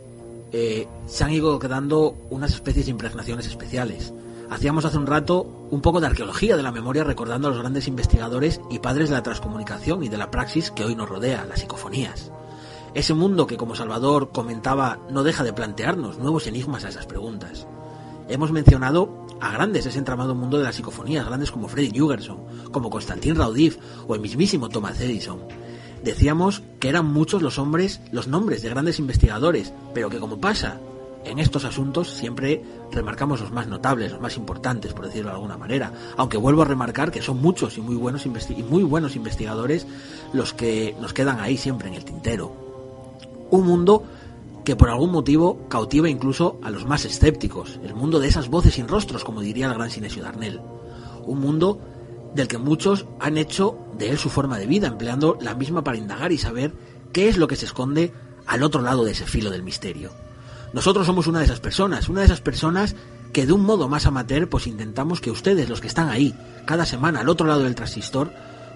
eh, 0.51 0.89
se 1.07 1.23
han 1.23 1.31
ido 1.31 1.61
quedando 1.61 2.17
unas 2.31 2.55
especies 2.55 2.87
de 2.87 2.91
impregnaciones 2.91 3.47
especiales. 3.47 4.13
Hacíamos 4.51 4.85
hace 4.85 4.99
un 4.99 5.07
rato 5.07 5.69
un 5.71 5.81
poco 5.81 6.01
de 6.01 6.09
arqueología 6.09 6.57
de 6.57 6.65
la 6.65 6.73
memoria 6.73 7.05
recordando 7.05 7.47
a 7.47 7.51
los 7.53 7.61
grandes 7.61 7.87
investigadores 7.87 8.61
y 8.69 8.81
padres 8.81 9.11
de 9.11 9.15
la 9.15 9.23
transcomunicación 9.23 10.03
y 10.03 10.09
de 10.09 10.19
la 10.19 10.33
praxis 10.33 10.73
que 10.73 10.85
hoy 10.85 10.97
nos 10.97 11.09
rodea, 11.09 11.47
las 11.49 11.61
psicofonías. 11.61 12.33
Ese 12.95 13.15
mundo 13.15 13.47
que, 13.47 13.57
como 13.57 13.77
Salvador 13.77 14.31
comentaba, 14.33 14.99
no 15.09 15.23
deja 15.23 15.45
de 15.45 15.53
plantearnos 15.53 16.19
nuevos 16.19 16.49
enigmas 16.49 16.85
a 16.85 16.89
esas 16.89 17.07
preguntas. 17.07 17.69
Hemos 18.29 18.51
mencionado 18.51 19.24
a 19.41 19.53
grandes 19.53 19.87
ese 19.87 19.99
entramado 19.99 20.35
mundo 20.35 20.59
de 20.59 20.65
las 20.65 20.77
psicofonías, 20.77 21.27
grandes 21.27 21.51
como 21.51 21.69
Freddy 21.69 21.99
Jugerson, 21.99 22.39
como 22.71 22.91
Constantin 22.91 23.37
Raudif 23.37 23.79
o 24.07 24.15
el 24.15 24.21
mismísimo 24.21 24.69
Thomas 24.69 25.01
Edison. 25.01 25.41
Decíamos 26.03 26.63
que 26.81 26.89
eran 26.91 27.07
muchos 27.07 27.43
los 27.43 27.59
hombres, 27.59 28.01
los 28.13 28.29
nombres 28.29 28.63
de 28.63 28.69
grandes 28.69 28.99
investigadores, 28.99 29.73
pero 29.95 30.11
que 30.11 30.19
como 30.19 30.39
pasa 30.39 30.79
en 31.25 31.39
estos 31.39 31.65
asuntos 31.65 32.11
siempre 32.11 32.63
remarcamos 32.93 33.41
los 33.41 33.51
más 33.51 33.67
notables, 33.67 34.13
los 34.13 34.21
más 34.21 34.37
importantes, 34.37 34.93
por 34.93 35.07
decirlo 35.07 35.31
de 35.31 35.37
alguna 35.37 35.57
manera. 35.57 35.93
Aunque 36.17 36.37
vuelvo 36.37 36.63
a 36.63 36.67
remarcar 36.67 37.11
que 37.11 37.23
son 37.23 37.41
muchos 37.41 37.79
y 37.79 37.81
muy 37.81 37.97
buenos, 37.97 38.27
y 38.27 38.63
muy 38.63 38.83
buenos 38.83 39.17
investigadores 39.17 39.87
los 40.33 40.53
que 40.53 40.95
nos 41.01 41.15
quedan 41.15 41.41
ahí 41.41 41.57
siempre 41.57 41.89
en 41.89 41.95
el 41.95 42.05
tintero. 42.05 42.55
Un 43.51 43.67
mundo 43.67 44.05
que 44.65 44.77
por 44.77 44.89
algún 44.89 45.13
motivo 45.13 45.69
cautiva 45.69 46.09
incluso 46.09 46.59
a 46.63 46.71
los 46.71 46.87
más 46.87 47.05
escépticos, 47.05 47.79
el 47.83 47.95
mundo 47.95 48.19
de 48.19 48.29
esas 48.29 48.49
voces 48.49 48.75
sin 48.75 48.89
rostros, 48.89 49.25
como 49.25 49.43
diría 49.43 49.67
el 49.67 49.75
gran 49.75 49.91
Sinesio 49.91 50.23
Darnell. 50.23 50.61
Un 51.27 51.41
mundo 51.41 51.81
del 52.35 52.49
que 52.49 52.59
muchos 52.59 53.07
han 53.21 53.37
hecho 53.37 53.79
de 53.97 54.11
él 54.11 54.19
su 54.19 54.31
forma 54.31 54.59
de 54.59 54.67
vida, 54.67 54.89
empleando 54.89 55.39
la 55.41 55.55
misma 55.55 55.85
para 55.85 55.99
indagar 55.99 56.33
y 56.33 56.39
saber 56.39 56.75
qué 57.13 57.29
es 57.29 57.37
lo 57.37 57.47
que 57.47 57.57
se 57.57 57.67
esconde 57.67 58.13
al 58.47 58.63
otro 58.63 58.81
lado 58.83 59.05
de 59.05 59.13
ese 59.13 59.27
filo 59.27 59.51
del 59.51 59.63
misterio. 59.63 60.11
Nosotros 60.73 61.07
somos 61.07 61.27
una 61.27 61.39
de 61.39 61.45
esas 61.45 61.61
personas, 61.61 62.09
una 62.09 62.21
de 62.21 62.27
esas 62.27 62.41
personas 62.41 62.97
que 63.33 63.47
de 63.47 63.53
un 63.53 63.63
modo 63.63 63.89
más 63.89 64.07
amateur 64.07 64.49
pues 64.49 64.67
intentamos 64.67 65.21
que 65.21 65.31
ustedes, 65.31 65.69
los 65.69 65.81
que 65.81 65.89
están 65.89 66.09
ahí, 66.09 66.35
cada 66.67 66.87
semana 66.87 67.21
al 67.21 67.29
otro 67.29 67.47
lado 67.47 67.65
del 67.65 67.75
transistor, 67.75 68.33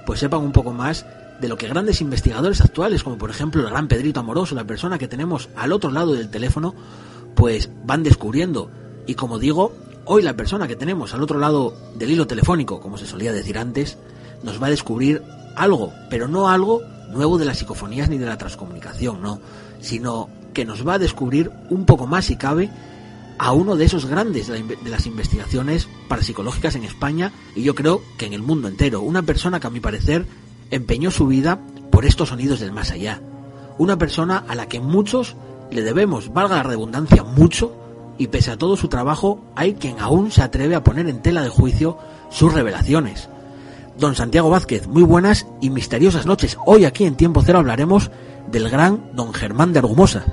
pues 0.06 0.20
sepan 0.20 0.40
un 0.40 0.52
poco 0.52 0.72
más 0.72 1.06
de 1.40 1.48
lo 1.48 1.56
que 1.56 1.68
grandes 1.68 2.00
investigadores 2.00 2.60
actuales, 2.60 3.02
como 3.02 3.18
por 3.18 3.30
ejemplo 3.30 3.62
el 3.62 3.70
gran 3.70 3.88
Pedrito 3.88 4.20
Amoroso, 4.20 4.54
la 4.54 4.66
persona 4.66 4.98
que 4.98 5.08
tenemos 5.08 5.48
al 5.56 5.72
otro 5.72 5.90
lado 5.90 6.14
del 6.14 6.30
teléfono, 6.30 6.74
pues 7.34 7.70
van 7.84 8.02
descubriendo. 8.02 8.70
Y 9.06 9.14
como 9.14 9.38
digo, 9.38 9.72
hoy 10.04 10.22
la 10.22 10.36
persona 10.36 10.66
que 10.66 10.76
tenemos 10.76 11.14
al 11.14 11.22
otro 11.22 11.38
lado 11.38 11.74
del 11.96 12.10
hilo 12.10 12.26
telefónico, 12.26 12.80
como 12.80 12.98
se 12.98 13.06
solía 13.06 13.32
decir 13.32 13.58
antes, 13.58 13.98
nos 14.42 14.62
va 14.62 14.66
a 14.66 14.70
descubrir 14.70 15.22
algo, 15.56 15.92
pero 16.10 16.28
no 16.28 16.48
algo 16.48 16.82
nuevo 17.10 17.38
de 17.38 17.44
las 17.44 17.58
psicofonías 17.58 18.08
ni 18.08 18.18
de 18.18 18.26
la 18.26 18.38
transcomunicación, 18.38 19.22
no, 19.22 19.40
sino 19.80 20.28
que 20.52 20.64
nos 20.64 20.86
va 20.86 20.94
a 20.94 20.98
descubrir 20.98 21.50
un 21.70 21.84
poco 21.84 22.06
más, 22.06 22.26
si 22.26 22.36
cabe, 22.36 22.70
a 23.38 23.52
uno 23.52 23.76
de 23.76 23.84
esos 23.84 24.06
grandes 24.06 24.48
de, 24.48 24.78
las 24.84 25.06
investigaciones 25.06 25.88
parapsicológicas 26.08 26.74
en 26.74 26.84
España 26.84 27.32
y 27.54 27.62
yo 27.62 27.74
creo 27.74 28.02
que 28.18 28.26
en 28.26 28.32
el 28.32 28.42
mundo 28.42 28.68
entero. 28.68 29.00
Una 29.00 29.22
persona 29.22 29.60
que 29.60 29.68
a 29.68 29.70
mi 29.70 29.80
parecer 29.80 30.26
empeñó 30.70 31.10
su 31.10 31.26
vida 31.26 31.60
por 31.90 32.04
estos 32.04 32.30
sonidos 32.30 32.60
del 32.60 32.72
más 32.72 32.90
allá. 32.90 33.20
Una 33.78 33.96
persona 33.96 34.44
a 34.48 34.54
la 34.54 34.66
que 34.66 34.80
muchos 34.80 35.36
le 35.70 35.82
debemos, 35.82 36.32
valga 36.32 36.56
la 36.56 36.62
redundancia, 36.62 37.22
mucho 37.22 37.74
y 38.18 38.26
pese 38.28 38.50
a 38.50 38.56
todo 38.56 38.76
su 38.76 38.88
trabajo 38.88 39.40
hay 39.54 39.74
quien 39.74 40.00
aún 40.00 40.30
se 40.30 40.42
atreve 40.42 40.74
a 40.74 40.82
poner 40.82 41.08
en 41.08 41.22
tela 41.22 41.42
de 41.42 41.48
juicio 41.48 41.98
sus 42.30 42.52
revelaciones. 42.52 43.28
Don 43.96 44.14
Santiago 44.14 44.50
Vázquez, 44.50 44.86
muy 44.86 45.02
buenas 45.02 45.46
y 45.60 45.70
misteriosas 45.70 46.26
noches. 46.26 46.56
Hoy 46.66 46.84
aquí 46.84 47.04
en 47.04 47.16
Tiempo 47.16 47.42
Cero 47.44 47.58
hablaremos 47.58 48.10
del 48.50 48.68
gran 48.68 49.10
Don 49.14 49.32
Germán 49.34 49.72
de 49.72 49.80
Argumosa. 49.80 50.24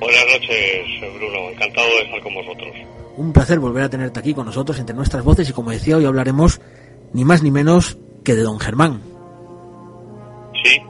Buenas 0.00 0.24
noches, 0.32 1.14
Bruno. 1.16 1.50
Encantado 1.50 1.86
de 1.86 2.02
estar 2.04 2.22
con 2.22 2.34
vosotros. 2.34 2.68
Un 3.16 3.32
placer 3.32 3.58
volver 3.58 3.84
a 3.84 3.88
tenerte 3.88 4.20
aquí 4.20 4.34
con 4.34 4.46
nosotros 4.46 4.78
entre 4.78 4.94
nuestras 4.94 5.24
voces 5.24 5.48
y 5.48 5.52
como 5.52 5.70
decía, 5.70 5.96
hoy 5.96 6.04
hablaremos 6.04 6.60
ni 7.12 7.24
más 7.24 7.42
ni 7.42 7.50
menos 7.50 7.96
que 8.24 8.34
de 8.34 8.42
don 8.42 8.58
Germán. 8.58 9.15
Sí, 10.66 10.80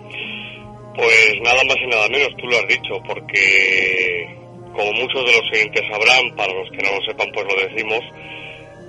pues 0.94 1.40
nada 1.42 1.62
más 1.64 1.76
y 1.78 1.86
nada 1.86 2.08
menos, 2.08 2.30
tú 2.38 2.46
lo 2.46 2.56
has 2.56 2.66
dicho, 2.66 3.02
porque 3.06 4.26
como 4.72 4.92
muchos 4.92 5.26
de 5.26 5.32
los 5.32 5.48
siguientes 5.50 5.82
sabrán, 5.90 6.34
para 6.34 6.52
los 6.54 6.70
que 6.70 6.78
no 6.78 6.98
lo 6.98 7.04
sepan 7.04 7.30
pues 7.32 7.46
lo 7.46 7.68
decimos, 7.68 8.00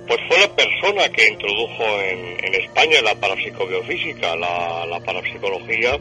pues 0.06 0.18
fue 0.26 0.38
la 0.38 0.56
persona 0.56 1.08
que 1.10 1.28
introdujo 1.28 1.84
en, 2.00 2.38
España 2.54 3.02
la 3.02 3.14
parapsicobiofísica, 3.14 4.34
la, 4.36 4.86
la 4.86 5.00
parapsicología, 5.00 5.98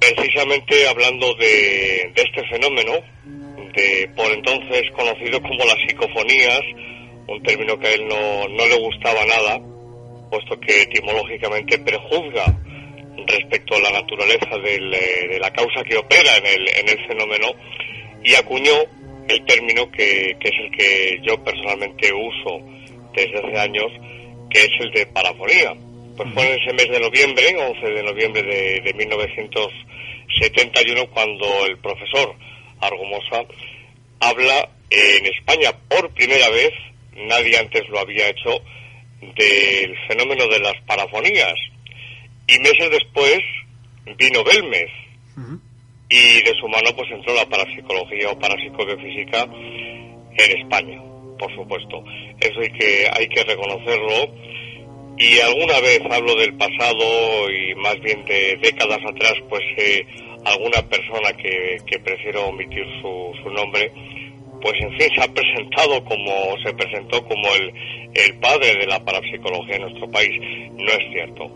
precisamente 0.00 0.88
hablando 0.88 1.32
de, 1.34 2.12
este 2.14 2.42
fenómeno, 2.48 2.92
de 3.74 4.10
por 4.16 4.30
entonces 4.32 4.82
conocido 4.96 5.40
como 5.40 5.64
las 5.64 5.78
psicofonías, 5.86 6.60
un 7.28 7.42
término 7.44 7.78
que 7.78 7.86
a 7.86 7.92
él 7.92 8.08
no, 8.08 8.48
no 8.48 8.66
le 8.66 8.76
gustaba 8.76 9.24
nada, 9.26 9.60
puesto 10.28 10.58
que 10.58 10.82
etimológicamente 10.82 11.78
prejuzga 11.78 12.46
respecto 13.26 13.76
a 13.76 13.80
la 13.80 13.90
naturaleza 13.90 14.56
eh, 14.64 15.28
de 15.28 15.38
la 15.38 15.52
causa 15.52 15.84
que 15.84 15.96
opera 15.96 16.36
en 16.36 16.46
el, 16.46 16.68
en 16.68 16.88
el 16.88 17.06
fenómeno, 17.06 17.48
y 18.24 18.34
acuñó 18.34 18.74
el 19.28 19.44
término 19.44 19.88
que, 19.90 20.36
que 20.40 20.48
es 20.48 20.54
el 20.58 20.70
que 20.76 21.20
yo 21.22 21.42
personalmente 21.42 22.12
uso 22.12 22.60
desde 23.14 23.38
hace 23.38 23.58
años, 23.58 23.90
que 24.50 24.60
es 24.60 24.70
el 24.80 24.90
de 24.92 25.06
parafonía. 25.06 25.74
Pues 26.16 26.28
fue 26.34 26.46
en 26.46 26.60
ese 26.60 26.74
mes 26.74 26.88
de 26.90 27.00
noviembre, 27.00 27.56
11 27.56 27.86
de 27.86 28.02
noviembre 28.02 28.42
de, 28.42 28.82
de 28.82 28.92
1971, 28.94 31.06
cuando 31.10 31.64
el 31.66 31.78
profesor 31.78 32.34
Argumosa 32.80 33.44
habla 34.20 34.68
en 34.90 35.26
España 35.26 35.72
por 35.88 36.12
primera 36.12 36.50
vez, 36.50 36.72
nadie 37.16 37.58
antes 37.58 37.88
lo 37.88 37.98
había 38.00 38.28
hecho, 38.28 38.62
del 39.20 39.96
fenómeno 40.08 40.48
de 40.48 40.60
las 40.60 40.74
parafonías. 40.86 41.54
Y 42.52 42.58
meses 42.58 42.90
después 42.90 43.40
vino 44.18 44.44
Belmez. 44.44 44.90
Y 46.08 46.42
de 46.42 46.52
su 46.60 46.68
mano 46.68 46.90
pues 46.94 47.10
entró 47.10 47.34
la 47.34 47.46
parapsicología 47.46 48.30
o 48.30 48.38
parapsicobiofísica 48.38 49.44
en 49.44 50.58
España, 50.60 51.00
por 51.38 51.54
supuesto. 51.54 52.04
Eso 52.38 52.60
hay 52.60 52.70
que, 52.72 53.06
hay 53.10 53.28
que 53.28 53.44
reconocerlo 53.44 54.34
y 55.16 55.38
alguna 55.40 55.80
vez 55.80 56.00
hablo 56.10 56.34
del 56.34 56.54
pasado 56.54 57.50
y 57.50 57.74
más 57.76 57.98
bien 58.00 58.24
de 58.26 58.58
décadas 58.60 58.98
atrás, 59.06 59.34
pues 59.48 59.62
eh, 59.78 60.04
alguna 60.44 60.82
persona 60.88 61.32
que, 61.34 61.78
que 61.86 61.98
prefiero 62.00 62.46
omitir 62.48 62.84
su, 63.00 63.32
su 63.42 63.50
nombre, 63.50 63.92
pues 64.60 64.74
en 64.80 64.90
fin 64.98 65.08
se 65.14 65.22
ha 65.22 65.32
presentado 65.32 66.04
como 66.04 66.56
se 66.64 66.72
presentó 66.74 67.24
como 67.24 67.46
el, 67.54 67.72
el 68.14 68.38
padre 68.38 68.74
de 68.76 68.86
la 68.86 69.04
parapsicología 69.04 69.76
en 69.76 69.82
nuestro 69.82 70.10
país. 70.10 70.70
No 70.72 70.90
es 70.92 71.12
cierto. 71.12 71.50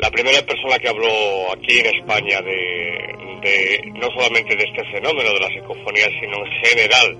La 0.00 0.10
primera 0.10 0.40
persona 0.42 0.78
que 0.78 0.88
habló 0.88 1.52
aquí 1.52 1.78
en 1.78 1.86
España 1.94 2.40
de, 2.40 3.92
no 3.94 4.08
solamente 4.16 4.56
de 4.56 4.64
este 4.64 4.84
fenómeno 4.92 5.32
de 5.32 5.40
la 5.40 5.48
psicofonía, 5.48 6.06
sino 6.20 6.44
en 6.44 6.52
general 6.64 7.18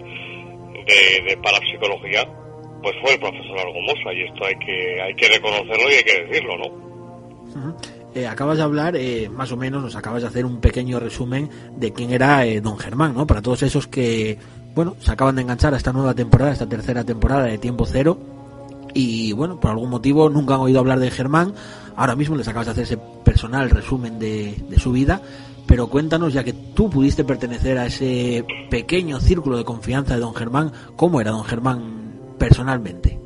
de, 0.86 1.22
de 1.28 1.36
parapsicología, 1.42 2.26
pues 2.82 2.94
fue 3.02 3.14
el 3.14 3.20
profesor 3.20 3.58
Argumosa 3.58 4.12
y 4.14 4.22
esto 4.22 4.44
hay 4.44 4.54
que 4.56 5.02
hay 5.02 5.14
que 5.14 5.28
reconocerlo 5.28 5.90
y 5.90 5.94
hay 5.94 6.04
que 6.04 6.24
decirlo, 6.24 6.56
¿no? 6.58 6.90
Eh, 8.14 8.26
acabas 8.26 8.58
de 8.58 8.64
hablar, 8.64 8.96
eh, 8.96 9.28
más 9.28 9.52
o 9.52 9.56
menos, 9.56 9.82
nos 9.82 9.94
acabas 9.94 10.22
de 10.22 10.28
hacer 10.28 10.44
un 10.44 10.60
pequeño 10.60 10.98
resumen 10.98 11.48
de 11.76 11.92
quién 11.92 12.10
era 12.10 12.44
eh, 12.44 12.60
Don 12.60 12.76
Germán, 12.76 13.14
¿no? 13.14 13.26
Para 13.26 13.40
todos 13.40 13.62
esos 13.62 13.86
que, 13.86 14.36
bueno, 14.74 14.96
se 15.00 15.12
acaban 15.12 15.36
de 15.36 15.42
enganchar 15.42 15.74
a 15.74 15.76
esta 15.76 15.92
nueva 15.92 16.14
temporada, 16.14 16.52
esta 16.52 16.68
tercera 16.68 17.04
temporada 17.04 17.44
de 17.44 17.58
Tiempo 17.58 17.86
Cero, 17.86 18.18
y 18.94 19.32
bueno, 19.32 19.60
por 19.60 19.70
algún 19.70 19.90
motivo 19.90 20.28
nunca 20.28 20.54
han 20.54 20.60
oído 20.60 20.80
hablar 20.80 20.98
de 20.98 21.10
Germán, 21.10 21.54
ahora 21.96 22.16
mismo 22.16 22.36
les 22.36 22.48
acabas 22.48 22.66
de 22.66 22.72
hacer 22.72 22.84
ese 22.84 22.98
personal 23.24 23.70
resumen 23.70 24.18
de, 24.18 24.54
de 24.68 24.78
su 24.78 24.92
vida, 24.92 25.22
pero 25.66 25.88
cuéntanos, 25.88 26.32
ya 26.32 26.42
que 26.42 26.52
tú 26.52 26.90
pudiste 26.90 27.22
pertenecer 27.22 27.78
a 27.78 27.86
ese 27.86 28.44
pequeño 28.70 29.20
círculo 29.20 29.56
de 29.56 29.64
confianza 29.64 30.14
de 30.14 30.20
Don 30.20 30.34
Germán, 30.34 30.72
¿cómo 30.96 31.20
era 31.20 31.30
Don 31.30 31.44
Germán 31.44 32.34
personalmente? 32.38 33.18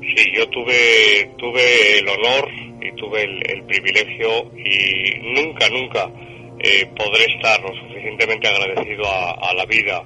Sí, 0.00 0.32
yo 0.34 0.48
tuve, 0.48 1.30
tuve 1.38 1.98
el 1.98 2.08
honor 2.08 2.48
y 2.80 2.92
tuve 2.96 3.22
el, 3.22 3.64
privilegio 3.64 4.50
y 4.56 5.18
nunca, 5.34 5.68
nunca 5.68 6.10
eh, 6.58 6.86
podré 6.96 7.24
estar 7.24 7.60
lo 7.62 7.74
suficientemente 7.74 8.48
agradecido 8.48 9.04
a, 9.08 9.54
la 9.54 9.64
vida 9.66 10.02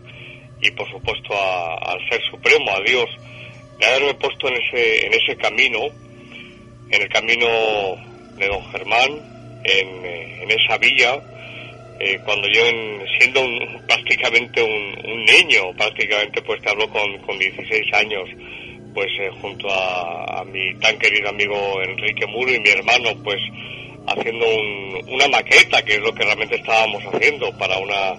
y 0.61 0.71
por 0.71 0.89
supuesto 0.91 1.35
al 1.35 1.99
Ser 2.09 2.21
Supremo, 2.31 2.71
a 2.71 2.81
Dios, 2.81 3.07
de 3.79 3.87
haberme 3.87 4.15
puesto 4.15 4.49
en 4.49 4.55
ese, 4.55 5.07
en 5.07 5.13
ese 5.15 5.37
camino, 5.37 5.81
el 6.91 7.09
camino 7.09 7.47
de 8.37 8.47
don 8.49 8.65
Germán, 8.71 9.11
en, 9.65 10.05
eh, 10.05 10.43
en 10.43 10.51
esa 10.51 10.79
villa, 10.79 11.21
eh, 12.01 12.19
cuando 12.25 12.49
yo, 12.49 12.63
siendo 13.19 13.41
prácticamente 13.87 14.63
un, 14.63 15.25
niño, 15.25 15.73
prácticamente 15.77 16.43
pues 16.43 16.61
te 16.61 16.69
hablo 16.69 16.89
con, 16.91 17.19
con 17.21 17.39
16 17.39 17.93
años, 17.95 18.29
pues 18.93 19.09
eh, 19.19 19.31
junto 19.41 19.69
a, 19.71 20.45
mi 20.45 20.75
tan 20.75 20.99
querido 20.99 21.31
amigo 21.31 21.81
Enrique 21.83 22.27
Muro 22.27 22.53
y 22.53 22.61
mi 22.61 22.69
hermano, 22.69 23.11
pues 23.25 23.41
haciendo 24.07 24.47
una 25.09 25.27
maqueta, 25.29 25.83
que 25.83 25.95
es 25.95 26.01
lo 26.01 26.13
que 26.15 26.25
realmente 26.25 26.57
estábamos 26.57 27.03
haciendo 27.07 27.51
para 27.57 27.79
una, 27.79 28.13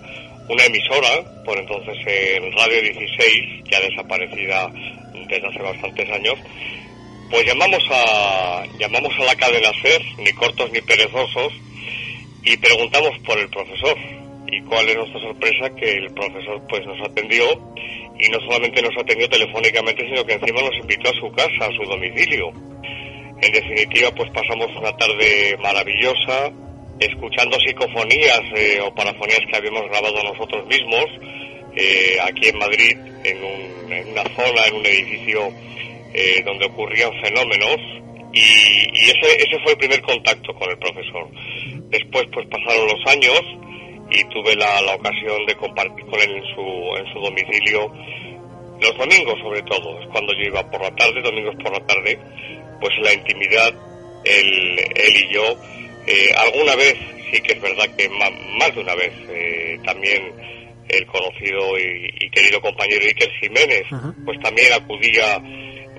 una 0.50 0.66
emisora, 0.66 1.24
por 1.46 1.58
entonces 1.58 1.96
en 2.08 2.52
Radio 2.54 2.82
16, 2.82 3.64
ya 3.70 3.80
desaparecida 3.82 4.72
desde 5.28 5.48
hace 5.48 5.60
bastantes 5.60 6.10
años, 6.10 6.40
pues 7.30 7.46
llamamos 7.46 7.84
a, 7.92 8.64
llamamos 8.78 9.14
a 9.20 9.26
la 9.26 9.36
cadena 9.36 9.72
SER, 9.82 10.02
ni 10.18 10.32
cortos 10.34 10.72
ni 10.72 10.82
perezosos, 10.82 11.54
y 12.44 12.58
preguntamos 12.58 13.18
por 13.26 13.38
el 13.40 13.50
profesor. 13.50 13.98
Y 14.48 14.62
cuál 14.62 14.88
es 14.88 14.96
nuestra 14.96 15.20
sorpresa 15.22 15.70
que 15.76 15.92
el 15.92 16.14
profesor 16.14 16.62
pues 16.70 16.86
nos 16.86 17.02
atendió 17.10 17.46
y 18.20 18.30
no 18.30 18.40
solamente 18.42 18.82
nos 18.82 18.96
atendió 18.98 19.28
telefónicamente, 19.28 20.06
sino 20.06 20.26
que 20.26 20.34
encima 20.34 20.62
nos 20.62 20.76
invitó 20.76 21.10
a 21.10 21.20
su 21.20 21.32
casa, 21.32 21.66
a 21.66 21.76
su 21.76 21.84
domicilio. 21.90 22.52
En 23.42 23.52
definitiva, 23.52 24.12
pues 24.12 24.32
pasamos 24.32 24.74
una 24.78 24.96
tarde 24.96 25.58
maravillosa, 25.60 26.52
escuchando 27.00 27.60
psicofonías 27.60 28.42
eh, 28.56 28.80
o 28.82 28.94
parafonías 28.96 29.42
que 29.50 29.58
habíamos 29.58 29.84
grabado 29.90 30.24
nosotros 30.24 30.66
mismos, 30.68 31.06
eh, 31.76 32.18
aquí 32.24 32.48
en 32.48 32.58
Madrid, 32.58 32.98
en, 33.26 34.08
una 34.12 34.24
zona, 34.36 34.68
en 34.68 34.76
un 34.76 34.86
edificio 34.86 35.52
eh, 36.16 36.42
donde 36.46 36.66
ocurrían 36.66 37.12
fenómenos, 37.22 37.78
y, 38.34 39.10
ese, 39.12 39.36
ese 39.38 39.60
fue 39.64 39.74
el 39.74 39.78
primer 39.78 40.02
contacto 40.02 40.54
con 40.56 40.70
el 40.70 40.78
profesor. 40.78 41.30
Después, 41.90 42.26
pues 42.34 42.48
pasaron 42.48 42.88
los 42.88 43.06
años 43.08 43.42
y 44.12 44.24
tuve 44.30 44.56
la, 44.56 44.82
la 44.82 44.96
ocasión 44.96 45.46
de 45.46 45.56
compartir 45.56 46.06
con 46.06 46.20
él 46.20 46.32
en 46.32 46.56
su, 46.56 46.98
en 46.98 47.14
su 47.14 47.20
domicilio 47.20 47.92
los 48.82 48.98
domingos 48.98 49.40
sobre 49.42 49.62
todo, 49.64 50.00
es 50.02 50.08
cuando 50.10 50.34
yo 50.34 50.48
iba 50.48 50.70
por 50.70 50.82
la 50.82 50.94
tarde, 50.96 51.22
domingos 51.22 51.56
por 51.64 51.72
la 51.72 51.86
tarde, 51.86 52.20
pues 52.80 52.94
la 53.02 53.14
intimidad, 53.14 53.74
él, 54.26 54.80
él 54.96 55.16
y 55.16 55.34
yo, 55.34 55.44
eh, 56.08 56.30
alguna 56.38 56.76
vez, 56.76 56.96
sí 57.32 57.42
que 57.42 57.54
es 57.54 57.62
verdad 57.62 57.90
que 57.96 58.10
más, 58.10 58.76
de 58.76 58.82
una 58.82 58.96
vez, 58.96 59.14
eh, 59.30 59.80
también 59.86 60.34
el 60.90 61.06
conocido 61.08 61.80
y, 61.80 62.30
querido 62.30 62.60
compañero 62.62 63.06
Iker 63.06 63.32
Jiménez, 63.40 63.84
pues 64.26 64.40
también 64.42 64.74
acudía 64.74 65.42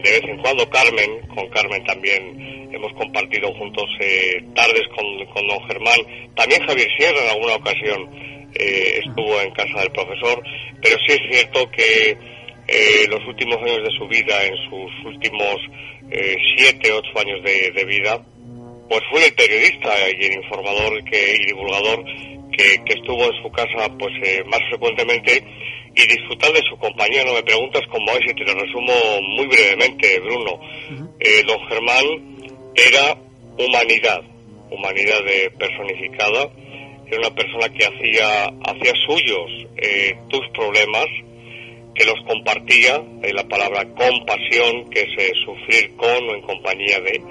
de 0.07 0.21
vez 0.21 0.31
en 0.31 0.39
cuando 0.39 0.69
Carmen, 0.71 1.21
con 1.35 1.49
Carmen 1.49 1.85
también 1.85 2.71
hemos 2.73 2.93
compartido 2.93 3.53
juntos 3.55 3.85
eh, 4.01 4.43
tardes 4.55 4.85
con, 4.95 5.27
con, 5.27 5.47
don 5.49 5.61
Germán, 5.67 5.99
también 6.35 6.65
Javier 6.67 6.89
Sierra 6.97 7.19
en 7.25 7.31
alguna 7.31 7.55
ocasión 7.57 8.27
estuvo 8.59 9.39
en 9.43 9.51
casa 9.51 9.81
del 9.81 9.91
profesor, 9.91 10.43
pero 10.81 10.97
sí 11.07 11.13
es 11.13 11.21
cierto 11.31 11.71
que 11.71 12.17
los 13.11 13.21
últimos 13.27 13.59
años 13.59 13.83
de 13.85 13.99
su 13.99 14.09
vida, 14.09 14.45
en 14.45 14.57
sus 14.71 15.05
últimos 15.05 15.57
siete, 16.57 16.91
ocho 16.91 17.19
años 17.19 17.43
de 17.45 17.85
vida, 17.85 18.19
pues 18.89 19.03
fue 19.11 19.27
el 19.27 19.35
periodista 19.35 19.91
y 20.11 20.25
el 20.25 20.33
informador 20.35 21.03
y 21.11 21.47
divulgador 21.47 22.05
que, 22.57 22.95
estuvo 22.95 23.25
en 23.25 23.43
su 23.43 23.51
casa 23.51 23.89
pues 23.99 24.13
eh, 24.23 24.43
más 24.47 24.61
frecuentemente 24.69 25.43
y 25.95 26.07
disfrutar 26.07 26.53
de 26.53 26.63
su 26.69 26.77
compañía. 26.79 27.25
No 27.25 27.35
me 27.35 27.43
preguntas 27.43 27.83
cómo 27.91 28.13
es 28.13 28.31
y 28.31 28.35
te 28.35 28.45
lo 28.45 28.55
resumo 28.55 28.93
muy 29.37 29.47
brevemente, 29.47 30.21
Bruno. 30.21 30.61
Eh, 31.21 31.43
don 31.47 31.59
Germán 31.69 32.05
era 32.75 33.17
humanidad, 33.59 34.21
humanidad 34.71 35.25
de 35.25 35.51
personificada. 35.59 36.51
Era 37.07 37.19
una 37.19 37.35
persona 37.35 37.69
que 37.69 37.87
hacía, 37.87 38.47
hacía 38.65 38.93
suyos 39.07 39.51
eh, 39.77 40.19
tus 40.29 40.43
problemas, 40.53 41.07
que 41.95 42.05
los 42.05 42.17
compartía, 42.27 43.03
la 43.23 43.49
palabra 43.49 43.85
compasión, 43.95 44.91
que 44.91 45.01
es 45.01 45.33
sufrir 45.45 45.97
con 45.97 46.29
o 46.29 46.35
en 46.35 46.43
compañía 46.43 47.01
de 47.01 47.23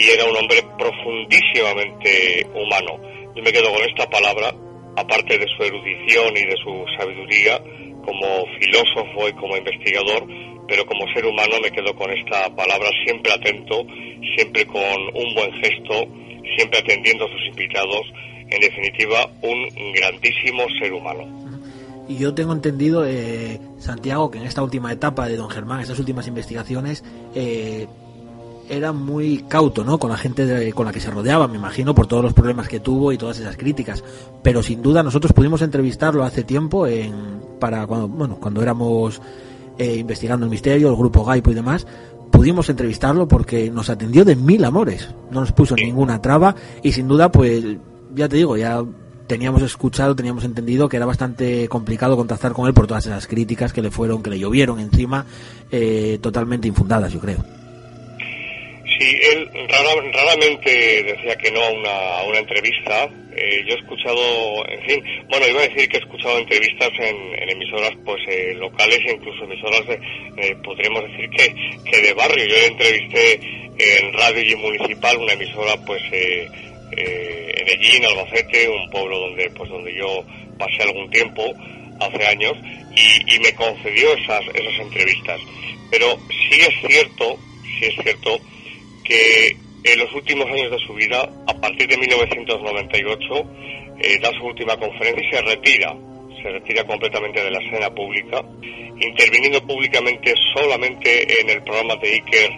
y 0.00 0.10
era 0.10 0.24
un 0.24 0.36
hombre 0.36 0.62
profundísimamente 0.78 2.46
humano. 2.54 2.98
Me 3.42 3.52
quedo 3.52 3.72
con 3.72 3.82
esta 3.88 4.08
palabra, 4.10 4.54
aparte 4.96 5.38
de 5.38 5.46
su 5.56 5.62
erudición 5.62 6.36
y 6.36 6.44
de 6.44 6.56
su 6.62 6.84
sabiduría 6.98 7.58
como 8.04 8.44
filósofo 8.58 9.28
y 9.28 9.32
como 9.32 9.56
investigador, 9.56 10.26
pero 10.68 10.84
como 10.84 11.06
ser 11.14 11.24
humano 11.24 11.56
me 11.62 11.70
quedo 11.70 11.94
con 11.94 12.10
esta 12.10 12.54
palabra 12.54 12.90
siempre 13.04 13.32
atento, 13.32 13.84
siempre 14.36 14.66
con 14.66 15.00
un 15.14 15.34
buen 15.34 15.52
gesto, 15.62 16.06
siempre 16.56 16.78
atendiendo 16.78 17.24
a 17.24 17.28
sus 17.28 17.46
invitados, 17.48 18.02
en 18.50 18.60
definitiva 18.60 19.30
un 19.42 19.92
grandísimo 19.94 20.66
ser 20.78 20.92
humano. 20.92 21.26
Y 22.08 22.18
yo 22.18 22.34
tengo 22.34 22.52
entendido, 22.52 23.06
eh, 23.06 23.60
Santiago, 23.78 24.30
que 24.30 24.38
en 24.38 24.44
esta 24.44 24.62
última 24.62 24.92
etapa 24.92 25.28
de 25.28 25.36
don 25.36 25.48
Germán, 25.48 25.80
estas 25.80 25.98
últimas 25.98 26.26
investigaciones, 26.26 27.04
eh, 27.34 27.86
era 28.70 28.92
muy 28.92 29.44
cauto, 29.48 29.84
¿no? 29.84 29.98
Con 29.98 30.10
la 30.10 30.16
gente 30.16 30.72
con 30.72 30.86
la 30.86 30.92
que 30.92 31.00
se 31.00 31.10
rodeaba, 31.10 31.48
me 31.48 31.56
imagino, 31.56 31.94
por 31.94 32.06
todos 32.06 32.22
los 32.22 32.32
problemas 32.32 32.68
que 32.68 32.78
tuvo 32.78 33.12
y 33.12 33.18
todas 33.18 33.38
esas 33.40 33.56
críticas. 33.56 34.04
Pero 34.42 34.62
sin 34.62 34.80
duda 34.80 35.02
nosotros 35.02 35.32
pudimos 35.32 35.60
entrevistarlo 35.60 36.24
hace 36.24 36.44
tiempo 36.44 36.86
en, 36.86 37.12
para 37.58 37.86
cuando, 37.86 38.08
bueno, 38.08 38.36
cuando 38.40 38.62
éramos 38.62 39.20
eh, 39.76 39.96
investigando 39.96 40.46
el 40.46 40.50
misterio, 40.50 40.88
el 40.88 40.96
grupo 40.96 41.24
Gaipo 41.24 41.50
y 41.50 41.54
demás, 41.54 41.86
pudimos 42.30 42.70
entrevistarlo 42.70 43.26
porque 43.26 43.70
nos 43.70 43.90
atendió 43.90 44.24
de 44.24 44.36
mil 44.36 44.64
amores, 44.64 45.08
no 45.32 45.40
nos 45.40 45.52
puso 45.52 45.74
ninguna 45.74 46.22
traba 46.22 46.54
y 46.82 46.92
sin 46.92 47.08
duda, 47.08 47.32
pues, 47.32 47.64
ya 48.14 48.28
te 48.28 48.36
digo, 48.36 48.56
ya 48.56 48.84
teníamos 49.26 49.62
escuchado, 49.62 50.14
teníamos 50.14 50.44
entendido 50.44 50.88
que 50.88 50.96
era 50.96 51.06
bastante 51.06 51.68
complicado 51.68 52.16
contactar 52.16 52.52
con 52.52 52.68
él 52.68 52.74
por 52.74 52.86
todas 52.86 53.06
esas 53.06 53.26
críticas 53.26 53.72
que 53.72 53.82
le 53.82 53.90
fueron, 53.90 54.22
que 54.22 54.30
le 54.30 54.38
llovieron 54.38 54.78
encima, 54.78 55.26
eh, 55.72 56.18
totalmente 56.22 56.68
infundadas, 56.68 57.12
yo 57.12 57.20
creo. 57.20 57.59
Sí, 59.00 59.18
él 59.32 59.50
raramente 60.12 61.02
decía 61.02 61.34
que 61.36 61.50
no 61.50 61.62
a 61.62 61.70
una, 61.70 62.18
a 62.18 62.24
una 62.24 62.38
entrevista. 62.38 63.08
Eh, 63.34 63.64
yo 63.66 63.74
he 63.74 63.78
escuchado, 63.78 64.68
en 64.68 64.82
fin, 64.82 65.02
bueno, 65.30 65.48
iba 65.48 65.60
a 65.60 65.68
decir 65.68 65.88
que 65.88 65.96
he 65.96 66.00
escuchado 66.00 66.38
entrevistas 66.38 66.90
en, 66.98 67.48
emisoras 67.48 67.92
pues 68.04 68.20
eh, 68.28 68.52
locales 68.56 69.00
e 69.06 69.12
incluso 69.12 69.44
emisoras, 69.44 69.86
de, 69.86 69.94
eh, 70.36 70.56
podríamos 70.62 71.02
decir 71.04 71.30
que, 71.30 71.54
que 71.90 72.02
de 72.02 72.12
barrio. 72.12 72.44
Yo 72.44 72.56
entrevisté 72.66 73.40
en 73.78 74.12
Radio 74.12 74.42
y 74.42 74.56
Municipal, 74.56 75.16
una 75.16 75.32
emisora 75.32 75.78
pues 75.86 76.02
en 76.12 77.68
Ellín, 77.68 78.04
Albacete, 78.04 78.68
un 78.68 78.90
pueblo 78.90 79.18
donde 79.18 79.48
pues 79.56 79.70
donde 79.70 79.94
yo 79.94 80.26
pasé 80.58 80.82
algún 80.82 81.08
tiempo 81.08 81.54
hace 82.00 82.26
años 82.26 82.52
y, 82.94 83.34
y 83.34 83.38
me 83.38 83.54
concedió 83.54 84.12
esas, 84.12 84.42
esas 84.52 84.78
entrevistas. 84.78 85.40
Pero 85.90 86.18
sí 86.28 86.60
es 86.60 86.86
cierto, 86.86 87.38
sí 87.78 87.86
es 87.86 87.94
cierto 88.02 88.38
que 89.10 89.56
en 89.82 89.98
los 89.98 90.12
últimos 90.14 90.46
años 90.46 90.70
de 90.70 90.78
su 90.86 90.94
vida, 90.94 91.28
a 91.46 91.54
partir 91.54 91.88
de 91.88 91.98
1998, 91.98 93.44
eh, 93.98 94.18
da 94.22 94.30
su 94.32 94.44
última 94.44 94.76
conferencia 94.76 95.26
y 95.26 95.30
se 95.32 95.42
retira, 95.42 95.96
se 96.42 96.48
retira 96.48 96.84
completamente 96.84 97.42
de 97.42 97.50
la 97.50 97.58
escena 97.58 97.90
pública, 97.90 98.42
interviniendo 99.00 99.66
públicamente 99.66 100.34
solamente 100.54 101.40
en 101.40 101.50
el 101.50 101.62
programa 101.62 101.96
de 101.96 102.08
Iker 102.12 102.50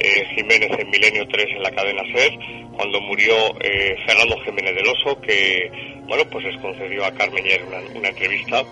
eh, 0.00 0.26
Jiménez 0.34 0.70
en 0.78 0.90
Milenio 0.90 1.28
3 1.28 1.46
en 1.56 1.62
la 1.62 1.70
cadena 1.70 2.02
SER, 2.12 2.32
cuando 2.72 3.00
murió 3.02 3.34
eh, 3.60 3.94
Fernando 4.06 4.40
Jiménez 4.40 4.74
del 4.74 4.88
Oso, 4.88 5.20
que 5.20 5.70
bueno 6.08 6.24
pues 6.30 6.44
les 6.44 6.60
concedió 6.60 7.04
a 7.04 7.14
Carmen 7.14 7.44
Yer 7.44 7.62
una, 7.94 8.08
entrevista 8.08 8.64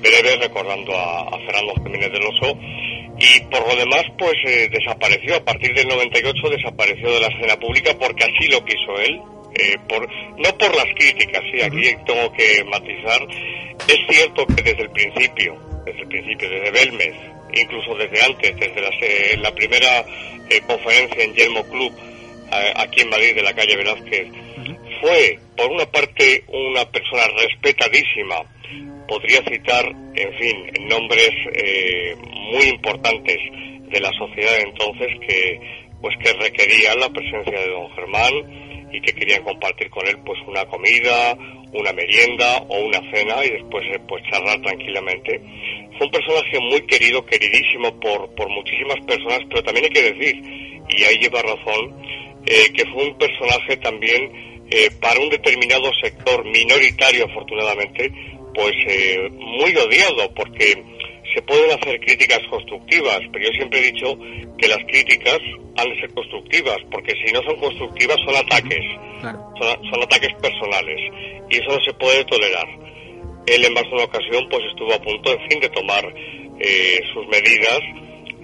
breve 0.00 0.36
recordando 0.40 0.96
a, 0.96 1.22
a 1.22 1.38
Fernando 1.44 1.74
Jiménez 1.82 2.12
del 2.12 2.22
Oso 2.22 2.56
y 3.18 3.40
por 3.50 3.66
lo 3.66 3.76
demás 3.76 4.04
pues 4.18 4.34
eh, 4.44 4.68
desapareció. 4.70 5.36
A 5.36 5.44
partir 5.44 5.74
del 5.74 5.88
98 5.88 6.50
desapareció 6.50 7.12
de 7.12 7.20
la 7.20 7.28
escena 7.28 7.56
pública 7.58 7.94
porque 7.98 8.24
así 8.24 8.48
lo 8.48 8.64
quiso 8.64 8.98
él 8.98 9.20
eh, 9.54 9.76
por 9.88 10.06
no 10.38 10.58
por 10.58 10.74
las 10.76 10.86
críticas 10.96 11.42
sí 11.50 11.62
aquí 11.62 11.96
tengo 12.06 12.32
que 12.32 12.64
matizar. 12.64 13.26
Es 13.88 13.98
cierto 14.08 14.46
que 14.46 14.62
desde 14.62 14.82
el 14.82 14.90
principio 14.90 15.56
desde 15.84 16.00
el 16.00 16.08
principio 16.08 16.50
desde 16.50 16.70
Belmez 16.70 17.14
incluso 17.54 17.94
desde 17.94 18.22
antes 18.22 18.56
desde 18.56 18.80
la, 18.80 18.90
eh, 19.00 19.36
la 19.38 19.54
primera 19.54 20.04
conferencia 20.66 21.24
en 21.24 21.34
Yelmo 21.34 21.64
Club 21.64 21.92
aquí 22.76 23.00
en 23.00 23.10
Madrid 23.10 23.34
de 23.34 23.42
la 23.42 23.52
calle 23.52 23.76
Velázquez 23.76 24.28
fue 25.00 25.38
por 25.56 25.70
una 25.70 25.86
parte 25.86 26.44
una 26.48 26.84
persona 26.90 27.22
respetadísima 27.38 28.42
podría 29.06 29.40
citar, 29.44 29.86
en 30.14 30.38
fin, 30.38 30.88
nombres 30.88 31.30
eh, 31.54 32.16
muy 32.52 32.66
importantes 32.66 33.36
de 33.88 34.00
la 34.00 34.10
sociedad 34.18 34.58
entonces 34.60 35.08
que 35.26 35.60
pues 36.00 36.14
que 36.22 36.32
requerían 36.34 37.00
la 37.00 37.08
presencia 37.08 37.58
de 37.58 37.70
don 37.70 37.90
Germán 37.94 38.88
y 38.92 39.00
que 39.00 39.12
querían 39.14 39.42
compartir 39.42 39.88
con 39.90 40.06
él 40.06 40.16
pues 40.24 40.38
una 40.46 40.64
comida, 40.66 41.36
una 41.72 41.92
merienda 41.92 42.58
o 42.68 42.78
una 42.78 43.00
cena 43.12 43.44
y 43.44 43.50
después 43.50 43.84
eh, 43.92 44.00
pues 44.06 44.22
charlar 44.30 44.60
tranquilamente. 44.60 45.40
Fue 45.96 46.06
un 46.06 46.12
personaje 46.12 46.60
muy 46.60 46.82
querido, 46.86 47.24
queridísimo 47.24 47.98
por, 48.00 48.34
por 48.34 48.48
muchísimas 48.50 49.00
personas, 49.06 49.40
pero 49.48 49.62
también 49.62 49.86
hay 49.86 49.90
que 49.90 50.12
decir, 50.12 50.36
y 50.88 51.04
ahí 51.04 51.16
lleva 51.18 51.42
razón, 51.42 51.96
eh, 52.46 52.70
que 52.74 52.84
fue 52.92 53.08
un 53.08 53.18
personaje 53.18 53.76
también 53.78 54.55
para 55.00 55.20
un 55.20 55.28
determinado 55.28 55.90
sector 56.02 56.44
minoritario 56.44 57.26
afortunadamente, 57.26 58.10
pues 58.54 58.74
eh, 58.88 59.28
muy 59.30 59.76
odiado 59.76 60.32
porque 60.34 60.82
se 61.34 61.42
pueden 61.42 61.70
hacer 61.78 62.00
críticas 62.00 62.40
constructivas, 62.48 63.20
pero 63.32 63.44
yo 63.44 63.50
siempre 63.52 63.80
he 63.80 63.92
dicho 63.92 64.18
que 64.56 64.68
las 64.68 64.78
críticas 64.88 65.38
han 65.76 65.90
de 65.90 66.00
ser 66.00 66.14
constructivas, 66.14 66.78
porque 66.90 67.12
si 67.24 67.32
no 67.32 67.42
son 67.42 67.56
constructivas 67.56 68.16
son 68.24 68.36
ataques, 68.36 68.80
son, 69.20 70.02
ataques 70.02 70.32
personales, 70.40 70.98
y 71.50 71.56
eso 71.56 71.68
no 71.68 71.84
se 71.84 71.92
puede 71.94 72.24
tolerar. 72.24 72.66
Él 73.46 73.64
en 73.64 73.74
más 73.74 73.84
de 73.84 73.90
una 73.90 74.04
ocasión 74.04 74.48
pues 74.48 74.62
estuvo 74.70 74.94
a 74.94 75.02
punto, 75.02 75.32
en 75.32 75.50
fin, 75.50 75.60
de 75.60 75.68
tomar 75.68 76.04
eh, 76.58 77.00
sus 77.12 77.26
medidas 77.28 77.80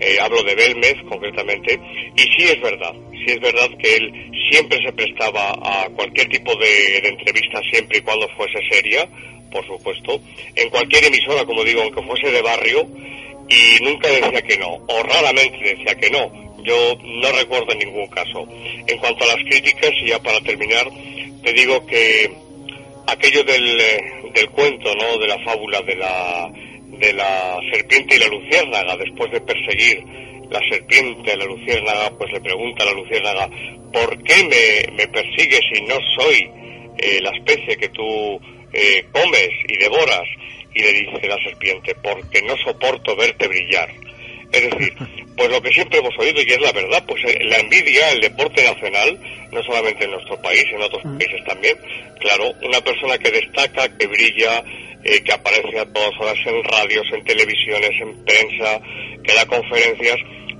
eh, 0.01 0.19
hablo 0.21 0.43
de 0.43 0.55
Belmez 0.55 0.97
concretamente, 1.09 1.79
y 2.17 2.23
sí 2.23 2.49
es 2.49 2.61
verdad, 2.61 2.93
sí 3.13 3.27
es 3.27 3.41
verdad 3.41 3.71
que 3.79 3.97
él 3.97 4.31
siempre 4.51 4.79
se 4.85 4.93
prestaba 4.93 5.53
a 5.53 5.89
cualquier 5.91 6.29
tipo 6.29 6.55
de, 6.57 7.01
de 7.01 7.09
entrevista 7.09 7.61
siempre 7.71 7.99
y 7.99 8.03
cuando 8.03 8.29
fuese 8.37 8.59
seria, 8.71 9.09
por 9.51 9.67
supuesto, 9.67 10.21
en 10.57 10.71
cualquier 10.71 11.05
emisora, 11.05 11.45
como 11.45 11.63
digo, 11.65 11.83
aunque 11.83 12.03
fuese 12.03 12.31
de 12.31 12.43
barrio, 12.43 12.89
y 13.49 13.85
nunca 13.85 14.09
decía 14.09 14.43
que 14.43 14.57
no, 14.57 14.75
o 14.89 15.03
raramente 15.03 15.59
decía 15.59 15.95
que 15.97 16.11
no. 16.11 16.43
Yo 16.65 16.97
no 17.03 17.33
recuerdo 17.33 17.75
ningún 17.75 18.07
caso. 18.07 18.47
En 18.87 18.99
cuanto 18.99 19.25
a 19.25 19.29
las 19.29 19.45
críticas, 19.45 19.91
y 20.01 20.09
ya 20.09 20.23
para 20.23 20.41
terminar, 20.41 20.89
te 21.43 21.53
digo 21.53 21.85
que 21.87 22.33
aquello 23.07 23.43
del, 23.43 23.81
eh, 23.81 24.13
del 24.33 24.49
cuento, 24.51 24.95
¿no? 24.95 25.19
De 25.19 25.27
la 25.27 25.39
fábula 25.41 25.83
de 25.83 25.97
la, 25.97 26.51
de 26.99 27.13
la 27.13 27.59
serpiente 27.73 28.17
y 28.17 28.19
la 28.19 28.29
luciérnaga, 28.29 28.97
después 28.97 29.31
de 29.31 29.41
perseguir 29.41 30.05
la 30.51 30.61
serpiente, 30.69 31.37
la 31.37 31.47
luciérnaga, 31.47 32.11
pues 32.19 32.31
le 32.33 32.41
pregunta 32.41 32.85
a 32.85 32.87
la 32.87 32.93
luciérnaga, 32.93 33.49
¿por 33.93 34.23
qué 34.23 34.45
me, 34.45 34.97
me 34.97 35.09
persigues 35.09 35.61
si 35.73 35.83
no 35.83 35.97
soy 36.19 36.51
eh, 36.99 37.21
la 37.23 37.31
especie 37.31 37.77
que 37.77 37.89
tú 37.89 38.41
eh, 38.73 39.05
comes 39.13 39.51
y 39.69 39.79
devoras? 39.79 40.25
Y 40.75 40.81
le 40.81 40.93
dice 40.93 41.29
la 41.29 41.37
serpiente, 41.45 41.95
porque 42.03 42.43
no 42.43 42.57
soporto 42.59 43.15
verte 43.17 43.49
brillar. 43.49 43.91
Es 44.53 44.71
decir, 44.71 44.95
pues 45.37 45.51
lo 45.51 45.63
que 45.63 45.73
siempre 45.73 45.99
hemos 45.99 46.17
oído 46.19 46.43
y 46.43 46.53
es 46.53 46.61
la 46.61 46.73
verdad, 46.73 47.03
pues 47.07 47.23
eh, 47.25 47.39
la 47.45 47.59
envidia, 47.59 48.11
el 48.11 48.21
deporte 48.21 48.63
nacional, 48.63 49.19
no 49.51 49.63
solamente 49.63 50.05
en 50.05 50.11
nuestro 50.11 50.41
país, 50.43 50.65
en 50.73 50.83
otros 50.83 51.03
países 51.03 51.45
también, 51.47 51.77
claro, 52.21 52.53
una 52.63 52.81
persona 52.81 53.19
que 53.19 53.31
destaca, 53.31 53.97
que 53.97 54.07
brilla, 54.07 54.63
eh, 55.05 55.23
que 55.25 55.33
aparece 55.33 55.79
a 55.79 55.93
todas 55.93 56.13
horas 56.21 56.39
en 56.47 56.63
radios, 56.65 57.07
en 57.13 57.25
televisiones, 57.25 57.91
en 58.01 58.25
prensa, 58.25 58.81
que 59.25 59.35
da 59.35 59.47
conferencias, 59.47 60.17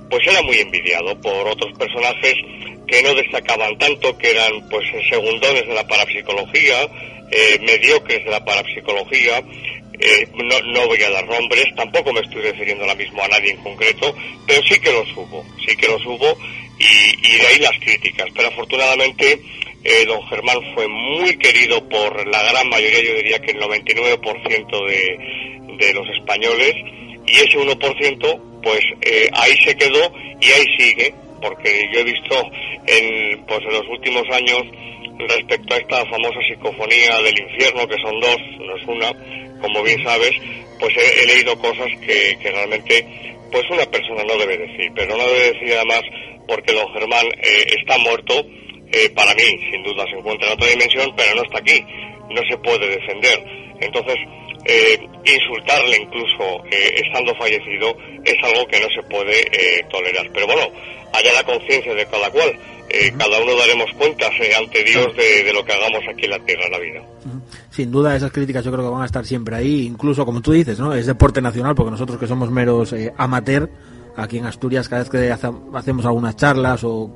pues 0.09 0.27
era 0.27 0.41
muy 0.41 0.57
envidiado 0.57 1.19
por 1.21 1.47
otros 1.47 1.71
personajes 1.77 2.35
que 2.87 3.01
no 3.03 3.15
destacaban 3.15 3.77
tanto, 3.77 4.17
que 4.17 4.31
eran 4.31 4.67
pues 4.69 4.85
segundones 5.09 5.67
de 5.67 5.73
la 5.73 5.87
parapsicología, 5.87 6.87
eh, 7.31 7.59
mediocres 7.61 8.23
de 8.23 8.31
la 8.31 8.43
parapsicología, 8.43 9.43
eh, 9.99 10.27
no, 10.35 10.59
no 10.73 10.87
voy 10.87 11.01
a 11.03 11.09
dar 11.09 11.27
nombres, 11.27 11.65
tampoco 11.75 12.11
me 12.11 12.21
estoy 12.21 12.41
refiriendo 12.41 12.83
ahora 12.83 12.95
mismo 12.95 13.23
a 13.23 13.27
nadie 13.27 13.51
en 13.51 13.63
concreto, 13.63 14.15
pero 14.47 14.61
sí 14.67 14.79
que 14.79 14.91
los 14.91 15.07
hubo, 15.15 15.45
sí 15.65 15.75
que 15.75 15.87
los 15.87 16.05
hubo 16.05 16.37
y, 16.79 17.37
de 17.37 17.47
ahí 17.47 17.59
las 17.59 17.77
críticas. 17.79 18.27
Pero 18.35 18.47
afortunadamente 18.49 19.39
eh, 19.83 20.05
don 20.05 20.25
Germán 20.27 20.57
fue 20.73 20.87
muy 20.87 21.37
querido 21.37 21.87
por 21.87 22.27
la 22.27 22.43
gran 22.43 22.69
mayoría, 22.69 23.03
yo 23.03 23.15
diría 23.15 23.39
que 23.39 23.51
el 23.51 23.61
99% 23.61 24.87
de, 24.87 25.77
de 25.77 25.93
los 25.93 26.07
españoles 26.09 26.73
y 27.25 27.35
ese 27.35 27.57
1% 27.57 28.53
pues 28.63 28.81
eh, 29.01 29.29
ahí 29.33 29.55
se 29.63 29.75
quedó 29.75 30.11
y 30.39 30.45
ahí 30.49 30.65
sigue, 30.77 31.13
porque 31.41 31.85
yo 31.93 31.99
he 31.99 32.03
visto 32.03 32.35
en, 32.87 33.45
pues, 33.45 33.59
en 33.59 33.73
los 33.73 33.87
últimos 33.89 34.23
años 34.31 34.63
respecto 35.27 35.73
a 35.73 35.77
esta 35.77 36.05
famosa 36.05 36.39
psicofonía 36.47 37.21
del 37.21 37.39
infierno, 37.39 37.87
que 37.87 38.01
son 38.01 38.19
dos, 38.19 38.37
no 38.59 38.75
es 38.75 38.87
una, 38.87 39.13
como 39.61 39.83
bien 39.83 40.03
sabes, 40.03 40.31
pues 40.79 40.93
he, 40.97 41.27
leído 41.27 41.57
cosas 41.59 41.87
que, 42.01 42.37
que, 42.41 42.51
realmente 42.51 43.05
pues 43.51 43.63
una 43.69 43.85
persona 43.85 44.23
no 44.23 44.37
debe 44.37 44.57
decir, 44.57 44.91
pero 44.95 45.15
no 45.15 45.27
debe 45.27 45.53
decir 45.53 45.73
además 45.73 46.01
porque 46.47 46.73
don 46.73 46.91
Germán 46.93 47.25
eh, 47.41 47.65
está 47.79 47.97
muerto, 47.99 48.33
eh, 48.91 49.09
para 49.15 49.33
mí 49.35 49.43
sin 49.71 49.83
duda 49.83 50.05
se 50.05 50.17
encuentra 50.17 50.47
en 50.47 50.53
otra 50.53 50.67
dimensión, 50.67 51.13
pero 51.15 51.35
no 51.35 51.43
está 51.43 51.59
aquí, 51.59 51.85
no 52.29 52.41
se 52.49 52.57
puede 52.57 52.87
defender. 52.87 53.43
Entonces, 53.79 54.15
eh, 54.65 55.09
insultarle 55.25 55.97
incluso 56.01 56.63
eh, 56.71 56.95
estando 57.05 57.35
fallecido 57.35 57.95
es 58.23 58.35
algo 58.43 58.65
que 58.67 58.79
no 58.79 58.87
se 58.89 59.03
puede 59.09 59.41
eh, 59.41 59.85
tolerar. 59.89 60.29
Pero 60.33 60.47
bueno, 60.47 60.67
haya 61.13 61.33
la 61.33 61.43
conciencia 61.43 61.93
de 61.93 62.05
cada 62.05 62.29
cual. 62.29 62.57
Eh, 62.89 63.11
cada 63.17 63.41
uno 63.41 63.55
daremos 63.55 63.89
cuentas 63.97 64.29
eh, 64.39 64.51
ante 64.55 64.83
Dios 64.83 65.07
de, 65.15 65.43
de, 65.43 65.53
lo 65.53 65.65
que 65.65 65.71
hagamos 65.73 66.01
aquí 66.07 66.25
en 66.25 66.29
la 66.29 66.39
tierra, 66.39 66.63
en 66.65 66.71
la 66.71 66.79
vida. 66.79 67.01
Sin 67.71 67.91
duda 67.91 68.15
esas 68.15 68.31
críticas 68.31 68.63
yo 68.63 68.71
creo 68.71 68.83
que 68.83 68.91
van 68.91 69.01
a 69.01 69.05
estar 69.05 69.25
siempre 69.25 69.55
ahí, 69.55 69.87
incluso 69.87 70.25
como 70.25 70.41
tú 70.41 70.51
dices, 70.51 70.79
¿no? 70.79 70.93
Es 70.93 71.07
deporte 71.07 71.41
nacional 71.41 71.73
porque 71.73 71.91
nosotros 71.91 72.19
que 72.19 72.27
somos 72.27 72.51
meros 72.51 72.93
eh, 72.93 73.11
amateur, 73.17 73.67
aquí 74.15 74.37
en 74.37 74.45
Asturias 74.45 74.89
cada 74.89 75.01
vez 75.01 75.09
que 75.09 75.31
hace, 75.31 75.49
hacemos 75.73 76.05
algunas 76.05 76.35
charlas 76.35 76.83
o 76.83 77.09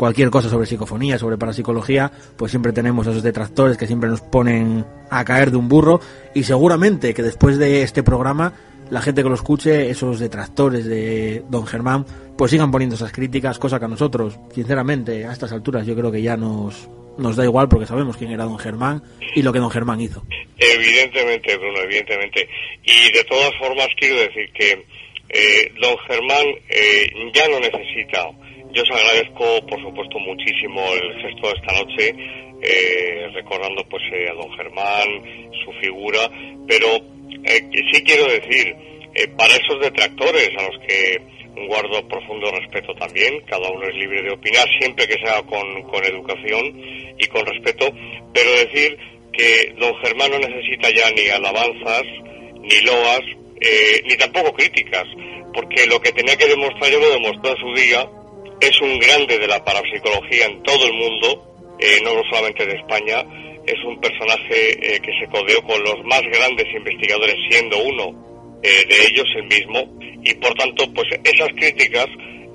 cualquier 0.00 0.30
cosa 0.30 0.48
sobre 0.48 0.64
psicofonía, 0.64 1.18
sobre 1.18 1.36
parapsicología, 1.36 2.10
pues 2.38 2.52
siempre 2.52 2.72
tenemos 2.72 3.06
esos 3.06 3.22
detractores 3.22 3.76
que 3.76 3.86
siempre 3.86 4.08
nos 4.08 4.22
ponen 4.22 4.86
a 5.10 5.26
caer 5.26 5.50
de 5.50 5.58
un 5.58 5.68
burro 5.68 6.00
y 6.34 6.42
seguramente 6.44 7.12
que 7.12 7.22
después 7.22 7.58
de 7.58 7.82
este 7.82 8.02
programa 8.02 8.54
la 8.88 9.02
gente 9.02 9.22
que 9.22 9.28
lo 9.28 9.34
escuche, 9.34 9.90
esos 9.90 10.18
detractores 10.18 10.86
de 10.86 11.44
Don 11.50 11.66
Germán, 11.66 12.06
pues 12.38 12.50
sigan 12.50 12.70
poniendo 12.70 12.96
esas 12.96 13.12
críticas, 13.12 13.58
cosa 13.58 13.78
que 13.78 13.84
a 13.84 13.88
nosotros, 13.88 14.38
sinceramente, 14.54 15.26
a 15.26 15.32
estas 15.32 15.52
alturas 15.52 15.86
yo 15.86 15.94
creo 15.94 16.10
que 16.10 16.22
ya 16.22 16.34
nos, 16.34 16.88
nos 17.18 17.36
da 17.36 17.44
igual 17.44 17.68
porque 17.68 17.84
sabemos 17.84 18.16
quién 18.16 18.30
era 18.30 18.44
Don 18.44 18.58
Germán 18.58 19.02
y 19.34 19.42
lo 19.42 19.52
que 19.52 19.58
Don 19.58 19.70
Germán 19.70 20.00
hizo. 20.00 20.24
Evidentemente, 20.56 21.58
Bruno, 21.58 21.78
evidentemente. 21.80 22.48
Y 22.84 23.12
de 23.12 23.24
todas 23.24 23.50
formas 23.58 23.88
quiero 23.98 24.18
decir 24.20 24.50
que 24.54 24.82
eh, 25.28 25.72
Don 25.78 25.98
Germán 26.08 26.46
eh, 26.70 27.06
ya 27.34 27.46
no 27.48 27.60
necesita 27.60 28.30
yo 28.72 28.82
os 28.82 28.90
agradezco, 28.90 29.66
por 29.66 29.80
supuesto, 29.80 30.18
muchísimo 30.18 30.82
el 30.94 31.22
gesto 31.22 31.48
de 31.48 31.54
esta 31.58 31.72
noche, 31.72 32.14
eh, 32.62 33.28
recordando 33.34 33.84
pues 33.88 34.02
eh, 34.12 34.28
a 34.30 34.34
don 34.34 34.52
Germán, 34.56 35.50
su 35.64 35.72
figura, 35.80 36.20
pero 36.66 36.86
eh, 37.44 37.70
sí 37.92 38.02
quiero 38.04 38.26
decir, 38.26 38.74
eh, 39.14 39.28
para 39.36 39.54
esos 39.54 39.80
detractores 39.80 40.50
a 40.58 40.62
los 40.62 40.78
que 40.86 41.20
guardo 41.66 42.06
profundo 42.06 42.50
respeto 42.50 42.94
también, 42.94 43.40
cada 43.46 43.68
uno 43.70 43.86
es 43.88 43.94
libre 43.94 44.22
de 44.22 44.32
opinar 44.32 44.66
siempre 44.78 45.06
que 45.06 45.18
sea 45.24 45.42
con, 45.42 45.66
educación 46.04 47.14
y 47.18 47.26
con 47.26 47.44
respeto, 47.44 47.92
pero 48.32 48.50
decir 48.52 48.96
que 49.32 49.74
don 49.78 49.94
Germán 50.02 50.30
no 50.30 50.38
necesita 50.38 50.90
ya 50.90 51.10
ni 51.10 51.28
alabanzas, 51.28 52.02
ni 52.60 52.80
loas, 52.82 53.20
eh, 53.60 54.02
ni 54.04 54.16
tampoco 54.16 54.52
críticas, 54.52 55.04
porque 55.52 55.86
lo 55.86 56.00
que 56.00 56.12
tenía 56.12 56.36
que 56.36 56.46
demostrar 56.46 56.90
yo 56.90 57.00
lo 57.00 57.10
demostró 57.10 57.50
en 57.50 57.56
su 57.56 57.80
día, 57.80 58.08
es 58.60 58.80
un 58.80 58.98
grande 58.98 59.38
de 59.38 59.46
la 59.46 59.64
parapsicología 59.64 60.46
en 60.46 60.62
todo 60.62 60.86
el 60.86 60.92
mundo, 60.92 61.76
eh, 61.78 61.98
no 62.02 62.10
solamente 62.30 62.66
de 62.66 62.76
España, 62.76 63.24
es 63.66 63.84
un 63.84 64.00
personaje 64.00 64.94
eh, 64.94 65.00
que 65.00 65.12
se 65.18 65.26
codeó 65.30 65.62
con 65.62 65.82
los 65.82 66.04
más 66.04 66.22
grandes 66.22 66.66
investigadores, 66.74 67.36
siendo 67.50 67.78
uno 67.78 68.58
eh, 68.62 68.84
de 68.88 69.06
ellos 69.06 69.26
el 69.36 69.44
mismo, 69.44 69.98
y 70.22 70.34
por 70.34 70.54
tanto, 70.54 70.92
pues 70.92 71.08
esas 71.24 71.48
críticas 71.56 72.06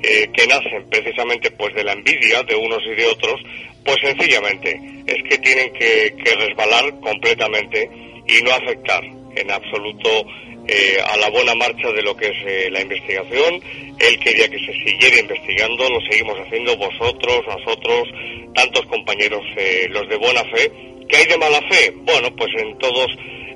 eh, 0.03 0.29
que 0.33 0.45
nacen 0.45 0.87
precisamente 0.89 1.49
pues 1.51 1.73
de 1.73 1.83
la 1.83 1.93
envidia 1.93 2.43
de 2.43 2.55
unos 2.55 2.83
y 2.85 2.95
de 2.95 3.07
otros, 3.07 3.41
pues 3.83 3.97
sencillamente 4.01 4.79
es 5.07 5.23
que 5.29 5.37
tienen 5.39 5.71
que, 5.73 6.13
que 6.23 6.35
resbalar 6.35 6.99
completamente 6.99 7.89
y 8.27 8.43
no 8.43 8.51
afectar 8.51 9.03
en 9.03 9.51
absoluto 9.51 10.25
eh, 10.67 10.97
a 11.05 11.17
la 11.17 11.29
buena 11.29 11.53
marcha 11.55 11.91
de 11.91 12.01
lo 12.01 12.15
que 12.15 12.27
es 12.27 12.37
eh, 12.45 12.69
la 12.71 12.81
investigación. 12.81 13.61
Él 13.99 14.19
quería 14.19 14.49
que 14.49 14.59
se 14.59 14.73
siguiera 14.83 15.19
investigando, 15.19 15.89
lo 15.89 15.99
seguimos 16.09 16.37
haciendo 16.39 16.75
vosotros, 16.75 17.41
nosotros, 17.47 18.07
tantos 18.55 18.85
compañeros, 18.87 19.41
eh, 19.57 19.87
los 19.89 20.07
de 20.09 20.17
buena 20.17 20.43
fe. 20.45 20.71
¿Qué 21.07 21.17
hay 21.17 21.25
de 21.27 21.37
mala 21.37 21.61
fe? 21.69 21.93
Bueno, 21.97 22.35
pues 22.35 22.49
en 22.57 22.77
todos, 22.79 23.07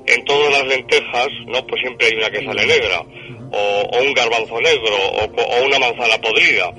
en 0.06 0.24
todas 0.24 0.52
las 0.52 0.66
lentejas, 0.66 1.28
¿no? 1.46 1.66
Pues 1.66 1.80
siempre 1.80 2.06
hay 2.06 2.14
una 2.14 2.30
que 2.30 2.44
sale 2.44 2.64
negra, 2.64 3.02
o, 3.52 3.98
un 4.00 4.14
garbanzo 4.14 4.60
negro, 4.60 4.96
o, 4.96 5.24
o, 5.24 5.64
una 5.64 5.78
manzana 5.78 6.16
podrida. 6.20 6.72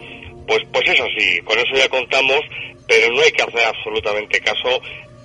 Pues, 0.47 0.61
pues 0.71 0.89
es 0.89 0.99
así, 0.99 1.39
con 1.43 1.59
eso 1.59 1.75
ya 1.75 1.89
contamos, 1.89 2.39
pero 2.87 3.13
no 3.13 3.21
hay 3.21 3.31
que 3.31 3.43
hacer 3.43 3.63
absolutamente 3.65 4.39
caso 4.39 4.81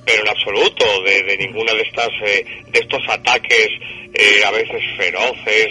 pero 0.07 0.23
en 0.23 0.29
absoluto 0.29 0.85
de, 1.03 1.23
de 1.25 1.37
ninguna 1.37 1.75
de 1.75 1.83
estas 1.83 2.09
eh, 2.25 2.47
de 2.71 2.79
estos 2.79 3.03
ataques 3.09 3.69
eh, 4.15 4.45
a 4.47 4.51
veces 4.53 4.81
feroces 4.97 5.69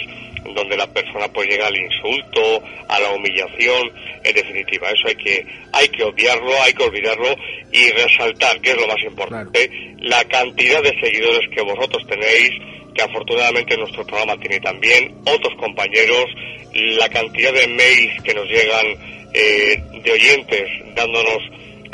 donde 0.54 0.76
la 0.76 0.86
persona 0.86 1.26
pues 1.32 1.48
llega 1.48 1.66
al 1.66 1.76
insulto 1.76 2.62
a 2.88 3.00
la 3.00 3.10
humillación 3.12 3.90
en 4.22 4.34
definitiva 4.34 4.90
eso 4.90 5.08
hay 5.08 5.16
que 5.16 5.46
hay 5.72 5.88
que 5.88 6.04
obviarlo 6.04 6.52
hay 6.62 6.72
que 6.74 6.84
olvidarlo 6.84 7.34
y 7.72 7.90
resaltar 7.90 8.60
que 8.60 8.70
es 8.70 8.76
lo 8.76 8.86
más 8.86 9.02
importante 9.02 9.68
claro. 9.68 9.96
la 9.98 10.24
cantidad 10.24 10.82
de 10.82 10.94
seguidores 11.00 11.48
que 11.50 11.62
vosotros 11.62 12.06
tenéis 12.06 12.50
que 12.94 13.02
afortunadamente 13.02 13.76
nuestro 13.76 14.06
programa 14.06 14.38
tiene 14.38 14.60
también 14.60 15.14
otros 15.26 15.54
compañeros 15.58 16.26
la 16.72 17.08
cantidad 17.08 17.52
de 17.52 17.66
mails 17.68 18.22
que 18.22 18.34
nos 18.34 18.46
llegan 18.46 18.86
eh, 19.32 19.82
de 20.02 20.12
oyentes 20.12 20.68
dándonos 20.94 21.38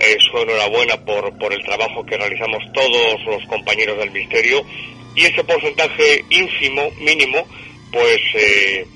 eh, 0.03 0.16
su 0.18 0.36
enhorabuena 0.36 0.96
por, 1.05 1.38
por 1.38 1.53
el 1.53 1.62
trabajo 1.64 2.05
que 2.05 2.16
realizamos 2.16 2.62
todos 2.74 3.24
los 3.24 3.46
compañeros 3.46 3.96
del 3.98 4.11
Misterio 4.11 4.64
y 5.14 5.24
ese 5.24 5.44
porcentaje 5.44 6.24
ínfimo, 6.28 6.90
mínimo, 6.98 7.46
pues 7.92 8.18
eh, 8.34 8.86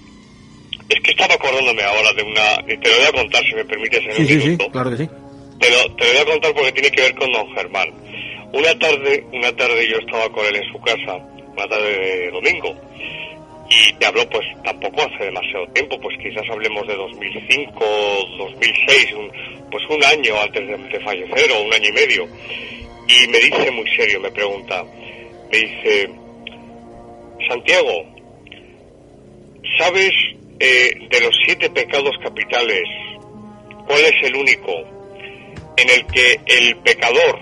es 0.89 1.01
que 1.01 1.11
estaba 1.13 1.35
acordándome 1.35 1.83
ahora 1.83 2.13
de 2.13 2.23
una... 2.23 2.57
Te 2.67 2.91
lo 2.91 2.97
voy 2.97 3.07
a 3.07 3.13
contar 3.13 3.45
si 3.45 3.55
me 3.55 3.65
permites 3.65 4.03
en 4.05 4.13
sí, 4.15 4.23
un 4.23 4.29
sí, 4.29 4.37
minuto. 4.37 4.65
Sí, 4.65 4.71
claro 4.71 4.91
que 4.91 4.97
sí. 4.97 5.09
Te 5.61 5.71
lo, 5.71 5.97
te 5.97 6.05
lo 6.05 6.13
voy 6.13 6.21
a 6.21 6.25
contar 6.25 6.55
porque 6.55 6.73
tiene 6.73 6.91
que 6.91 7.03
ver 7.03 7.15
con 7.15 7.33
don 7.33 7.55
Germán. 7.55 7.89
Una 8.53 8.79
tarde, 8.79 9.27
una 9.33 9.55
tarde 9.55 9.89
yo 9.89 9.99
estaba 9.99 10.29
con 10.31 10.45
él 10.47 10.57
en 10.57 10.73
su 10.73 10.81
casa, 10.81 11.17
una 11.55 11.69
tarde 11.69 11.99
de 11.99 12.31
domingo, 12.31 12.75
y 13.69 13.93
te 13.95 14.07
hablo 14.07 14.29
pues 14.31 14.47
tampoco 14.65 15.03
hace 15.03 15.25
demasiado 15.25 15.67
tiempo, 15.69 15.99
pues 16.01 16.17
quizás 16.23 16.45
hablemos 16.51 16.87
de 16.87 16.95
2005, 16.95 17.85
2006, 18.39 19.13
un, 19.15 19.33
pues 19.71 19.83
un 19.91 20.05
año 20.05 20.41
antes 20.41 20.67
de, 20.67 21.01
fallecer 21.01 21.51
o 21.53 21.63
un 21.63 21.73
año 21.73 21.89
y 21.89 21.93
medio. 21.93 22.29
Y 23.09 23.29
me 23.29 23.39
dice 23.39 23.71
muy 23.71 23.89
serio, 23.97 24.21
me 24.21 24.31
pregunta, 24.31 24.85
me 25.51 25.59
dice, 25.59 26.11
Santiago, 27.49 28.05
¿sabes 29.79 30.13
eh, 30.61 30.91
de 31.11 31.21
los 31.21 31.37
siete 31.45 31.69
pecados 31.71 32.17
capitales 32.23 32.83
cuál 33.87 34.01
es 34.05 34.15
el 34.23 34.37
único 34.37 34.73
en 35.77 35.91
el 35.91 36.07
que 36.07 36.41
el 36.47 36.77
pecador 36.79 37.41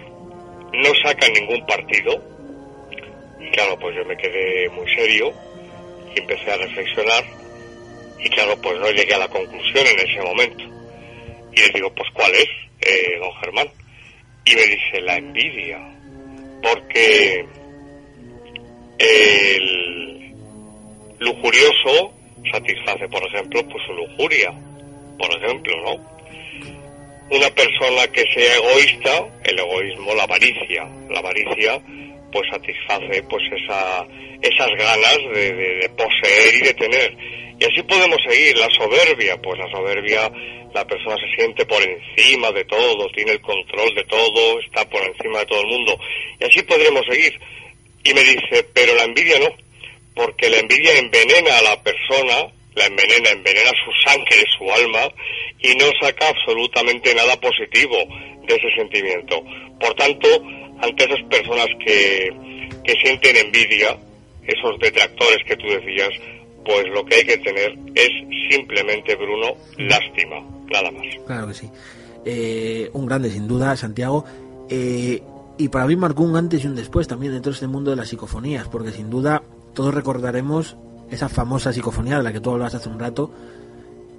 no 0.72 0.90
saca 1.02 1.28
ningún 1.28 1.64
partido? 1.66 2.34
claro, 3.52 3.78
pues 3.78 3.94
yo 3.94 4.04
me 4.04 4.16
quedé 4.16 4.68
muy 4.70 4.92
serio 4.96 5.32
empecé 6.20 6.50
a 6.50 6.56
reflexionar 6.56 7.24
y 8.24 8.28
claro, 8.30 8.56
pues 8.60 8.78
no 8.80 8.90
llegué 8.90 9.14
a 9.14 9.18
la 9.18 9.28
conclusión 9.28 9.86
en 9.86 10.08
ese 10.08 10.20
momento. 10.22 10.64
Y 11.52 11.60
le 11.60 11.68
digo, 11.74 11.94
pues 11.94 12.08
¿cuál 12.14 12.32
es, 12.34 12.48
eh, 12.80 13.18
don 13.20 13.32
Germán? 13.34 13.68
Y 14.46 14.54
me 14.54 14.62
dice, 14.62 15.00
la 15.02 15.16
envidia, 15.16 15.78
porque 16.62 17.44
el 18.98 20.34
lujurioso 21.18 22.14
satisface, 22.50 23.08
por 23.08 23.22
ejemplo, 23.26 23.62
pues 23.68 23.84
su 23.86 23.92
lujuria, 23.92 24.52
por 25.18 25.30
ejemplo, 25.42 25.74
¿no? 25.82 26.14
Una 27.30 27.50
persona 27.50 28.06
que 28.12 28.24
sea 28.32 28.56
egoísta, 28.56 29.26
el 29.44 29.58
egoísmo, 29.58 30.14
la 30.14 30.24
avaricia, 30.24 30.84
la 31.10 31.18
avaricia, 31.18 31.80
pues 32.34 32.50
satisface 32.50 33.22
pues 33.30 33.44
esa, 33.62 34.04
esas 34.42 34.70
ganas 34.76 35.18
de, 35.32 35.88
poseer 35.96 36.54
y 36.56 36.66
de 36.66 36.74
tener. 36.74 37.16
Y 37.60 37.64
así 37.64 37.80
podemos 37.84 38.18
seguir. 38.28 38.58
La 38.58 38.68
soberbia, 38.70 39.40
pues 39.40 39.56
la 39.56 39.70
soberbia, 39.70 40.28
la 40.74 40.84
persona 40.84 41.14
se 41.16 41.36
siente 41.36 41.64
por 41.64 41.80
encima 41.80 42.50
de 42.50 42.64
todo, 42.64 43.08
tiene 43.14 43.32
el 43.32 43.40
control 43.40 43.94
de 43.94 44.02
todo, 44.04 44.58
está 44.58 44.84
por 44.90 45.00
encima 45.04 45.38
de 45.38 45.46
todo 45.46 45.60
el 45.60 45.68
mundo. 45.68 45.96
Y 46.40 46.44
así 46.44 46.60
podremos 46.64 47.02
seguir. 47.08 47.38
Y 48.02 48.12
me 48.12 48.24
dice, 48.24 48.66
pero 48.74 48.96
la 48.96 49.04
envidia 49.04 49.38
no, 49.38 49.54
porque 50.16 50.50
la 50.50 50.58
envidia 50.58 50.98
envenena 50.98 51.58
a 51.58 51.62
la 51.62 51.82
persona, 51.84 52.52
la 52.74 52.86
envenena, 52.86 53.30
envenena 53.30 53.70
su 53.70 54.10
sangre, 54.10 54.42
su 54.58 54.70
alma, 54.72 55.08
y 55.60 55.72
no 55.76 55.86
saca 56.02 56.28
absolutamente 56.28 57.14
nada 57.14 57.40
positivo 57.40 57.96
de 58.42 58.56
ese 58.56 58.74
sentimiento. 58.76 59.40
Por 59.78 59.94
tanto, 59.94 60.28
ante 60.84 61.04
esas 61.04 61.22
personas 61.28 61.66
que, 61.84 62.30
que 62.84 62.92
sienten 63.02 63.36
envidia, 63.36 63.96
esos 64.46 64.78
detractores 64.80 65.38
que 65.46 65.56
tú 65.56 65.66
decías, 65.66 66.10
pues 66.64 66.84
lo 66.94 67.04
que 67.04 67.16
hay 67.16 67.24
que 67.24 67.38
tener 67.38 67.78
es 67.94 68.10
simplemente, 68.50 69.14
Bruno, 69.16 69.54
lástima, 69.78 70.36
nada 70.70 70.90
más. 70.90 71.06
Claro 71.26 71.48
que 71.48 71.54
sí. 71.54 71.70
Eh, 72.24 72.90
un 72.92 73.06
grande, 73.06 73.30
sin 73.30 73.46
duda, 73.46 73.76
Santiago. 73.76 74.24
Eh, 74.68 75.22
y 75.58 75.68
para 75.68 75.86
mí 75.86 75.96
marcó 75.96 76.22
un 76.22 76.36
antes 76.36 76.64
y 76.64 76.66
un 76.66 76.74
después 76.74 77.06
también 77.06 77.32
dentro 77.32 77.52
de 77.52 77.54
este 77.54 77.66
mundo 77.66 77.90
de 77.90 77.96
las 77.96 78.08
psicofonías, 78.08 78.68
porque 78.68 78.92
sin 78.92 79.10
duda 79.10 79.42
todos 79.74 79.94
recordaremos 79.94 80.76
esa 81.10 81.28
famosa 81.28 81.72
psicofonía 81.72 82.16
de 82.16 82.22
la 82.22 82.32
que 82.32 82.40
tú 82.40 82.50
hablabas 82.50 82.74
hace 82.74 82.88
un 82.88 82.98
rato, 82.98 83.30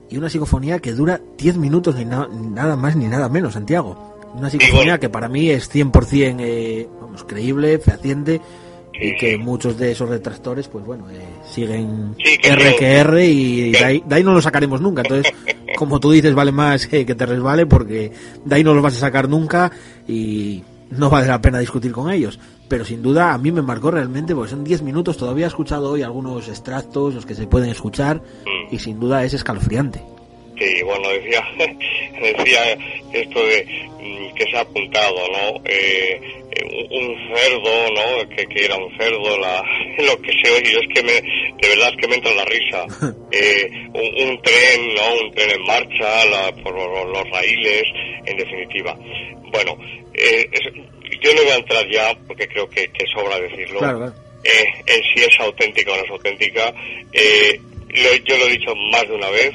y 0.09 0.17
una 0.17 0.29
psicofonía 0.29 0.79
que 0.79 0.93
dura 0.93 1.19
10 1.37 1.57
minutos 1.57 1.95
ni 1.95 2.05
nada 2.05 2.75
más 2.75 2.95
ni 2.95 3.07
nada 3.07 3.27
menos, 3.27 3.53
Santiago. 3.53 4.14
Una 4.35 4.49
psicofonía 4.49 4.99
que 4.99 5.09
para 5.09 5.29
mí 5.29 5.49
es 5.49 5.73
100% 5.73 6.35
eh, 6.39 6.89
vamos, 6.99 7.23
creíble, 7.23 7.79
fehaciente 7.79 8.41
y 8.93 9.15
que 9.15 9.37
muchos 9.37 9.77
de 9.77 9.91
esos 9.91 10.09
retractores, 10.09 10.67
pues 10.67 10.85
bueno, 10.85 11.09
eh, 11.09 11.21
siguen 11.49 12.15
R 12.17 12.75
que 12.77 12.93
R 12.97 13.25
y 13.25 13.71
de 13.71 14.03
ahí, 14.09 14.23
no 14.23 14.33
lo 14.33 14.41
sacaremos 14.41 14.81
nunca. 14.81 15.01
Entonces, 15.01 15.33
como 15.77 15.99
tú 15.99 16.11
dices, 16.11 16.33
vale 16.33 16.51
más 16.51 16.87
que 16.87 17.05
te 17.05 17.25
resbale 17.25 17.65
porque 17.65 18.11
de 18.43 18.55
ahí 18.55 18.63
no 18.63 18.73
los 18.73 18.83
vas 18.83 18.95
a 18.97 18.99
sacar 18.99 19.29
nunca 19.29 19.71
y 20.07 20.63
no 20.91 21.09
vale 21.09 21.27
la 21.27 21.41
pena 21.41 21.59
discutir 21.59 21.91
con 21.91 22.11
ellos. 22.11 22.39
Pero 22.67 22.83
sin 22.83 23.01
duda 23.01 23.33
a 23.33 23.37
mí 23.37 23.51
me 23.51 23.61
marcó 23.61 23.91
realmente 23.91 24.33
porque 24.33 24.51
son 24.51 24.63
10 24.63 24.81
minutos. 24.81 25.17
Todavía 25.17 25.45
he 25.45 25.49
escuchado 25.49 25.91
hoy 25.91 26.01
algunos 26.01 26.47
extractos, 26.47 27.13
los 27.13 27.25
que 27.25 27.35
se 27.35 27.47
pueden 27.47 27.69
escuchar, 27.69 28.17
mm. 28.17 28.73
y 28.73 28.79
sin 28.79 28.99
duda 28.99 29.23
es 29.23 29.33
escalofriante. 29.33 30.14
Sí, 30.57 30.83
bueno, 30.83 31.09
decía, 31.09 31.45
decía 32.21 32.77
esto 33.13 33.45
de 33.45 33.65
mm, 33.99 34.33
que 34.35 34.45
se 34.45 34.57
ha 34.57 34.61
apuntado, 34.61 35.15
¿no? 35.31 35.61
Eh, 35.65 36.19
un 36.91 37.35
cerdo, 37.35 37.91
¿no? 37.91 38.29
Que, 38.29 38.45
que, 38.45 38.65
era 38.65 38.77
un 38.77 38.95
cerdo, 38.97 39.37
la, 39.37 39.61
lo 39.99 40.21
que 40.21 40.31
se 40.41 40.51
oye, 40.51 40.79
es 40.79 40.87
que 40.93 41.03
me, 41.03 41.13
de 41.13 41.67
verdad 41.69 41.89
es 41.89 41.97
que 42.01 42.07
me 42.07 42.15
entra 42.15 42.33
la 42.33 42.45
risa. 42.45 42.85
Eh, 43.37 43.69
un, 43.93 44.41
tren, 44.41 44.95
¿no? 44.95 45.25
Un 45.25 45.31
tren 45.33 45.51
en 45.51 45.61
marcha, 45.63 46.25
la, 46.25 46.53
por 46.63 46.73
los, 46.73 47.29
raíles, 47.31 47.83
en 48.25 48.37
definitiva. 48.37 48.97
Bueno, 49.51 49.77
eh, 50.13 50.49
yo 51.21 51.33
no 51.33 51.43
voy 51.43 51.51
a 51.51 51.57
entrar 51.57 51.85
ya, 51.91 52.17
porque 52.27 52.47
creo 52.47 52.69
que, 52.69 52.87
que 52.87 53.05
sobra 53.13 53.37
decirlo, 53.39 53.81
Eh, 54.45 54.65
en 54.85 55.01
si 55.03 55.23
es 55.23 55.37
auténtica 55.39 55.91
o 55.91 55.97
no 55.97 56.03
es 56.03 56.11
auténtica. 56.11 56.73
Eh, 57.11 57.59
yo 58.25 58.37
lo 58.37 58.45
he 58.45 58.51
dicho 58.51 58.73
más 58.91 59.05
de 59.07 59.15
una 59.15 59.29
vez, 59.29 59.51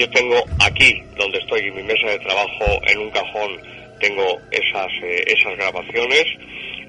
yo 0.00 0.08
tengo 0.10 0.42
aquí, 0.60 1.02
donde 1.18 1.38
estoy 1.38 1.60
en 1.60 1.76
mi 1.76 1.82
mesa 1.82 2.08
de 2.08 2.18
trabajo, 2.20 2.80
en 2.86 2.98
un 3.00 3.10
cajón, 3.10 3.60
tengo 4.00 4.40
esas, 4.50 4.88
eh, 5.02 5.24
esas 5.26 5.54
grabaciones. 5.58 6.24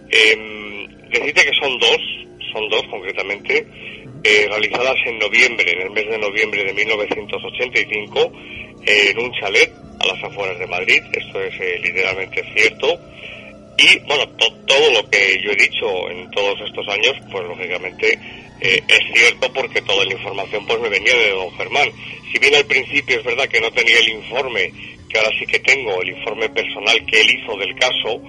Eh, 0.09 0.87
decirte 1.09 1.43
que 1.43 1.59
son 1.59 1.77
dos, 1.77 1.99
son 2.53 2.69
dos 2.69 2.83
concretamente, 2.89 3.67
eh, 4.23 4.47
realizadas 4.47 4.95
en 5.05 5.19
noviembre, 5.19 5.69
en 5.73 5.81
el 5.81 5.89
mes 5.91 6.07
de 6.09 6.17
noviembre 6.19 6.63
de 6.63 6.73
1985, 6.73 8.31
en 8.85 9.19
un 9.19 9.31
chalet 9.33 9.73
a 9.99 10.07
las 10.07 10.23
afueras 10.23 10.57
de 10.57 10.67
Madrid, 10.67 11.03
esto 11.11 11.41
es 11.41 11.53
eh, 11.59 11.81
literalmente 11.83 12.43
cierto. 12.55 12.97
Y 13.77 13.99
bueno, 14.07 14.25
todo 14.65 14.91
lo 14.93 15.09
que 15.09 15.41
yo 15.43 15.51
he 15.51 15.55
dicho 15.55 16.09
en 16.09 16.31
todos 16.31 16.59
estos 16.61 16.87
años, 16.87 17.13
pues 17.29 17.43
lógicamente 17.43 18.17
es 18.61 18.99
cierto 19.13 19.51
porque 19.53 19.81
toda 19.81 20.05
la 20.05 20.13
información 20.13 20.65
pues 20.65 20.79
me 20.79 20.89
venía 20.89 21.15
de 21.15 21.31
don 21.31 21.51
Germán 21.57 21.91
si 22.31 22.39
bien 22.39 22.55
al 22.55 22.65
principio 22.65 23.19
es 23.19 23.25
verdad 23.25 23.49
que 23.49 23.59
no 23.59 23.69
tenía 23.71 23.99
el 23.99 24.07
informe, 24.09 24.71
que 25.09 25.17
ahora 25.17 25.31
sí 25.37 25.45
que 25.45 25.59
tengo, 25.59 26.01
el 26.01 26.07
informe 26.09 26.49
personal 26.49 27.05
que 27.05 27.21
él 27.21 27.29
hizo 27.29 27.55
del 27.57 27.75
caso, 27.75 28.19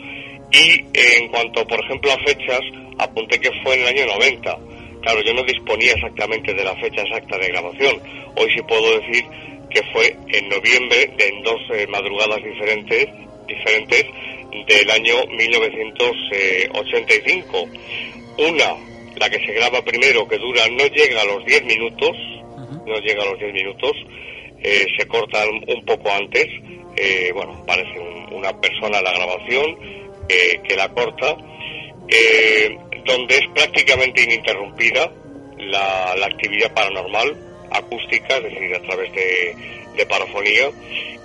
y 0.51 0.85
eh, 0.93 1.19
en 1.19 1.29
cuanto, 1.29 1.67
por 1.67 1.83
ejemplo, 1.85 2.13
a 2.13 2.19
fechas, 2.19 2.61
apunté 2.99 3.41
que 3.41 3.51
fue 3.63 3.77
en 3.77 3.83
el 3.83 3.89
año 3.89 4.07
90. 4.07 4.59
Claro, 5.03 5.23
yo 5.23 5.33
no 5.35 5.45
disponía 5.45 5.93
exactamente 5.93 6.53
de 6.53 6.65
la 6.65 6.75
fecha 6.77 7.03
exacta 7.03 7.39
de 7.39 7.47
grabación. 7.49 8.03
Hoy 8.37 8.53
sí 8.55 8.63
puedo 8.63 8.99
decir 8.99 9.25
que 9.71 9.83
fue 9.93 10.17
en 10.29 10.49
noviembre, 10.49 11.11
de 11.17 11.29
en 11.29 11.43
dos 11.43 11.61
eh, 11.73 11.87
madrugadas 11.89 12.43
diferentes, 12.43 13.07
diferentes 13.47 14.07
del 14.67 14.91
año 14.91 15.25
1985. 15.29 17.69
Una, 18.39 18.75
la 19.23 19.31
que 19.31 19.47
se 19.47 19.53
graba 19.53 19.81
primero, 19.83 20.27
que 20.27 20.37
dura, 20.37 20.67
no 20.69 20.85
llega 20.87 21.23
a 21.23 21.25
los 21.25 21.45
10 21.45 21.65
minutos, 21.65 22.11
no 22.85 22.99
llega 22.99 23.23
a 23.23 23.27
los 23.27 23.39
10 23.39 23.53
minutos, 23.53 23.93
eh, 24.61 24.85
se 24.99 25.07
corta 25.07 25.45
un, 25.49 25.85
poco 25.85 26.11
antes, 26.11 26.49
eh, 26.97 27.31
bueno, 27.33 27.65
parece 27.65 28.01
una 28.33 28.53
persona 28.61 29.01
la 29.01 29.13
grabación 29.13 29.79
eh, 30.29 30.61
que 30.67 30.75
la 30.75 30.89
corta, 30.89 31.37
donde 33.05 33.37
es 33.37 33.47
prácticamente 33.55 34.25
ininterrumpida 34.25 35.13
la, 35.59 36.27
actividad 36.27 36.75
paranormal, 36.75 37.37
acústica, 37.71 38.39
es 38.39 38.43
decir, 38.43 38.75
a 38.75 38.83
través 38.83 39.13
de, 39.13 39.55
de 39.97 40.07
parafonía, 40.07 40.69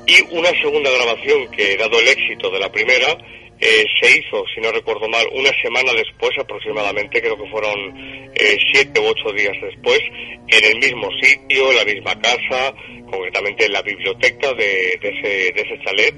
y 0.05 0.35
una 0.35 0.49
segunda 0.61 0.91
grabación 0.91 1.49
que, 1.49 1.75
dado 1.77 1.99
el 1.99 2.09
éxito 2.09 2.51
de 2.51 2.59
la 2.59 2.71
primera, 2.71 3.17
eh, 3.59 3.85
se 3.99 4.19
hizo, 4.19 4.43
si 4.53 4.61
no 4.61 4.71
recuerdo 4.71 5.07
mal, 5.09 5.25
una 5.33 5.51
semana 5.61 5.91
después 5.93 6.31
aproximadamente, 6.39 7.21
creo 7.21 7.37
que 7.37 7.49
fueron 7.49 8.29
eh, 8.35 8.57
siete 8.71 8.99
u 8.99 9.05
ocho 9.05 9.31
días 9.33 9.55
después, 9.61 9.99
en 10.47 10.65
el 10.65 10.79
mismo 10.79 11.09
sitio, 11.21 11.71
en 11.71 11.77
la 11.77 11.85
misma 11.85 12.19
casa, 12.19 12.73
concretamente 13.09 13.65
en 13.65 13.73
la 13.73 13.81
biblioteca 13.81 14.53
de, 14.53 14.99
ese, 15.01 15.51
de 15.53 15.61
ese 15.61 15.79
chalet. 15.83 16.15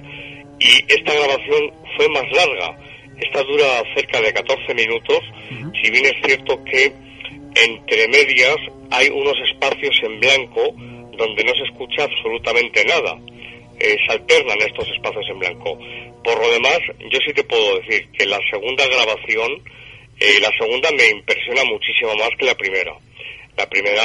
Y 0.59 0.83
esta 0.91 1.13
grabación 1.13 1.73
fue 1.95 2.09
más 2.09 2.29
larga. 2.31 2.77
Esta 3.17 3.43
dura 3.43 3.83
cerca 3.95 4.21
de 4.21 4.33
14 4.33 4.73
minutos, 4.73 5.19
si 5.81 5.91
bien 5.91 6.05
es 6.05 6.15
cierto 6.25 6.61
que 6.65 6.91
entre 7.55 8.07
medias 8.07 8.57
hay 8.91 9.09
unos 9.09 9.35
espacios 9.49 9.97
en 10.03 10.19
blanco 10.19 10.73
donde 11.17 11.43
no 11.43 11.53
se 11.53 11.63
escucha 11.63 12.03
absolutamente 12.03 12.83
nada. 12.85 13.17
Eh, 13.79 13.97
se 14.05 14.13
alternan 14.13 14.57
estos 14.61 14.89
espacios 14.89 15.25
en 15.29 15.39
blanco. 15.39 15.77
Por 16.23 16.39
lo 16.39 16.51
demás, 16.51 16.79
yo 17.11 17.19
sí 17.25 17.33
te 17.33 17.43
puedo 17.43 17.79
decir 17.79 18.09
que 18.11 18.25
la 18.25 18.39
segunda 18.51 18.85
grabación, 18.85 19.63
eh, 20.19 20.39
la 20.41 20.51
segunda 20.59 20.89
me 20.91 21.07
impresiona 21.09 21.63
muchísimo 21.65 22.15
más 22.15 22.29
que 22.37 22.45
la 22.45 22.55
primera. 22.55 22.93
La 23.57 23.69
primera, 23.69 24.03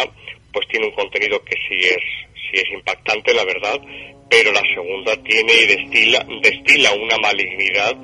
pues 0.52 0.66
tiene 0.68 0.86
un 0.86 0.92
contenido 0.92 1.42
que 1.44 1.56
sí 1.68 1.78
es, 1.80 2.02
sí 2.34 2.60
es 2.60 2.72
impactante, 2.72 3.34
la 3.34 3.44
verdad, 3.44 3.80
pero 4.30 4.52
la 4.52 4.62
segunda 4.74 5.16
tiene 5.22 5.52
y 5.52 5.66
destila, 5.66 6.26
destila 6.42 6.92
una 6.92 7.18
malignidad 7.18 7.94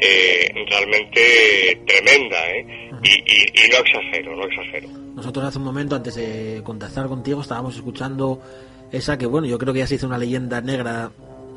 eh, 0.00 0.50
realmente 0.68 1.80
tremenda, 1.86 2.50
¿eh? 2.50 2.66
Y, 3.02 3.08
y, 3.08 3.64
y 3.64 3.68
no 3.70 3.78
exagero, 3.78 4.36
no 4.36 4.46
exagero. 4.46 4.88
Nosotros 5.14 5.44
hace 5.44 5.58
un 5.58 5.64
momento, 5.64 5.96
antes 5.96 6.14
de 6.16 6.62
contactar 6.62 7.06
contigo, 7.06 7.40
estábamos 7.40 7.76
escuchando 7.76 8.40
esa 8.92 9.16
que, 9.16 9.26
bueno, 9.26 9.46
yo 9.46 9.58
creo 9.58 9.72
que 9.72 9.80
ya 9.80 9.86
se 9.86 9.94
hizo 9.94 10.06
una 10.06 10.18
leyenda 10.18 10.60
negra 10.60 11.10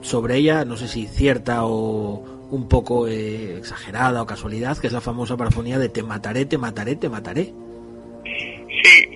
sobre 0.03 0.35
ella, 0.37 0.63
no 0.65 0.77
sé 0.77 0.87
si 0.87 1.07
cierta 1.07 1.65
o 1.65 2.23
un 2.51 2.67
poco 2.69 3.07
eh, 3.07 3.57
exagerada 3.57 4.21
o 4.21 4.25
casualidad, 4.27 4.77
que 4.77 4.85
es 4.87 4.93
la 4.93 5.01
famosa 5.01 5.35
parafonía 5.35 5.79
de 5.79 5.89
te 5.89 6.03
mataré, 6.03 6.45
te 6.45 6.59
mataré, 6.59 6.95
te 6.95 7.09
mataré. 7.09 7.45
Sí, 8.25 9.07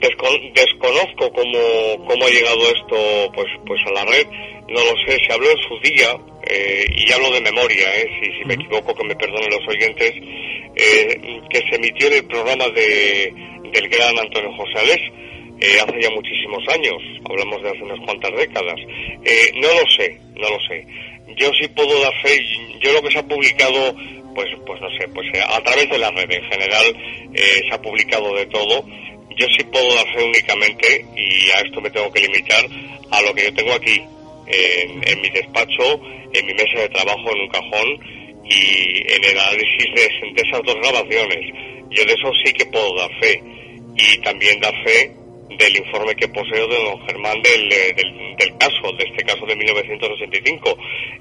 descon- 0.00 0.52
desconozco 0.54 1.32
cómo, 1.32 2.06
cómo 2.06 2.26
ha 2.26 2.30
llegado 2.30 2.60
esto 2.68 3.32
pues 3.34 3.46
pues 3.66 3.80
a 3.86 3.90
la 3.92 4.04
red, 4.04 4.26
no 4.68 4.80
lo 4.80 4.94
sé, 5.06 5.18
se 5.26 5.32
habló 5.32 5.50
en 5.50 5.58
su 5.58 5.78
día, 5.90 6.16
eh, 6.48 6.84
y 6.96 7.12
hablo 7.12 7.30
de 7.32 7.40
memoria, 7.40 7.86
eh, 7.98 8.08
si, 8.20 8.38
si 8.38 8.44
me 8.44 8.54
equivoco 8.54 8.94
que 8.94 9.04
me 9.06 9.16
perdonen 9.16 9.50
los 9.50 9.66
oyentes, 9.68 10.12
eh, 10.76 11.40
que 11.50 11.58
se 11.70 11.76
emitió 11.76 12.08
en 12.08 12.14
el 12.14 12.24
programa 12.26 12.68
de, 12.68 13.32
del 13.72 13.88
gran 13.88 14.18
Antonio 14.18 14.52
José 14.56 14.78
Alés, 14.78 15.00
eh, 15.60 15.78
hace 15.80 16.00
ya 16.00 16.10
muchísimos 16.10 16.62
años, 16.68 17.02
hablamos 17.28 17.62
de 17.62 17.70
hace 17.70 17.82
unas 17.82 18.00
cuantas 18.00 18.32
décadas. 18.36 18.76
Eh, 19.24 19.52
no 19.54 19.68
lo 19.68 19.90
sé, 19.96 20.18
no 20.34 20.48
lo 20.50 20.58
sé. 20.68 20.86
Yo 21.36 21.50
sí 21.60 21.68
puedo 21.68 22.00
dar 22.00 22.12
fe, 22.22 22.38
yo 22.80 22.92
lo 22.92 23.02
que 23.02 23.10
se 23.10 23.18
ha 23.18 23.26
publicado, 23.26 23.94
pues, 24.34 24.48
pues 24.66 24.80
no 24.80 24.90
sé, 24.98 25.08
pues 25.08 25.26
eh, 25.34 25.42
a 25.46 25.60
través 25.62 25.88
de 25.90 25.98
la 25.98 26.10
red 26.10 26.30
en 26.30 26.44
general 26.44 26.96
eh, 27.34 27.62
se 27.68 27.74
ha 27.74 27.80
publicado 27.80 28.34
de 28.34 28.46
todo. 28.46 28.84
Yo 29.38 29.46
sí 29.56 29.64
puedo 29.64 29.94
dar 29.94 30.06
fe 30.14 30.24
únicamente, 30.24 31.04
y 31.14 31.50
a 31.50 31.60
esto 31.60 31.80
me 31.80 31.90
tengo 31.90 32.10
que 32.12 32.20
limitar, 32.20 32.64
a 33.10 33.22
lo 33.22 33.34
que 33.34 33.44
yo 33.44 33.54
tengo 33.54 33.72
aquí, 33.72 34.02
en, 34.46 35.06
en 35.06 35.20
mi 35.20 35.28
despacho, 35.28 36.00
en 36.32 36.46
mi 36.46 36.54
mesa 36.54 36.80
de 36.80 36.88
trabajo, 36.88 37.30
en 37.32 37.40
un 37.40 37.48
cajón, 37.48 38.16
y 38.48 39.12
en 39.12 39.24
el 39.24 39.38
análisis 39.38 39.86
de, 39.94 40.32
de 40.32 40.48
esas 40.48 40.62
dos 40.62 40.76
grabaciones. 40.76 41.38
Yo 41.90 42.04
de 42.04 42.12
eso 42.12 42.32
sí 42.44 42.52
que 42.52 42.66
puedo 42.66 42.94
dar 42.96 43.10
fe. 43.20 43.42
Y 43.96 44.18
también 44.18 44.60
dar 44.60 44.74
fe 44.84 45.10
del 45.48 45.76
informe 45.76 46.14
que 46.16 46.28
poseo 46.28 46.66
de 46.68 46.76
don 46.76 47.06
Germán 47.06 47.40
del, 47.42 47.72
eh, 47.72 47.94
del, 47.96 48.36
del 48.36 48.58
caso, 48.58 48.92
de 48.98 49.04
este 49.04 49.24
caso 49.24 49.46
de 49.46 49.56
1985. 49.56 50.76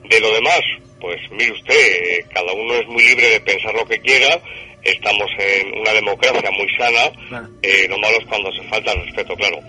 De 0.10 0.20
lo 0.20 0.32
demás, 0.34 0.62
pues 1.00 1.18
mire 1.32 1.52
usted, 1.52 1.76
eh, 1.76 2.26
cada 2.34 2.52
uno 2.54 2.74
es 2.76 2.88
muy 2.88 3.04
libre 3.04 3.28
de 3.30 3.40
pensar 3.42 3.74
lo 3.76 3.86
que 3.86 4.00
quiera, 4.00 4.40
estamos 4.84 5.28
en 5.40 5.80
una 5.80 5.94
democracia 5.94 6.50
muy 6.52 6.68
sana, 6.78 7.12
Claro. 7.30 7.48
eh, 7.62 7.88
lo 7.90 7.98
malo 8.00 8.18
es 8.20 8.26
cuando 8.26 8.52
se 8.54 8.64
falta 8.64 8.92
el 8.92 9.06
respeto, 9.06 9.36
claro, 9.36 9.60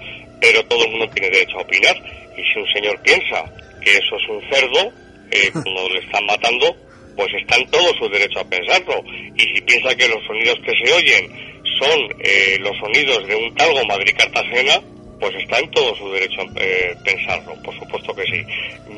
pero 0.41 0.65
todo 0.67 0.85
el 0.85 0.91
mundo 0.91 1.09
tiene 1.15 1.31
derecho 1.31 1.59
a 1.59 1.63
opinar, 1.63 1.97
y 2.37 2.43
si 2.53 2.59
un 2.59 2.69
señor 2.73 3.01
piensa 3.03 3.45
que 3.83 3.91
eso 3.93 4.17
es 4.17 4.29
un 4.29 4.41
cerdo, 4.51 4.93
eh, 5.31 5.51
cuando 5.53 5.89
le 5.91 6.01
están 6.01 6.25
matando, 6.27 6.77
pues 7.17 7.29
está 7.41 7.57
en 7.57 7.71
todo 7.71 7.95
su 7.99 8.09
derecho 8.11 8.41
a 8.41 8.45
pensarlo, 8.49 9.03
y 9.35 9.41
si 9.55 9.61
piensa 9.63 9.95
que 9.97 10.09
los 10.09 10.23
sonidos 10.27 10.59
que 10.65 10.73
se 10.85 10.93
oyen 10.93 11.56
son 11.79 12.01
eh, 12.21 12.59
los 12.61 12.77
sonidos 12.79 13.27
de 13.27 13.37
un 13.37 13.55
talgo 13.55 13.85
Madrid-Cartagena, 13.87 14.81
pues 15.21 15.35
está 15.37 15.59
en 15.59 15.71
todo 15.71 15.95
su 15.97 16.11
derecho 16.13 16.43
a 16.43 16.47
eh, 16.57 16.95
pensarlo, 17.05 17.55
por 17.63 17.79
supuesto 17.79 18.15
que 18.15 18.25
sí. 18.25 18.45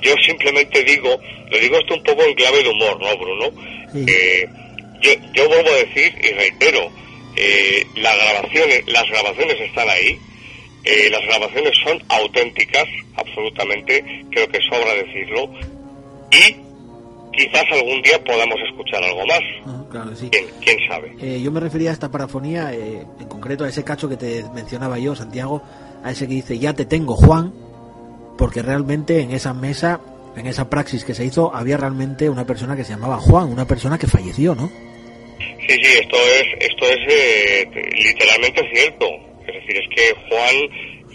Yo 0.00 0.14
simplemente 0.24 0.82
digo, 0.84 1.20
le 1.50 1.60
digo 1.60 1.78
esto 1.78 1.94
un 1.94 2.02
poco 2.02 2.24
en 2.24 2.34
clave 2.34 2.62
de 2.62 2.68
humor, 2.68 3.00
¿no, 3.00 3.16
Bruno? 3.16 3.50
Sí. 3.92 4.04
Eh, 4.08 4.48
yo, 5.00 5.12
yo 5.32 5.48
vuelvo 5.48 5.70
a 5.70 5.76
decir 5.76 6.12
y 6.22 6.32
reitero, 6.32 6.90
eh, 7.36 7.86
las 7.96 8.16
grabaciones, 8.16 8.82
las 8.86 9.08
grabaciones 9.08 9.60
están 9.60 9.88
ahí, 9.88 10.18
eh, 10.84 11.08
las 11.10 11.22
grabaciones 11.22 11.72
son 11.84 12.02
auténticas, 12.08 12.86
absolutamente, 13.16 14.02
creo 14.30 14.48
que 14.48 14.58
sobra 14.68 14.94
decirlo, 14.94 15.52
y 16.32 16.67
quizás 17.32 17.64
algún 17.72 18.02
día 18.02 18.22
podamos 18.24 18.56
escuchar 18.68 19.02
algo 19.04 19.26
más. 19.26 19.40
Ajá, 19.64 19.84
claro 19.90 20.16
sí. 20.16 20.28
¿Quién, 20.30 20.46
quién 20.60 20.78
sabe? 20.88 21.14
Eh, 21.20 21.40
yo 21.42 21.50
me 21.50 21.60
refería 21.60 21.90
a 21.90 21.92
esta 21.92 22.10
parafonía, 22.10 22.72
eh, 22.72 23.06
en 23.20 23.28
concreto 23.28 23.64
a 23.64 23.68
ese 23.68 23.84
cacho 23.84 24.08
que 24.08 24.16
te 24.16 24.44
mencionaba 24.54 24.98
yo, 24.98 25.14
Santiago, 25.14 25.62
a 26.02 26.10
ese 26.10 26.26
que 26.26 26.34
dice, 26.34 26.58
ya 26.58 26.74
te 26.74 26.84
tengo, 26.84 27.14
Juan, 27.14 27.52
porque 28.36 28.62
realmente 28.62 29.20
en 29.20 29.32
esa 29.32 29.52
mesa, 29.54 30.00
en 30.36 30.46
esa 30.46 30.70
praxis 30.70 31.04
que 31.04 31.14
se 31.14 31.24
hizo, 31.24 31.54
había 31.54 31.76
realmente 31.76 32.28
una 32.30 32.46
persona 32.46 32.76
que 32.76 32.84
se 32.84 32.92
llamaba 32.92 33.18
Juan, 33.18 33.50
una 33.50 33.66
persona 33.66 33.98
que 33.98 34.06
falleció, 34.06 34.54
¿no? 34.54 34.70
Sí, 35.38 35.74
sí, 35.82 35.98
esto 36.00 36.16
es, 36.16 36.70
esto 36.70 36.84
es 36.86 36.98
eh, 37.08 37.70
literalmente 37.92 38.62
cierto. 38.72 39.06
Es 39.46 39.54
decir, 39.54 39.76
es 39.76 39.88
que 39.94 40.14
Juan, 40.28 40.54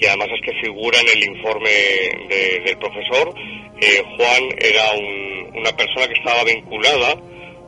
y 0.03 0.05
además 0.05 0.27
es 0.35 0.41
que 0.41 0.59
figura 0.61 0.99
en 0.99 1.07
el 1.17 1.23
informe 1.23 1.69
de- 1.69 2.61
del 2.65 2.77
profesor, 2.77 3.33
eh, 3.79 4.03
Juan 4.17 4.43
era 4.59 4.91
un- 4.93 5.51
una 5.55 5.71
persona 5.77 6.07
que 6.07 6.13
estaba 6.15 6.43
vinculada 6.43 7.15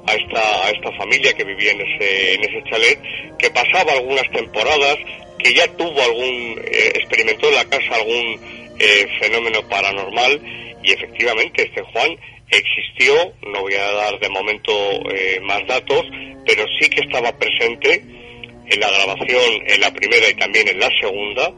a 0.08 0.14
esta, 0.14 0.66
a 0.68 0.70
esta 0.72 0.92
familia 0.98 1.34
que 1.34 1.46
vivía 1.46 1.72
en 1.72 1.82
ese, 1.82 2.34
en 2.34 2.42
ese 2.44 2.64
chalet, 2.70 3.00
que 3.40 3.50
pasaba 3.52 3.94
algunas 3.94 4.30
temporadas, 4.32 4.98
que 5.40 5.54
ya 5.54 5.66
tuvo 5.78 6.02
algún, 6.02 6.60
eh, 6.66 6.92
experimentó 6.96 7.48
en 7.48 7.56
la 7.56 7.66
casa 7.70 7.96
algún 7.96 8.40
eh, 8.78 9.08
fenómeno 9.22 9.66
paranormal, 9.70 10.42
y 10.84 10.92
efectivamente 10.92 11.64
este 11.64 11.82
Juan 11.84 12.18
existió, 12.50 13.16
no 13.48 13.62
voy 13.62 13.74
a 13.76 13.92
dar 13.94 14.20
de 14.20 14.28
momento 14.30 14.74
más 15.44 15.66
datos, 15.66 16.04
pero 16.46 16.66
sí 16.80 16.90
que 16.90 17.00
estaba 17.00 17.32
presente 17.40 18.02
en 18.68 18.80
la 18.82 18.92
grabación, 18.92 19.64
en 19.68 19.80
la 19.80 19.92
primera 19.94 20.30
y 20.30 20.34
también 20.34 20.68
en 20.68 20.80
la 20.82 20.90
segunda, 21.00 21.54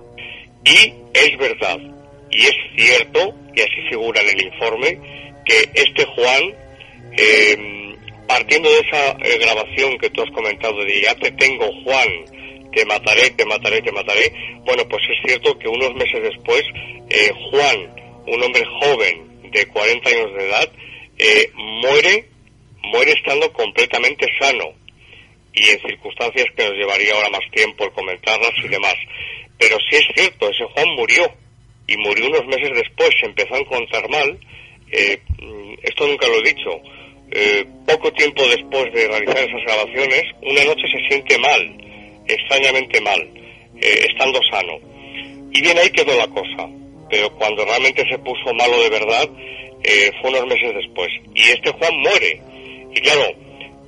y 0.67 0.93
es 1.13 1.37
verdad, 1.37 1.79
y 2.29 2.41
es 2.41 2.55
cierto, 2.75 3.33
y 3.55 3.61
así 3.61 3.89
figura 3.89 4.21
en 4.21 4.29
el 4.29 4.45
informe, 4.45 4.99
que 5.45 5.69
este 5.73 6.05
Juan, 6.05 6.43
eh, 7.17 7.95
partiendo 8.27 8.69
de 8.69 8.79
esa 8.79 9.11
eh, 9.11 9.37
grabación 9.39 9.97
que 9.97 10.09
tú 10.09 10.21
has 10.21 10.31
comentado 10.31 10.83
de 10.83 11.01
ya 11.01 11.15
te 11.15 11.31
tengo 11.31 11.65
Juan, 11.83 12.07
te 12.73 12.85
mataré, 12.85 13.29
te 13.31 13.45
mataré, 13.45 13.81
te 13.81 13.91
mataré, 13.91 14.33
bueno, 14.65 14.83
pues 14.89 15.01
es 15.09 15.17
cierto 15.25 15.57
que 15.57 15.69
unos 15.69 15.93
meses 15.95 16.21
después, 16.21 16.63
eh, 17.09 17.31
Juan, 17.49 17.95
un 18.27 18.43
hombre 18.43 18.63
joven 18.81 19.51
de 19.51 19.65
40 19.67 20.09
años 20.09 20.33
de 20.35 20.47
edad, 20.49 20.71
eh, 21.17 21.49
muere, 21.55 22.25
muere 22.83 23.13
estando 23.13 23.51
completamente 23.53 24.27
sano 24.39 24.73
y 25.53 25.69
en 25.69 25.79
circunstancias 25.79 26.45
que 26.55 26.63
nos 26.65 26.73
llevaría 26.73 27.13
ahora 27.13 27.29
más 27.29 27.51
tiempo 27.51 27.85
el 27.85 27.91
comentarlas 27.91 28.53
y 28.63 28.67
demás. 28.67 28.95
Pero 29.57 29.77
sí 29.89 29.95
es 29.97 30.05
cierto, 30.15 30.49
ese 30.49 30.63
Juan 30.73 30.89
murió 30.95 31.23
y 31.87 31.97
murió 31.97 32.27
unos 32.27 32.45
meses 32.47 32.71
después, 32.75 33.09
se 33.19 33.25
empezó 33.27 33.55
a 33.55 33.59
encontrar 33.59 34.09
mal. 34.09 34.39
eh, 34.91 35.19
esto 35.83 36.07
nunca 36.07 36.27
lo 36.27 36.39
he 36.39 36.43
dicho. 36.53 36.69
eh, 37.31 37.65
poco 37.85 38.11
tiempo 38.13 38.41
después 38.47 38.85
de 38.93 39.07
realizar 39.07 39.37
esas 39.37 39.63
grabaciones, 39.65 40.23
una 40.41 40.63
noche 40.63 40.87
se 40.91 41.07
siente 41.09 41.37
mal, 41.39 41.77
extrañamente 42.27 43.01
mal, 43.01 43.19
eh, 43.81 44.05
estando 44.09 44.39
sano. 44.49 44.79
Y 45.51 45.61
bien 45.61 45.77
ahí 45.77 45.89
quedó 45.89 46.15
la 46.17 46.27
cosa. 46.27 46.69
Pero 47.09 47.29
cuando 47.35 47.63
realmente 47.65 48.03
se 48.09 48.17
puso 48.19 48.53
malo 48.53 48.81
de 48.81 48.89
verdad, 48.89 49.29
fue 50.21 50.29
unos 50.29 50.45
meses 50.47 50.73
después. 50.75 51.07
Y 51.33 51.41
este 51.41 51.71
Juan 51.71 51.95
muere. 52.01 52.41
Y 52.93 52.99
claro, 53.01 53.23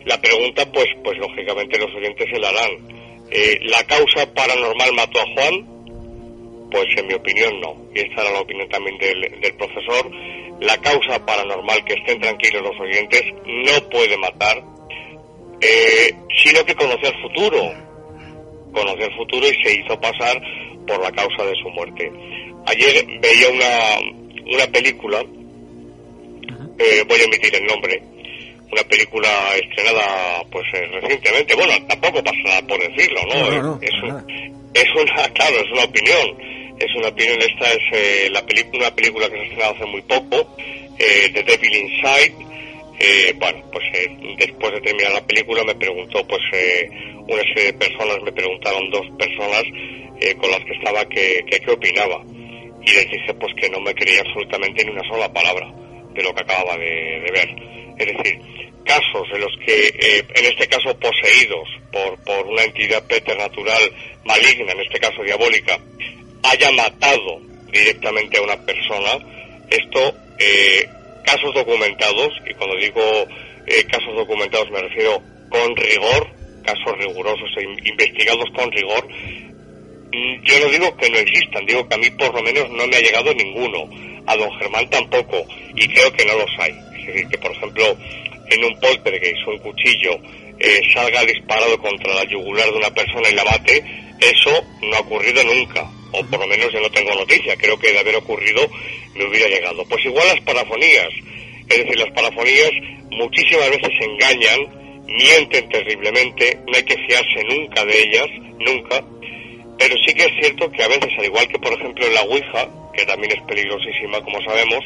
la 0.06 0.20
pregunta, 0.22 0.66
pues, 0.72 0.88
pues 1.04 1.18
lógicamente 1.18 1.78
los 1.78 1.94
oyentes 1.94 2.28
se 2.32 2.40
la 2.40 2.50
harán. 2.50 2.99
Eh, 3.32 3.60
¿La 3.64 3.84
causa 3.84 4.32
paranormal 4.34 4.94
mató 4.94 5.20
a 5.20 5.26
Juan? 5.34 6.70
Pues 6.72 6.86
en 6.98 7.08
mi 7.08 7.14
opinión 7.14 7.60
no. 7.62 7.76
Y 7.94 8.00
esta 8.00 8.22
era 8.22 8.32
la 8.32 8.42
opinión 8.42 8.68
también 8.70 8.98
del, 8.98 9.22
del 9.42 9.54
profesor. 9.56 10.12
La 10.60 10.78
causa 10.82 11.24
paranormal, 11.26 11.84
que 11.86 11.94
estén 11.94 12.20
tranquilos 12.20 12.62
los 12.62 12.80
oyentes, 12.80 13.24
no 13.46 13.90
puede 13.90 14.18
matar, 14.18 14.62
eh, 15.62 16.14
sino 16.44 16.66
que 16.66 16.76
conoció 16.76 17.10
el 17.10 17.22
futuro. 17.22 17.74
Conoció 18.74 19.06
el 19.06 19.16
futuro 19.16 19.48
y 19.48 19.64
se 19.64 19.74
hizo 19.80 20.00
pasar 20.00 20.42
por 20.86 21.02
la 21.02 21.12
causa 21.12 21.46
de 21.46 21.56
su 21.62 21.70
muerte. 21.70 22.12
Ayer 22.66 23.06
veía 23.22 23.50
una, 23.50 24.54
una 24.54 24.68
película, 24.72 25.22
eh, 25.22 27.04
voy 27.08 27.20
a 27.20 27.24
emitir 27.24 27.56
el 27.56 27.66
nombre, 27.66 28.02
una 28.72 28.84
película 28.84 29.30
estrenada 29.56 30.44
pues 30.52 30.66
eh, 30.74 30.88
recientemente, 31.02 31.56
bueno, 31.56 31.74
tampoco 31.88 32.24
pasa 32.24 32.38
nada 32.46 32.62
por 32.68 32.80
decirlo, 32.80 33.22
¿no? 33.34 33.40
No, 33.40 33.52
no, 33.52 33.62
no, 33.64 33.80
es, 33.82 34.04
un- 34.04 34.62
es 34.74 34.86
una, 34.96 35.30
claro, 35.34 35.56
es 35.58 35.72
una 35.72 35.84
opinión, 35.86 36.38
es 36.80 36.96
una 36.96 37.08
opinión, 37.10 37.38
esta 37.42 37.72
es 37.72 37.80
eh, 37.94 38.30
la 38.32 38.46
película, 38.46 38.88
una 38.88 38.96
película 38.96 39.30
que 39.30 39.36
se 39.36 39.42
ha 39.42 39.44
estrenado 39.46 39.76
hace 39.76 39.86
muy 39.86 40.02
poco, 40.04 40.56
eh, 41.00 41.30
The 41.34 41.44
Devil 41.44 41.76
Inside, 41.76 42.34
eh, 43.00 43.34
bueno, 43.38 43.64
pues 43.72 43.86
eh, 43.94 44.08
después 44.38 44.74
de 44.74 44.82
terminar 44.82 45.14
la 45.14 45.26
película 45.26 45.64
me 45.64 45.76
preguntó, 45.76 46.26
pues 46.28 46.42
eh, 46.54 46.90
una 47.28 47.44
serie 47.54 47.66
de 47.72 47.74
personas, 47.74 48.18
me 48.24 48.32
preguntaron 48.32 48.90
dos 48.92 49.06
personas 49.18 49.64
eh, 50.20 50.36
con 50.36 50.52
las 50.52 50.60
que 50.66 50.74
estaba 50.74 51.06
que, 51.08 51.40
que 51.50 51.60
qué 51.60 51.72
opinaba. 51.72 52.22
Y 52.82 52.92
les 52.92 53.10
dije 53.10 53.34
pues 53.40 53.54
que 53.56 53.70
no 53.70 53.80
me 53.82 53.94
creía 53.94 54.22
absolutamente 54.22 54.84
ni 54.84 54.92
una 54.92 55.04
sola 55.10 55.32
palabra 55.32 55.72
de 56.14 56.24
lo 56.24 56.34
que 56.34 56.42
acababa 56.42 56.76
de, 56.78 57.22
de 57.22 57.32
ver. 57.32 57.50
Es 58.00 58.08
decir, 58.08 58.40
casos 58.86 59.28
en 59.34 59.42
los 59.42 59.52
que, 59.66 59.88
eh, 59.88 60.26
en 60.34 60.46
este 60.46 60.68
caso 60.68 60.98
poseídos 60.98 61.68
por, 61.92 62.18
por 62.24 62.48
una 62.48 62.64
entidad 62.64 63.06
preternatural 63.06 63.92
maligna, 64.24 64.72
en 64.72 64.80
este 64.80 65.00
caso 65.00 65.22
diabólica, 65.22 65.78
haya 66.44 66.72
matado 66.72 67.42
directamente 67.72 68.38
a 68.38 68.42
una 68.42 68.58
persona, 68.66 69.20
esto, 69.70 70.16
eh, 70.40 70.90
casos 71.24 71.54
documentados, 71.54 72.30
y 72.50 72.54
cuando 72.56 72.76
digo 72.78 73.02
eh, 73.68 73.84
casos 73.92 74.16
documentados, 74.16 74.72
me 74.72 74.82
refiero 74.82 75.22
con 75.50 75.76
rigor, 75.76 76.28
casos 76.64 76.98
rigurosos 76.98 77.50
e 77.58 77.90
investigados 77.90 78.50
con 78.56 78.72
rigor, 78.72 79.08
mm, 79.08 80.44
yo 80.44 80.60
no 80.62 80.72
digo 80.72 80.98
que 80.98 81.10
no 81.10 81.18
existan, 81.18 81.66
digo 81.66 81.88
que 81.88 81.96
a 81.96 81.98
mí 82.00 82.10
por 82.12 82.34
lo 82.34 82.42
menos 82.42 82.70
no 82.72 82.88
me 82.88 82.96
ha 82.96 83.02
llegado 83.02 83.34
ninguno, 83.34 83.90
a 84.26 84.36
don 84.36 84.52
Germán 84.60 84.90
tampoco, 84.90 85.46
y 85.76 85.88
creo 85.88 86.12
que 86.14 86.26
no 86.26 86.36
los 86.36 86.50
hay. 86.60 86.89
Decir, 87.12 87.28
que 87.28 87.38
por 87.38 87.52
ejemplo 87.52 87.98
en 88.50 88.66
un 88.66 88.80
poltergeist 88.80 89.48
un 89.48 89.60
cuchillo 89.60 90.20
eh, 90.60 90.82
salga 90.94 91.24
disparado 91.24 91.78
contra 91.80 92.14
la 92.14 92.24
yugular 92.26 92.70
de 92.70 92.78
una 92.78 92.94
persona 92.94 93.30
y 93.30 93.36
la 93.36 93.46
mate, 93.46 93.84
eso 94.20 94.64
no 94.82 94.96
ha 94.96 95.00
ocurrido 95.00 95.44
nunca, 95.44 95.90
o 96.12 96.24
por 96.26 96.40
lo 96.40 96.48
menos 96.48 96.72
yo 96.74 96.82
no 96.82 96.90
tengo 96.92 97.14
noticia, 97.16 97.56
creo 97.56 97.80
que 97.80 97.94
de 97.94 98.00
haber 98.00 98.16
ocurrido 98.18 98.70
me 99.16 99.26
hubiera 99.26 99.48
llegado. 99.48 99.86
Pues 99.86 100.04
igual 100.06 100.28
las 100.28 100.42
parafonías, 100.42 101.10
es 101.70 101.78
decir, 101.78 101.98
las 101.98 102.12
parafonías 102.12 102.72
muchísimas 103.12 103.70
veces 103.70 103.90
engañan, 104.02 105.06
mienten 105.08 105.70
terriblemente, 105.70 106.60
no 106.68 106.76
hay 106.76 106.84
que 106.84 106.98
fiarse 107.08 107.44
nunca 107.48 107.86
de 107.86 108.02
ellas, 108.02 108.28
nunca, 108.60 109.04
pero 109.78 109.96
sí 110.06 110.14
que 110.14 110.26
es 110.26 110.34
cierto 110.42 110.70
que 110.72 110.84
a 110.84 110.90
veces, 110.90 111.10
al 111.18 111.26
igual 111.26 111.48
que 111.48 111.60
por 111.60 111.72
ejemplo 111.72 112.06
en 112.06 112.14
la 112.14 112.24
Ouija, 112.24 112.68
que 112.94 113.06
también 113.06 113.32
es 113.32 113.42
peligrosísima 113.44 114.22
como 114.22 114.42
sabemos, 114.42 114.84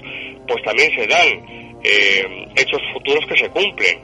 pues 0.48 0.64
también 0.64 0.94
se 0.96 1.08
dan 1.08 1.73
eh, 1.84 2.48
hechos 2.56 2.82
futuros 2.94 3.26
que 3.28 3.38
se 3.38 3.50
cumplen. 3.50 4.00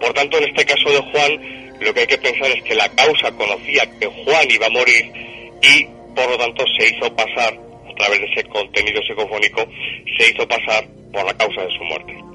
Por 0.00 0.12
tanto, 0.12 0.38
en 0.38 0.44
este 0.44 0.64
caso 0.64 0.90
de 0.90 0.98
Juan, 1.10 1.78
lo 1.80 1.94
que 1.94 2.00
hay 2.00 2.06
que 2.06 2.18
pensar 2.18 2.50
es 2.50 2.62
que 2.62 2.74
la 2.74 2.88
causa 2.90 3.30
conocía 3.32 3.84
que 3.98 4.06
Juan 4.06 4.50
iba 4.50 4.66
a 4.66 4.70
morir 4.70 5.12
y 5.62 5.84
por 6.14 6.30
lo 6.30 6.38
tanto 6.38 6.64
se 6.76 6.88
hizo 6.88 7.14
pasar, 7.14 7.54
a 7.54 7.94
través 7.94 8.20
de 8.20 8.26
ese 8.26 8.44
contenido 8.48 9.00
psicofónico, 9.02 9.64
se 10.18 10.30
hizo 10.30 10.46
pasar 10.48 10.86
por 11.12 11.24
la 11.24 11.34
causa 11.34 11.62
de 11.62 11.70
su 11.70 11.84
muerte. 11.84 12.28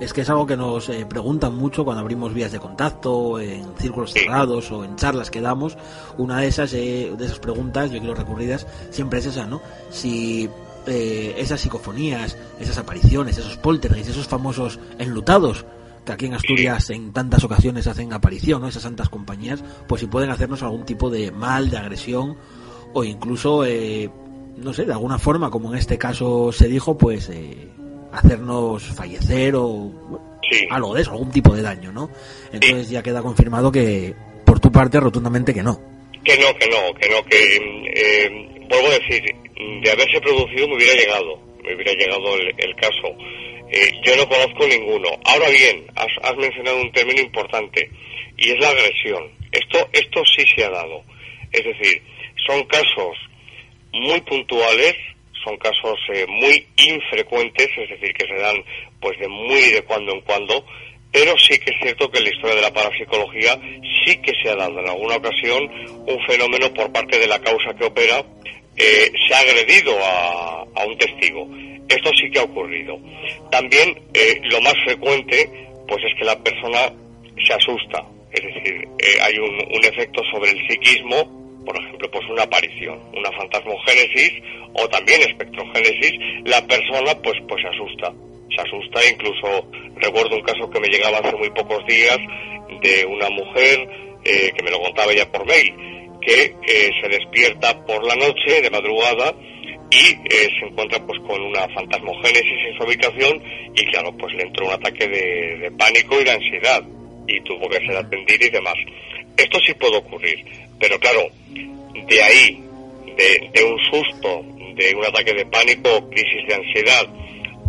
Es 0.00 0.12
que 0.12 0.20
es 0.20 0.30
algo 0.30 0.46
que 0.46 0.56
nos 0.56 0.88
eh, 0.88 1.06
preguntan 1.06 1.56
mucho 1.56 1.84
cuando 1.84 2.02
abrimos 2.02 2.32
vías 2.32 2.52
de 2.52 2.60
contacto, 2.60 3.40
en 3.40 3.76
círculos 3.78 4.12
cerrados 4.12 4.70
o 4.70 4.84
en 4.84 4.96
charlas 4.96 5.30
que 5.30 5.40
damos. 5.40 5.76
Una 6.16 6.40
de 6.40 6.48
esas, 6.48 6.72
eh, 6.74 7.12
de 7.16 7.24
esas 7.24 7.40
preguntas, 7.40 7.90
yo 7.90 7.98
quiero 7.98 8.14
recurridas, 8.14 8.66
siempre 8.90 9.18
es 9.18 9.26
esa, 9.26 9.46
¿no? 9.46 9.60
Si 9.90 10.48
eh, 10.90 11.34
esas 11.38 11.60
psicofonías, 11.60 12.36
esas 12.60 12.78
apariciones, 12.78 13.38
esos 13.38 13.56
poltergeists, 13.56 14.10
esos 14.10 14.28
famosos 14.28 14.78
enlutados 14.98 15.64
que 16.04 16.12
aquí 16.12 16.26
en 16.26 16.34
Asturias 16.34 16.88
en 16.90 17.12
tantas 17.12 17.44
ocasiones 17.44 17.86
hacen 17.86 18.12
aparición, 18.12 18.62
¿no? 18.62 18.68
esas 18.68 18.82
santas 18.82 19.08
compañías, 19.08 19.62
pues 19.86 20.00
si 20.00 20.06
pueden 20.06 20.30
hacernos 20.30 20.62
algún 20.62 20.84
tipo 20.86 21.10
de 21.10 21.30
mal, 21.30 21.70
de 21.70 21.76
agresión 21.76 22.36
o 22.94 23.04
incluso, 23.04 23.64
eh, 23.66 24.10
no 24.56 24.72
sé, 24.72 24.86
de 24.86 24.92
alguna 24.92 25.18
forma, 25.18 25.50
como 25.50 25.72
en 25.72 25.78
este 25.78 25.98
caso 25.98 26.50
se 26.50 26.66
dijo, 26.66 26.96
pues 26.96 27.28
eh, 27.28 27.68
hacernos 28.12 28.84
fallecer 28.84 29.54
o 29.56 29.92
algo 30.70 30.94
de 30.94 31.02
eso, 31.02 31.10
algún 31.12 31.30
tipo 31.30 31.54
de 31.54 31.60
daño, 31.60 31.92
¿no? 31.92 32.08
Entonces 32.52 32.88
ya 32.88 33.02
queda 33.02 33.20
confirmado 33.20 33.70
que 33.70 34.14
por 34.46 34.60
tu 34.60 34.72
parte 34.72 34.98
rotundamente 34.98 35.52
que 35.52 35.62
no. 35.62 35.78
Que 36.24 36.38
no, 36.38 36.58
que 36.58 36.68
no, 36.68 36.98
que 36.98 37.08
no, 37.10 37.22
que 37.24 38.66
vuelvo 38.68 38.88
a 38.88 38.98
decir, 38.98 39.22
de 39.58 39.90
haberse 39.90 40.20
producido 40.20 40.68
me 40.68 40.76
hubiera 40.76 40.94
llegado, 40.94 41.40
me 41.62 41.74
hubiera 41.74 41.92
llegado 41.92 42.36
el, 42.36 42.76
caso. 42.76 43.16
Eh, 43.70 43.92
yo 44.04 44.16
no 44.16 44.28
conozco 44.28 44.66
ninguno. 44.66 45.08
Ahora 45.24 45.48
bien, 45.50 45.84
has, 45.96 46.36
mencionado 46.36 46.80
un 46.80 46.92
término 46.92 47.20
importante 47.20 47.90
y 48.36 48.50
es 48.50 48.58
la 48.60 48.68
agresión. 48.68 49.30
Esto, 49.50 49.88
esto 49.92 50.22
sí 50.24 50.44
se 50.54 50.64
ha 50.64 50.70
dado. 50.70 51.02
Es 51.52 51.64
decir, 51.64 52.02
son 52.46 52.64
casos 52.64 53.16
muy 53.92 54.20
puntuales, 54.20 54.94
son 55.44 55.56
casos 55.56 55.98
eh, 56.14 56.26
muy 56.28 56.66
infrecuentes, 56.76 57.68
es 57.76 57.90
decir, 57.90 58.14
que 58.14 58.26
se 58.26 58.40
dan 58.40 58.56
pues 59.00 59.18
de 59.18 59.28
muy 59.28 59.70
de 59.70 59.82
cuando 59.82 60.12
en 60.12 60.20
cuando, 60.20 60.64
pero 61.10 61.36
sí 61.38 61.58
que 61.58 61.70
es 61.72 61.80
cierto 61.82 62.10
que 62.10 62.18
en 62.18 62.24
la 62.24 62.30
historia 62.30 62.56
de 62.56 62.62
la 62.62 62.72
parapsicología 62.72 63.58
sí 64.04 64.18
que 64.18 64.32
se 64.42 64.50
ha 64.50 64.56
dado 64.56 64.78
en 64.78 64.88
alguna 64.88 65.16
ocasión 65.16 65.68
un 66.06 66.26
fenómeno 66.26 66.72
por 66.74 66.92
parte 66.92 67.18
de 67.18 67.26
la 67.26 67.40
causa 67.40 67.74
que 67.76 67.86
opera 67.86 68.24
eh, 68.78 69.12
se 69.26 69.34
ha 69.34 69.40
agredido 69.40 69.92
a, 70.00 70.64
un 70.86 70.96
testigo. 70.96 71.48
Esto 71.88 72.10
sí 72.14 72.30
que 72.30 72.38
ha 72.38 72.44
ocurrido. 72.44 72.98
También 73.50 74.00
eh, 74.14 74.40
lo 74.44 74.60
más 74.60 74.74
frecuente 74.84 75.50
pues 75.88 76.04
es 76.04 76.14
que 76.16 76.24
la 76.24 76.38
persona 76.38 76.92
se 77.44 77.52
asusta, 77.52 78.04
es 78.30 78.42
decir, 78.42 78.88
eh, 78.98 79.18
hay 79.22 79.38
un, 79.38 79.54
un, 79.74 79.84
efecto 79.84 80.22
sobre 80.30 80.50
el 80.50 80.68
psiquismo, 80.68 81.64
por 81.64 81.76
ejemplo, 81.76 82.10
pues 82.10 82.24
una 82.28 82.42
aparición, 82.42 83.00
una 83.16 83.32
fantasmogénesis 83.32 84.32
o 84.74 84.88
también 84.88 85.22
espectrogénesis, 85.22 86.12
la 86.44 86.64
persona 86.66 87.14
pues 87.22 87.36
pues 87.48 87.62
se 87.62 87.68
asusta, 87.68 88.12
se 88.54 88.60
asusta, 88.60 89.00
incluso 89.10 89.68
recuerdo 89.96 90.36
un 90.36 90.42
caso 90.42 90.70
que 90.70 90.80
me 90.80 90.88
llegaba 90.88 91.18
hace 91.18 91.36
muy 91.36 91.50
pocos 91.50 91.84
días 91.86 92.18
de 92.82 93.06
una 93.06 93.30
mujer 93.30 93.88
que 94.22 94.62
me 94.62 94.70
lo 94.70 94.80
contaba 94.82 95.12
ya 95.14 95.30
por 95.32 95.46
mail, 95.46 95.72
que 96.20 96.54
eh, 96.66 96.90
se 97.00 97.08
despierta 97.08 97.84
por 97.84 98.04
la 98.04 98.14
noche, 98.14 98.60
de 98.62 98.70
madrugada, 98.70 99.34
y 99.90 99.96
eh, 99.96 100.48
se 100.58 100.66
encuentra 100.66 101.04
pues 101.06 101.18
con 101.26 101.40
una 101.40 101.66
fantasmogénesis 101.74 102.66
en 102.68 102.76
su 102.76 102.82
habitación 102.82 103.42
y 103.74 103.84
claro, 103.86 104.14
pues 104.16 104.34
le 104.34 104.42
entró 104.42 104.66
un 104.66 104.72
ataque 104.72 105.06
de, 105.08 105.70
pánico 105.78 106.20
y 106.20 106.24
de 106.24 106.30
ansiedad 106.30 106.82
y 107.26 107.40
tuvo 107.42 107.68
que 107.68 107.78
ser 107.78 107.96
atendido 107.96 108.46
y 108.46 108.50
demás. 108.50 108.74
Esto 109.36 109.58
sí 109.64 109.72
puede 109.74 109.96
ocurrir, 109.96 110.44
pero 110.78 110.98
claro, 110.98 111.28
de 111.52 112.22
ahí, 112.22 112.62
de, 113.16 113.50
de 113.52 113.64
un 113.64 113.78
susto, 113.90 114.44
de 114.74 114.94
un 114.94 115.04
ataque 115.04 115.32
de 115.32 115.46
pánico, 115.46 116.08
crisis 116.10 116.46
de 116.48 116.54
ansiedad, 116.54 117.06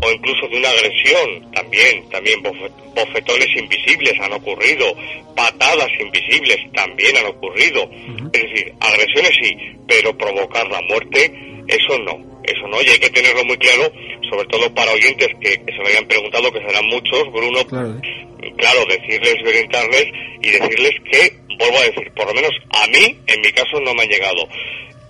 o 0.01 0.11
incluso 0.11 0.47
de 0.47 0.57
una 0.57 0.69
agresión, 0.69 1.51
también, 1.51 2.09
también 2.09 2.41
bofetones 2.41 3.47
invisibles 3.55 4.13
han 4.19 4.33
ocurrido, 4.33 4.93
patadas 5.35 5.89
invisibles 5.99 6.57
también 6.73 7.17
han 7.17 7.27
ocurrido. 7.27 7.89
Es 8.33 8.41
decir, 8.43 8.73
agresiones 8.79 9.31
sí, 9.41 9.57
pero 9.87 10.17
provocar 10.17 10.67
la 10.69 10.81
muerte, 10.83 11.31
eso 11.67 11.97
no, 11.99 12.41
eso 12.43 12.67
no, 12.67 12.81
y 12.81 12.89
hay 12.89 12.99
que 12.99 13.09
tenerlo 13.09 13.43
muy 13.45 13.57
claro, 13.57 13.91
sobre 14.29 14.47
todo 14.47 14.73
para 14.73 14.91
oyentes 14.91 15.27
que, 15.41 15.51
se 15.51 15.83
me 15.83 15.89
hayan 15.89 16.07
preguntado, 16.07 16.51
que 16.51 16.59
serán 16.59 16.85
muchos, 16.85 17.31
Bruno, 17.31 17.65
claro, 17.65 18.85
decirles, 18.85 19.35
orientarles 19.45 20.05
y 20.41 20.49
decirles 20.49 20.93
que, 21.11 21.33
vuelvo 21.57 21.77
a 21.77 21.83
decir, 21.83 22.11
por 22.15 22.27
lo 22.27 22.33
menos 22.33 22.51
a 22.69 22.87
mí, 22.87 23.17
en 23.27 23.41
mi 23.41 23.51
caso, 23.51 23.79
no 23.81 23.93
me 23.93 24.03
han 24.03 24.09
llegado 24.09 24.47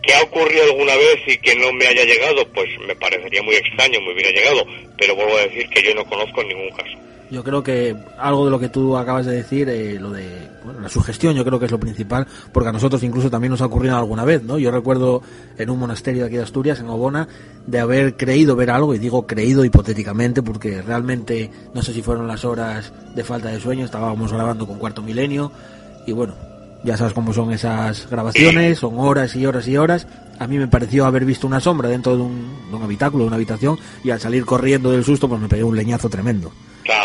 ¿Que 0.02 0.14
ha 0.14 0.24
ocurrido 0.24 0.64
alguna 0.64 0.96
vez 0.96 1.20
y 1.28 1.38
que 1.38 1.56
no 1.56 1.74
me 1.74 1.86
haya 1.86 2.04
llegado? 2.06 2.48
Pues 2.54 2.70
me 2.88 2.96
parecería 2.96 3.44
muy 3.44 3.56
extraño, 3.56 4.00
me 4.02 4.14
hubiera 4.14 4.30
llegado, 4.32 4.66
pero 4.98 5.16
vuelvo 5.16 5.38
a 5.38 5.42
decir 5.42 5.68
que 5.70 5.84
yo 5.84 5.94
no 5.94 6.06
conozco 6.06 6.44
ningún 6.44 6.70
caso. 6.70 6.98
Yo 7.32 7.44
creo 7.44 7.62
que 7.62 7.96
algo 8.18 8.46
de 8.46 8.52
lo 8.52 8.60
que 8.60 8.70
tú 8.70 8.98
acabas 8.98 9.28
de 9.28 9.36
decir, 9.36 9.70
eh, 9.70 10.00
lo 10.00 10.10
de 10.10 10.26
la 10.82 10.90
sugestión, 10.90 11.36
yo 11.36 11.46
creo 11.46 11.60
que 11.60 11.66
es 11.66 11.72
lo 11.72 11.80
principal, 11.80 12.26
porque 12.52 12.70
a 12.70 12.72
nosotros 12.72 13.04
incluso 13.04 13.30
también 13.30 13.52
nos 13.52 13.62
ha 13.62 13.68
ocurrido 13.68 13.96
alguna 13.98 14.26
vez, 14.26 14.42
¿no? 14.42 14.58
Yo 14.58 14.72
recuerdo 14.72 15.22
en 15.56 15.70
un 15.70 15.78
monasterio 15.78 16.22
de 16.22 16.28
aquí 16.28 16.38
de 16.38 16.44
Asturias, 16.44 16.80
en 16.80 16.88
Obona, 16.88 17.28
de 17.68 17.80
haber 17.80 18.18
creído 18.18 18.56
ver 18.56 18.72
algo, 18.72 18.96
y 18.96 18.98
digo 18.98 19.28
creído 19.28 19.64
hipotéticamente, 19.64 20.42
porque 20.42 20.82
realmente 20.82 21.52
no 21.76 21.84
sé 21.84 21.94
si 21.94 22.02
fueron 22.02 22.28
las 22.28 22.46
horas 22.46 22.92
de 23.14 23.24
falta 23.24 23.50
de 23.50 23.60
sueño, 23.60 23.86
estábamos 23.86 24.34
grabando 24.34 24.66
con 24.66 24.80
Cuarto 24.80 25.04
Milenio, 25.04 25.52
y 26.08 26.14
bueno, 26.14 26.34
ya 26.84 26.98
sabes 26.98 27.14
cómo 27.14 27.34
son 27.34 27.52
esas 27.52 28.10
grabaciones, 28.10 28.80
son 28.80 29.00
horas 29.00 29.36
y 29.36 29.46
horas 29.46 29.68
y 29.68 29.78
horas. 29.78 30.08
A 30.40 30.48
mí 30.48 30.58
me 30.58 30.68
pareció 30.68 31.06
haber 31.06 31.26
visto 31.26 31.46
una 31.46 31.60
sombra 31.60 31.90
dentro 31.90 32.16
de 32.16 32.24
un, 32.24 32.70
de 32.70 32.76
un 32.76 32.82
habitáculo, 32.82 33.24
de 33.24 33.28
una 33.28 33.36
habitación, 33.36 33.78
y 34.04 34.10
al 34.10 34.20
salir 34.20 34.46
corriendo 34.46 34.92
del 34.92 35.04
susto, 35.04 35.28
pues 35.28 35.40
me 35.42 35.48
pegué 35.48 35.64
un 35.64 35.76
leñazo 35.76 36.10
tremendo. 36.10 36.52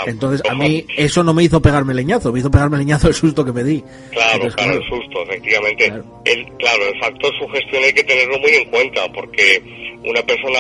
Entonces, 0.06 0.43
a 0.48 0.55
mí 0.55 0.85
eso 0.97 1.23
no 1.23 1.35
me 1.35 1.43
hizo 1.44 1.61
pegarme 1.61 1.94
leñazo, 1.94 2.32
me 2.32 2.40
hizo 2.40 2.51
pegarme 2.51 2.78
leñazo 2.78 3.09
el 3.09 3.15
susto 3.15 3.44
que 3.44 3.52
me 3.52 3.65
di. 3.65 3.82
Claro, 4.11 4.48
claro, 4.55 4.73
el 4.74 4.89
susto, 4.89 5.23
efectivamente. 5.23 5.86
Claro. 5.86 6.23
El, 6.24 6.44
claro, 6.59 6.86
el 6.86 7.01
factor 7.01 7.32
sugestión 7.39 7.82
hay 7.85 7.93
que 7.93 8.05
tenerlo 8.05 8.39
muy 8.39 8.51
en 8.51 8.70
cuenta, 8.70 9.11
porque 9.12 9.62
una 10.05 10.23
persona 10.23 10.59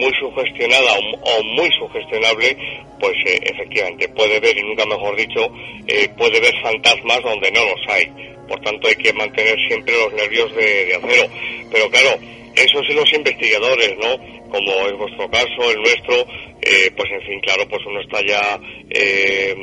muy 0.00 0.12
sugestionada 0.18 0.92
o, 1.22 1.42
muy 1.44 1.68
sugestionable, 1.78 2.56
pues 2.98 3.12
eh, 3.26 3.40
efectivamente 3.42 4.08
puede 4.08 4.40
ver, 4.40 4.56
y 4.56 4.62
nunca 4.62 4.84
mejor 4.86 5.16
dicho, 5.16 5.40
eh, 5.86 6.08
puede 6.16 6.40
ver 6.40 6.54
fantasmas 6.62 7.22
donde 7.22 7.50
no 7.52 7.60
los 7.60 7.94
hay. 7.94 8.10
Por 8.50 8.60
tanto, 8.62 8.88
hay 8.88 8.96
que 8.96 9.12
mantener 9.12 9.56
siempre 9.68 9.94
los 9.96 10.12
nervios 10.12 10.52
de, 10.56 10.92
acero. 10.96 11.30
Pero 11.70 11.88
claro, 11.88 12.18
eso 12.56 12.82
sí 12.82 12.92
los 12.94 13.12
investigadores, 13.12 13.96
¿no? 13.96 14.50
Como 14.50 14.72
es 14.88 14.92
vuestro 14.98 15.30
caso, 15.30 15.70
el 15.70 15.80
nuestro, 15.80 16.16
eh, 16.60 16.90
pues 16.96 17.08
en 17.12 17.22
fin, 17.22 17.40
claro, 17.42 17.68
pues 17.68 17.80
uno 17.86 18.00
está 18.00 18.20
ya 18.26 18.58
eh, 18.90 19.54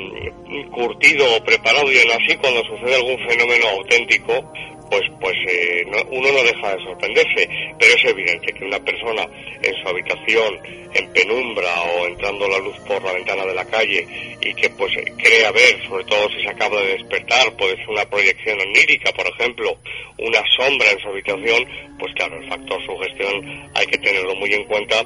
curtido 0.71 1.25
preparado 1.43 1.91
y 1.91 1.97
aún 1.97 2.11
así 2.13 2.37
cuando 2.37 2.63
sucede 2.63 2.95
algún 2.95 3.19
fenómeno 3.27 3.67
auténtico, 3.77 4.53
pues 4.89 5.03
pues 5.19 5.35
eh, 5.47 5.83
uno 5.85 6.31
no 6.31 6.43
deja 6.43 6.75
de 6.75 6.83
sorprenderse, 6.83 7.49
pero 7.79 7.95
es 7.95 8.05
evidente 8.05 8.53
que 8.53 8.65
una 8.65 8.79
persona 8.79 9.27
en 9.61 9.73
su 9.81 9.87
habitación, 9.87 10.59
en 10.93 11.13
penumbra 11.13 11.81
o 11.81 12.07
entrando 12.07 12.47
la 12.47 12.59
luz 12.59 12.77
por 12.87 13.03
la 13.03 13.13
ventana 13.13 13.45
de 13.45 13.53
la 13.53 13.65
calle 13.65 14.07
y 14.41 14.53
que 14.53 14.69
pues 14.71 14.91
crea 15.17 15.51
ver, 15.51 15.87
sobre 15.87 16.03
todo 16.05 16.29
si 16.29 16.41
se 16.41 16.49
acaba 16.49 16.81
de 16.81 16.97
despertar, 16.97 17.55
puede 17.57 17.75
ser 17.77 17.89
una 17.89 18.05
proyección 18.05 18.59
onírica, 18.61 19.11
por 19.13 19.27
ejemplo, 19.27 19.77
una 20.17 20.43
sombra 20.57 20.91
en 20.91 20.99
su 20.99 21.09
habitación, 21.09 21.65
pues 21.99 22.13
claro, 22.15 22.41
el 22.41 22.49
factor 22.49 22.85
sugestión 22.85 23.69
hay 23.73 23.85
que 23.87 23.97
tenerlo 23.97 24.35
muy 24.35 24.53
en 24.53 24.63
cuenta. 24.65 25.03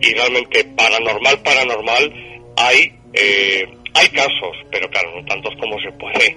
Y 0.00 0.12
realmente 0.12 0.64
paranormal, 0.76 1.40
paranormal, 1.42 2.52
hay 2.56 2.92
eh, 3.14 3.66
hay 3.94 4.08
casos, 4.08 4.56
pero 4.70 4.88
claro, 4.90 5.08
no 5.16 5.24
tantos 5.26 5.54
como 5.60 5.78
se 5.80 5.90
puede 5.92 6.14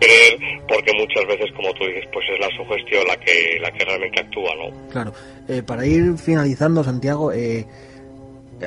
creer, 0.00 0.38
porque 0.68 0.92
muchas 0.92 1.26
veces, 1.26 1.52
como 1.54 1.72
tú 1.74 1.84
dices, 1.86 2.04
pues 2.12 2.26
es 2.28 2.40
la 2.40 2.50
sugestión 2.56 3.06
la 3.06 3.16
que, 3.16 3.58
la 3.60 3.70
que 3.70 3.84
realmente 3.84 4.20
actúa, 4.20 4.50
¿no? 4.56 4.88
Claro. 4.90 5.12
Eh, 5.48 5.62
para 5.62 5.86
ir 5.86 6.18
finalizando, 6.18 6.82
Santiago, 6.82 7.32
eh, 7.32 7.66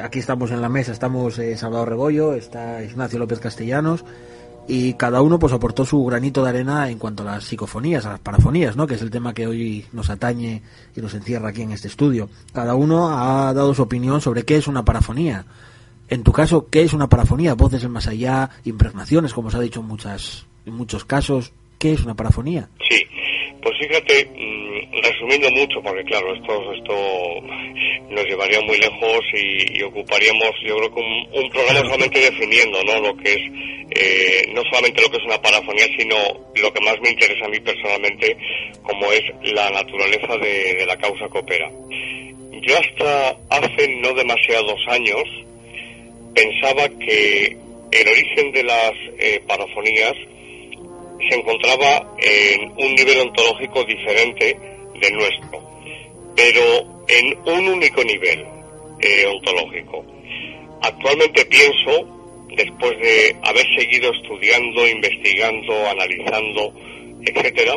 aquí 0.01 0.19
estamos 0.19 0.51
en 0.51 0.61
la 0.61 0.69
mesa, 0.69 0.93
estamos 0.93 1.37
eh, 1.39 1.57
Salvador 1.57 1.89
Rebollo, 1.89 2.33
está 2.33 2.81
Ignacio 2.81 3.19
López 3.19 3.39
Castellanos, 3.39 4.05
y 4.69 4.93
cada 4.93 5.21
uno 5.21 5.39
pues 5.39 5.51
aportó 5.51 5.83
su 5.83 6.05
granito 6.05 6.43
de 6.43 6.49
arena 6.49 6.89
en 6.89 6.99
cuanto 6.99 7.23
a 7.23 7.25
las 7.25 7.43
psicofonías, 7.43 8.05
a 8.05 8.11
las 8.11 8.19
parafonías, 8.19 8.75
¿no? 8.75 8.85
que 8.85 8.93
es 8.93 9.01
el 9.01 9.09
tema 9.09 9.33
que 9.33 9.47
hoy 9.47 9.85
nos 9.91 10.11
atañe 10.11 10.61
y 10.95 11.01
nos 11.01 11.13
encierra 11.15 11.49
aquí 11.49 11.63
en 11.63 11.71
este 11.71 11.87
estudio. 11.87 12.29
Cada 12.53 12.75
uno 12.75 13.09
ha 13.09 13.51
dado 13.53 13.73
su 13.73 13.81
opinión 13.81 14.21
sobre 14.21 14.43
qué 14.43 14.57
es 14.57 14.67
una 14.67 14.85
parafonía. 14.85 15.45
En 16.09 16.23
tu 16.23 16.31
caso, 16.31 16.67
¿qué 16.71 16.81
es 16.81 16.93
una 16.93 17.07
parafonía? 17.07 17.53
Voces 17.53 17.83
en 17.83 17.91
más 17.91 18.07
allá, 18.07 18.49
impregnaciones, 18.65 19.33
como 19.33 19.51
se 19.51 19.57
ha 19.57 19.61
dicho 19.61 19.81
en, 19.81 19.87
muchas, 19.87 20.47
en 20.65 20.73
muchos 20.73 21.05
casos. 21.05 21.53
¿Qué 21.77 21.93
es 21.93 22.03
una 22.03 22.15
parafonía? 22.15 22.67
Sí, 22.89 23.05
pues 23.61 23.75
fíjate, 23.79 24.25
mm, 24.25 25.01
resumiendo 25.03 25.49
mucho, 25.51 25.81
porque 25.83 26.03
claro, 26.03 26.33
esto, 26.35 26.73
esto 26.73 26.93
nos 28.09 28.25
llevaría 28.25 28.59
muy 28.61 28.77
lejos 28.79 29.21
y, 29.33 29.81
ocuparíamos, 29.83 30.51
yo 30.65 30.77
creo 30.77 30.93
que 30.95 30.99
un, 30.99 31.49
programa 31.51 31.79
solamente 31.81 32.19
definiendo, 32.19 32.83
¿no? 32.83 32.99
Lo 32.99 33.17
que 33.17 33.33
es, 33.33 33.41
eh, 33.91 34.51
no 34.53 34.63
solamente 34.63 35.01
lo 35.01 35.09
que 35.09 35.17
es 35.17 35.25
una 35.25 35.41
parafonía, 35.41 35.85
sino 35.97 36.15
lo 36.55 36.73
que 36.73 36.81
más 36.81 36.99
me 37.01 37.11
interesa 37.11 37.45
a 37.45 37.49
mí 37.49 37.59
personalmente, 37.59 38.35
como 38.81 39.11
es 39.11 39.23
la 39.53 39.69
naturaleza 39.69 40.37
de, 40.37 40.85
la 40.87 40.97
causa 40.97 41.29
que 41.31 41.37
opera. 41.37 41.71
Yo 42.61 42.75
hasta 42.77 43.37
hace 43.49 43.87
no 44.01 44.13
demasiados 44.13 44.79
años 44.87 45.23
pensaba 46.33 46.87
que 46.89 47.57
el 47.91 48.07
origen 48.07 48.51
de 48.51 48.63
las 48.63 48.91
eh, 49.17 49.41
parafonías 49.47 50.13
se 51.29 51.35
encontraba 51.35 52.15
en 52.17 52.71
un 52.77 52.95
nivel 52.95 53.19
ontológico 53.19 53.83
diferente 53.83 54.57
del 55.01 55.13
nuestro, 55.13 55.61
pero 56.35 57.03
en 57.07 57.37
un 57.45 57.67
único 57.67 58.03
nivel 58.03 58.45
eh, 59.01 59.25
ontológico. 59.25 60.05
Actualmente 60.81 61.45
pienso, 61.45 62.07
después 62.55 62.97
de 62.99 63.35
haber 63.43 63.65
seguido 63.77 64.11
estudiando, 64.13 64.87
investigando, 64.87 65.87
analizando, 65.87 66.73
etcétera, 67.25 67.75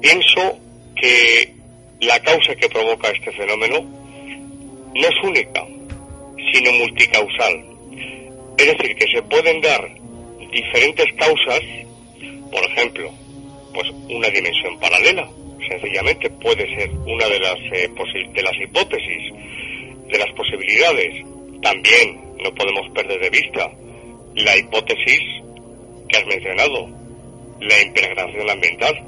pienso 0.00 0.58
que 1.00 1.54
la 2.00 2.20
causa 2.20 2.54
que 2.54 2.68
provoca 2.68 3.10
este 3.10 3.32
fenómeno 3.32 3.80
no 3.80 5.08
es 5.08 5.22
única, 5.24 5.66
sino 6.54 6.72
multicausal. 6.72 7.64
Es 8.56 8.66
decir, 8.66 8.94
que 8.94 9.06
se 9.12 9.22
pueden 9.22 9.60
dar 9.60 9.90
diferentes 10.52 11.12
causas 11.18 11.60
por 12.54 12.64
ejemplo, 12.70 13.10
pues 13.74 13.90
una 14.08 14.28
dimensión 14.28 14.78
paralela, 14.78 15.28
sencillamente 15.68 16.30
puede 16.30 16.64
ser 16.76 16.88
una 16.90 17.26
de 17.26 17.40
las, 17.40 17.56
eh, 17.72 17.90
de 18.32 18.42
las 18.42 18.54
hipótesis, 18.60 19.32
de 20.06 20.18
las 20.18 20.30
posibilidades. 20.36 21.24
También 21.62 22.20
no 22.44 22.54
podemos 22.54 22.88
perder 22.94 23.20
de 23.20 23.30
vista 23.30 23.68
la 24.36 24.56
hipótesis 24.56 25.20
que 26.08 26.16
has 26.16 26.26
mencionado, 26.26 26.88
la 27.60 27.82
impregnación 27.82 28.48
ambiental. 28.48 29.04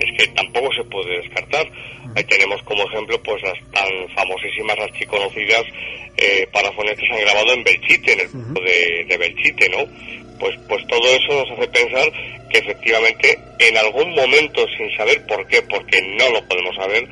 Es 0.00 0.18
que 0.18 0.26
tampoco 0.32 0.72
se 0.74 0.84
puede 0.84 1.20
descartar. 1.20 1.70
Ahí 2.16 2.24
tenemos 2.24 2.62
como 2.64 2.82
ejemplo 2.84 3.22
pues 3.22 3.42
las 3.42 3.58
tan 3.70 4.08
famosísimas, 4.14 4.78
archiconocidas 4.78 5.62
eh, 6.16 6.48
parafones 6.52 6.98
que 6.98 7.06
se 7.06 7.12
han 7.12 7.20
grabado 7.20 7.52
en 7.52 7.64
Belchite, 7.64 8.12
en 8.12 8.20
el 8.20 8.28
pueblo 8.30 8.60
de, 8.62 9.04
de 9.04 9.16
Belchite, 9.16 9.68
¿no? 9.68 9.86
pues, 10.40 10.56
pues 10.66 10.84
todo 10.88 11.06
eso 11.06 11.44
nos 11.44 11.58
hace 11.58 11.68
pensar 11.68 12.10
que 12.50 12.58
efectivamente 12.58 13.38
en 13.58 13.76
algún 13.76 14.12
momento, 14.14 14.66
sin 14.76 14.96
saber 14.96 15.24
por 15.26 15.46
qué, 15.46 15.62
porque 15.62 16.00
no 16.18 16.30
lo 16.30 16.42
podemos 16.48 16.74
saber, 16.74 17.06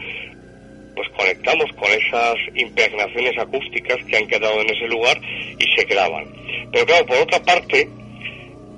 pues 0.96 1.08
conectamos 1.16 1.70
con 1.76 1.92
esas 1.92 2.34
impregnaciones 2.54 3.38
acústicas 3.38 3.98
que 4.08 4.16
han 4.16 4.26
quedado 4.26 4.60
en 4.62 4.74
ese 4.74 4.88
lugar 4.88 5.20
y 5.58 5.76
se 5.76 5.84
graban. 5.84 6.26
Pero 6.72 6.86
claro, 6.86 7.06
por 7.06 7.18
otra 7.18 7.40
parte, 7.42 7.88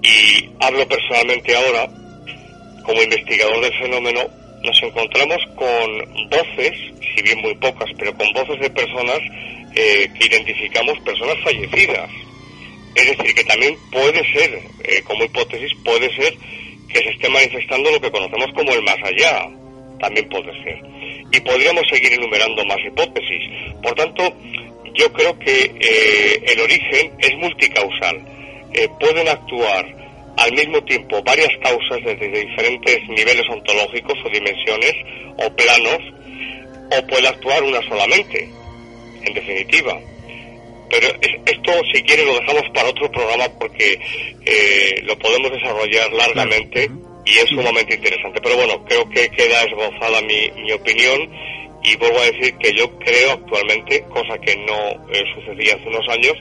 y 0.02 0.50
hablo 0.60 0.86
personalmente 0.86 1.54
ahora, 1.54 1.88
como 2.84 3.02
investigador 3.02 3.60
del 3.60 3.78
fenómeno, 3.78 4.28
nos 4.62 4.82
encontramos 4.82 5.38
con 5.56 6.28
voces, 6.28 6.72
si 7.14 7.22
bien 7.22 7.40
muy 7.40 7.54
pocas, 7.54 7.88
pero 7.98 8.14
con 8.14 8.30
voces 8.32 8.60
de 8.60 8.70
personas 8.70 9.18
eh, 9.74 10.10
que 10.18 10.26
identificamos 10.26 10.98
personas 11.00 11.36
fallecidas. 11.42 12.10
Es 12.94 13.16
decir, 13.16 13.34
que 13.34 13.44
también 13.44 13.76
puede 13.90 14.20
ser, 14.32 14.60
eh, 14.84 15.02
como 15.04 15.24
hipótesis, 15.24 15.72
puede 15.84 16.14
ser 16.14 16.34
que 16.88 16.98
se 16.98 17.10
esté 17.10 17.28
manifestando 17.28 17.90
lo 17.90 18.00
que 18.00 18.10
conocemos 18.10 18.52
como 18.54 18.72
el 18.72 18.82
más 18.82 18.98
allá. 19.04 19.48
También 20.00 20.28
puede 20.28 20.52
ser. 20.64 20.78
Y 21.32 21.40
podríamos 21.40 21.84
seguir 21.88 22.12
enumerando 22.12 22.64
más 22.64 22.78
hipótesis. 22.84 23.42
Por 23.82 23.94
tanto, 23.94 24.34
yo 24.94 25.12
creo 25.12 25.38
que 25.38 25.72
eh, 25.80 26.42
el 26.48 26.60
origen 26.60 27.12
es 27.18 27.34
multicausal. 27.36 28.26
Pueden 28.98 29.28
actuar 29.28 29.99
al 30.36 30.52
mismo 30.52 30.82
tiempo 30.84 31.22
varias 31.22 31.50
causas 31.62 31.98
desde 32.04 32.28
diferentes 32.28 33.08
niveles 33.08 33.44
ontológicos 33.50 34.18
o 34.24 34.28
dimensiones 34.28 34.94
o 35.36 35.50
planos, 35.54 35.98
o 36.92 37.06
puede 37.06 37.28
actuar 37.28 37.62
una 37.62 37.80
solamente, 37.88 38.48
en 39.22 39.34
definitiva. 39.34 39.98
Pero 40.90 41.06
esto, 41.46 41.72
si 41.92 42.02
quiere, 42.02 42.24
lo 42.24 42.34
dejamos 42.34 42.64
para 42.74 42.88
otro 42.88 43.10
programa 43.10 43.46
porque 43.60 43.98
eh, 44.44 45.02
lo 45.04 45.16
podemos 45.18 45.52
desarrollar 45.52 46.12
largamente 46.12 46.90
y 47.24 47.30
es 47.30 47.46
sumamente 47.48 47.94
interesante. 47.94 48.40
Pero 48.42 48.56
bueno, 48.56 48.84
creo 48.84 49.08
que 49.08 49.28
queda 49.30 49.62
esbozada 49.62 50.20
mi, 50.22 50.50
mi 50.62 50.72
opinión 50.72 51.30
y 51.82 51.96
vuelvo 51.96 52.18
a 52.18 52.30
decir 52.30 52.54
que 52.58 52.72
yo 52.72 52.90
creo 52.98 53.32
actualmente, 53.32 54.02
cosa 54.10 54.36
que 54.38 54.56
no 54.56 55.08
eh, 55.12 55.22
sucedía 55.34 55.74
hace 55.74 55.88
unos 55.88 56.08
años, 56.08 56.34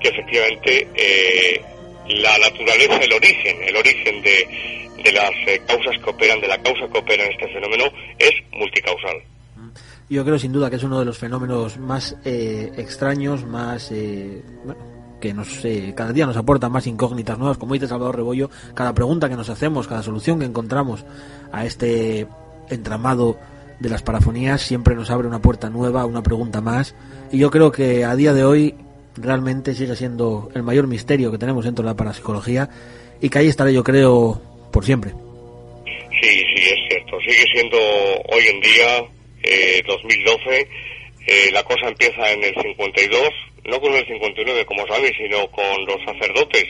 que 0.00 0.08
efectivamente 0.08 0.86
eh, 0.94 1.60
la 2.08 2.38
naturaleza, 2.38 2.96
el 2.96 3.12
origen, 3.12 3.56
el 3.62 3.76
origen 3.76 4.22
de, 4.22 4.90
de 5.02 5.12
las 5.12 5.30
causas 5.66 6.02
que 6.02 6.10
operan, 6.10 6.40
de 6.40 6.48
la 6.48 6.62
causa 6.62 6.86
que 6.92 6.98
opera 6.98 7.24
en 7.24 7.32
este 7.32 7.48
fenómeno, 7.48 7.84
es 8.18 8.32
multicausal. 8.52 9.22
Yo 10.10 10.24
creo 10.24 10.38
sin 10.38 10.52
duda 10.52 10.68
que 10.68 10.76
es 10.76 10.82
uno 10.82 10.98
de 10.98 11.04
los 11.06 11.18
fenómenos 11.18 11.78
más 11.78 12.16
eh, 12.24 12.70
extraños, 12.76 13.44
más 13.46 13.90
eh, 13.90 14.42
que 15.20 15.32
nos 15.32 15.64
eh, 15.64 15.94
cada 15.96 16.12
día 16.12 16.26
nos 16.26 16.36
aporta 16.36 16.68
más 16.68 16.86
incógnitas 16.86 17.38
nuevas, 17.38 17.56
como 17.56 17.72
dice 17.72 17.88
Salvador 17.88 18.16
Rebollo, 18.16 18.50
cada 18.74 18.94
pregunta 18.94 19.30
que 19.30 19.36
nos 19.36 19.48
hacemos, 19.48 19.88
cada 19.88 20.02
solución 20.02 20.38
que 20.38 20.44
encontramos 20.44 21.04
a 21.52 21.64
este 21.64 22.26
entramado 22.68 23.38
de 23.80 23.88
las 23.88 24.02
parafonías 24.02 24.60
siempre 24.60 24.94
nos 24.94 25.10
abre 25.10 25.26
una 25.26 25.40
puerta 25.40 25.70
nueva, 25.70 26.04
una 26.04 26.22
pregunta 26.22 26.60
más, 26.60 26.94
y 27.32 27.38
yo 27.38 27.50
creo 27.50 27.72
que 27.72 28.04
a 28.04 28.14
día 28.14 28.34
de 28.34 28.44
hoy 28.44 28.74
realmente 29.16 29.74
sigue 29.74 29.96
siendo 29.96 30.50
el 30.54 30.62
mayor 30.62 30.86
misterio 30.86 31.30
que 31.30 31.38
tenemos 31.38 31.64
dentro 31.64 31.84
de 31.84 31.90
la 31.90 31.96
parapsicología 31.96 32.68
y 33.20 33.28
que 33.28 33.38
ahí 33.38 33.48
estaré 33.48 33.72
yo 33.72 33.84
creo 33.84 34.40
por 34.72 34.84
siempre. 34.84 35.12
Sí, 36.20 36.30
sí, 36.30 36.62
es 36.62 36.88
cierto, 36.88 37.20
sigue 37.20 37.44
siendo 37.52 37.78
hoy 37.78 38.46
en 38.46 38.60
día 38.60 39.04
2012, 39.86 40.60
eh, 40.60 40.68
eh, 41.26 41.50
la 41.52 41.62
cosa 41.62 41.88
empieza 41.88 42.32
en 42.32 42.44
el 42.44 42.54
52, 42.54 43.30
no 43.64 43.80
con 43.80 43.94
el 43.94 44.06
59 44.06 44.64
como 44.66 44.86
sabéis, 44.86 45.12
sino 45.16 45.50
con 45.50 45.84
los 45.86 45.96
sacerdotes 46.04 46.64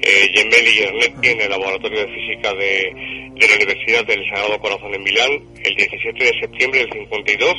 eh, 0.00 0.30
Gemelli 0.32 0.78
y 0.78 0.82
Ernetti 0.82 1.28
en 1.28 1.40
el 1.42 1.50
laboratorio 1.50 2.00
de 2.00 2.14
física 2.14 2.54
de, 2.54 2.92
la 3.38 3.54
Universidad 3.54 4.04
del 4.04 4.24
Sagrado 4.28 4.58
Corazón 4.58 4.94
en 4.94 5.02
Milán, 5.02 5.30
el 5.62 5.74
17 5.74 6.24
de 6.24 6.40
septiembre 6.40 6.80
del 6.80 6.92
52, 6.92 7.54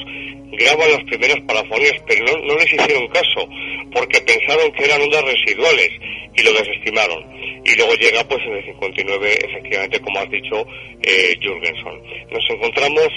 graban 0.52 0.92
las 0.92 1.04
primeras 1.06 1.40
parafonías, 1.48 1.94
pero 2.08 2.26
no, 2.26 2.46
no 2.46 2.56
les 2.56 2.74
hicieron 2.74 3.08
caso, 3.08 3.48
porque 3.94 4.20
pensaron 4.22 4.72
que 4.74 4.86
eran 4.86 5.02
ondas 5.02 5.24
residuales 5.24 5.90
y 6.36 6.44
lo 6.44 6.52
desestimaron. 6.54 7.24
Y 7.66 7.76
luego 7.76 7.94
llega 7.96 8.24
pues 8.28 8.42
en 8.46 8.54
el 8.56 8.66
59, 8.66 9.38
efectivamente, 9.50 10.00
como 10.00 10.20
has 10.20 10.30
dicho, 10.30 10.66
eh, 11.04 11.36
Jürgenson. 11.40 12.02
Nos 12.32 12.50
encontramos 12.50 13.08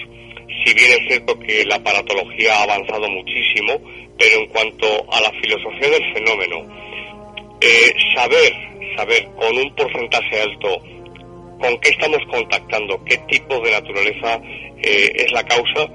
si 0.65 0.74
bien 0.74 0.93
es 0.93 1.09
cierto 1.09 1.39
que 1.39 1.65
la 1.65 1.77
aparatología 1.77 2.55
ha 2.59 2.62
avanzado 2.65 3.09
muchísimo, 3.09 3.81
pero 4.19 4.41
en 4.41 4.47
cuanto 4.47 4.87
a 5.12 5.20
la 5.20 5.31
filosofía 5.41 5.91
del 5.91 6.15
fenómeno, 6.15 6.66
eh, 7.61 7.95
saber, 8.15 8.53
saber 8.97 9.29
con 9.37 9.57
un 9.57 9.74
porcentaje 9.74 10.41
alto 10.41 10.83
con 11.61 11.79
qué 11.79 11.91
estamos 11.91 12.19
contactando, 12.29 13.03
qué 13.05 13.16
tipo 13.29 13.61
de 13.61 13.70
naturaleza 13.70 14.41
eh, 14.83 15.12
es 15.15 15.33
la 15.33 15.45
causa, 15.45 15.89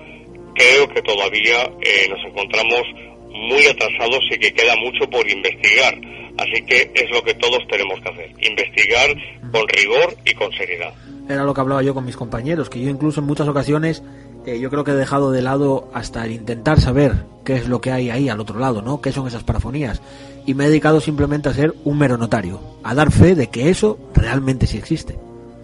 creo 0.56 0.88
que 0.88 1.02
todavía 1.02 1.70
eh, 1.82 2.08
nos 2.10 2.24
encontramos 2.26 2.84
muy 3.30 3.66
atrasados 3.68 4.22
y 4.32 4.40
que 4.40 4.54
queda 4.54 4.76
mucho 4.78 5.10
por 5.10 5.30
investigar. 5.30 5.96
Así 6.38 6.62
que 6.66 6.92
es 6.94 7.10
lo 7.12 7.22
que 7.24 7.34
todos 7.34 7.60
tenemos 7.68 8.00
que 8.00 8.10
hacer, 8.10 8.32
investigar 8.40 9.10
con 9.52 9.68
rigor 9.68 10.16
y 10.24 10.34
con 10.34 10.52
seriedad. 10.54 10.94
Era 11.28 11.44
lo 11.44 11.54
que 11.54 11.62
hablaba 11.62 11.84
yo 11.84 11.94
con 11.94 12.06
mis 12.06 12.16
compañeros, 12.16 12.70
que 12.70 12.80
yo 12.80 12.90
incluso 12.90 13.20
en 13.20 13.28
muchas 13.28 13.48
ocasiones 13.48 14.04
eh, 14.48 14.60
yo 14.60 14.70
creo 14.70 14.86
que 14.86 14.92
he 14.92 14.96
dejado 14.96 15.32
de 15.32 15.42
lado 15.42 15.90
hasta 15.94 16.26
el 16.26 16.32
intentar 16.32 16.80
saber 16.80 17.12
qué 17.46 17.56
es 17.56 17.68
lo 17.68 17.82
que 17.82 17.92
hay 17.92 18.10
ahí 18.10 18.30
al 18.30 18.40
otro 18.40 18.60
lado, 18.60 18.82
¿no? 18.82 19.02
¿Qué 19.02 19.12
son 19.12 19.28
esas 19.28 19.44
parafonías? 19.44 20.02
Y 20.46 20.54
me 20.54 20.64
he 20.64 20.68
dedicado 20.70 21.02
simplemente 21.02 21.50
a 21.50 21.54
ser 21.54 21.74
un 21.84 22.00
mero 22.00 22.18
notario, 22.18 22.62
a 22.82 22.96
dar 22.96 23.12
fe 23.12 23.36
de 23.36 23.50
que 23.50 23.70
eso 23.70 24.00
realmente 24.16 24.66
sí 24.66 24.78
existe. 24.78 25.16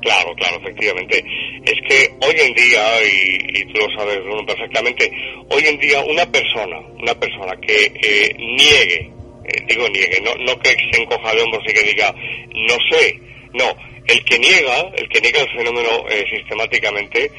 Claro, 0.02 0.34
claro, 0.36 0.58
efectivamente. 0.58 1.24
Es 1.64 1.80
que 1.88 2.14
hoy 2.28 2.36
en 2.38 2.54
día, 2.54 2.84
y, 3.06 3.64
tú 3.72 3.80
lo 3.80 3.90
sabes 3.98 4.20
perfectamente, 4.46 5.10
hoy 5.50 5.64
en 5.66 5.80
día 5.80 6.04
una 6.04 6.26
persona, 6.26 6.78
una 7.00 7.14
persona 7.16 7.56
que 7.62 7.86
eh, 7.86 8.36
niegue, 8.38 9.10
eh, 9.46 9.66
digo 9.70 9.88
niegue, 9.88 10.22
no, 10.26 10.36
no 10.44 10.60
que 10.60 10.76
se 10.92 11.02
encoja 11.02 11.34
de 11.34 11.42
hombros 11.42 11.64
y 11.70 11.74
que 11.74 11.84
diga, 11.84 12.14
no 12.54 12.76
sé, 12.92 13.18
no, 13.54 13.74
el 14.08 14.26
que 14.26 14.40
niega, 14.40 14.92
el 14.98 15.08
que 15.08 15.22
niega 15.22 15.40
el 15.40 15.58
fenómeno 15.58 15.90
eh, 16.10 16.26
sistemáticamente, 16.30 17.32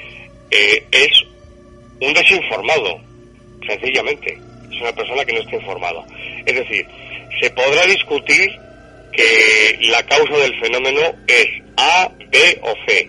es 0.51 1.11
un 2.07 2.15
desinformado, 2.15 3.01
sencillamente. 3.67 4.39
Es 4.71 4.81
una 4.81 4.93
persona 4.93 5.25
que 5.25 5.33
no 5.33 5.41
está 5.41 5.57
informada. 5.57 6.05
Es 6.45 6.55
decir, 6.55 6.87
se 7.41 7.51
podrá 7.51 7.87
discutir 7.87 8.51
que 9.13 9.79
la 9.83 10.03
causa 10.05 10.37
del 10.39 10.59
fenómeno 10.61 11.01
es 11.29 11.47
A, 11.77 12.11
B 12.31 12.61
o 12.63 12.75
C, 12.87 13.09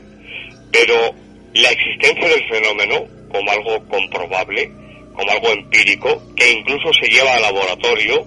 pero 0.72 1.14
la 1.54 1.70
existencia 1.70 2.28
del 2.28 2.48
fenómeno 2.48 3.08
como 3.30 3.52
algo 3.52 3.88
comprobable, 3.88 4.72
como 5.14 5.32
algo 5.32 5.50
empírico, 5.52 6.22
que 6.36 6.52
incluso 6.52 6.94
se 6.94 7.08
lleva 7.08 7.34
al 7.34 7.42
laboratorio, 7.42 8.26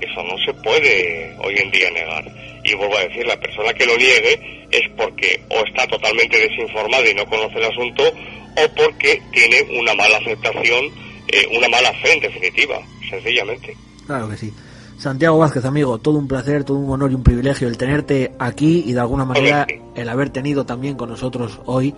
eso 0.00 0.22
no 0.22 0.36
se 0.44 0.52
puede 0.54 1.34
hoy 1.38 1.56
en 1.56 1.70
día 1.70 1.90
negar. 1.90 2.24
Y 2.64 2.74
vuelvo 2.74 2.96
a 2.98 3.04
decir, 3.04 3.26
la 3.26 3.38
persona 3.38 3.72
que 3.72 3.86
lo 3.86 3.96
niegue 3.96 4.66
es 4.70 4.82
porque 4.96 5.40
o 5.48 5.64
está 5.64 5.86
totalmente 5.86 6.38
desinformada 6.38 7.08
y 7.08 7.14
no 7.14 7.26
conoce 7.26 7.58
el 7.58 7.64
asunto, 7.64 8.12
o 8.56 8.74
porque 8.74 9.22
tiene 9.32 9.80
una 9.80 9.94
mala 9.94 10.18
aceptación, 10.18 10.86
eh, 11.28 11.46
una 11.56 11.68
mala 11.68 11.92
fe 11.94 12.14
en 12.14 12.20
definitiva, 12.20 12.80
sencillamente. 13.08 13.76
Claro 14.06 14.28
que 14.28 14.36
sí. 14.36 14.52
Santiago 14.98 15.38
Vázquez, 15.38 15.64
amigo, 15.64 15.98
todo 15.98 16.18
un 16.18 16.28
placer, 16.28 16.64
todo 16.64 16.76
un 16.76 16.90
honor 16.90 17.10
y 17.10 17.14
un 17.14 17.22
privilegio 17.22 17.68
el 17.68 17.78
tenerte 17.78 18.32
aquí 18.38 18.84
y 18.86 18.92
de 18.92 19.00
alguna 19.00 19.24
manera 19.24 19.66
el 19.94 20.08
haber 20.10 20.28
tenido 20.28 20.66
también 20.66 20.96
con 20.96 21.08
nosotros 21.08 21.58
hoy 21.64 21.94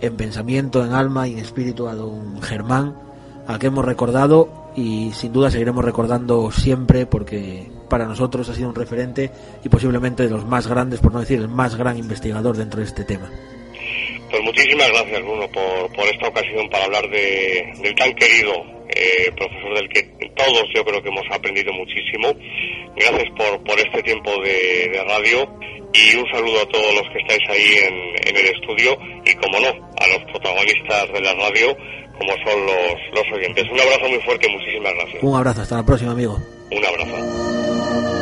en 0.00 0.16
pensamiento, 0.16 0.84
en 0.84 0.92
alma 0.92 1.26
y 1.26 1.32
en 1.32 1.40
espíritu 1.40 1.88
a 1.88 1.96
don 1.96 2.40
Germán, 2.40 2.96
al 3.48 3.58
que 3.58 3.66
hemos 3.66 3.84
recordado 3.84 4.70
y 4.76 5.10
sin 5.14 5.32
duda 5.32 5.50
seguiremos 5.50 5.84
recordando 5.84 6.52
siempre 6.52 7.06
porque 7.06 7.72
para 7.88 8.06
nosotros 8.06 8.48
ha 8.48 8.54
sido 8.54 8.68
un 8.68 8.74
referente 8.76 9.32
y 9.64 9.68
posiblemente 9.68 10.22
de 10.22 10.30
los 10.30 10.46
más 10.46 10.68
grandes, 10.68 11.00
por 11.00 11.12
no 11.12 11.20
decir 11.20 11.40
el 11.40 11.48
más 11.48 11.74
gran 11.74 11.98
investigador 11.98 12.56
dentro 12.56 12.78
de 12.78 12.86
este 12.86 13.02
tema. 13.02 13.28
Pues 14.30 14.42
muchísimas 14.42 14.88
gracias, 14.88 15.22
Bruno, 15.22 15.48
por, 15.50 15.92
por 15.94 16.04
esta 16.06 16.28
ocasión 16.28 16.68
para 16.68 16.84
hablar 16.84 17.08
de, 17.08 17.72
del 17.80 17.94
tan 17.94 18.12
querido 18.14 18.52
eh, 18.88 19.30
profesor 19.36 19.74
del 19.74 19.88
que 19.88 20.02
todos 20.36 20.64
yo 20.74 20.84
creo 20.84 21.02
que 21.02 21.08
hemos 21.08 21.24
aprendido 21.30 21.72
muchísimo. 21.72 22.32
Gracias 22.96 23.28
por, 23.36 23.62
por 23.64 23.78
este 23.78 24.02
tiempo 24.02 24.30
de, 24.42 25.02
radio 25.06 25.48
y 25.92 26.16
un 26.16 26.26
saludo 26.32 26.62
a 26.62 26.68
todos 26.68 26.94
los 26.94 27.04
que 27.12 27.18
estáis 27.20 27.48
ahí 27.48 27.74
en, 27.86 28.28
en, 28.28 28.36
el 28.36 28.54
estudio 28.54 28.98
y, 29.24 29.34
como 29.34 29.60
no, 29.60 29.68
a 29.68 30.06
los 30.08 30.24
protagonistas 30.32 31.12
de 31.12 31.20
la 31.20 31.34
radio, 31.34 31.76
como 32.18 32.32
son 32.44 32.66
los, 32.66 32.94
los 33.14 33.32
oyentes. 33.32 33.64
Un 33.70 33.80
abrazo 33.80 34.08
muy 34.08 34.20
fuerte 34.20 34.46
y 34.48 34.52
muchísimas 34.52 34.94
gracias. 34.94 35.22
Un 35.22 35.36
abrazo, 35.36 35.62
hasta 35.62 35.76
la 35.76 35.86
próxima, 35.86 36.12
amigo. 36.12 36.38
Un 36.70 36.84
abrazo. 36.84 38.17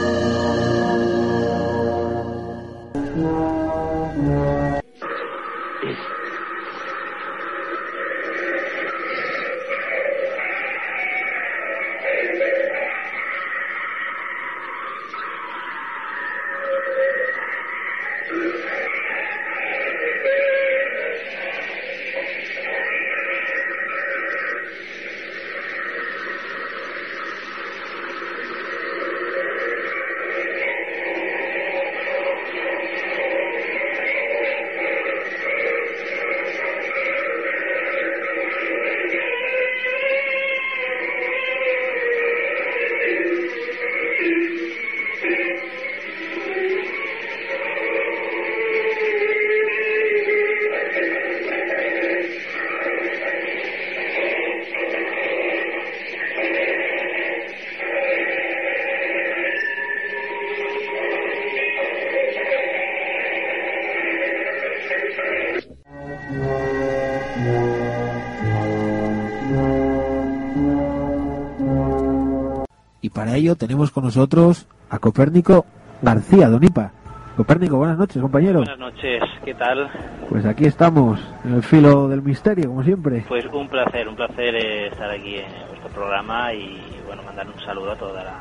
Tenemos 73.58 73.90
con 73.90 74.04
nosotros 74.04 74.66
a 74.90 74.98
Copérnico 74.98 75.64
García, 76.02 76.50
Donipa. 76.50 76.92
Copérnico, 77.34 77.78
buenas 77.78 77.96
noches, 77.96 78.20
compañero. 78.20 78.58
Buenas 78.58 78.78
noches, 78.78 79.22
¿qué 79.42 79.54
tal? 79.54 79.90
Pues 80.28 80.44
aquí 80.44 80.66
estamos, 80.66 81.18
en 81.44 81.54
el 81.54 81.62
filo 81.62 82.08
del 82.08 82.20
misterio, 82.20 82.68
como 82.68 82.82
siempre. 82.82 83.24
Pues 83.26 83.46
un 83.46 83.68
placer, 83.68 84.06
un 84.06 84.16
placer 84.16 84.54
estar 84.54 85.10
aquí 85.10 85.36
en 85.36 85.46
vuestro 85.68 85.88
programa 85.94 86.52
y, 86.52 86.78
bueno, 87.06 87.22
mandar 87.22 87.46
un 87.46 87.58
saludo 87.60 87.92
a 87.92 87.96
toda 87.96 88.22
la, 88.22 88.34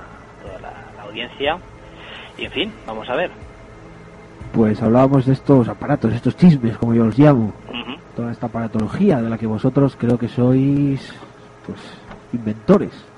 toda 0.43 0.59
la, 0.59 1.03
audiencia. 1.03 1.57
Y, 2.37 2.45
en 2.45 2.51
fin, 2.51 2.73
vamos 2.85 3.09
a 3.09 3.15
ver. 3.15 3.31
Pues 4.53 4.81
hablábamos 4.81 5.25
de 5.25 5.33
estos 5.33 5.69
aparatos, 5.69 6.13
estos 6.13 6.35
chismes, 6.35 6.77
como 6.77 6.93
yo 6.93 7.05
los 7.05 7.17
llamo. 7.17 7.53
Toda 8.13 8.31
esta 8.31 8.47
aparatología 8.47 9.21
de 9.21 9.29
la 9.29 9.37
que 9.37 9.47
vosotros 9.47 9.95
creo 9.97 10.17
que 10.17 10.27
sois, 10.27 11.13
pues, 11.65 11.79
inventores. 12.33 13.14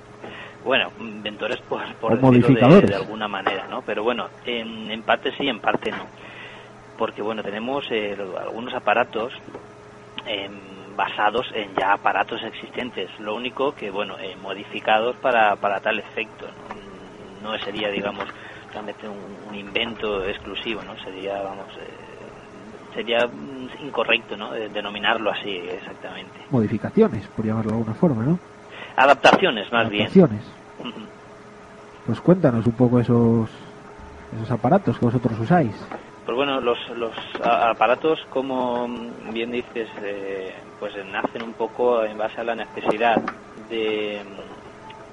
Bueno, 0.68 0.92
inventores 1.00 1.62
por, 1.62 1.82
por 1.96 2.20
decirlo 2.20 2.82
de, 2.82 2.94
alguna 2.94 3.30
manera, 3.30 3.68
¿no? 3.70 3.84
Pero 3.84 4.04
bueno, 4.04 4.28
en, 4.46 5.02
parte 5.04 5.32
sí, 5.38 5.48
en 5.48 5.62
parte 5.62 5.92
no. 5.92 6.06
Porque 6.98 7.22
bueno, 7.22 7.42
tenemos 7.42 7.86
eh, 7.90 8.18
algunos 8.38 8.74
aparatos 8.74 9.32
em, 10.26 10.52
basados 10.94 11.48
en 11.54 11.74
ya 11.74 11.94
aparatos 11.94 12.44
existentes. 12.44 13.10
Lo 13.22 13.36
único 13.36 13.74
que, 13.76 13.90
bueno, 13.90 14.20
eh, 14.20 14.36
modificados 14.42 15.16
para, 15.16 15.56
para 15.56 15.80
tal 15.80 16.00
efecto. 16.00 16.48
¿no? 17.42 17.52
no 17.54 17.58
sería, 17.60 17.90
digamos, 17.90 18.26
realmente 18.74 19.08
un, 19.08 19.56
invento 19.56 20.26
exclusivo, 20.26 20.82
¿no? 20.84 21.02
Sería, 21.02 21.42
vamos, 21.44 21.68
eh, 21.78 22.94
sería 22.94 23.20
incorrecto, 23.82 24.36
¿no? 24.36 24.52
denominarlo 24.52 25.32
así 25.32 25.50
exactamente. 25.50 26.42
Modificaciones, 26.50 27.26
por 27.28 27.46
llamarlo 27.46 27.72
de 27.72 27.78
alguna 27.78 27.94
forma, 27.94 28.24
¿no? 28.26 28.38
Adaptaciones, 28.98 29.72
más 29.72 29.86
Adaptaciones. 29.86 30.42
bien. 30.42 30.57
Pues 32.06 32.22
cuéntanos 32.22 32.66
un 32.66 32.74
poco 32.74 33.00
esos, 33.00 33.50
esos 34.36 34.52
aparatos 34.52 34.98
que 34.98 35.06
vosotros 35.06 35.40
usáis. 35.40 35.76
Pues 36.26 36.36
bueno, 36.36 36.60
los, 36.60 36.78
los 36.98 37.14
aparatos, 37.42 38.20
como 38.30 38.88
bien 39.32 39.52
dices, 39.52 39.90
eh, 40.02 40.54
pues 40.80 40.94
nacen 41.06 41.44
un 41.44 41.54
poco 41.54 42.04
en 42.04 42.18
base 42.18 42.42
a 42.42 42.44
la 42.44 42.56
necesidad 42.56 43.22
de, 43.70 44.22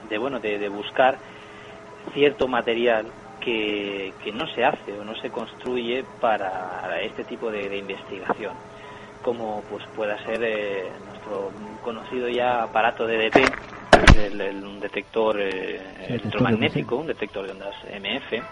de 0.08 0.18
bueno, 0.18 0.40
de, 0.40 0.68
buscar 0.68 1.16
cierto 2.12 2.48
material 2.48 3.06
que, 3.40 4.12
que, 4.22 4.32
no 4.32 4.46
se 4.48 4.64
hace 4.64 4.98
o 4.98 5.04
no 5.04 5.14
se 5.16 5.30
construye 5.30 6.04
para 6.20 7.00
este 7.02 7.24
tipo 7.24 7.50
de, 7.50 7.76
investigación, 7.76 8.54
como 9.22 9.62
pues 9.70 9.84
pueda 9.94 10.18
ser 10.24 10.42
eh, 10.42 10.90
nuestro 11.08 11.50
conocido 11.82 12.28
ya 12.28 12.64
aparato 12.64 13.06
DDT, 13.06 13.38
el, 14.16 14.64
un 14.64 14.80
detector 14.80 15.40
eh, 15.40 15.80
electromagnético, 16.08 16.96
un 16.96 17.06
detector 17.06 17.46
de 17.46 17.52
ondas 17.52 17.74
MF, 17.84 18.42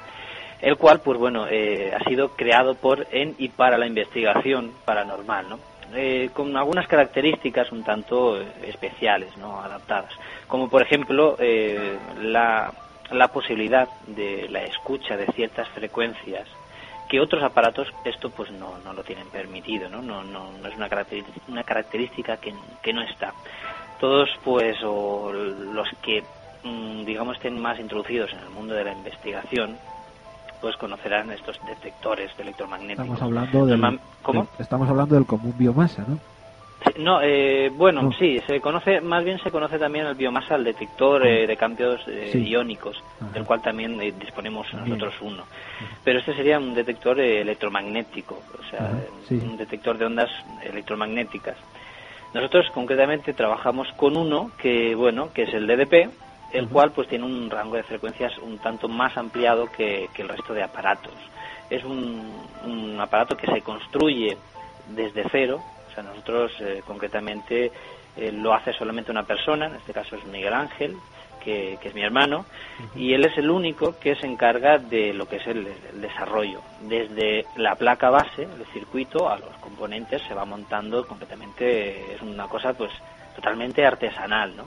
el 0.61 0.77
cual, 0.77 1.01
pues 1.01 1.19
bueno, 1.19 1.47
eh, 1.49 1.93
ha 1.95 2.03
sido 2.09 2.31
creado 2.31 2.75
por, 2.75 3.07
en 3.11 3.35
y 3.39 3.49
para 3.49 3.79
la 3.79 3.87
investigación 3.87 4.73
paranormal, 4.85 5.49
¿no? 5.49 5.59
Eh, 5.95 6.31
con 6.33 6.57
algunas 6.57 6.87
características 6.87 7.71
un 7.71 7.85
tanto 7.85 8.41
especiales, 8.63 9.37
¿no? 9.37 9.61
Adaptadas, 9.61 10.13
como 10.49 10.71
por 10.71 10.83
ejemplo 10.83 11.37
la, 12.23 12.73
la 13.11 13.29
posibilidad 13.29 13.89
de 14.07 14.49
la 14.49 14.63
escucha 14.65 15.17
de 15.17 15.27
ciertas 15.27 15.69
frecuencias 15.69 16.49
que 17.13 17.21
otros 17.21 17.43
aparatos 17.43 17.93
esto 18.07 18.31
pues 18.31 18.51
no, 18.53 18.79
no 18.79 18.95
lo 18.95 19.05
tienen 19.05 19.29
permitido, 19.29 19.87
¿no? 19.91 20.01
No, 20.01 20.25
no, 20.25 20.51
no 20.51 20.67
es 20.67 20.75
una 20.75 20.89
característica, 20.89 21.41
una 21.47 21.63
característica 21.63 22.39
que, 22.39 22.55
que 22.83 22.95
no 22.95 23.03
está. 23.03 23.35
Todos 24.03 24.29
pues 24.43 24.77
o 24.85 25.33
los 25.33 25.89
que 26.03 26.25
mm, 26.65 27.05
digamos 27.05 27.37
estén 27.37 27.57
más 27.63 27.79
introducidos 27.79 28.33
en 28.33 28.41
el 28.41 28.51
mundo 28.51 28.75
de 28.75 28.83
la 28.83 28.93
investigación 28.93 29.79
pues 30.61 30.77
conocerán 30.77 31.31
estos 31.31 31.57
detectores 31.65 32.37
de 32.37 32.43
electromagnéticos. 32.43 33.05
Estamos 33.05 33.23
hablando 33.23 33.65
del, 33.65 34.01
¿Cómo? 34.23 34.43
de- 34.43 34.63
estamos 34.63 34.89
hablando 34.89 35.15
del 35.15 35.25
común 35.25 35.55
biomasa, 35.57 36.05
¿no? 36.09 36.19
No, 36.99 37.21
eh, 37.23 37.71
bueno, 37.73 38.03
No. 38.03 38.13
sí, 38.13 38.41
se 38.45 38.61
conoce, 38.61 39.01
más 39.01 39.23
bien 39.25 39.39
se 39.39 39.53
conoce 39.53 39.79
también 39.79 40.05
el 40.07 40.17
biomasa, 40.17 40.57
el 40.57 40.65
detector 40.65 41.25
eh, 41.25 41.47
de 41.47 41.57
cambios 41.57 42.01
eh, 42.09 42.31
Sí. 42.33 42.49
iónicos, 42.49 42.97
Ajá. 43.21 43.31
del 43.31 43.45
cual 43.45 43.63
también 43.63 44.01
eh, 44.03 44.13
disponemos 44.19 44.69
También. 44.69 44.99
nosotros 44.99 45.15
uno. 45.23 45.45
Pero 46.03 46.19
este 46.19 46.35
sería 46.35 46.59
un 46.59 46.75
detector 46.75 47.21
eh, 47.21 47.41
electromagnético, 47.41 48.43
o 48.59 48.65
sea, 48.69 49.01
sí. 49.29 49.37
un 49.37 49.57
detector 49.57 49.97
de 49.97 50.07
ondas 50.07 50.31
electromagnéticas. 50.65 51.57
Nosotros 52.35 52.71
concretamente 52.73 53.35
trabajamos 53.35 53.89
con 53.97 54.17
uno 54.17 54.51
que, 54.59 54.95
bueno, 54.95 55.33
que 55.33 55.43
es 55.43 55.55
el 55.55 55.67
DDP, 55.67 56.11
el 56.53 56.69
cual 56.69 56.93
pues 56.93 57.09
tiene 57.09 57.25
un 57.25 57.51
rango 57.51 57.77
de 57.77 57.83
frecuencias 57.83 58.37
un 58.39 58.59
tanto 58.59 58.89
más 58.89 59.17
ampliado 59.17 59.67
que, 59.67 60.09
que 60.15 60.23
el 60.23 60.29
resto 60.29 60.55
de 60.55 60.63
aparatos. 60.63 61.15
Es 61.71 61.85
un, 61.85 62.33
un 62.65 63.01
aparato 63.01 63.37
que 63.37 63.47
se 63.47 63.63
construye 63.63 64.37
desde 64.89 65.25
cero, 65.31 65.63
o 65.91 65.95
sea, 65.95 66.03
nosotros 66.03 66.53
eh, 66.61 66.83
concretamente 66.87 67.71
eh, 68.17 68.33
lo 68.33 68.53
hace 68.53 68.73
solamente 68.73 69.11
una 69.11 69.25
persona, 69.25 69.67
en 69.67 69.75
este 69.77 69.93
caso 69.93 70.17
es 70.17 70.25
Miguel 70.27 70.53
Ángel, 70.53 70.97
que, 71.43 71.79
que 71.81 71.89
es 71.89 71.95
mi 71.95 72.03
hermano, 72.03 72.45
y 72.95 73.13
él 73.13 73.25
es 73.25 73.37
el 73.39 73.51
único 73.51 73.99
que 73.99 74.15
se 74.15 74.27
encarga 74.27 74.79
de 74.79 75.13
lo 75.13 75.27
que 75.27 75.37
es 75.37 75.47
el, 75.47 75.67
el 75.93 76.01
desarrollo. 76.01 76.61
Desde 76.83 77.45
la 77.57 77.75
placa 77.75 78.11
base, 78.11 78.43
el 78.43 78.67
circuito, 78.73 79.29
a 79.29 79.39
los 79.39 79.55
componentes 79.61 80.23
se 80.23 80.35
va 80.35 80.45
montando 80.45 81.07
completamente, 81.07 82.15
es 82.15 82.23
una 82.23 82.47
cosa 82.47 82.73
pues 82.73 82.93
totalmente 83.35 83.85
artesanal, 83.85 84.57
¿no? 84.57 84.65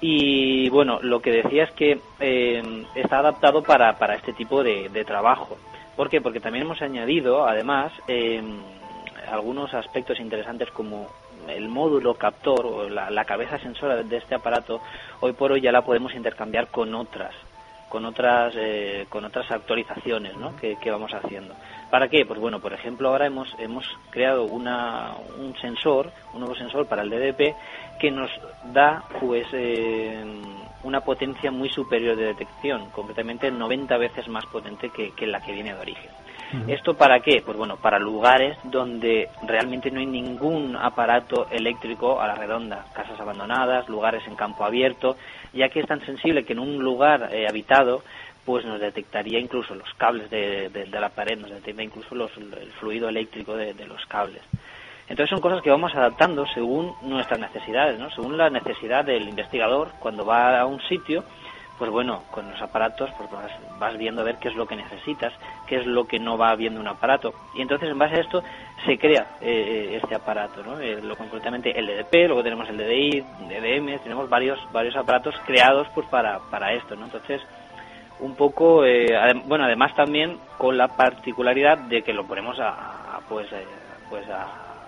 Y 0.00 0.68
bueno, 0.68 0.98
lo 1.00 1.20
que 1.20 1.30
decía 1.30 1.64
es 1.64 1.70
que 1.72 1.98
eh, 2.20 2.84
está 2.94 3.20
adaptado 3.20 3.62
para, 3.62 3.96
para 3.96 4.16
este 4.16 4.32
tipo 4.32 4.62
de, 4.62 4.88
de 4.90 5.04
trabajo. 5.04 5.56
¿Por 5.96 6.10
qué? 6.10 6.20
Porque 6.20 6.40
también 6.40 6.64
hemos 6.64 6.82
añadido, 6.82 7.46
además, 7.46 7.92
eh, 8.08 8.42
algunos 9.30 9.72
aspectos 9.72 10.20
interesantes 10.20 10.70
como 10.72 11.08
el 11.50 11.68
módulo 11.68 12.14
captor 12.14 12.66
o 12.66 12.88
la, 12.88 13.24
cabeza 13.24 13.58
sensora 13.58 14.02
de 14.02 14.16
este 14.16 14.34
aparato, 14.34 14.80
hoy 15.20 15.32
por 15.32 15.52
hoy 15.52 15.60
ya 15.60 15.72
la 15.72 15.82
podemos 15.82 16.14
intercambiar 16.14 16.68
con 16.68 16.94
otras 16.94 17.34
con 17.88 18.06
otras 18.06 18.54
eh, 18.56 19.06
con 19.08 19.24
otras 19.24 19.48
actualizaciones 19.52 20.36
¿no? 20.36 20.56
que, 20.56 20.76
vamos 20.90 21.14
haciendo. 21.14 21.54
¿Para 21.90 22.08
qué? 22.08 22.26
Pues 22.26 22.40
bueno, 22.40 22.58
por 22.58 22.72
ejemplo, 22.72 23.08
ahora 23.08 23.26
hemos 23.26 23.54
hemos 23.58 23.86
creado 24.10 24.44
una, 24.46 25.12
un 25.38 25.56
sensor, 25.58 26.10
un 26.32 26.40
nuevo 26.40 26.56
sensor 26.56 26.86
para 26.86 27.02
el 27.02 27.10
DDP 27.10 27.54
que 28.00 28.10
nos 28.10 28.30
da 28.72 29.04
pues 29.20 29.46
eh, 29.52 30.24
una 30.82 31.02
potencia 31.02 31.52
muy 31.52 31.68
superior 31.68 32.16
de 32.16 32.24
detección, 32.24 32.90
concretamente 32.90 33.50
90 33.50 33.96
veces 33.96 34.26
más 34.26 34.44
potente 34.46 34.90
que 34.90 35.26
la 35.26 35.40
que 35.40 35.52
viene 35.52 35.72
de 35.72 35.80
origen. 35.80 36.23
¿Esto 36.68 36.94
para 36.94 37.20
qué? 37.20 37.42
Pues 37.44 37.56
bueno, 37.56 37.76
para 37.76 37.98
lugares 37.98 38.56
donde 38.64 39.28
realmente 39.46 39.90
no 39.90 40.00
hay 40.00 40.06
ningún 40.06 40.76
aparato 40.76 41.46
eléctrico 41.50 42.20
a 42.20 42.26
la 42.26 42.34
redonda, 42.34 42.86
casas 42.94 43.18
abandonadas, 43.20 43.88
lugares 43.88 44.22
en 44.26 44.36
campo 44.36 44.64
abierto, 44.64 45.16
ya 45.52 45.68
que 45.68 45.80
es 45.80 45.86
tan 45.86 46.04
sensible 46.04 46.44
que 46.44 46.52
en 46.52 46.58
un 46.60 46.78
lugar 46.78 47.28
eh, 47.32 47.46
habitado 47.48 48.02
pues 48.44 48.64
nos 48.66 48.78
detectaría 48.80 49.38
incluso 49.38 49.74
los 49.74 49.88
cables 49.94 50.28
de, 50.30 50.68
de- 50.68 50.84
de 50.84 51.00
la 51.00 51.08
pared, 51.08 51.38
nos 51.38 51.50
detecta 51.50 51.82
incluso 51.82 52.14
los- 52.14 52.36
el 52.36 52.70
fluido 52.78 53.08
eléctrico 53.08 53.56
de, 53.56 53.72
de 53.74 53.86
los 53.86 54.04
cables. 54.06 54.42
Entonces 55.08 55.30
son 55.30 55.40
cosas 55.40 55.60
que 55.62 55.70
vamos 55.70 55.94
adaptando 55.94 56.46
según 56.46 56.94
nuestras 57.02 57.38
necesidades, 57.38 57.98
¿no? 57.98 58.10
según 58.10 58.36
la 58.38 58.48
necesidad 58.50 59.04
del 59.04 59.28
investigador 59.28 59.92
cuando 60.00 60.24
va 60.24 60.58
a 60.60 60.66
un 60.66 60.80
sitio, 60.88 61.24
pues 61.76 61.90
bueno, 61.90 62.24
con 62.30 62.48
los 62.50 62.60
aparatos 62.62 63.10
pues 63.16 63.28
vas, 63.30 63.50
vas 63.76 63.96
viendo 63.96 64.20
a 64.22 64.24
ver 64.24 64.38
qué 64.38 64.48
es 64.48 64.54
lo 64.54 64.66
que 64.66 64.76
necesitas, 64.76 65.32
qué 65.66 65.76
es 65.76 65.86
lo 65.86 66.06
que 66.06 66.18
no 66.20 66.38
va 66.38 66.54
viendo 66.56 66.80
un 66.80 66.86
aparato. 66.88 67.34
Y 67.52 67.60
entonces 67.62 67.88
en 67.90 67.98
base 67.98 68.16
a 68.16 68.20
esto 68.20 68.42
se 68.86 68.98
crea 68.98 69.28
eh, 69.40 69.98
este 70.02 70.14
aparato, 70.14 70.62
¿no? 70.62 70.78
Eh, 70.80 71.00
lo 71.02 71.16
concretamente 71.16 71.76
el 71.78 71.86
DDP, 71.86 72.26
luego 72.28 72.42
tenemos 72.42 72.68
el 72.68 72.76
DDI, 72.76 73.20
DDM, 73.38 74.00
tenemos 74.02 74.28
varios 74.28 74.58
varios 74.70 74.96
aparatos 74.96 75.34
creados 75.44 75.88
pues 75.94 76.06
para, 76.06 76.40
para 76.48 76.72
esto, 76.74 76.96
¿no? 76.96 77.04
Entonces 77.06 77.42
un 78.18 78.36
poco, 78.36 78.84
eh, 78.84 79.08
bueno, 79.44 79.64
además 79.64 79.94
también 79.94 80.40
con 80.56 80.76
la 80.76 80.94
particularidad 80.94 81.78
de 81.78 82.02
que 82.04 82.12
lo 82.12 82.26
ponemos 82.26 82.58
a, 82.60 83.16
a, 83.16 83.20
pues, 83.22 83.50
eh, 83.52 83.66
pues 84.08 84.28
a, 84.28 84.86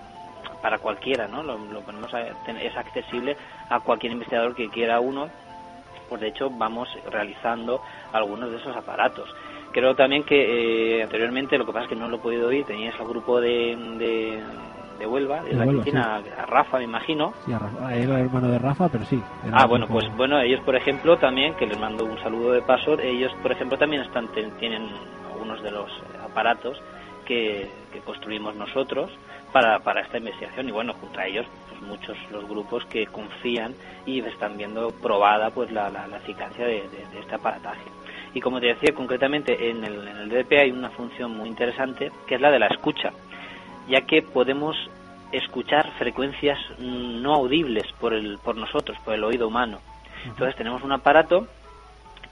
para 0.60 0.78
cualquiera, 0.78 1.26
¿no? 1.26 1.42
Lo, 1.42 1.58
lo 1.58 1.82
ponemos 1.82 2.12
a- 2.14 2.22
es 2.28 2.76
accesible 2.76 3.36
a 3.68 3.80
cualquier 3.80 4.12
investigador 4.12 4.54
que 4.54 4.70
quiera 4.70 5.00
uno. 5.00 5.32
Pues 6.08 6.20
de 6.20 6.28
hecho 6.28 6.50
vamos 6.50 6.88
realizando 7.10 7.80
algunos 8.12 8.50
de 8.50 8.58
esos 8.58 8.76
aparatos. 8.76 9.28
Creo 9.72 9.94
también 9.94 10.24
que 10.24 10.98
eh, 10.98 11.02
anteriormente, 11.02 11.58
lo 11.58 11.66
que 11.66 11.72
pasa 11.72 11.84
es 11.84 11.88
que 11.90 11.96
no 11.96 12.08
lo 12.08 12.16
he 12.16 12.20
podido 12.20 12.48
oír, 12.48 12.64
teníais 12.64 12.98
el 12.98 13.06
grupo 13.06 13.40
de, 13.40 13.76
de, 13.98 14.42
de 14.98 15.06
Huelva, 15.06 15.42
de, 15.42 15.50
De 15.50 15.54
la 15.56 15.64
Huelva, 15.66 15.82
Cristina, 15.82 16.16
a 16.38 16.46
Rafa 16.46 16.78
me 16.78 16.84
imagino, 16.84 17.34
Sí, 17.44 17.52
a 17.52 17.58
Rafa- 17.58 17.94
era 17.94 18.20
hermano 18.20 18.48
de 18.48 18.58
Rafa, 18.58 18.88
pero 18.88 19.04
sí. 19.04 19.20
Ah, 19.52 19.66
bueno, 19.66 19.86
pues 19.88 20.04
bueno, 20.16 20.40
ellos 20.40 20.60
por 20.60 20.76
ejemplo 20.76 21.18
también, 21.18 21.54
que 21.54 21.66
les 21.66 21.78
mando 21.78 22.04
un 22.04 22.18
saludo 22.20 22.52
de 22.52 22.62
paso, 22.62 22.98
ellos 23.00 23.32
por 23.42 23.52
ejemplo 23.52 23.76
también 23.76 24.02
están 24.02 24.28
tienen 24.58 24.88
algunos 25.30 25.62
de 25.62 25.70
los 25.70 25.90
aparatos 26.24 26.80
que, 27.26 27.68
que 27.92 28.00
construimos 28.00 28.54
nosotros 28.54 29.10
para, 29.52 29.80
para 29.80 30.00
esta 30.02 30.18
investigación 30.18 30.68
y 30.68 30.72
bueno, 30.72 30.94
junto 30.94 31.18
a 31.18 31.26
ellos 31.26 31.44
muchos 31.82 32.16
los 32.30 32.46
grupos 32.48 32.84
que 32.86 33.06
confían 33.06 33.74
y 34.06 34.20
están 34.20 34.56
viendo 34.56 34.90
probada 34.90 35.50
pues 35.50 35.70
la, 35.72 35.90
la, 35.90 36.06
la 36.06 36.16
eficacia 36.18 36.64
de, 36.66 36.82
de- 36.88 37.06
de 37.12 37.20
este 37.20 37.34
aparataje. 37.34 37.82
Y 38.34 38.40
como 38.40 38.60
te 38.60 38.66
decía, 38.66 38.94
concretamente 38.94 39.70
en 39.70 39.84
el, 39.84 40.06
en 40.06 40.16
el 40.18 40.28
DDP 40.28 40.52
hay 40.60 40.70
una 40.70 40.90
función 40.90 41.36
muy 41.36 41.48
interesante 41.48 42.10
que 42.26 42.34
es 42.34 42.40
la 42.40 42.50
de 42.50 42.58
la 42.58 42.66
escucha, 42.66 43.12
ya 43.88 44.02
que 44.02 44.20
podemos 44.22 44.76
escuchar 45.32 45.90
frecuencias 45.98 46.58
mm, 46.78 47.22
no 47.22 47.34
audibles 47.34 47.84
por, 48.00 48.12
el, 48.14 48.38
por 48.38 48.56
nosotros, 48.56 48.96
por 49.04 49.14
el 49.14 49.24
oído 49.24 49.48
humano. 49.48 49.78
Entonces 50.24 50.56
tenemos 50.56 50.82
un 50.82 50.92
aparato 50.92 51.46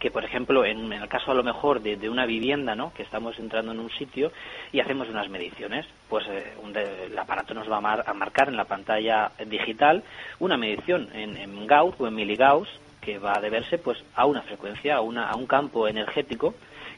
que, 0.05 0.11
por 0.11 0.23
ejemplo, 0.23 0.67
en, 0.67 0.93
en 0.93 1.01
el 1.01 1.09
caso 1.09 1.31
a 1.31 1.35
lo 1.35 1.43
mejor 1.43 1.81
de, 1.81 2.11
una 2.11 2.27
vivienda, 2.27 2.75
¿no? 2.75 2.93
que 2.93 3.03
estamos 3.03 3.39
entrando 3.39 3.73
en 3.73 3.81
un 3.81 3.89
sitio 3.89 4.33
y 4.71 4.81
hacemos 4.81 5.09
unas 5.09 5.31
mediciones, 5.31 5.87
pues 6.11 6.27
eh, 6.29 6.53
un 6.63 6.77
el 6.77 7.19
aparato 7.19 7.55
nos 7.55 7.71
va 7.71 7.79
a, 7.79 7.81
mar- 7.81 8.05
a 8.07 8.13
marcar 8.13 8.49
en 8.51 8.57
la 8.59 8.67
pantalla 8.67 9.31
digital 9.47 10.03
una 10.41 10.59
medición 10.59 11.09
en, 11.15 11.39
en 11.39 11.67
Gauss 11.67 11.95
o 11.99 12.07
en 12.07 12.15
miligauss 12.17 12.69
que 13.01 13.19
va 13.19 13.33
a 13.35 13.41
deberse 13.41 13.79
pues 13.79 14.05
a 14.15 14.27
una 14.27 14.43
frecuencia, 14.43 14.97
a, 14.97 15.01
una, 15.01 15.31
a 15.31 15.37
un 15.37 15.47
campo 15.47 15.89
energético 15.89 16.53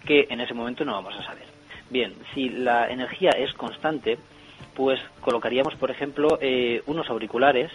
que 0.05 0.27
en 0.29 0.41
ese 0.41 0.53
momento 0.55 0.85
no 0.85 0.95
vamos 0.95 1.15
a 1.15 1.23
saber. 1.23 1.45
Bien, 1.91 2.13
si 2.35 2.49
la 2.49 2.91
energía 2.91 3.31
es 3.39 3.53
constante, 3.55 4.19
pues 4.75 4.99
colocaríamos, 5.21 5.77
por 5.77 5.93
ejemplo, 5.93 6.39
eh, 6.41 6.83
unos 6.87 7.09
auriculares 7.09 7.71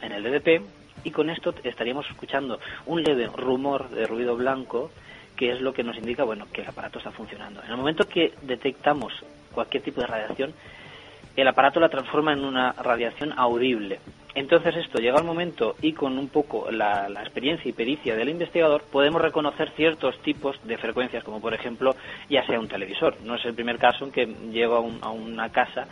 en 0.00 0.12
el 0.12 0.22
DDP 0.22 0.62
y 1.06 1.10
con 1.12 1.30
esto 1.30 1.54
estaríamos 1.62 2.06
escuchando 2.10 2.58
un 2.86 3.02
leve 3.02 3.28
rumor 3.34 3.88
de 3.90 4.06
ruido 4.06 4.36
blanco 4.36 4.90
que 5.36 5.52
es 5.52 5.60
lo 5.60 5.72
que 5.72 5.84
nos 5.84 5.96
indica, 5.98 6.24
bueno, 6.24 6.46
que 6.52 6.62
el 6.62 6.68
aparato 6.68 6.98
está 6.98 7.10
funcionando. 7.12 7.62
En 7.62 7.70
el 7.70 7.76
momento 7.76 8.08
que 8.08 8.32
detectamos 8.42 9.12
cualquier 9.52 9.82
tipo 9.82 10.00
de 10.00 10.06
radiación, 10.06 10.54
el 11.36 11.46
aparato 11.46 11.78
la 11.78 11.90
transforma 11.90 12.32
en 12.32 12.42
una 12.44 12.72
radiación 12.72 13.34
audible. 13.36 14.00
Entonces 14.34 14.76
esto 14.76 14.98
llega 14.98 15.18
al 15.18 15.24
momento 15.24 15.76
y 15.82 15.92
con 15.92 16.18
un 16.18 16.28
poco 16.28 16.70
la, 16.70 17.06
experiencia 17.20 17.68
y 17.68 17.72
pericia 17.72 18.16
del 18.16 18.28
investigador 18.30 18.82
podemos 18.90 19.20
reconocer 19.22 19.70
ciertos 19.76 20.18
tipos 20.20 20.58
de 20.66 20.76
frecuencias, 20.78 21.22
como 21.24 21.40
por 21.40 21.54
ejemplo 21.54 21.94
ya 22.28 22.44
sea 22.46 22.58
un 22.58 22.68
televisor. 22.68 23.16
No 23.22 23.34
es 23.36 23.44
el 23.44 23.54
primer 23.54 23.78
caso 23.78 24.04
en 24.06 24.12
que 24.12 24.26
llego 24.50 24.74
a, 24.76 24.80
un- 24.80 24.98
a 25.02 25.10
una 25.10 25.50
casa 25.50 25.86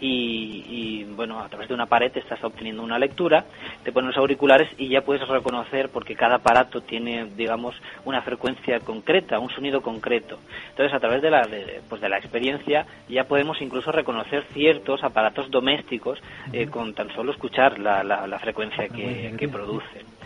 y, 0.00 0.64
y, 0.68 1.04
bueno 1.14 1.40
a 1.40 1.48
través 1.48 1.68
de 1.68 1.74
una 1.74 1.86
pared 1.86 2.10
estás 2.16 2.42
obteniendo 2.42 2.82
una 2.82 2.98
lectura, 2.98 3.44
te 3.84 3.92
pones 3.92 4.08
los 4.08 4.16
auriculares 4.16 4.68
y 4.78 4.88
ya 4.88 5.02
puedes 5.02 5.26
reconocer 5.28 5.90
porque 5.90 6.14
cada 6.14 6.36
aparato 6.36 6.80
tiene 6.80 7.26
digamos 7.36 7.74
una 8.04 8.22
frecuencia 8.22 8.80
concreta, 8.80 9.38
un 9.38 9.50
sonido 9.50 9.80
concreto. 9.82 10.38
Entonces 10.70 10.94
a 10.94 11.00
través 11.00 11.22
de 11.22 11.30
la 11.30 11.42
de, 11.46 11.80
pues 11.88 12.00
de 12.00 12.08
la 12.08 12.18
experiencia 12.18 12.86
ya 13.08 13.24
podemos 13.24 13.60
incluso 13.60 13.92
reconocer 13.92 14.44
ciertos 14.52 15.02
aparatos 15.04 15.50
domésticos 15.50 16.18
eh, 16.52 16.66
con 16.66 16.94
tan 16.94 17.12
solo 17.14 17.32
escuchar 17.32 17.78
la, 17.78 18.02
la, 18.02 18.26
la 18.26 18.38
frecuencia 18.38 18.88
que, 18.88 19.34
que 19.36 19.48
producen. 19.48 20.19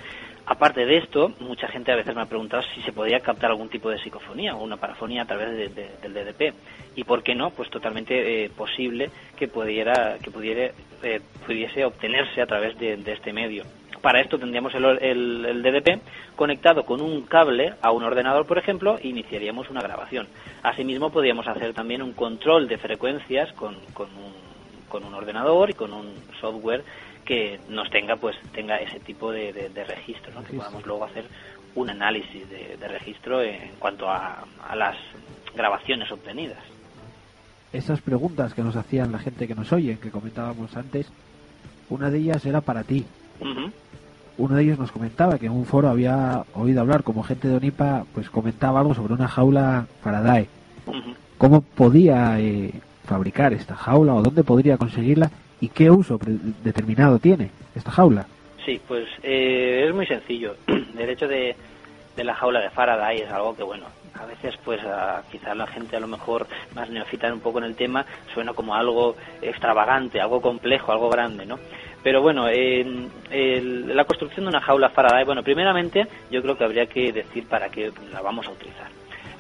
Aparte 0.47 0.85
de 0.85 0.99
esto, 0.99 1.33
mucha 1.41 1.69
gente 1.69 1.91
a 1.91 1.97
veces 1.97 2.15
me 2.15 2.21
ha 2.21 2.27
preguntado 2.27 2.63
si 2.75 2.83
se 2.83 2.93
podía 2.93 3.21
captar 3.21 3.51
algún 3.51 3.71
tipo 3.71 3.89
de 3.89 3.99
psicofonía 3.99 4.55
o 4.55 4.63
una 4.63 4.77
parafonía 4.77 5.23
a 5.23 5.27
través 5.27 5.51
de- 5.57 5.69
de- 5.69 5.91
del 6.03 6.13
DDP. 6.13 6.53
Y 6.97 7.05
por 7.05 7.23
qué 7.23 7.35
no, 7.35 7.51
pues 7.51 7.71
totalmente 7.71 8.45
eh, 8.45 8.51
posible 8.51 9.11
que 9.39 9.49
pudiera, 9.49 10.19
que 10.23 10.31
pudiera, 10.31 10.71
eh, 11.03 11.21
pudiese 11.47 11.85
obtenerse 11.87 12.43
a 12.43 12.47
través 12.47 12.79
de, 12.79 12.99
de 12.99 13.13
este 13.13 13.33
medio. 13.33 13.65
Para 14.03 14.21
esto 14.21 14.39
tendríamos 14.39 14.75
el, 14.75 14.85
el- 14.85 15.47
el 15.47 15.63
DDP 15.63 16.01
conectado 16.37 16.85
con 16.85 17.01
un 17.01 17.23
cable 17.23 17.73
a 17.81 17.91
un 17.91 18.03
ordenador, 18.05 18.47
por 18.47 18.59
ejemplo, 18.59 18.99
e 19.03 19.09
iniciaríamos 19.09 19.71
una 19.71 19.81
grabación. 19.81 20.29
Asimismo, 20.63 21.09
podríamos 21.11 21.47
hacer 21.49 21.73
también 21.73 22.03
un 22.03 22.13
control 22.13 22.69
de 22.69 22.77
frecuencias 22.77 23.51
con, 23.55 23.77
con 23.95 24.09
un, 24.11 24.35
con 24.91 25.05
un 25.05 25.15
ordenador 25.15 25.71
y 25.71 25.73
con 25.73 25.95
un 25.95 26.13
software 26.39 26.85
que 27.25 27.59
nos 27.69 27.89
tenga 27.91 28.17
pues 28.17 28.37
tenga 28.53 28.77
ese 28.79 29.01
tipo 29.01 29.33
de, 29.33 29.53
de- 29.53 29.69
de 29.71 29.85
registro, 29.85 30.33
¿no? 30.35 30.45
que 30.45 30.53
podamos 30.55 30.85
luego 30.87 31.05
hacer 31.05 31.25
un 31.75 31.91
análisis 31.91 32.49
de, 32.51 32.77
de 32.79 32.89
registro 32.89 33.43
en 33.43 33.71
cuanto 33.79 34.09
a, 34.09 34.45
a 34.69 34.77
las 34.77 34.97
grabaciones 35.57 36.11
obtenidas. 36.13 36.59
Esas 37.73 38.01
preguntas 38.01 38.55
que 38.55 38.63
nos 38.63 38.77
hacían 38.77 39.11
la 39.11 39.19
gente 39.19 39.49
que 39.49 39.55
nos 39.55 39.73
oye, 39.73 39.99
que 39.99 40.11
comentábamos 40.11 40.77
antes, 40.77 41.09
una 41.91 42.11
de 42.11 42.19
ellas 42.19 42.45
era 42.47 42.61
para 42.61 42.85
ti. 42.85 43.05
Ujú. 43.41 43.71
Uno 44.37 44.55
de 44.57 44.63
ellos 44.63 44.79
nos 44.79 44.93
comentaba 44.93 45.39
que 45.39 45.47
en 45.47 45.53
un 45.53 45.65
foro 45.65 45.89
había 45.89 46.45
oído 46.55 46.81
hablar, 46.81 47.03
como 47.03 47.23
gente 47.25 47.49
de 47.49 47.57
Onipa, 47.57 48.05
pues 48.15 48.31
comentaba 48.31 48.81
algo 48.81 48.95
sobre 48.95 49.15
una 49.15 49.27
jaula 49.29 49.87
Faraday. 50.03 50.47
Ujú. 50.87 51.15
¿Cómo 51.39 51.63
podía 51.63 52.39
eh, 52.41 52.73
fabricar 53.07 53.53
esta 53.53 53.75
jaula 53.75 54.15
o 54.15 54.23
dónde 54.23 54.45
podría 54.45 54.77
conseguirla 54.77 55.31
y 55.65 55.69
qué 55.69 55.91
uso 55.91 56.19
determinado 56.63 57.19
tiene 57.19 57.51
esta 57.75 57.91
jaula? 57.91 58.27
Sí, 58.65 58.81
pues 58.87 59.07
eh, 59.23 59.85
es 59.89 59.95
muy 59.95 60.07
sencillo. 60.07 60.57
El 60.67 61.09
hecho 61.11 61.27
de, 61.29 61.55
de 62.17 62.25
la 62.25 62.35
jaula 62.35 62.61
de 62.61 62.71
Faraday 62.71 63.19
es 63.21 63.31
algo 63.31 63.55
que, 63.57 63.63
bueno, 63.63 63.87
a 64.15 64.27
veces 64.27 64.55
pues 64.65 64.81
a, 64.85 65.23
quizá 65.31 65.55
la 65.55 65.67
gente 65.67 65.97
a 65.97 66.01
lo 66.01 66.07
mejor 66.07 66.47
más 66.75 66.89
neofita 66.89 67.33
un 67.33 67.41
poco 67.41 67.59
en 67.59 67.65
el 67.65 67.75
tema 67.75 68.05
suena 68.33 68.53
como 68.53 68.75
algo 68.75 69.17
extravagante, 69.43 70.21
algo 70.21 70.41
complejo, 70.41 70.93
algo 70.93 71.09
grande, 71.11 71.45
¿no? 71.47 71.59
Pero 72.03 72.21
bueno, 72.23 72.49
en- 72.49 73.11
el- 73.31 73.97
la 73.97 74.05
construcción 74.05 74.45
de 74.45 74.51
una 74.51 74.61
jaula 74.61 74.91
Faraday, 74.91 75.25
bueno, 75.25 75.43
primeramente 75.43 76.07
yo 76.31 76.43
creo 76.43 76.57
que 76.57 76.65
habría 76.65 76.87
que 76.87 77.13
decir 77.13 77.47
para 77.49 77.71
qué 77.71 77.91
la 78.13 78.21
vamos 78.21 78.47
a 78.47 78.51
utilizar. 78.53 78.89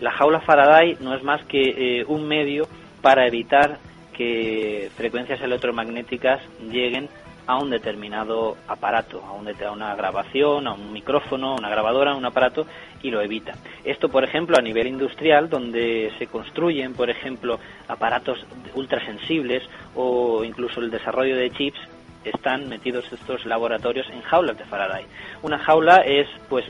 La 0.00 0.10
jaula 0.10 0.40
Faraday 0.40 0.96
no 1.00 1.14
es 1.14 1.22
más 1.22 1.44
que 1.44 2.00
eh, 2.00 2.04
un 2.08 2.26
medio 2.26 2.66
para 3.00 3.26
evitar 3.26 3.78
que 4.16 4.90
frecuencias 4.96 5.40
electromagnéticas 5.40 6.40
lleguen 6.70 7.08
a 7.46 7.58
un 7.58 7.70
determinado 7.70 8.56
aparato, 8.66 9.22
a, 9.22 9.30
a 9.30 9.72
una 9.72 9.94
grabación, 9.94 10.66
a 10.66 10.72
un 10.72 10.92
micrófono, 10.92 11.52
a 11.52 11.56
una 11.56 11.68
grabadora, 11.68 12.12
a 12.12 12.16
un 12.16 12.24
aparato 12.24 12.66
y 13.02 13.10
lo 13.10 13.20
evita. 13.20 13.52
Esto, 13.84 14.08
por 14.08 14.24
ejemplo, 14.24 14.56
a 14.58 14.62
nivel 14.62 14.86
industrial, 14.86 15.50
donde 15.50 16.10
se 16.18 16.26
construyen, 16.26 16.94
por 16.94 17.10
ejemplo, 17.10 17.58
aparatos 17.86 18.46
ultrasensibles 18.74 19.62
o 19.94 20.42
incluso 20.42 20.80
el 20.80 20.90
desarrollo 20.90 21.36
de 21.36 21.50
chips, 21.50 21.80
están 22.24 22.68
metidos 22.70 23.12
estos 23.12 23.44
laboratorios 23.44 24.08
en 24.08 24.22
jaulas 24.22 24.56
de 24.56 24.64
Faraday. 24.64 25.04
Una 25.42 25.58
jaula 25.58 25.98
es, 25.98 26.26
pues, 26.48 26.64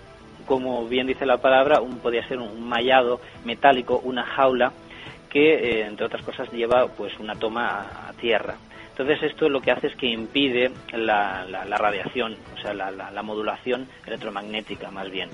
como 0.47 0.87
bien 0.87 1.07
dice 1.07 1.25
la 1.25 1.39
palabra, 1.39 1.81
un, 1.81 1.99
podría 1.99 2.27
ser 2.27 2.39
un 2.39 2.69
mallado 2.69 3.21
metálico, 3.45 4.01
una 4.03 4.25
jaula 4.25 4.73
que, 5.35 5.55
eh, 5.81 5.86
entre 5.86 6.06
otras 6.06 6.23
cosas, 6.23 6.48
lleva 6.52 6.86
pues 6.94 7.12
una 7.19 7.35
toma 7.36 8.09
a, 8.09 8.12
tierra. 8.15 8.56
Entonces 8.90 9.20
esto 9.24 9.48
lo 9.48 9.61
que 9.61 9.73
hace 9.73 9.89
es 9.89 9.97
que 9.97 10.06
impide 10.06 10.70
la, 10.93 11.44
la- 11.44 11.65
la 11.65 11.77
radiación, 11.77 12.39
o 12.55 12.56
sea, 12.59 12.73
la, 12.73 12.93
la- 12.93 13.11
la 13.11 13.23
modulación 13.24 13.89
electromagnética 14.06 14.93
más 14.93 15.11
bien. 15.11 15.31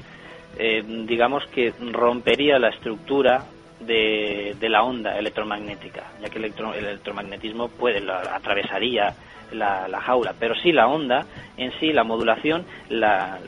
Eh, 0.56 0.82
digamos 1.06 1.46
que 1.48 1.74
rompería 1.92 2.58
la 2.58 2.70
estructura 2.70 3.44
de, 3.78 4.56
de 4.58 4.68
la 4.70 4.82
onda 4.84 5.18
electromagnética, 5.18 6.12
ya 6.18 6.30
que 6.30 6.38
el, 6.38 6.44
electro- 6.46 6.74
el 6.74 6.86
electromagnetismo 6.86 7.68
puede, 7.68 8.00
atravesaría 8.10 9.14
la, 9.52 9.86
la 9.86 10.00
jaula, 10.00 10.34
pero 10.38 10.54
sí 10.56 10.72
la 10.72 10.86
onda 10.88 11.26
en 11.58 11.72
sí, 11.78 11.92
la 11.92 12.04
modulación, 12.04 12.64
la, 12.88 13.38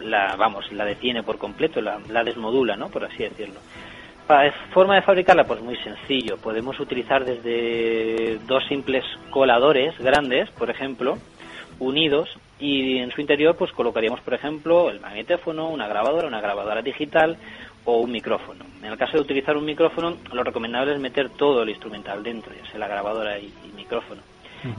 la 0.00 0.36
vamos, 0.36 0.70
la 0.72 0.84
detiene 0.84 1.22
por 1.22 1.38
completo, 1.38 1.80
la, 1.80 1.98
la 2.10 2.22
desmodula, 2.22 2.76
¿no? 2.76 2.90
Por 2.90 3.02
así 3.06 3.22
decirlo. 3.22 3.60
Forma 4.72 4.94
de 4.94 5.02
fabricarla, 5.02 5.44
pues 5.44 5.60
muy 5.60 5.76
sencillo. 5.76 6.36
Podemos 6.38 6.78
utilizar 6.80 7.24
desde 7.24 8.38
dos 8.46 8.64
simples 8.66 9.04
coladores 9.30 9.98
grandes, 9.98 10.50
por 10.50 10.70
ejemplo, 10.70 11.18
unidos 11.78 12.28
y 12.58 12.98
en 12.98 13.10
su 13.10 13.20
interior 13.20 13.56
pues 13.56 13.72
colocaríamos, 13.72 14.20
por 14.20 14.34
ejemplo, 14.34 14.90
el 14.90 15.00
magnetófono, 15.00 15.68
una 15.68 15.88
grabadora, 15.88 16.28
una 16.28 16.40
grabadora 16.40 16.80
digital 16.80 17.36
o 17.84 17.98
un 17.98 18.12
micrófono. 18.12 18.64
En 18.82 18.92
el 18.92 18.96
caso 18.96 19.14
de 19.14 19.20
utilizar 19.20 19.56
un 19.56 19.64
micrófono, 19.64 20.16
lo 20.32 20.42
recomendable 20.42 20.94
es 20.94 21.00
meter 21.00 21.30
todo 21.30 21.62
el 21.62 21.70
instrumental 21.70 22.22
dentro, 22.22 22.52
ya 22.54 22.70
sea 22.70 22.78
la 22.78 22.88
grabadora 22.88 23.38
y, 23.38 23.52
y 23.64 23.72
micrófono. 23.76 24.22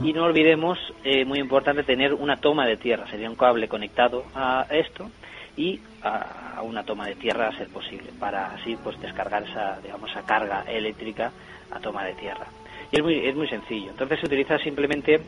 Y 0.02 0.14
no 0.14 0.24
olvidemos, 0.24 0.78
eh, 1.04 1.26
muy 1.26 1.38
importante, 1.38 1.82
tener 1.82 2.14
una 2.14 2.36
toma 2.38 2.66
de 2.66 2.78
tierra. 2.78 3.06
Sería 3.10 3.28
un 3.28 3.36
cable 3.36 3.68
conectado 3.68 4.24
a 4.34 4.66
esto 4.70 5.10
y 5.56 5.80
a, 6.02 6.54
a 6.56 6.62
una 6.62 6.82
toma 6.84 7.06
de 7.06 7.14
tierra 7.14 7.48
a 7.48 7.56
ser 7.56 7.68
posible, 7.68 8.10
para 8.18 8.46
así 8.54 8.76
pues 8.82 9.00
descargar 9.00 9.42
esa, 9.44 9.78
digamos, 9.80 10.10
esa 10.10 10.22
carga 10.22 10.64
eléctrica 10.68 11.30
a 11.70 11.78
toma 11.80 12.04
de 12.04 12.14
tierra. 12.14 12.46
Y 12.90 12.96
es 12.96 13.02
muy, 13.02 13.26
es 13.26 13.34
muy 13.36 13.48
sencillo. 13.48 13.90
Entonces 13.90 14.20
se 14.20 14.26
utiliza 14.26 14.58
simplemente 14.58 15.20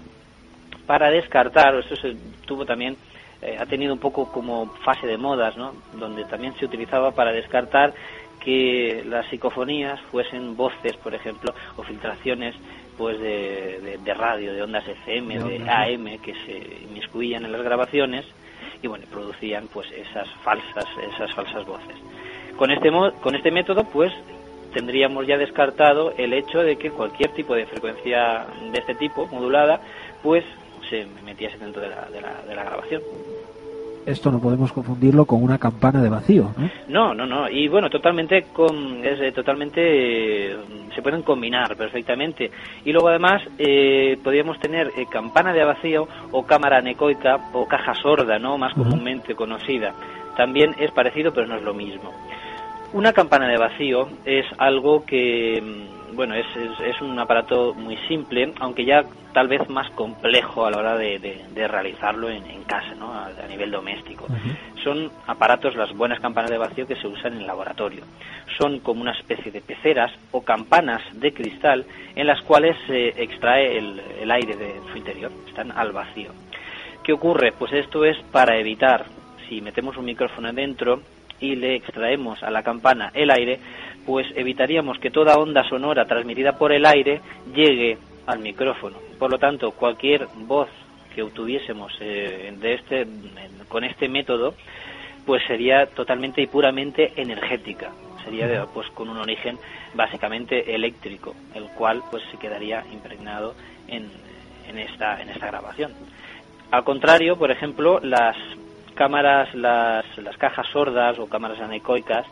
para 0.87 1.11
descartar, 1.11 1.75
esto 1.77 1.97
se 1.97 2.17
tuvo 2.47 2.65
también, 2.65 2.97
eh, 3.43 3.57
ha 3.59 3.67
tenido 3.67 3.93
un 3.93 3.99
poco 4.01 4.31
como 4.31 4.67
fase 4.85 5.07
de 5.07 5.17
modas, 5.19 5.57
¿no? 5.57 5.75
Donde 5.95 6.25
también 6.25 6.55
se 6.59 6.65
utilizaba 6.65 7.13
para 7.13 7.33
descartar 7.33 7.93
que 8.41 9.03
las 9.07 9.27
psicofonías 9.29 10.01
fuesen 10.13 10.57
voces, 10.57 10.97
por 11.03 11.15
ejemplo, 11.15 11.53
o 11.77 11.83
filtraciones 11.83 12.55
pues 12.97 13.19
de, 13.21 13.81
de- 13.81 13.99
de 13.99 14.15
radio, 14.15 14.53
de 14.55 14.63
ondas 14.63 14.87
FM, 14.87 15.39
De 15.41 15.69
AM, 15.69 16.19
que 16.19 16.35
se 16.47 16.85
inmiscuían 16.85 17.45
en 17.45 17.53
las 17.53 17.63
grabaciones 17.63 18.25
y 18.83 18.87
bueno, 18.87 19.05
producían 19.11 19.69
pues 19.69 19.91
esas 19.93 20.29
falsas, 20.43 20.87
esas 21.15 21.33
falsas 21.35 21.67
voces. 21.67 21.97
Con 22.57 22.71
este, 22.71 22.91
con 22.91 23.35
este 23.35 23.51
método, 23.51 23.85
pues 23.85 24.13
tendríamos 24.73 25.27
ya 25.27 25.39
descartado 25.39 26.13
el 26.17 26.33
hecho 26.33 26.59
de 26.61 26.77
que 26.77 26.91
cualquier 26.91 27.31
tipo 27.33 27.55
de 27.55 27.67
frecuencia 27.67 28.47
de 28.73 28.79
este 28.79 28.95
tipo, 28.95 29.27
modulada, 29.27 29.81
pues 30.23 30.45
se 30.89 31.07
metiese 31.25 31.59
dentro 31.59 31.83
de 31.83 31.89
la, 31.89 32.07
de 32.11 32.21
la, 32.21 32.43
de 32.43 32.55
la 32.55 32.65
grabación. 32.65 33.03
Esto 34.07 34.31
no 34.31 34.41
podemos 34.41 34.73
confundirlo 34.73 35.25
con 35.25 35.43
una 35.43 35.59
campana 35.59 36.01
de 36.01 36.09
vacío, 36.09 36.53
¿no? 36.57 36.71
No, 36.87 37.13
no, 37.13 37.27
no. 37.27 37.51
Y 37.51 37.67
bueno, 37.67 37.91
totalmente 37.91 38.47
con, 38.53 39.05
es, 39.05 39.21
eh, 39.21 39.33
totalmente 39.33 39.81
eh, 39.83 40.57
se 40.95 41.03
pueden 41.03 41.23
combinar 41.23 41.77
perfectamente. 41.77 42.51
Y 42.85 42.93
luego 42.93 43.09
además 43.09 43.43
eh, 43.59 44.17
podríamos 44.23 44.61
tener 44.61 44.93
eh, 44.97 45.07
campana 45.11 45.53
de 45.53 45.65
vacío 45.65 46.07
o 46.31 46.47
cámara 46.47 46.79
anecoica 46.79 47.51
o 47.53 47.67
caja 47.67 47.95
sorda, 47.95 48.39
¿no? 48.39 48.57
Más 48.57 48.75
comúnmente 48.75 49.35
conocida. 49.35 49.93
También 50.37 50.77
es 50.79 50.93
parecido, 50.93 51.33
pero 51.33 51.49
no 51.49 51.57
es 51.57 51.63
lo 51.63 51.75
mismo. 51.75 52.13
Una 52.97 53.13
campana 53.13 53.47
de 53.49 53.59
vacío 53.59 54.09
es 54.25 54.47
algo 54.57 55.05
que, 55.05 55.61
mm, 55.63 56.17
bueno, 56.17 56.35
es, 56.35 56.47
es, 56.57 56.81
es 56.95 57.03
un 57.03 57.19
aparato 57.19 57.75
muy 57.75 57.95
simple, 58.09 58.55
aunque 58.59 58.87
ya 58.87 59.05
tal 59.35 59.49
vez 59.49 59.69
más 59.69 59.91
complejo 59.91 60.65
a 60.65 60.71
la 60.71 60.79
hora 60.79 60.97
de, 60.97 61.19
de- 61.19 61.43
de 61.53 61.69
realizarlo 61.69 62.31
en, 62.31 62.47
en 62.47 62.63
casa, 62.65 62.95
¿no? 62.99 63.13
A, 63.13 63.27
a 63.27 63.47
nivel 63.49 63.71
doméstico. 63.71 64.27
Son 64.83 65.11
aparatos, 65.27 65.77
las 65.77 65.93
buenas 65.95 66.21
campanas 66.21 66.51
de 66.51 66.57
vacío, 66.57 66.87
que 66.87 66.97
se 66.97 67.07
usan 67.07 67.35
en 67.35 67.47
laboratorio. 67.47 68.03
Son 68.57 68.81
como 68.81 69.03
una 69.03 69.13
especie 69.13 69.53
de 69.53 69.61
peceras 69.61 70.11
o 70.33 70.43
campanas 70.43 71.03
de 71.13 71.35
cristal 71.35 71.85
en 72.15 72.27
las 72.27 72.41
cuales 72.43 72.77
se 72.87 73.09
extrae 73.23 73.77
el, 73.77 74.01
el 74.23 74.31
aire 74.31 74.57
de 74.57 74.81
su 74.91 74.97
interior. 74.97 75.31
Están 75.49 75.71
al 75.73 75.93
vacío. 75.93 76.31
¿Qué 77.05 77.13
ocurre? 77.13 77.53
Pues 77.53 77.75
esto 77.75 78.07
es 78.07 78.17
para 78.33 78.57
evitar, 78.57 79.05
si 79.51 79.61
metemos 79.61 79.99
un 79.99 80.07
micrófono 80.07 80.51
dentro 80.53 81.03
y 81.41 81.57
le 81.57 81.77
extraemos 81.77 82.43
a 82.43 82.51
la 82.51 82.63
campana 82.63 83.11
el 83.15 83.31
aire, 83.31 83.59
pues 84.05 84.27
evitaríamos 84.37 84.99
que 84.99 85.11
toda 85.11 85.39
onda 85.39 85.69
sonora 85.69 86.07
transmitida 86.07 86.59
por 86.59 86.73
el 86.73 86.87
aire 86.87 87.21
llegue 87.55 87.99
al 88.27 88.39
micrófono. 88.41 88.99
Por 89.19 89.31
lo 89.31 89.39
tanto, 89.39 89.73
cualquier 89.73 90.27
voz 90.35 90.69
que 91.15 91.23
obtuviésemos 91.23 91.93
eh, 92.01 92.55
de 92.59 92.75
este, 92.75 93.07
con 93.69 93.85
este 93.85 94.09
método, 94.09 94.55
pues 95.25 95.43
sería 95.47 95.87
totalmente 95.87 96.43
y 96.43 96.47
puramente 96.47 97.13
energética. 97.17 97.91
Sería 98.25 98.67
pues 98.75 98.89
con 98.91 99.09
un 99.09 99.19
origen 99.19 99.59
básicamente 99.95 100.75
eléctrico, 100.75 101.35
el 101.55 101.65
cual 101.71 102.03
pues 102.11 102.23
se 102.31 102.39
quedaría 102.39 102.85
impregnado 102.93 103.55
en, 103.87 104.11
en 104.69 104.79
esta 104.79 105.21
en 105.23 105.29
esta 105.31 105.47
grabación. 105.47 105.93
Al 106.71 106.83
contrario, 106.83 107.37
por 107.37 107.53
ejemplo, 107.53 108.01
las 108.01 108.37
cámaras, 108.97 109.55
las, 109.55 110.05
las 110.19 110.37
cajas 110.37 110.67
sordas 110.73 111.17
o 111.21 111.29
cámaras 111.29 111.61
anecoicas, 111.61 112.27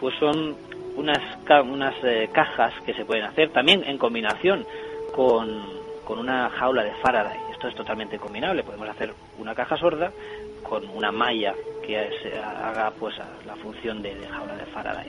pues 0.00 0.14
son 0.18 0.56
unas, 0.96 1.18
ca- 1.44 1.62
unas 1.62 1.94
eh, 2.02 2.28
cajas 2.32 2.72
que 2.84 2.94
se 2.94 3.04
pueden 3.04 3.24
hacer 3.24 3.50
también 3.50 3.84
en 3.84 3.98
combinación 3.98 4.66
con, 5.14 5.62
con 6.04 6.18
una 6.18 6.50
jaula 6.50 6.82
de 6.82 6.90
Faraday. 7.02 7.38
Esto 7.52 7.68
es 7.68 7.74
totalmente 7.74 8.18
combinable. 8.18 8.62
Podemos 8.64 8.88
hacer 8.88 9.12
una 9.38 9.54
caja 9.54 9.76
sorda 9.76 10.10
con 10.62 10.88
una 10.90 11.12
malla 11.12 11.54
que 11.86 12.10
se 12.22 12.36
haga 12.38 12.90
pues 12.98 13.14
la 13.46 13.54
función 13.56 14.02
de, 14.02 14.14
jaula 14.26 14.56
de 14.56 14.66
Faraday. 14.66 15.06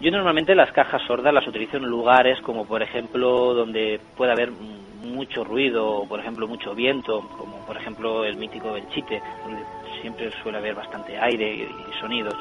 Yo 0.00 0.10
normalmente 0.10 0.54
las 0.54 0.70
cajas 0.72 1.00
sordas 1.06 1.32
las 1.32 1.46
utilizo 1.46 1.76
en 1.78 1.84
lugares 1.86 2.40
como 2.42 2.66
por 2.66 2.82
ejemplo 2.82 3.54
donde 3.54 4.00
puede 4.16 4.32
haber 4.32 4.50
mucho 4.50 5.44
ruido 5.44 5.86
o 5.88 6.08
por 6.08 6.18
ejemplo 6.20 6.48
mucho 6.48 6.74
viento, 6.74 7.20
como 7.38 7.58
por 7.66 7.76
ejemplo 7.76 8.24
el 8.24 8.36
mítico 8.36 8.72
Belchite, 8.72 9.22
donde 9.44 9.62
siempre 10.04 10.30
suele 10.42 10.58
haber 10.58 10.74
bastante 10.74 11.18
aire 11.18 11.54
y, 11.54 11.98
sonidos. 11.98 12.34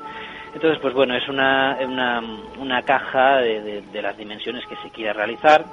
Entonces, 0.54 0.80
pues 0.82 0.94
bueno, 0.94 1.16
es 1.16 1.30
una, 1.30 1.78
una, 2.60 2.82
caja 2.82 3.38
de, 3.38 3.82
de, 3.82 4.02
las 4.02 4.18
dimensiones 4.18 4.66
que 4.68 4.76
se 4.84 4.90
quiere 4.90 5.14
realizar 5.14 5.64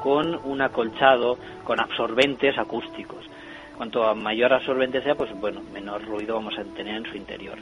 con 0.00 0.38
un 0.44 0.62
acolchado 0.62 1.38
con 1.64 1.80
absorbentes 1.80 2.56
acústicos. 2.56 3.28
Cuanto 3.76 4.14
mayor 4.14 4.52
absorbente 4.52 5.02
sea, 5.02 5.16
pues 5.16 5.32
bueno, 5.40 5.60
menor 5.72 6.04
ruido 6.04 6.36
vamos 6.36 6.56
a 6.56 6.62
tener 6.76 6.94
en 6.94 7.10
su 7.10 7.16
interior. 7.16 7.58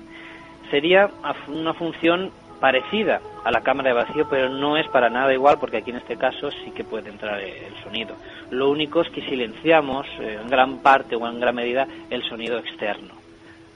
Sería 0.71 1.09
una 1.49 1.73
función 1.73 2.31
parecida 2.61 3.23
a 3.43 3.51
la 3.51 3.63
cámara 3.63 3.89
de 3.89 3.95
vacío, 3.95 4.29
pero 4.29 4.51
no 4.51 4.77
es 4.77 4.87
para 4.89 5.09
nada 5.09 5.33
igual 5.33 5.57
porque 5.59 5.79
aquí 5.79 5.91
en 5.91 5.97
este 5.97 6.19
caso 6.19 6.51
sí 6.51 6.73
que 6.73 6.85
puede 6.85 7.09
entrar 7.09 7.41
el 7.41 7.75
sonido. 7.83 8.17
Lo 8.51 8.69
único 8.69 9.01
es 9.01 9.09
que 9.09 9.23
silenciamos 9.23 10.07
eh, 10.21 10.39
en 10.43 10.49
gran 10.49 10.79
parte 10.83 11.17
o 11.17 11.27
en 11.27 11.41
gran 11.41 11.55
medida 11.55 11.89
el 12.11 12.23
sonido 12.25 12.59
externo. 12.59 13.20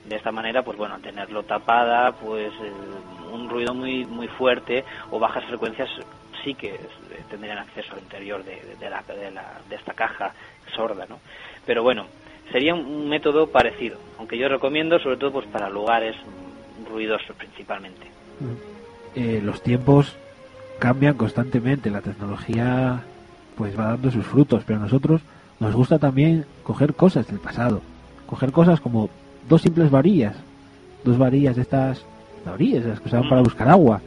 De 0.04 0.16
esta 0.16 0.30
manera, 0.30 0.62
pues 0.62 0.76
bueno, 0.76 0.98
tenerlo 1.00 1.42
tapada, 1.44 2.12
pues 2.12 2.52
eh, 2.62 2.72
un 3.32 3.48
ruido 3.48 3.74
muy 3.74 4.04
muy 4.04 4.28
fuerte 4.28 4.84
o 5.10 5.18
bajas 5.18 5.44
frecuencias 5.46 5.88
sí 6.44 6.54
que 6.54 6.78
tendrían 7.30 7.58
acceso 7.58 7.94
al 7.94 8.00
interior 8.00 8.44
de, 8.44 8.60
la, 8.88 9.02
de, 9.02 9.30
la, 9.30 9.60
de 9.68 9.76
esta 9.76 9.94
caja 9.94 10.32
sorda, 10.74 11.06
¿no? 11.08 11.18
Pero 11.66 11.82
bueno, 11.82 12.06
sería 12.52 12.74
un 12.74 13.08
método 13.08 13.48
parecido, 13.48 13.98
aunque 14.18 14.38
yo 14.38 14.48
recomiendo 14.48 14.98
sobre 14.98 15.16
todo 15.16 15.32
pues 15.32 15.46
para 15.46 15.68
lugares 15.70 16.14
ruidosos 16.90 17.34
principalmente. 17.36 18.06
Eh, 19.14 19.40
los 19.42 19.62
tiempos 19.62 20.16
cambian 20.78 21.14
constantemente, 21.14 21.90
la 21.90 22.00
tecnología 22.00 23.02
pues 23.56 23.78
va 23.78 23.90
dando 23.90 24.10
sus 24.10 24.26
frutos, 24.26 24.64
pero 24.66 24.78
a 24.80 24.82
nosotros 24.82 25.22
nos 25.60 25.74
gusta 25.74 25.98
también 25.98 26.44
coger 26.62 26.94
cosas 26.94 27.26
del 27.28 27.38
pasado, 27.38 27.80
coger 28.26 28.52
cosas 28.52 28.80
como 28.80 29.08
dos 29.48 29.62
simples 29.62 29.90
varillas, 29.90 30.36
dos 31.04 31.18
varillas 31.18 31.56
de 31.56 31.62
estas 31.62 32.04
varillas, 32.44 32.84
las 32.84 33.00
que 33.00 33.08
usaban 33.08 33.28
para 33.28 33.42
buscar 33.42 33.68
agua. 33.68 34.00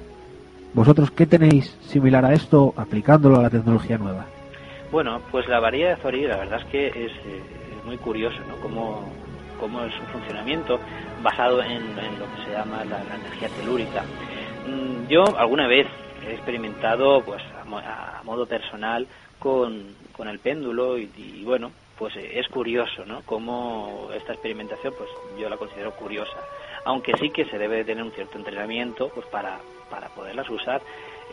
¿Vosotros 0.73 1.11
qué 1.11 1.25
tenéis 1.25 1.75
similar 1.81 2.25
a 2.25 2.33
esto 2.33 2.73
aplicándolo 2.77 3.39
a 3.39 3.43
la 3.43 3.49
tecnología 3.49 3.97
nueva? 3.97 4.25
Bueno, 4.91 5.21
pues 5.31 5.47
la 5.47 5.59
varilla 5.59 5.89
de 5.89 5.95
Zori 5.97 6.27
la 6.27 6.37
verdad 6.37 6.59
es 6.59 6.65
que 6.65 6.87
es, 6.87 7.11
eh, 7.11 7.41
muy 7.85 7.97
curioso, 7.97 8.37
¿no? 8.47 8.55
Cómo, 8.57 9.03
cómo 9.59 9.83
es 9.83 9.93
su 9.93 10.01
funcionamiento 10.03 10.79
basado 11.23 11.61
en, 11.61 11.83
lo 11.95 12.25
que 12.35 12.43
se 12.45 12.51
llama 12.51 12.83
la 12.85 13.01
energía 13.15 13.49
telúrica. 13.49 14.03
Mm, 14.67 15.09
yo 15.09 15.23
alguna 15.37 15.67
vez 15.67 15.87
he 16.25 16.33
experimentado, 16.33 17.21
pues 17.21 17.41
a, 17.65 18.21
modo 18.23 18.45
personal, 18.45 19.07
con, 19.39 19.95
con 20.15 20.27
el 20.27 20.39
péndulo 20.39 20.97
y, 20.97 21.43
bueno, 21.45 21.71
pues 21.97 22.15
eh, 22.15 22.39
es 22.39 22.47
curioso, 22.47 23.05
¿no? 23.05 23.21
Cómo 23.25 24.09
esta 24.13 24.33
experimentación, 24.33 24.93
pues 24.97 25.09
yo 25.37 25.49
la 25.49 25.57
considero 25.57 25.91
curiosa. 25.91 26.37
Aunque 26.85 27.13
sí 27.19 27.29
que 27.29 27.45
se 27.45 27.57
debe 27.57 27.83
tener 27.83 28.03
un 28.03 28.11
cierto 28.11 28.37
entrenamiento, 28.37 29.09
pues 29.09 29.25
para, 29.27 29.59
para 29.89 30.09
poderlas 30.09 30.49
usar. 30.49 30.81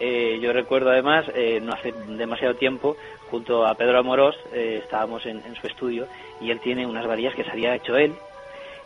Eh, 0.00 0.38
yo 0.42 0.52
recuerdo 0.52 0.90
además, 0.90 1.26
eh, 1.34 1.60
no 1.62 1.72
hace 1.72 1.92
demasiado 1.92 2.54
tiempo, 2.54 2.96
junto 3.30 3.64
a 3.66 3.74
Pedro 3.74 3.98
Amorós, 3.98 4.36
estábamos 4.52 5.24
en, 5.26 5.42
en, 5.44 5.54
su 5.54 5.66
estudio 5.66 6.06
y 6.40 6.50
él 6.50 6.60
tiene 6.60 6.86
unas 6.86 7.06
varillas 7.06 7.34
que 7.34 7.44
se 7.44 7.50
había 7.50 7.74
hecho 7.74 7.96
él. 7.96 8.14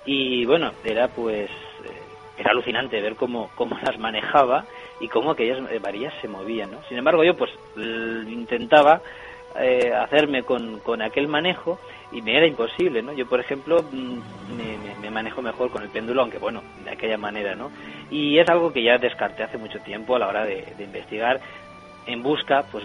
Y 0.04 0.44
bueno, 0.44 0.72
era 0.84 1.08
pues 1.08 1.50
era 2.38 2.52
alucinante 2.52 3.00
ver 3.00 3.16
cómo, 3.16 3.50
cómo 3.54 3.76
las 3.82 3.98
manejaba 3.98 4.64
y 5.00 5.08
cómo 5.08 5.32
aquellas 5.32 5.58
eh, 5.70 5.78
varillas 5.80 6.14
se 6.20 6.28
movían, 6.28 6.70
¿no? 6.70 6.82
Sin 6.88 6.96
embargo, 6.96 7.24
yo 7.24 7.36
pues 7.36 7.50
intentaba 7.76 9.02
eh, 9.60 9.92
hacerme 9.92 10.42
con, 10.42 10.80
con, 10.80 11.02
aquel 11.02 11.28
manejo 11.28 11.78
y 12.12 12.22
me 12.22 12.36
era 12.36 12.46
imposible, 12.46 13.02
¿no? 13.02 13.12
Yo, 13.12 13.26
por 13.26 13.40
ejemplo, 13.40 13.82
mm, 13.90 14.18
me, 15.00 15.10
manejo 15.10 15.40
mejor 15.42 15.70
con 15.70 15.82
el 15.82 15.88
péndulo, 15.88 16.22
aunque 16.22 16.38
bueno, 16.38 16.62
de 16.84 16.90
aquella 16.90 17.16
manera, 17.16 17.54
¿no? 17.54 17.70
Y 18.10 18.38
es 18.38 18.48
algo 18.48 18.72
que 18.72 18.82
ya 18.82 18.98
descarté 18.98 19.42
hace 19.42 19.58
mucho 19.58 19.80
tiempo 19.80 20.14
a 20.14 20.18
la 20.18 20.28
hora 20.28 20.44
de, 20.44 20.74
de 20.76 20.84
investigar 20.84 21.40
en 22.08 22.22
busca, 22.22 22.64
pues 22.72 22.84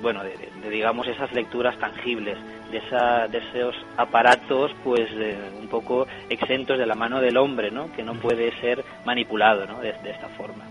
bueno, 0.00 0.24
de, 0.24 0.34
digamos 0.70 1.06
esas 1.06 1.30
lecturas 1.32 1.78
tangibles, 1.78 2.38
de, 2.70 2.78
esa, 2.78 3.28
de 3.28 3.38
esos 3.38 3.76
aparatos, 3.98 4.72
pues 4.82 5.10
un 5.60 5.68
poco 5.68 6.06
exentos 6.30 6.78
de 6.78 6.86
la 6.86 6.94
mano 6.94 7.20
del 7.20 7.36
hombre, 7.36 7.70
¿no? 7.70 7.92
Que 7.92 8.02
no 8.02 8.14
puede 8.14 8.50
ser 8.60 8.82
manipulado, 9.04 9.66
¿no? 9.66 9.80
De, 9.80 9.90
esta 9.90 10.28
forma. 10.38 10.64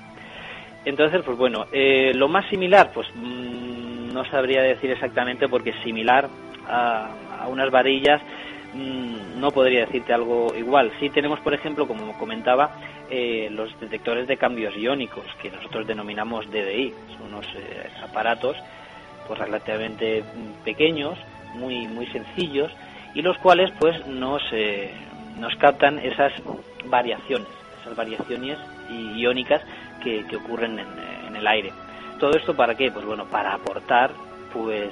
Entonces, 0.83 1.21
pues 1.23 1.37
bueno, 1.37 1.67
eh, 1.71 2.11
lo 2.15 2.27
más 2.27 2.49
similar, 2.49 2.91
pues 2.91 3.07
mm, 3.13 3.90
no 4.11 4.25
sabría 4.25 4.61
decir 4.61 4.91
exactamente 4.91 5.47
porque 5.47 5.71
es 5.71 5.83
similar 5.83 6.29
a, 6.67 7.09
a 7.41 7.47
unas 7.47 7.71
varillas 7.71 8.21
Mm, 8.73 9.39
no 9.39 9.51
podría 9.51 9.81
decirte 9.81 10.13
algo 10.13 10.53
igual. 10.55 10.91
Sí 10.99 11.09
tenemos, 11.09 11.39
por 11.41 11.53
ejemplo, 11.53 11.87
como 11.87 12.17
comentaba, 12.17 12.71
eh, 13.09 13.49
los 13.51 13.77
detectores 13.79 14.27
de 14.27 14.37
cambios 14.37 14.75
iónicos, 14.77 15.25
que 15.41 15.51
nosotros 15.51 15.85
denominamos 15.87 16.49
DDI. 16.49 16.93
Son 17.17 17.33
unos 17.33 17.45
eh, 17.55 17.89
aparatos 18.03 18.55
pues 19.27 19.39
relativamente 19.39 20.23
pequeños, 20.63 21.17
muy, 21.55 21.87
muy 21.87 22.07
sencillos, 22.07 22.71
y 23.13 23.21
los 23.21 23.37
cuales 23.37 23.71
pues 23.79 24.05
nos, 24.07 24.41
eh, 24.51 24.91
nos 25.37 25.55
captan 25.55 25.99
esas 25.99 26.33
variaciones, 26.85 27.47
esas 27.81 27.95
variaciones 27.95 28.57
iónicas 28.89 29.61
que, 30.03 30.25
que 30.27 30.37
ocurren 30.37 30.79
en, 30.79 30.87
en, 31.27 31.35
el 31.35 31.47
aire. 31.47 31.71
¿Todo 32.21 32.37
esto 32.37 32.55
para 32.55 32.75
qué? 32.75 32.91
Pues 32.91 33.03
bueno, 33.03 33.25
para 33.25 33.55
aportar 33.55 34.11
pues 34.53 34.91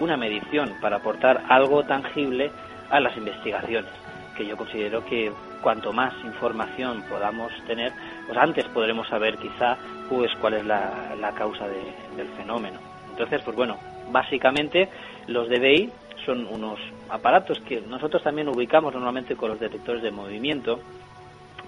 una 0.00 0.16
medición, 0.16 0.74
para 0.80 0.96
aportar 0.96 1.44
algo 1.48 1.84
tangible 1.84 2.50
a 2.90 2.98
las 2.98 3.16
investigaciones, 3.16 3.92
que 4.36 4.44
yo 4.44 4.56
considero 4.56 5.04
que 5.04 5.30
cuanto 5.62 5.92
más 5.92 6.12
información 6.24 7.04
podamos 7.08 7.52
tener, 7.68 7.92
pues 8.26 8.36
antes 8.36 8.64
podremos 8.74 9.06
saber 9.06 9.38
quizá 9.38 9.76
pues 10.08 10.32
cuál 10.40 10.54
es 10.54 10.66
la, 10.66 11.14
la 11.20 11.30
causa 11.30 11.68
del 11.68 12.26
fenómeno. 12.36 12.80
Entonces, 13.08 13.40
pues 13.44 13.56
bueno, 13.56 13.78
básicamente 14.10 14.88
los 15.28 15.48
DBI 15.48 15.92
son 16.26 16.44
unos 16.50 16.80
aparatos 17.08 17.60
que 17.60 17.82
nosotros 17.82 18.20
también 18.20 18.48
ubicamos 18.48 18.92
normalmente 18.92 19.36
con 19.36 19.50
los 19.50 19.60
detectores 19.60 20.02
de 20.02 20.10
movimiento 20.10 20.80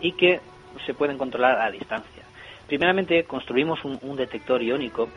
y 0.01 0.17
que 0.17 0.41
se 0.85 0.95
pueden 0.95 1.17
controlar 1.17 1.61
a 1.61 1.71
distancia. 1.71 2.20
Primeramente 2.71 3.25
construimos 3.25 3.85
un, 3.85 3.99
un 4.03 4.15
detector 4.15 4.63
iónico 4.63 5.09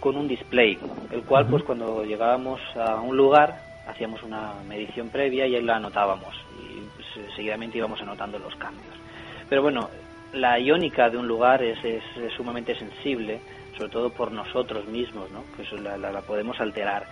con 0.00 0.16
un 0.16 0.26
display, 0.26 0.78
el 1.10 1.20
cual 1.24 1.46
pues 1.46 1.62
cuando 1.62 2.02
llegábamos 2.04 2.58
a 2.74 2.94
un 3.02 3.18
lugar 3.18 3.60
hacíamos 3.86 4.22
una 4.22 4.54
medición 4.66 5.10
previa 5.10 5.46
y 5.46 5.56
ahí 5.56 5.62
la 5.62 5.76
anotábamos 5.76 6.34
y 6.58 6.80
pues, 6.96 7.34
seguidamente 7.36 7.76
íbamos 7.76 8.00
anotando 8.00 8.38
los 8.38 8.56
cambios. 8.56 8.94
Pero 9.50 9.60
bueno, 9.60 9.90
la 10.32 10.58
iónica 10.58 11.10
de 11.10 11.18
un 11.18 11.28
lugar 11.28 11.62
es, 11.62 11.84
es, 11.84 12.02
sumamente 12.34 12.74
sensible, 12.74 13.40
sobre 13.80 13.92
todo 13.92 14.10
por 14.10 14.30
nosotros 14.30 14.86
mismos, 14.88 15.30
¿no? 15.30 15.42
que 15.56 15.64
la, 15.80 15.96
la, 15.96 16.20
podemos 16.20 16.60
alterar. 16.60 17.06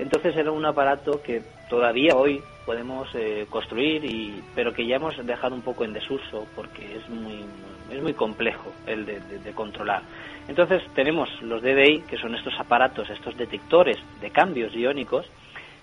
Entonces 0.00 0.36
era 0.36 0.50
un 0.50 0.66
aparato 0.66 1.22
que 1.22 1.42
todavía 1.70 2.16
hoy 2.16 2.42
podemos 2.66 3.08
eh, 3.14 3.46
construir, 3.48 4.04
y, 4.04 4.42
pero 4.52 4.72
que 4.72 4.84
ya 4.84 4.96
hemos 4.96 5.16
dejado 5.24 5.54
un 5.54 5.62
poco 5.62 5.84
en 5.84 5.92
desuso 5.92 6.44
porque 6.56 6.96
es 6.96 7.08
muy, 7.08 7.44
es 7.88 8.02
muy 8.02 8.14
complejo 8.14 8.72
el 8.88 9.06
de, 9.06 9.20
de, 9.20 9.38
de 9.38 9.52
controlar. 9.52 10.02
Entonces 10.48 10.82
tenemos 10.92 11.30
los 11.40 11.62
DDI, 11.62 12.00
que 12.00 12.18
son 12.18 12.34
estos 12.34 12.58
aparatos, 12.58 13.08
estos 13.10 13.36
detectores 13.36 13.96
de 14.20 14.30
cambios 14.30 14.74
iónicos, 14.74 15.24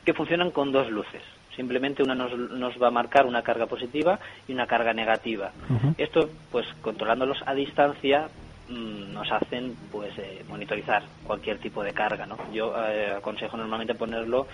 que 0.03 0.13
funcionan 0.13 0.51
con 0.51 0.73
dos 0.73 0.89
luces. 0.89 1.21
Simplemente 1.55 2.03
una 2.03 2.13
nos, 2.13 2.37
nos 2.37 2.73
va 2.81 2.89
a 2.89 2.91
marcar 2.91 3.25
una 3.25 3.41
carga 3.41 3.67
positiva 3.67 4.19
y 4.49 4.51
una 4.51 4.67
carga 4.67 4.93
negativa. 4.93 5.53
Esto, 5.97 6.29
pues 6.51 6.67
controlándolos 6.81 7.41
a 7.45 7.53
distancia, 7.53 8.27
nos 8.69 9.31
hacen 9.31 9.75
pues 9.91 10.17
eh, 10.17 10.43
monitorizar 10.47 11.03
cualquier 11.23 11.59
tipo 11.59 11.83
de 11.83 11.93
carga. 11.93 12.25
¿no? 12.25 12.37
Yo 12.51 12.73
eh, 12.77 13.13
aconsejo 13.17 13.57
normalmente 13.57 13.95
ponerlo 13.95 14.47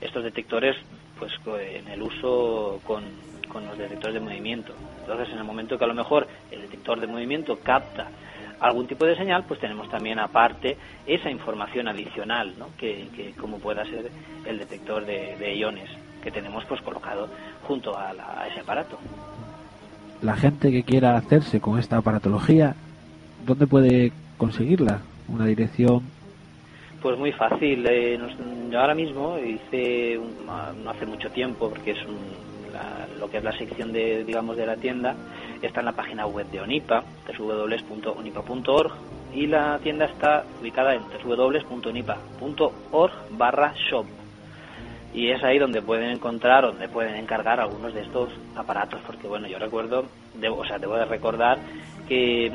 estos 0.00 0.24
detectores 0.24 0.76
pues 1.18 1.32
en 1.46 1.88
el 1.88 2.02
uso 2.02 2.80
con, 2.84 3.04
con 3.48 3.66
los 3.66 3.78
detectores 3.78 4.14
de 4.14 4.20
movimiento. 4.20 4.74
Entonces, 5.00 5.28
en 5.32 5.38
el 5.38 5.44
momento 5.44 5.78
que 5.78 5.84
a 5.84 5.88
lo 5.88 5.94
mejor 5.94 6.26
el 6.50 6.62
detector 6.62 7.00
de 7.00 7.06
movimiento 7.06 7.58
capta 7.60 8.08
algún 8.60 8.86
tipo 8.86 9.04
de 9.04 9.16
señal, 9.16 9.44
pues 9.46 9.60
tenemos 9.60 9.88
también 9.90 10.18
aparte 10.18 10.76
esa 11.06 11.30
información 11.30 11.88
adicional, 11.88 12.54
¿no? 12.58 12.68
que, 12.78 13.34
como 13.38 13.58
pueda 13.58 13.84
ser 13.84 14.10
el 14.46 14.58
detector 14.58 15.04
de, 15.04 15.54
iones 15.56 15.88
que 16.22 16.30
tenemos 16.30 16.64
pues 16.64 16.80
colocado 16.80 17.28
junto 17.66 17.96
a, 17.96 18.12
ese 18.50 18.60
aparato. 18.60 18.98
La 20.22 20.36
gente 20.36 20.70
que 20.70 20.82
quiera 20.82 21.16
hacerse 21.16 21.60
con 21.60 21.78
esta 21.78 21.98
aparatología, 21.98 22.74
¿dónde 23.46 23.66
puede 23.66 24.12
conseguirla? 24.36 25.00
¿Una 25.28 25.46
dirección? 25.46 26.02
Pues 27.00 27.18
muy 27.18 27.32
fácil. 27.32 27.86
Eh, 27.88 28.18
yo 28.70 28.80
ahora 28.80 28.94
mismo 28.94 29.38
hice, 29.38 30.18
no 30.82 30.90
hace 30.90 31.06
mucho 31.06 31.30
tiempo, 31.30 31.68
porque 31.68 31.92
es 31.92 31.98
lo 33.18 33.30
que 33.30 33.38
es 33.38 33.44
la 33.44 33.56
sección 33.56 33.92
de, 33.92 34.24
digamos, 34.24 34.56
de 34.56 34.66
la 34.66 34.76
tienda, 34.76 35.14
está 35.62 35.80
en 35.80 35.86
la 35.86 35.92
página 35.92 36.26
web 36.26 36.46
de 36.50 36.60
ONIPA, 36.60 37.04
www.onipa.org, 37.38 38.92
y 39.34 39.46
la 39.46 39.78
tienda 39.78 40.04
está 40.06 40.44
ubicada 40.60 40.94
en 40.94 41.02
www.onipa.org 41.24 43.12
barra 43.30 43.72
shop. 43.90 44.06
y 45.12 45.30
es 45.30 45.42
ahí 45.42 45.58
donde 45.58 45.80
pueden 45.82 46.10
encontrar, 46.10 46.64
donde 46.64 46.88
pueden 46.88 47.14
encargar 47.14 47.60
algunos 47.60 47.94
de 47.94 48.02
estos 48.02 48.30
aparatos, 48.56 49.00
porque 49.06 49.28
bueno, 49.28 49.46
yo 49.46 49.58
recuerdo, 49.58 50.04
debo, 50.34 50.56
o 50.58 50.64
sea, 50.66 50.78
debo 50.78 50.96
de 50.96 51.04
recordar 51.04 51.58
que 52.08 52.46
eh, 52.46 52.52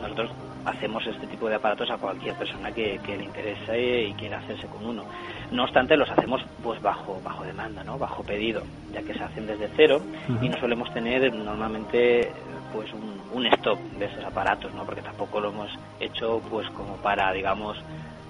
nosotros 0.00 0.30
hacemos 0.64 1.06
este 1.06 1.26
tipo 1.26 1.48
de 1.48 1.54
aparatos 1.54 1.90
a 1.90 1.96
cualquier 1.96 2.34
persona 2.34 2.72
que, 2.72 3.00
le 3.06 3.24
interese 3.24 4.02
y 4.04 4.12
quiera 4.14 4.38
hacerse 4.38 4.66
con 4.66 4.84
uno. 4.84 5.04
No 5.50 5.64
obstante, 5.64 5.96
los 5.96 6.10
hacemos 6.10 6.42
pues 6.62 6.80
bajo 6.82 7.20
bajo 7.24 7.44
demanda, 7.44 7.82
¿no? 7.84 7.98
Bajo 7.98 8.22
pedido, 8.22 8.62
ya 8.92 9.02
que 9.02 9.14
se 9.14 9.22
hacen 9.22 9.46
desde 9.46 9.68
cero 9.76 10.00
y 10.42 10.48
no 10.48 10.58
solemos 10.58 10.92
tener 10.92 11.32
normalmente 11.32 12.30
pues 12.72 12.92
un, 12.92 13.20
un 13.32 13.46
stock 13.46 13.78
de 13.98 14.06
esos 14.06 14.24
aparatos, 14.24 14.72
¿no? 14.74 14.84
Porque 14.84 15.02
tampoco 15.02 15.40
lo 15.40 15.50
hemos 15.50 15.70
hecho 16.00 16.42
pues 16.50 16.68
como 16.70 16.96
para, 16.96 17.32
digamos, 17.32 17.78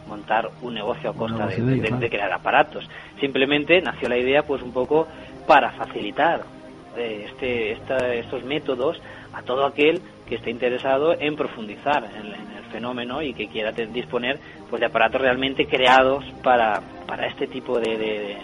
montar 0.09 0.51
un 0.63 0.75
negocio 0.75 1.11
a 1.11 1.15
costa 1.15 1.47
de, 1.47 2.11
crear 2.11 2.33
aparatos. 2.33 2.89
Simplemente 3.21 3.81
nació 3.81 4.09
la 4.09 4.17
idea 4.17 4.43
pues 4.43 4.63
un 4.63 4.73
poco 4.73 5.07
para 5.47 5.71
facilitar 5.73 6.43
eh, 6.97 7.27
este, 7.29 7.73
estos 8.19 8.43
métodos 8.45 9.01
a 9.33 9.43
todo 9.43 9.67
aquel 9.67 10.01
que 10.29 10.37
esté 10.37 10.51
interesado 10.51 11.15
en 11.19 11.37
profundizar 11.37 12.05
en, 12.05 12.27
el 12.27 12.65
fenómeno 12.71 13.23
y 13.23 13.33
que 13.33 13.49
quiera 13.49 13.73
disponer 13.73 14.39
pues 14.69 14.81
de 14.81 14.87
aparatos 14.87 15.21
realmente 15.21 15.67
creados 15.67 16.25
para, 16.43 16.83
para 17.07 17.27
este 17.27 17.47
tipo 17.47 17.79
de, 17.81 18.37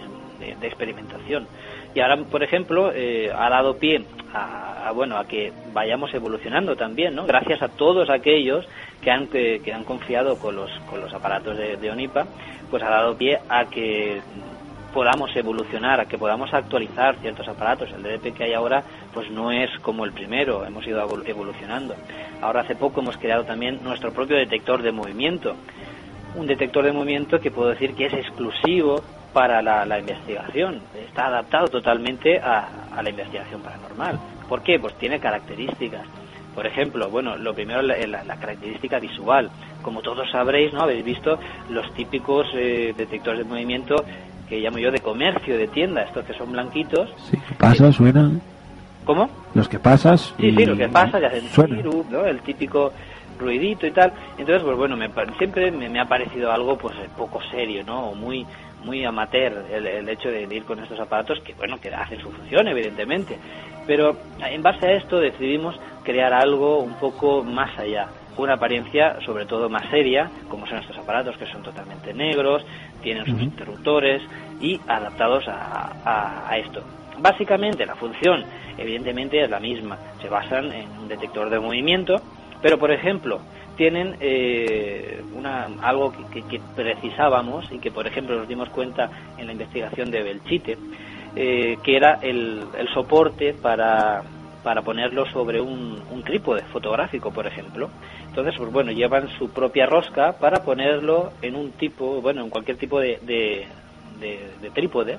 experimentación. 0.63 1.47
Y 1.95 2.01
ahora, 2.01 2.17
por 2.17 2.43
ejemplo, 2.43 2.91
eh, 2.93 3.31
ha 3.35 3.49
dado 3.51 3.77
pie 3.79 4.05
a, 4.33 4.91
bueno 4.95 5.17
a 5.17 5.27
que 5.27 5.53
vayamos 5.73 6.13
evolucionando 6.13 6.75
también, 6.75 7.15
¿no? 7.15 7.27
Gracias 7.27 7.63
a 7.63 7.69
todos 7.69 8.11
aquellos 8.11 8.67
que 9.01 9.11
han 9.11 9.29
que, 9.29 9.61
han 9.73 9.85
confiado 9.85 10.39
con 10.39 10.57
los 10.57 10.71
con 10.91 11.01
los 11.01 11.13
aparatos 11.15 11.57
de, 11.57 11.91
ONIPA, 11.91 12.27
pues 12.71 12.83
ha 12.83 12.91
dado 12.91 13.17
pie 13.17 13.39
a 13.49 13.67
que 13.67 14.21
podamos 14.95 15.35
evolucionar, 15.35 16.01
a 16.01 16.07
que 16.07 16.17
podamos 16.17 16.55
actualizar 16.55 17.17
ciertos 17.17 17.49
aparatos. 17.49 17.91
El 17.91 18.05
DDP 18.05 18.33
que 18.33 18.45
hay 18.45 18.55
ahora, 18.55 18.85
pues 19.13 19.29
no 19.29 19.51
es 19.51 19.69
como 19.81 20.05
el 20.05 20.13
primero, 20.13 20.65
hemos 20.65 20.87
ido 20.87 21.05
evolucionando. 21.27 21.97
Ahora 22.41 22.61
hace 22.61 22.77
poco 22.77 23.01
hemos 23.01 23.19
creado 23.19 23.45
también 23.45 23.81
nuestro 23.83 24.13
propio 24.13 24.37
detector 24.37 24.83
de 24.83 24.93
movimiento. 24.93 25.57
Un 26.37 26.47
detector 26.47 26.85
de 26.85 26.93
movimiento 26.93 27.41
que 27.41 27.51
puedo 27.51 27.71
decir 27.71 27.95
que 27.95 28.07
es 28.07 28.15
exclusivo 28.15 29.03
para 29.33 29.61
la, 29.61 29.99
investigación. 29.99 30.81
Está 31.09 31.27
adaptado 31.27 31.67
totalmente 31.67 32.39
a, 32.39 33.03
la 33.03 33.11
investigación 33.11 33.61
paranormal. 33.63 34.19
¿Por 34.49 34.63
qué? 34.63 34.79
Pues 34.79 34.95
tiene 34.95 35.19
características. 35.19 36.07
Por 36.55 36.69
ejemplo, 36.69 37.11
bueno, 37.11 37.37
lo 37.37 37.53
primero 37.53 37.81
es 37.81 38.09
la, 38.09 38.37
característica 38.37 39.01
visual. 39.01 39.51
Como 39.83 40.03
todos 40.03 40.31
sabréis, 40.31 40.73
¿no? 40.73 40.83
Habéis 40.83 41.05
visto 41.05 41.37
los 41.69 41.93
típicos 41.95 42.47
eh, 42.55 42.95
detectores 42.97 43.41
de 43.41 43.45
movimiento 43.45 43.97
que 44.49 44.61
llamo 44.61 44.79
yo 44.79 44.91
de 44.91 45.01
comercio, 45.01 45.57
de 45.57 45.69
tienda, 45.69 46.03
estos 46.03 46.25
que 46.25 46.35
son 46.35 46.53
blanquitos. 46.53 47.11
Sí, 47.31 47.39
pasa, 47.59 47.93
suenan. 47.93 48.41
¿Cómo? 49.05 49.29
Los 49.55 49.69
que 49.69 49.79
pasas. 49.79 50.35
Sí, 50.39 50.51
sí, 50.51 50.65
los 50.65 50.79
que 50.79 50.89
pasas, 50.89 51.21
ya 51.21 51.29
hacen 51.29 51.83
¿no? 52.11 52.25
El 52.25 52.41
típico 52.41 52.93
ruidito 53.39 53.87
y 53.87 53.91
tal. 53.91 54.13
Entonces, 54.39 54.63
pues 54.63 54.77
bueno, 54.77 54.97
me, 54.97 55.11
siempre 55.39 55.71
me, 55.71 55.89
me, 55.89 56.01
ha 56.01 56.07
parecido 56.07 56.51
algo 56.51 56.79
pues 56.79 56.95
poco 57.17 57.41
serio, 57.51 57.83
¿no? 57.85 58.11
O 58.11 58.15
muy 58.15 58.47
muy 58.85 59.05
amateur 59.05 59.65
el, 59.73 60.09
hecho 60.09 60.29
de, 60.29 60.43
ir 60.43 60.65
con 60.65 60.79
estos 60.79 61.01
aparatos 61.01 61.41
que 61.41 61.55
bueno 61.55 61.81
que 61.81 61.89
hacen 61.89 62.21
su 62.21 62.31
función 62.31 62.69
evidentemente 62.69 63.39
pero 63.87 64.17
en 64.41 64.63
base 64.63 64.87
a 64.87 64.93
esto 64.93 65.19
decidimos 65.19 65.75
crear 66.03 66.33
algo 66.33 66.81
un 66.81 66.95
poco 66.95 67.43
más 67.43 67.77
allá 67.79 68.09
una 68.43 68.55
apariencia 68.55 69.19
sobre 69.25 69.47
todo 69.47 69.69
más 69.69 69.89
seria 69.91 70.31
como 70.49 70.67
son 70.67 70.79
estos 70.79 70.99
aparatos 70.99 71.37
que 71.37 71.47
son 71.47 71.63
totalmente 71.63 72.13
negros 72.13 72.65
tienen 73.03 73.25
sus 73.25 73.41
interruptores 73.41 74.23
y 74.61 74.81
adaptados 74.89 75.47
a, 75.49 76.49
a 76.49 76.57
esto. 76.59 76.83
Básicamente 77.19 77.87
la 77.87 77.95
función 77.95 78.45
evidentemente 78.77 79.43
es 79.43 79.49
la 79.49 79.61
misma. 79.61 79.99
Se 80.21 80.29
basan 80.29 80.73
en 80.73 80.91
un 80.99 81.09
detector 81.09 81.49
de 81.51 81.61
movimiento 81.61 82.17
pero 82.61 82.79
por 82.79 82.91
ejemplo 82.91 83.41
tienen 83.77 84.17
eh, 84.21 85.23
una, 85.35 85.69
algo 85.83 86.13
que, 86.33 86.61
precisábamos 86.75 87.71
y 87.73 87.79
que, 87.79 87.91
por 87.91 88.07
ejemplo, 88.07 88.37
nos 88.37 88.49
dimos 88.49 88.69
cuenta 88.71 89.11
en 89.37 89.47
la 89.47 89.53
investigación 89.53 90.11
de 90.11 90.23
Belchite, 90.23 90.79
eh, 91.37 91.77
que 91.83 91.97
era 91.97 92.19
el, 92.23 92.65
soporte 92.93 93.53
para, 93.55 94.23
para 94.65 94.83
ponerlo 94.83 95.27
sobre 95.27 95.61
un, 95.61 96.03
trípode 96.25 96.63
fotográfico, 96.63 97.31
por 97.31 97.47
ejemplo. 97.47 97.91
Entonces, 98.27 98.55
pues 98.57 98.73
bueno, 98.73 98.91
llevan 98.91 99.29
su 99.39 99.51
propia 99.51 99.85
rosca 99.85 100.39
para 100.39 100.65
ponerlo 100.65 101.33
en 101.43 101.55
un 101.55 101.73
tipo, 101.73 102.23
bueno, 102.23 102.43
en 102.43 102.49
cualquier 102.49 102.79
tipo 102.79 102.99
de, 102.99 103.19
de, 103.23 104.71
trípode 104.71 105.19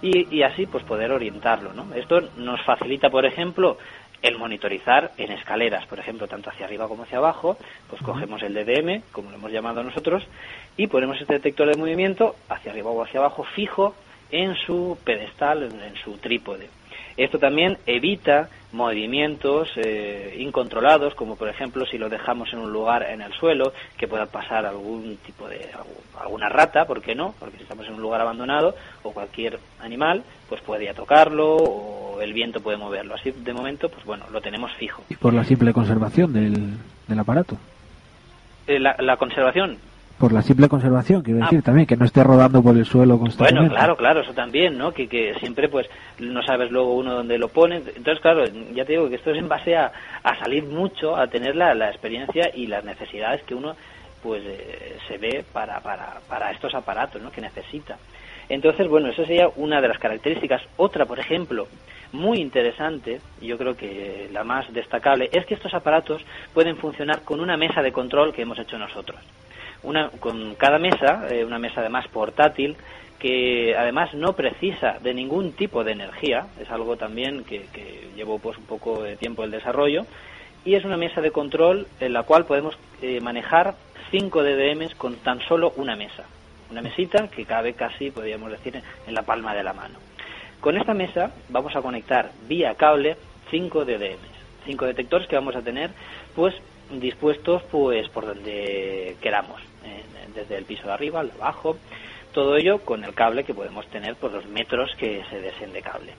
y, 0.00 0.36
y, 0.36 0.42
así 0.44 0.66
pues 0.66 0.84
poder 0.84 1.10
orientarlo, 1.10 1.72
¿no? 1.72 1.92
Esto 1.94 2.20
nos 2.36 2.62
facilita, 2.64 3.10
por 3.10 3.26
ejemplo, 3.26 3.78
el 4.22 4.38
monitorizar 4.38 5.10
en 5.18 5.32
escaleras, 5.32 5.86
por 5.86 5.98
ejemplo, 5.98 6.28
tanto 6.28 6.50
hacia 6.50 6.66
arriba 6.66 6.86
como 6.86 7.02
hacia 7.02 7.18
abajo, 7.18 7.58
pues 7.90 8.00
cogemos 8.00 8.42
el 8.42 8.54
DDM, 8.54 9.02
como 9.10 9.30
lo 9.30 9.36
hemos 9.36 9.50
llamado 9.50 9.82
nosotros, 9.82 10.24
y 10.76 10.86
ponemos 10.86 11.20
este 11.20 11.34
detector 11.34 11.68
de 11.68 11.76
movimiento 11.76 12.36
hacia 12.48 12.70
arriba 12.70 12.90
o 12.90 13.02
hacia 13.02 13.18
abajo 13.20 13.42
fijo 13.42 13.94
en 14.30 14.54
su 14.54 14.96
pedestal, 15.04 15.64
en 15.64 15.96
su 15.96 16.16
trípode. 16.18 16.70
Esto 17.16 17.38
también 17.38 17.78
evita 17.86 18.48
movimientos 18.74 19.68
eh, 19.76 20.36
incontrolados, 20.38 21.14
como 21.14 21.36
por 21.36 21.48
ejemplo 21.48 21.86
si 21.86 21.96
lo 21.96 22.08
dejamos 22.08 22.52
en 22.52 22.58
un 22.58 22.72
lugar 22.72 23.04
en 23.04 23.22
el 23.22 23.32
suelo, 23.32 23.72
que 23.96 24.08
pueda 24.08 24.26
pasar 24.26 24.66
algún 24.66 25.16
tipo 25.24 25.48
de 25.48 25.70
alguna 26.20 26.48
rata, 26.48 26.84
¿por 26.86 27.00
qué 27.00 27.14
no? 27.14 27.34
Porque 27.38 27.56
si 27.56 27.62
estamos 27.62 27.86
en 27.86 27.94
un 27.94 28.02
lugar 28.02 28.20
abandonado 28.20 28.74
o 29.02 29.12
cualquier 29.12 29.58
animal, 29.80 30.24
pues 30.48 30.60
puede 30.60 30.92
tocarlo 30.92 31.56
o 31.56 32.20
el 32.20 32.32
viento 32.32 32.60
puede 32.60 32.76
moverlo. 32.76 33.14
Así 33.14 33.30
de 33.30 33.52
momento, 33.52 33.88
pues 33.88 34.04
bueno, 34.04 34.24
lo 34.32 34.40
tenemos 34.40 34.72
fijo. 34.74 35.04
Y 35.08 35.16
por 35.16 35.32
la 35.32 35.44
simple 35.44 35.72
conservación 35.72 36.32
del, 36.32 36.74
del 37.06 37.18
aparato. 37.18 37.56
Eh, 38.66 38.80
la 38.80 39.16
conservación, 39.16 39.78
por 40.18 40.32
la 40.32 40.42
simple 40.42 40.68
conservación, 40.68 41.22
quiero 41.22 41.40
decir, 41.40 41.58
ah. 41.60 41.64
también, 41.64 41.86
que 41.86 41.96
no 41.96 42.04
esté 42.04 42.22
rodando 42.22 42.62
por 42.62 42.76
el 42.76 42.84
suelo 42.84 43.18
constantemente. 43.18 43.68
Bueno, 43.68 43.74
claro, 43.74 43.96
claro, 43.96 44.20
eso 44.20 44.32
también, 44.32 44.78
¿no? 44.78 44.92
Que, 44.92 45.08
que 45.08 45.34
siempre, 45.40 45.68
pues, 45.68 45.88
no 46.20 46.42
sabes 46.42 46.70
luego 46.70 46.94
uno 46.94 47.14
dónde 47.14 47.36
lo 47.36 47.48
pone. 47.48 47.76
Entonces, 47.76 48.20
claro, 48.20 48.44
ya 48.72 48.84
te 48.84 48.92
digo 48.92 49.08
que 49.08 49.16
esto 49.16 49.32
es 49.32 49.38
en 49.38 49.48
base 49.48 49.76
a, 49.76 49.92
a 50.22 50.38
salir 50.38 50.64
mucho, 50.64 51.16
a 51.16 51.26
tener 51.26 51.56
la, 51.56 51.74
la 51.74 51.90
experiencia 51.90 52.50
y 52.54 52.66
las 52.66 52.84
necesidades 52.84 53.42
que 53.42 53.54
uno, 53.54 53.74
pues, 54.22 54.42
eh, 54.46 54.98
se 55.08 55.18
ve 55.18 55.44
para, 55.52 55.80
para, 55.80 56.20
para 56.28 56.52
estos 56.52 56.74
aparatos, 56.74 57.20
¿no? 57.20 57.32
Que 57.32 57.40
necesita. 57.40 57.96
Entonces, 58.48 58.86
bueno, 58.88 59.08
eso 59.08 59.24
sería 59.24 59.48
una 59.56 59.80
de 59.80 59.88
las 59.88 59.98
características. 59.98 60.62
Otra, 60.76 61.06
por 61.06 61.18
ejemplo, 61.18 61.66
muy 62.12 62.38
interesante, 62.38 63.20
yo 63.42 63.58
creo 63.58 63.76
que 63.76 64.28
la 64.32 64.44
más 64.44 64.72
destacable, 64.72 65.28
es 65.32 65.44
que 65.46 65.54
estos 65.54 65.74
aparatos 65.74 66.22
pueden 66.52 66.76
funcionar 66.76 67.22
con 67.22 67.40
una 67.40 67.56
mesa 67.56 67.82
de 67.82 67.90
control 67.90 68.32
que 68.32 68.42
hemos 68.42 68.58
hecho 68.58 68.78
nosotros 68.78 69.18
una, 69.84 70.10
con 70.10 70.54
cada 70.56 70.78
mesa, 70.78 71.26
eh, 71.30 71.44
una 71.44 71.58
mesa 71.58 71.80
además 71.80 72.06
portátil, 72.08 72.76
que 73.18 73.74
además 73.76 74.12
no 74.14 74.34
precisa 74.34 74.98
de 75.00 75.14
ningún 75.14 75.52
tipo 75.52 75.84
de 75.84 75.92
energía, 75.92 76.46
es 76.60 76.70
algo 76.70 76.96
también 76.96 77.44
que, 77.44 77.66
que 77.72 78.08
llevó 78.16 78.38
pues 78.38 78.58
un 78.58 78.64
poco 78.64 79.02
de 79.02 79.16
tiempo 79.16 79.44
el 79.44 79.50
desarrollo, 79.50 80.04
y 80.64 80.74
es 80.74 80.84
una 80.84 80.96
mesa 80.96 81.20
de 81.20 81.30
control 81.30 81.86
en 82.00 82.12
la 82.12 82.22
cual 82.24 82.46
podemos 82.46 82.76
eh, 83.02 83.20
manejar 83.20 83.74
5 84.10 84.42
DDMs 84.42 84.94
con 84.94 85.16
tan 85.16 85.40
solo 85.40 85.72
una 85.76 85.96
mesa, 85.96 86.24
una 86.70 86.82
mesita 86.82 87.28
que 87.28 87.44
cabe 87.44 87.74
casi, 87.74 88.10
podríamos 88.10 88.50
decir, 88.50 88.80
en 89.06 89.14
la 89.14 89.22
palma 89.22 89.54
de 89.54 89.62
la 89.62 89.72
mano. 89.72 89.98
Con 90.60 90.76
esta 90.76 90.94
mesa 90.94 91.32
vamos 91.50 91.76
a 91.76 91.82
conectar 91.82 92.30
vía 92.48 92.74
cable 92.74 93.16
5 93.50 93.84
DDMs, 93.84 94.34
5 94.64 94.86
detectores 94.86 95.28
que 95.28 95.36
vamos 95.36 95.56
a 95.56 95.62
tener 95.62 95.90
pues 96.34 96.54
dispuestos 96.90 97.62
pues 97.70 98.08
por 98.08 98.26
donde 98.26 99.16
queramos 99.20 99.60
desde 100.34 100.56
el 100.56 100.64
piso 100.64 100.86
de 100.86 100.92
arriba 100.92 101.20
al 101.20 101.28
de 101.28 101.34
abajo, 101.34 101.76
todo 102.32 102.56
ello 102.56 102.80
con 102.80 103.04
el 103.04 103.14
cable 103.14 103.44
que 103.44 103.54
podemos 103.54 103.86
tener 103.88 104.16
por 104.16 104.32
los 104.32 104.46
metros 104.46 104.94
que 104.98 105.22
se 105.30 105.40
deseen 105.40 105.72
de 105.72 105.82
cable. 105.82 106.12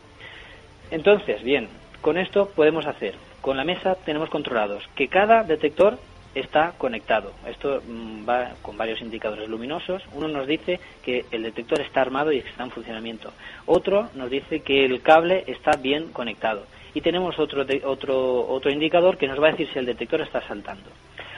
Entonces, 0.92 1.44
bien, 1.44 1.68
con 2.02 2.18
esto 2.18 2.50
podemos 2.56 2.86
hacer, 2.86 3.16
con 3.42 3.58
la 3.58 3.64
mesa 3.64 3.96
tenemos 4.06 4.30
controlados 4.30 4.84
que 4.96 5.08
cada 5.08 5.44
detector 5.44 5.98
está 6.36 6.74
conectado. 6.78 7.32
Esto 7.48 7.82
mm, 7.88 8.28
va 8.28 8.52
con 8.62 8.78
varios 8.78 9.02
indicadores 9.02 9.50
luminosos. 9.50 10.04
Uno 10.14 10.28
nos 10.28 10.46
dice 10.46 10.80
que 11.04 11.26
el 11.32 11.44
detector 11.44 11.82
está 11.82 12.02
armado 12.02 12.32
y 12.32 12.40
está 12.40 12.64
en 12.64 12.72
funcionamiento. 12.72 13.32
Otro 13.66 14.10
nos 14.16 14.30
dice 14.30 14.60
que 14.60 14.86
el 14.86 15.02
cable 15.02 15.46
está 15.48 15.78
bien 15.78 16.12
conectado. 16.12 16.66
Y 16.94 17.02
tenemos 17.02 17.40
otro, 17.40 17.66
otro, 17.86 18.48
otro 18.48 18.72
indicador 18.72 19.18
que 19.18 19.28
nos 19.28 19.42
va 19.42 19.48
a 19.48 19.52
decir 19.52 19.70
si 19.72 19.80
el 19.80 19.86
detector 19.86 20.22
está 20.22 20.42
saltando. 20.48 20.90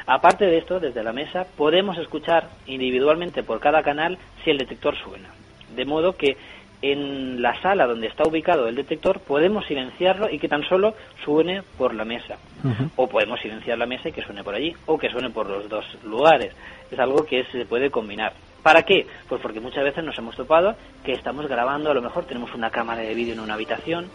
Aparte 0.10 0.46
de 0.46 0.58
esto, 0.58 0.80
desde 0.80 1.04
la 1.04 1.12
mesa 1.12 1.46
podemos 1.58 1.98
escuchar 1.98 2.48
individualmente 2.66 3.44
por 3.44 3.60
cada 3.60 3.84
canal 3.84 4.18
si 4.42 4.50
el 4.50 4.58
detector 4.58 4.96
suena. 4.96 5.30
De 5.76 5.84
modo 5.84 6.14
que 6.14 6.38
en 6.82 7.42
la 7.42 7.60
sala 7.62 7.86
donde 7.86 8.08
está 8.08 8.24
ubicado 8.26 8.70
el 8.70 8.76
detector 8.76 9.20
podemos 9.20 9.66
silenciarlo 9.66 10.30
y 10.30 10.40
que 10.40 10.48
tan 10.48 10.64
solo 10.64 10.94
suene 11.26 11.62
por 11.78 11.94
la 11.94 12.06
mesa. 12.06 12.38
O 12.96 13.08
podemos 13.08 13.42
silenciar 13.42 13.78
la 13.78 13.86
mesa 13.86 14.08
y 14.08 14.14
que 14.14 14.22
suene 14.22 14.46
por 14.46 14.56
allí, 14.56 14.74
o 14.86 14.98
que 14.98 15.10
suene 15.10 15.30
por 15.30 15.50
los 15.50 15.68
dos 15.68 15.86
lugares. 16.06 16.56
Es 16.90 16.98
algo 17.00 17.26
que 17.26 17.44
se 17.52 17.66
puede 17.66 17.92
combinar. 17.92 18.32
¿Para 18.64 18.84
qué? 18.84 19.06
Pues 19.28 19.42
porque 19.42 19.60
muchas 19.60 19.84
veces 19.84 20.06
nos 20.06 20.18
hemos 20.18 20.38
topado 20.38 20.76
que 21.04 21.12
estamos 21.12 21.48
grabando, 21.48 21.92
a 21.92 21.94
lo 21.94 22.02
mejor 22.02 22.24
tenemos 22.24 22.54
una 22.54 22.70
cámara 22.70 23.02
de 23.02 23.14
vídeo 23.14 23.34
en 23.34 23.42
una 23.42 23.56
habitación, 23.56 24.10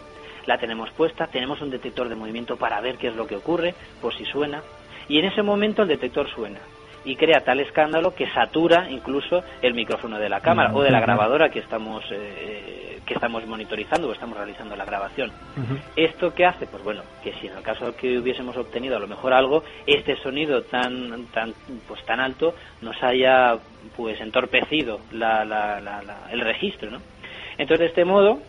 la 0.47 0.57
tenemos 0.57 0.89
puesta, 0.91 1.27
tenemos 1.27 1.61
un 1.61 1.69
detector 1.69 2.09
de 2.09 2.15
movimiento 2.15 2.57
para 2.57 2.81
ver 2.81 2.97
qué 2.97 3.09
es 3.09 3.15
lo 3.15 3.27
que 3.27 3.35
ocurre, 3.35 3.75
por 4.01 4.13
si 4.15 4.25
suena, 4.25 4.61
y 5.07 5.19
en 5.19 5.25
ese 5.25 5.41
momento 5.41 5.83
el 5.83 5.87
detector 5.87 6.29
suena 6.29 6.59
y 7.05 7.15
crea 7.15 7.41
tal 7.41 7.59
escándalo 7.59 8.15
que 8.15 8.29
satura 8.31 8.89
incluso 8.89 9.43
el 9.61 9.73
micrófono 9.73 10.17
de 10.17 10.29
la 10.29 10.39
cámara 10.39 10.73
o 10.73 10.81
de 10.81 10.91
la 10.91 11.01
grabadora 11.01 11.49
que 11.49 11.59
estamos 11.59 12.03
eh, 12.11 12.99
que 13.05 13.15
estamos 13.15 13.45
monitorizando 13.45 14.07
o 14.07 14.13
estamos 14.13 14.37
realizando 14.37 14.77
la 14.77 14.85
grabación. 14.85 15.29
¿Esto 15.95 16.33
qué 16.33 16.45
hace? 16.45 16.67
Pues 16.67 16.81
bueno, 16.83 17.01
que 17.21 17.33
si 17.33 17.47
en 17.47 17.57
el 17.57 17.63
caso 17.63 17.93
que 17.97 18.17
hubiésemos 18.17 18.55
obtenido 18.55 18.95
a 18.95 18.99
lo 18.99 19.07
mejor 19.07 19.33
algo, 19.33 19.63
este 19.85 20.15
sonido 20.17 20.63
tan 20.63 21.25
tan 21.33 21.53
pues 21.87 22.03
tan 22.05 22.19
alto 22.19 22.55
nos 22.81 23.01
haya 23.03 23.57
pues 23.97 24.21
entorpecido 24.21 25.01
el 25.11 26.39
registro, 26.41 26.91
¿no? 26.91 26.99
Entonces 27.57 27.79
de 27.79 27.85
este 27.87 28.05
modo 28.05 28.39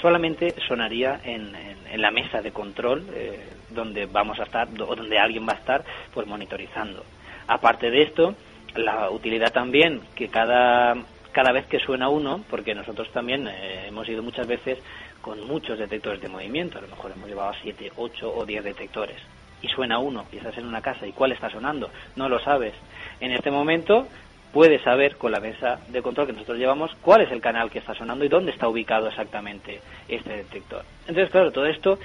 solamente 0.00 0.54
sonaría 0.68 1.20
en, 1.24 1.54
en, 1.90 2.00
la 2.00 2.10
mesa 2.10 2.40
de 2.40 2.52
control 2.52 3.04
eh, 3.12 3.40
donde 3.70 4.06
vamos 4.06 4.38
a 4.40 4.44
estar 4.44 4.68
o 4.80 4.96
donde 4.96 5.18
alguien 5.18 5.46
va 5.46 5.52
a 5.52 5.56
estar 5.56 5.84
pues 6.12 6.26
monitorizando. 6.26 7.04
Aparte 7.46 7.90
de 7.90 8.02
esto, 8.02 8.34
la 8.74 9.10
utilidad 9.10 9.52
también 9.52 10.00
que 10.14 10.28
cada, 10.28 10.94
cada 11.32 11.52
vez 11.52 11.66
que 11.66 11.78
suena 11.78 12.08
uno, 12.08 12.44
porque 12.48 12.74
nosotros 12.74 13.10
también 13.12 13.48
eh, 13.48 13.86
hemos 13.88 14.08
ido 14.08 14.22
muchas 14.22 14.46
veces 14.46 14.78
con 15.20 15.46
muchos 15.46 15.78
detectores 15.78 16.20
de 16.20 16.28
movimiento, 16.28 16.78
a 16.78 16.82
lo 16.82 16.88
mejor 16.88 17.12
hemos 17.12 17.28
llevado 17.28 17.52
7, 17.62 17.92
8 17.96 18.32
o 18.34 18.46
10 18.46 18.64
detectores, 18.64 19.16
y 19.62 19.68
suena 19.68 19.98
uno, 19.98 20.26
y 20.32 20.38
estás 20.38 20.56
en 20.56 20.66
una 20.66 20.80
casa, 20.80 21.06
¿y 21.06 21.12
cuál 21.12 21.32
está 21.32 21.50
sonando? 21.50 21.90
No 22.16 22.28
lo 22.28 22.38
sabes. 22.38 22.74
En 23.20 23.32
este 23.32 23.50
momento 23.50 24.06
puedes 24.52 24.82
saber 24.82 25.16
con 25.16 25.32
la 25.32 25.40
mesa 25.40 25.80
de 25.88 26.02
control 26.02 26.26
que 26.26 26.32
nosotros 26.32 26.58
llevamos 26.58 26.90
cuál 27.02 27.22
es 27.22 27.30
el 27.30 27.40
canal 27.40 27.70
que 27.70 27.78
está 27.78 27.94
sonando 27.94 28.24
y 28.24 28.28
dónde 28.28 28.52
está 28.52 28.68
ubicado 28.68 29.08
exactamente 29.08 29.80
este 30.08 30.36
detector. 30.36 30.84
Entonces, 31.06 31.30
claro, 31.30 31.52
todo 31.52 31.66
esto 31.66 31.98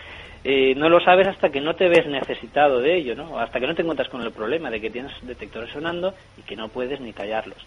eh, 0.48 0.76
no 0.76 0.90
lo 0.90 1.00
sabes 1.00 1.28
hasta 1.28 1.50
que 1.50 1.60
no 1.60 1.74
te 1.74 1.90
ves 1.90 2.06
necesitado 2.06 2.80
de 2.80 2.96
ello, 2.96 3.16
¿no? 3.16 3.40
Hasta 3.40 3.60
que 3.60 3.66
no 3.66 3.74
te 3.74 3.82
encuentras 3.82 4.10
con 4.10 4.22
el 4.22 4.32
problema 4.32 4.70
de 4.70 4.80
que 4.80 4.92
tienes 4.92 5.12
detectores 5.24 5.72
sonando 5.72 6.14
y 6.38 6.44
que 6.44 6.56
no 6.56 6.68
puedes 6.70 7.02
ni 7.02 7.14
callarlos. 7.14 7.58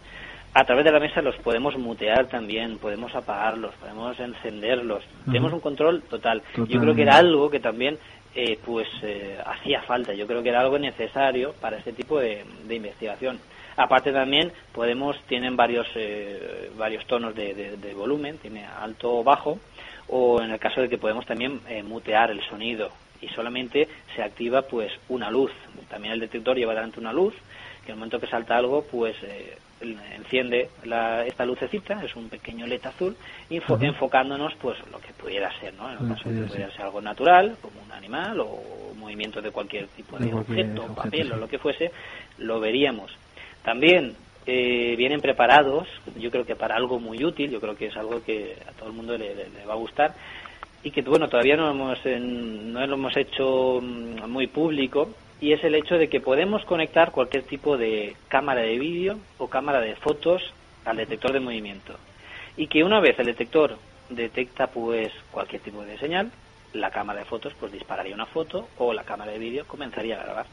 A 0.55 0.62
través 0.62 0.84
de 0.84 0.92
la 0.92 1.00
mesa 1.00 1.20
los 1.20 1.34
podemos 1.38 1.76
mutear 1.76 2.26
también, 2.26 2.78
podemos 2.78 3.12
apagarlos, 3.16 3.74
podemos 3.80 4.18
encenderlos. 4.20 5.02
Tenemos 5.24 5.52
un 5.52 5.59
control 5.59 6.02
total. 6.02 6.40
Yo 6.68 6.80
creo 6.80 6.94
que 6.94 7.02
era 7.02 7.16
algo 7.16 7.50
que 7.50 7.59
también 7.59 7.98
eh, 8.36 8.56
pues 8.64 8.86
eh, 9.02 9.36
hacía 9.44 9.82
falta. 9.82 10.14
Yo 10.14 10.28
creo 10.28 10.44
que 10.44 10.50
era 10.50 10.60
algo 10.60 10.78
necesario 10.78 11.55
para 11.60 11.78
este 11.78 11.92
tipo 11.92 12.20
de, 12.20 12.44
investigación. 12.70 13.40
Aparte 13.76 14.12
también 14.12 14.52
podemos 14.72 15.20
tienen 15.26 15.56
varios 15.56 15.88
varios 16.76 17.05
tonos 17.06 17.34
de, 17.34 17.76
de 17.76 17.94
volumen, 17.94 18.38
tiene 18.38 18.64
alto 18.64 19.18
o 19.18 19.24
bajo 19.24 19.59
o 20.09 20.40
en 20.40 20.51
el 20.51 20.59
caso 20.59 20.80
de 20.80 20.89
que 20.89 20.98
podemos 20.98 21.26
también 21.26 21.60
eh, 21.68 21.82
mutear 21.82 22.30
el 22.30 22.43
sonido 22.43 22.90
y 23.20 23.28
solamente 23.28 23.89
se 24.14 24.22
activa 24.22 24.62
pues 24.62 24.93
una 25.09 25.30
luz. 25.30 25.51
También 25.89 26.14
el 26.14 26.20
detector 26.20 26.56
lleva 26.56 26.74
delante 26.74 27.01
una 27.01 27.12
luz 27.12 27.35
que 27.85 27.93
en 27.93 27.94
el 27.94 27.97
momento 27.97 28.20
que 28.20 28.26
salta 28.26 28.56
algo 28.56 28.82
pues 28.82 29.16
eh, 29.22 29.56
enciende 29.80 30.68
esta 31.26 31.44
lucecita, 31.44 32.02
es 32.05 32.14
un 32.16 32.28
pequeño 32.28 32.66
LED 32.66 32.85
azul, 32.86 33.16
enfocándonos 33.48 34.55
pues 34.56 34.76
lo 34.90 34.98
que 34.98 35.12
pudiera 35.12 35.51
ser, 35.60 35.74
¿no? 35.74 35.90
En 35.90 35.98
el 35.98 36.14
caso 36.14 36.28
de 36.28 36.40
que 36.40 36.47
pudiera 36.47 36.70
ser 36.72 36.82
algo 36.82 37.01
natural, 37.01 37.56
como 37.60 37.80
un 37.82 37.93
animal 37.93 38.40
o 38.40 38.93
movimiento 38.97 39.40
de 39.40 39.51
cualquier 39.51 39.86
tipo 39.89 40.18
de, 40.18 40.32
objeto, 40.35 40.94
papel 40.94 41.32
o 41.32 41.36
lo 41.36 41.48
que 41.48 41.59
fuese, 41.59 41.93
lo 42.39 42.60
veríamos. 42.60 43.12
También 43.62 44.16
eh, 44.51 44.97
vienen 44.97 45.20
preparados, 45.20 45.87
yo 46.16 46.31
creo 46.31 46.47
que 46.47 46.57
para 46.57 46.75
algo 46.75 46.99
muy 46.99 47.23
útil, 47.23 47.51
yo 47.51 47.61
creo 47.61 47.77
que 47.77 47.89
es 47.89 47.97
algo 47.99 48.25
que 48.25 48.57
a 48.66 48.73
todo 48.73 48.89
el 48.89 48.95
mundo 48.95 49.19
le, 49.19 49.35
va 49.69 49.75
a 49.75 49.77
gustar 49.77 50.15
y 50.83 50.91
que 50.91 51.03
bueno 51.03 51.29
todavía 51.29 51.55
no, 51.55 51.70
hemos 51.70 51.99
no 52.07 52.87
lo 52.87 52.95
hemos 52.95 53.15
hecho 53.19 53.79
mm, 53.83 54.27
muy 54.27 54.47
público 54.47 55.11
y 55.39 55.53
es 55.53 55.62
el 55.65 55.75
hecho 55.75 55.99
de 55.99 56.09
que 56.09 56.23
podemos 56.23 56.65
conectar 56.65 57.12
cualquier 57.12 57.43
tipo 57.43 57.77
de 57.77 58.16
cámara 58.29 58.62
de 58.62 58.79
vídeo 58.79 59.19
o 59.37 59.49
cámara 59.49 59.83
de 59.83 59.97
fotos 59.97 60.43
al 60.87 60.97
detector 60.97 61.35
de 61.35 61.41
movimiento. 61.41 61.99
Y 62.57 62.69
que 62.69 62.83
una 62.85 63.01
vez 63.01 63.19
el 63.19 63.27
detector 63.27 63.77
detecta 64.09 64.69
pues 64.69 65.12
cualquier 65.31 65.61
tipo 65.61 65.85
de 65.85 65.99
señal 65.99 66.33
la 66.73 66.91
cámara 66.91 67.19
de 67.19 67.27
fotos 67.27 67.53
pues 67.61 67.70
dispararía 67.70 68.15
una 68.15 68.25
foto 68.25 68.66
o 68.79 68.95
la 68.95 69.05
cámara 69.05 69.33
de 69.33 69.39
vídeo 69.39 69.66
comenzaría 69.66 70.19
a 70.19 70.25
grabar 70.25 70.47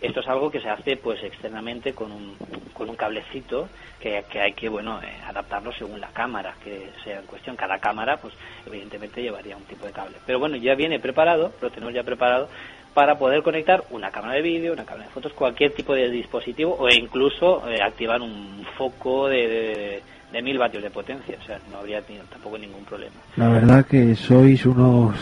esto 0.00 0.20
es 0.20 0.28
algo 0.28 0.50
que 0.50 0.60
se 0.60 0.68
hace 0.68 0.96
pues 0.96 1.22
externamente 1.24 1.92
con 1.92 2.12
un, 2.12 2.36
con 2.72 2.88
un 2.88 2.96
cablecito 2.96 3.68
que, 4.00 4.24
que 4.30 4.40
hay 4.40 4.52
que 4.52 4.68
bueno 4.68 5.00
eh, 5.02 5.12
adaptarlo 5.26 5.72
según 5.72 6.00
la 6.00 6.08
cámara 6.08 6.54
que 6.62 6.90
sea 7.02 7.18
en 7.18 7.26
cuestión. 7.26 7.56
Cada 7.56 7.78
cámara 7.78 8.16
pues 8.16 8.34
evidentemente 8.66 9.22
llevaría 9.22 9.56
un 9.56 9.64
tipo 9.64 9.86
de 9.86 9.92
cable. 9.92 10.16
Pero 10.24 10.38
bueno, 10.38 10.56
ya 10.56 10.74
viene 10.74 11.00
preparado, 11.00 11.52
lo 11.60 11.70
tenemos 11.70 11.94
ya 11.94 12.04
preparado 12.04 12.48
para 12.94 13.18
poder 13.18 13.42
conectar 13.42 13.84
una 13.90 14.10
cámara 14.10 14.34
de 14.34 14.42
vídeo, 14.42 14.72
una 14.72 14.84
cámara 14.84 15.06
de 15.06 15.12
fotos, 15.12 15.32
cualquier 15.32 15.72
tipo 15.72 15.94
de 15.94 16.10
dispositivo 16.10 16.76
o 16.78 16.88
incluso 16.88 17.68
eh, 17.68 17.80
activar 17.82 18.20
un 18.20 18.64
foco 18.76 19.28
de, 19.28 20.02
de, 20.32 20.42
mil 20.42 20.58
vatios 20.58 20.82
de 20.82 20.90
potencia. 20.90 21.36
O 21.40 21.44
sea, 21.44 21.58
no 21.70 21.78
habría 21.78 22.02
tampoco 22.30 22.58
ningún 22.58 22.84
problema. 22.84 23.14
La 23.36 23.48
verdad 23.48 23.86
que 23.86 24.14
sois 24.14 24.64
unos 24.64 25.14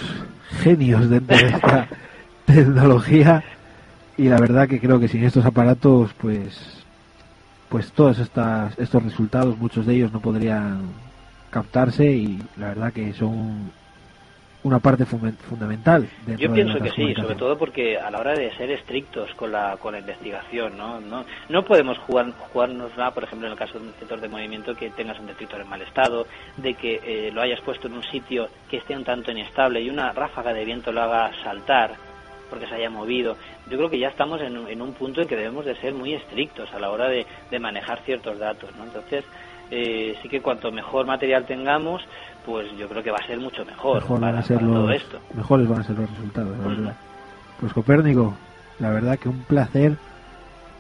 genios 0.62 1.08
dentro 1.10 1.36
de 1.36 1.46
esta 1.48 1.88
tecnología 2.46 3.42
y 4.18 4.28
la 4.28 4.38
verdad 4.38 4.68
que 4.68 4.80
creo 4.80 4.98
que 4.98 5.08
sin 5.08 5.24
estos 5.24 5.44
aparatos 5.44 6.12
pues 6.14 6.84
pues 7.68 7.92
todos 7.92 8.18
estas, 8.18 8.78
estos 8.78 9.02
resultados 9.02 9.58
muchos 9.58 9.86
de 9.86 9.94
ellos 9.94 10.12
no 10.12 10.20
podrían 10.20 10.82
captarse 11.50 12.06
y 12.06 12.38
la 12.56 12.68
verdad 12.68 12.92
que 12.92 13.12
son 13.12 13.70
una 14.62 14.78
parte 14.80 15.04
fundamental 15.04 16.08
yo 16.38 16.52
pienso 16.52 16.80
que 16.80 16.90
sí 16.90 17.14
sobre 17.14 17.36
todo 17.36 17.56
porque 17.56 17.98
a 17.98 18.10
la 18.10 18.18
hora 18.18 18.32
de 18.32 18.52
ser 18.56 18.70
estrictos 18.70 19.32
con 19.34 19.52
la 19.52 19.76
con 19.76 19.92
la 19.92 20.00
investigación 20.00 20.76
no 20.76 21.00
no, 21.00 21.24
no 21.48 21.64
podemos 21.64 21.98
jugar 21.98 22.32
jugarnos 22.52 22.90
por 23.14 23.24
ejemplo 23.24 23.46
en 23.46 23.52
el 23.52 23.58
caso 23.58 23.74
de 23.74 23.86
un 23.86 23.92
detector 23.92 24.20
de 24.20 24.28
movimiento 24.28 24.74
que 24.74 24.90
tengas 24.90 25.20
un 25.20 25.26
detector 25.26 25.60
en 25.60 25.68
mal 25.68 25.82
estado 25.82 26.26
de 26.56 26.74
que 26.74 27.00
eh, 27.04 27.30
lo 27.32 27.42
hayas 27.42 27.60
puesto 27.60 27.86
en 27.86 27.94
un 27.94 28.02
sitio 28.04 28.48
que 28.68 28.78
esté 28.78 28.96
un 28.96 29.04
tanto 29.04 29.30
inestable 29.30 29.80
y 29.80 29.90
una 29.90 30.12
ráfaga 30.12 30.52
de 30.52 30.64
viento 30.64 30.90
lo 30.90 31.02
haga 31.02 31.30
saltar 31.44 32.05
porque 32.48 32.66
se 32.66 32.74
haya 32.74 32.90
movido. 32.90 33.36
Yo 33.70 33.76
creo 33.76 33.90
que 33.90 33.98
ya 33.98 34.08
estamos 34.08 34.40
en, 34.40 34.56
en 34.68 34.82
un 34.82 34.92
punto 34.92 35.20
en 35.20 35.28
que 35.28 35.36
debemos 35.36 35.64
de 35.64 35.76
ser 35.76 35.94
muy 35.94 36.14
estrictos 36.14 36.72
a 36.72 36.78
la 36.78 36.90
hora 36.90 37.08
de, 37.08 37.26
de 37.50 37.58
manejar 37.58 38.00
ciertos 38.04 38.38
datos, 38.38 38.70
¿no? 38.76 38.84
Entonces, 38.84 39.24
eh, 39.70 40.16
sí 40.22 40.28
que 40.28 40.40
cuanto 40.40 40.70
mejor 40.70 41.06
material 41.06 41.44
tengamos, 41.44 42.02
pues 42.44 42.66
yo 42.78 42.88
creo 42.88 43.02
que 43.02 43.10
va 43.10 43.18
a 43.18 43.26
ser 43.26 43.38
mucho 43.38 43.64
mejor, 43.64 44.02
mejor 44.02 44.20
van 44.20 44.36
a 44.36 44.42
ser 44.42 44.62
los, 44.62 44.74
todo 44.74 44.90
esto. 44.92 45.18
Mejores 45.34 45.68
van 45.68 45.80
a 45.80 45.84
ser 45.84 45.96
los 45.96 46.10
resultados, 46.10 46.58
la 46.58 46.68
verdad. 46.68 46.96
Pues 47.60 47.72
Copérnico, 47.72 48.34
la 48.78 48.90
verdad 48.90 49.18
que 49.18 49.28
un 49.28 49.42
placer 49.42 49.96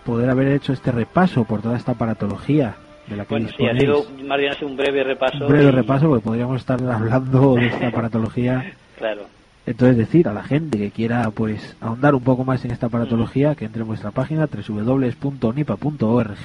poder 0.04 0.30
haber 0.30 0.48
hecho 0.48 0.72
este 0.72 0.92
repaso 0.92 1.44
por 1.44 1.62
toda 1.62 1.76
esta 1.76 1.92
aparatología 1.92 2.76
de 3.08 3.16
la 3.16 3.24
que 3.24 3.34
bueno, 3.34 3.48
sí, 3.56 3.66
ha 3.66 3.76
sido, 3.76 4.04
más 4.24 4.38
bien 4.38 4.52
ha 4.52 4.54
sido 4.54 4.68
un 4.68 4.76
breve 4.76 5.02
repaso. 5.02 5.46
Un 5.46 5.52
breve 5.52 5.72
repaso, 5.72 6.08
porque 6.08 6.24
podríamos 6.24 6.60
estar 6.60 6.80
hablando 6.80 7.54
de 7.54 7.66
esta 7.66 7.88
aparatología 7.88 8.72
claro. 8.98 9.22
Entonces 9.66 9.96
decir 9.96 10.28
a 10.28 10.32
la 10.32 10.44
gente 10.44 10.78
que 10.78 10.92
quiera 10.92 11.28
pues 11.32 11.76
ahondar 11.80 12.14
un 12.14 12.22
poco 12.22 12.44
más 12.44 12.64
en 12.64 12.70
esta 12.70 12.86
aparatología 12.86 13.56
que 13.56 13.64
entre 13.64 13.82
en 13.82 13.88
nuestra 13.88 14.12
página 14.12 14.46
www.nipa.org 14.46 16.38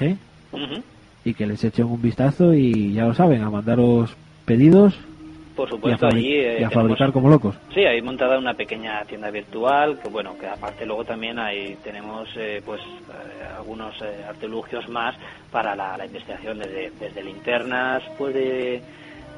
y 1.24 1.34
que 1.34 1.46
les 1.46 1.62
echen 1.62 1.86
un 1.86 2.02
vistazo 2.02 2.52
y 2.52 2.94
ya 2.94 3.04
lo 3.04 3.14
saben, 3.14 3.42
a 3.42 3.50
mandaros 3.50 4.16
pedidos 4.44 4.98
por 5.54 5.68
supuesto, 5.68 6.06
y 6.06 6.08
a, 6.08 6.12
allí, 6.16 6.34
eh, 6.36 6.68
fabricar 6.70 7.12
como 7.12 7.28
locos. 7.28 7.54
Sí, 7.74 7.80
hay 7.80 8.00
montada 8.00 8.38
una 8.38 8.54
pequeña 8.54 9.04
tienda 9.04 9.30
virtual, 9.30 9.98
que 10.02 10.08
bueno, 10.08 10.34
que 10.38 10.46
aparte 10.46 10.86
luego 10.86 11.04
también 11.04 11.38
ahí 11.38 11.76
tenemos 11.84 12.28
eh, 12.36 12.62
pues 12.64 12.80
eh, 12.80 13.44
algunos 13.58 13.94
artilugios 14.26 14.88
más 14.88 15.14
para 15.50 15.76
la, 15.76 16.04
investigación 16.06 16.58
desde, 16.58 16.90
desde 16.98 17.22
linternas, 17.22 18.02
pues 18.16 18.34
de 18.34 18.82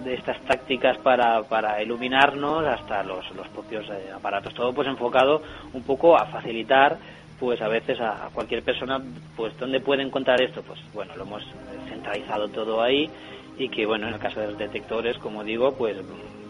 de 0.02 0.14
estas 0.14 0.40
tácticas 0.42 0.98
para, 0.98 1.42
para 1.44 1.82
iluminarnos 1.82 2.66
hasta 2.66 3.02
los, 3.02 3.30
los 3.34 3.46
propios 3.48 3.88
eh, 3.90 4.10
aparatos. 4.14 4.54
Todo 4.54 4.72
pues 4.72 4.88
enfocado 4.88 5.42
un 5.72 5.82
poco 5.82 6.16
a 6.16 6.26
facilitar 6.26 6.98
pues 7.38 7.60
a 7.60 7.68
veces 7.68 8.00
a, 8.00 8.30
cualquier 8.32 8.62
persona 8.62 9.00
pues 9.36 9.56
dónde 9.58 9.80
puede 9.80 10.02
encontrar 10.02 10.40
esto 10.40 10.62
pues 10.62 10.80
bueno 10.92 11.16
lo 11.16 11.24
hemos 11.24 11.42
centralizado 11.88 12.48
todo 12.48 12.80
ahí 12.82 13.10
y 13.58 13.68
que 13.68 13.86
bueno 13.86 14.06
en 14.06 14.14
el 14.14 14.20
caso 14.20 14.40
de 14.40 14.48
los 14.48 14.58
detectores 14.58 15.18
como 15.18 15.42
digo 15.42 15.74
pues 15.74 15.96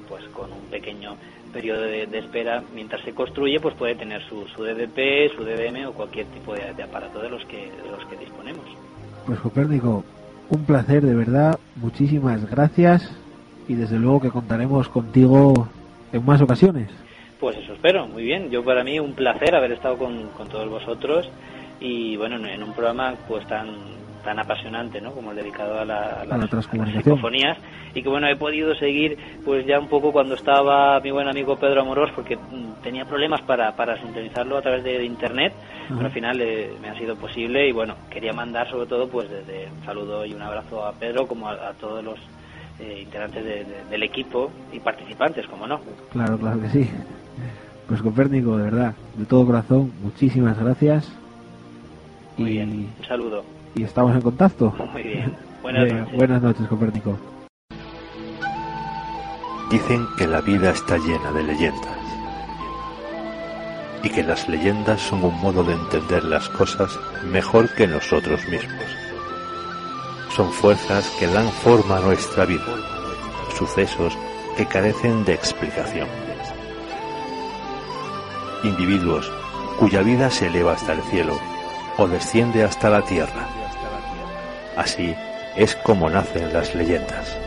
pues 0.08 0.24
con 0.26 0.52
un 0.52 0.66
pequeño 0.70 1.16
periodo 1.52 1.82
de, 1.82 2.02
espera 2.12 2.62
mientras 2.74 3.02
se 3.02 3.14
construye 3.14 3.60
pues 3.60 3.74
puede 3.74 3.94
tener 3.94 4.22
su, 4.28 4.46
su 4.48 4.62
DDP 4.62 5.34
su 5.34 5.42
DDM 5.42 5.88
o 5.88 5.92
cualquier 5.92 6.26
tipo 6.26 6.54
de, 6.54 6.82
aparato 6.82 7.20
de 7.20 7.30
los 7.30 7.44
que 7.46 7.56
de 7.56 7.90
los 7.90 8.04
que 8.06 8.16
disponemos. 8.16 8.64
Pues 9.26 9.40
Copérnico 9.40 10.04
un 10.50 10.64
placer 10.66 11.02
de 11.02 11.14
verdad. 11.14 11.58
Muchísimas 11.76 12.48
gracias 12.50 13.23
y 13.68 13.74
desde 13.74 13.98
luego 13.98 14.20
que 14.20 14.30
contaremos 14.30 14.88
contigo 14.88 15.68
en 16.12 16.24
más 16.24 16.40
ocasiones. 16.40 16.90
Pues 17.40 17.56
eso 17.56 17.72
espero, 17.74 18.06
muy 18.06 18.24
bien. 18.24 18.50
Yo 18.50 18.64
para 18.64 18.84
mí 18.84 18.98
un 19.00 19.12
placer 19.14 19.54
haber 19.54 19.72
estado 19.72 19.96
con, 19.98 20.28
con 20.36 20.48
todos 20.48 20.68
vosotros 20.68 21.28
y 21.80 22.16
bueno, 22.16 22.36
en 22.46 22.62
un 22.62 22.72
programa 22.72 23.14
pues 23.28 23.46
tan 23.46 23.68
tan 24.24 24.38
apasionante, 24.38 25.00
¿no? 25.02 25.12
Como 25.12 25.32
el 25.32 25.36
dedicado 25.36 25.78
a, 25.78 25.84
la, 25.84 26.22
a 26.22 26.24
la 26.24 26.38
las, 26.38 26.48
transcomunicación. 26.50 27.16
psicofonías 27.16 27.58
y 27.94 28.02
que 28.02 28.08
bueno 28.08 28.26
he 28.26 28.34
podido 28.36 28.74
seguir 28.74 29.18
pues 29.44 29.66
ya 29.66 29.78
un 29.78 29.88
poco 29.88 30.12
cuando 30.12 30.34
estaba 30.34 30.98
mi 31.00 31.10
buen 31.10 31.28
amigo 31.28 31.56
Pedro 31.56 31.82
Amorós 31.82 32.10
porque 32.12 32.36
mm, 32.36 32.82
tenía 32.82 33.04
problemas 33.04 33.42
para, 33.42 33.76
para 33.76 34.00
sintonizarlo 34.00 34.56
a 34.56 34.62
través 34.62 34.82
de, 34.82 34.98
de 34.98 35.04
internet 35.04 35.52
pero 35.88 36.06
al 36.06 36.10
final 36.10 36.40
eh, 36.40 36.72
me 36.80 36.88
ha 36.88 36.98
sido 36.98 37.14
posible 37.16 37.68
y 37.68 37.72
bueno 37.72 37.94
quería 38.10 38.32
mandar 38.32 38.68
sobre 38.70 38.86
todo 38.86 39.06
pues 39.08 39.28
desde 39.30 39.68
un 39.70 39.84
saludo 39.84 40.24
y 40.24 40.32
un 40.32 40.42
abrazo 40.42 40.84
a 40.84 40.92
Pedro 40.92 41.26
como 41.28 41.48
a, 41.48 41.52
a 41.52 41.72
todos 41.74 42.02
los 42.02 42.18
eh, 42.80 43.00
integrantes 43.02 43.44
de- 43.44 43.64
de- 43.64 43.84
del 43.90 44.02
equipo 44.02 44.50
y 44.72 44.80
participantes 44.80 45.46
como 45.46 45.66
no 45.66 45.80
Claro, 46.12 46.36
claro 46.38 46.60
que 46.60 46.68
sí. 46.70 46.90
Pues 47.88 48.00
Copérnico, 48.02 48.56
de 48.56 48.64
verdad, 48.64 48.94
de 49.16 49.24
todo 49.26 49.44
corazón, 49.46 49.92
muchísimas 50.02 50.58
gracias. 50.58 51.12
muy 52.36 52.50
y, 52.50 52.52
bien 52.54 52.90
un 52.98 53.06
saludo 53.06 53.44
y 53.76 53.82
estamos 53.84 54.14
en 54.14 54.22
contacto. 54.22 54.72
muy 54.92 55.02
bien 55.02 55.32
buenas 55.62 55.88
noches 55.92 56.16
buenas 56.16 56.42
noches, 56.42 56.66
Copérnico. 56.68 57.18
Dicen 59.70 60.06
que 60.18 60.26
la 60.26 60.40
vida 60.40 60.70
está 60.70 60.96
llena 60.98 61.32
de 61.32 61.42
leyendas 61.42 61.98
y 64.02 64.10
que 64.10 64.22
las 64.22 64.48
leyendas 64.48 65.00
son 65.00 65.24
un 65.24 65.40
modo 65.40 65.64
de 65.64 65.72
entender 65.72 66.24
las 66.24 66.48
cosas 66.50 66.98
mejor 67.32 67.68
que 67.74 67.86
nosotros 67.86 68.46
mismos. 68.48 68.84
Son 70.34 70.52
fuerzas 70.52 71.08
que 71.18 71.28
dan 71.28 71.48
forma 71.48 71.98
a 71.98 72.00
nuestra 72.00 72.44
vida, 72.44 72.64
sucesos 73.56 74.18
que 74.56 74.66
carecen 74.66 75.24
de 75.24 75.34
explicación. 75.34 76.08
Individuos 78.64 79.30
cuya 79.78 80.02
vida 80.02 80.30
se 80.30 80.48
eleva 80.48 80.72
hasta 80.72 80.92
el 80.92 81.02
cielo 81.02 81.38
o 81.98 82.08
desciende 82.08 82.64
hasta 82.64 82.90
la 82.90 83.02
tierra. 83.02 83.48
Así 84.76 85.14
es 85.56 85.76
como 85.76 86.10
nacen 86.10 86.52
las 86.52 86.74
leyendas. 86.74 87.43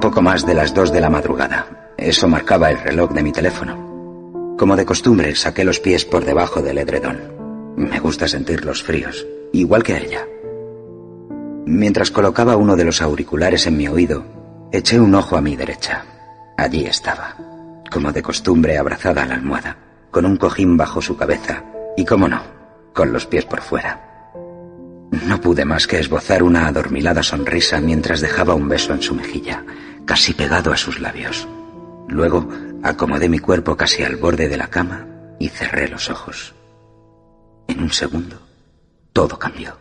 Poco 0.00 0.22
más 0.22 0.46
de 0.46 0.54
las 0.54 0.74
dos 0.74 0.92
de 0.92 1.00
la 1.00 1.10
madrugada. 1.10 1.92
Eso 1.96 2.28
marcaba 2.28 2.70
el 2.70 2.78
reloj 2.78 3.12
de 3.12 3.22
mi 3.22 3.32
teléfono. 3.32 4.54
Como 4.56 4.76
de 4.76 4.86
costumbre, 4.86 5.34
saqué 5.34 5.64
los 5.64 5.80
pies 5.80 6.04
por 6.04 6.24
debajo 6.24 6.62
del 6.62 6.78
edredón. 6.78 7.18
Me 7.76 7.98
gusta 7.98 8.28
sentirlos 8.28 8.82
fríos, 8.82 9.26
igual 9.52 9.82
que 9.82 9.94
a 9.94 9.98
ella. 9.98 10.26
Mientras 11.66 12.12
colocaba 12.12 12.56
uno 12.56 12.76
de 12.76 12.84
los 12.84 13.02
auriculares 13.02 13.66
en 13.66 13.76
mi 13.76 13.88
oído, 13.88 14.24
eché 14.70 15.00
un 15.00 15.14
ojo 15.14 15.36
a 15.36 15.40
mi 15.40 15.56
derecha. 15.56 16.04
Allí 16.56 16.86
estaba, 16.86 17.36
como 17.90 18.12
de 18.12 18.22
costumbre 18.22 18.78
abrazada 18.78 19.24
a 19.24 19.26
la 19.26 19.34
almohada, 19.34 19.76
con 20.12 20.24
un 20.24 20.36
cojín 20.36 20.76
bajo 20.76 21.02
su 21.02 21.16
cabeza 21.16 21.64
y, 21.96 22.04
como 22.04 22.28
no, 22.28 22.40
con 22.94 23.12
los 23.12 23.26
pies 23.26 23.44
por 23.46 23.62
fuera. 23.62 24.04
No 25.26 25.40
pude 25.40 25.64
más 25.64 25.86
que 25.86 25.98
esbozar 25.98 26.42
una 26.42 26.68
adormilada 26.68 27.22
sonrisa 27.22 27.80
mientras 27.80 28.20
dejaba 28.20 28.54
un 28.54 28.68
beso 28.68 28.92
en 28.92 29.02
su 29.02 29.14
mejilla, 29.14 29.64
casi 30.08 30.32
pegado 30.32 30.72
a 30.72 30.76
sus 30.78 31.00
labios. 31.00 31.46
Luego 32.08 32.48
acomodé 32.82 33.28
mi 33.28 33.40
cuerpo 33.40 33.76
casi 33.76 34.02
al 34.02 34.16
borde 34.16 34.48
de 34.48 34.56
la 34.56 34.68
cama 34.68 35.06
y 35.38 35.50
cerré 35.50 35.86
los 35.86 36.08
ojos. 36.08 36.54
En 37.68 37.82
un 37.82 37.92
segundo, 37.92 38.40
todo 39.12 39.38
cambió. 39.38 39.76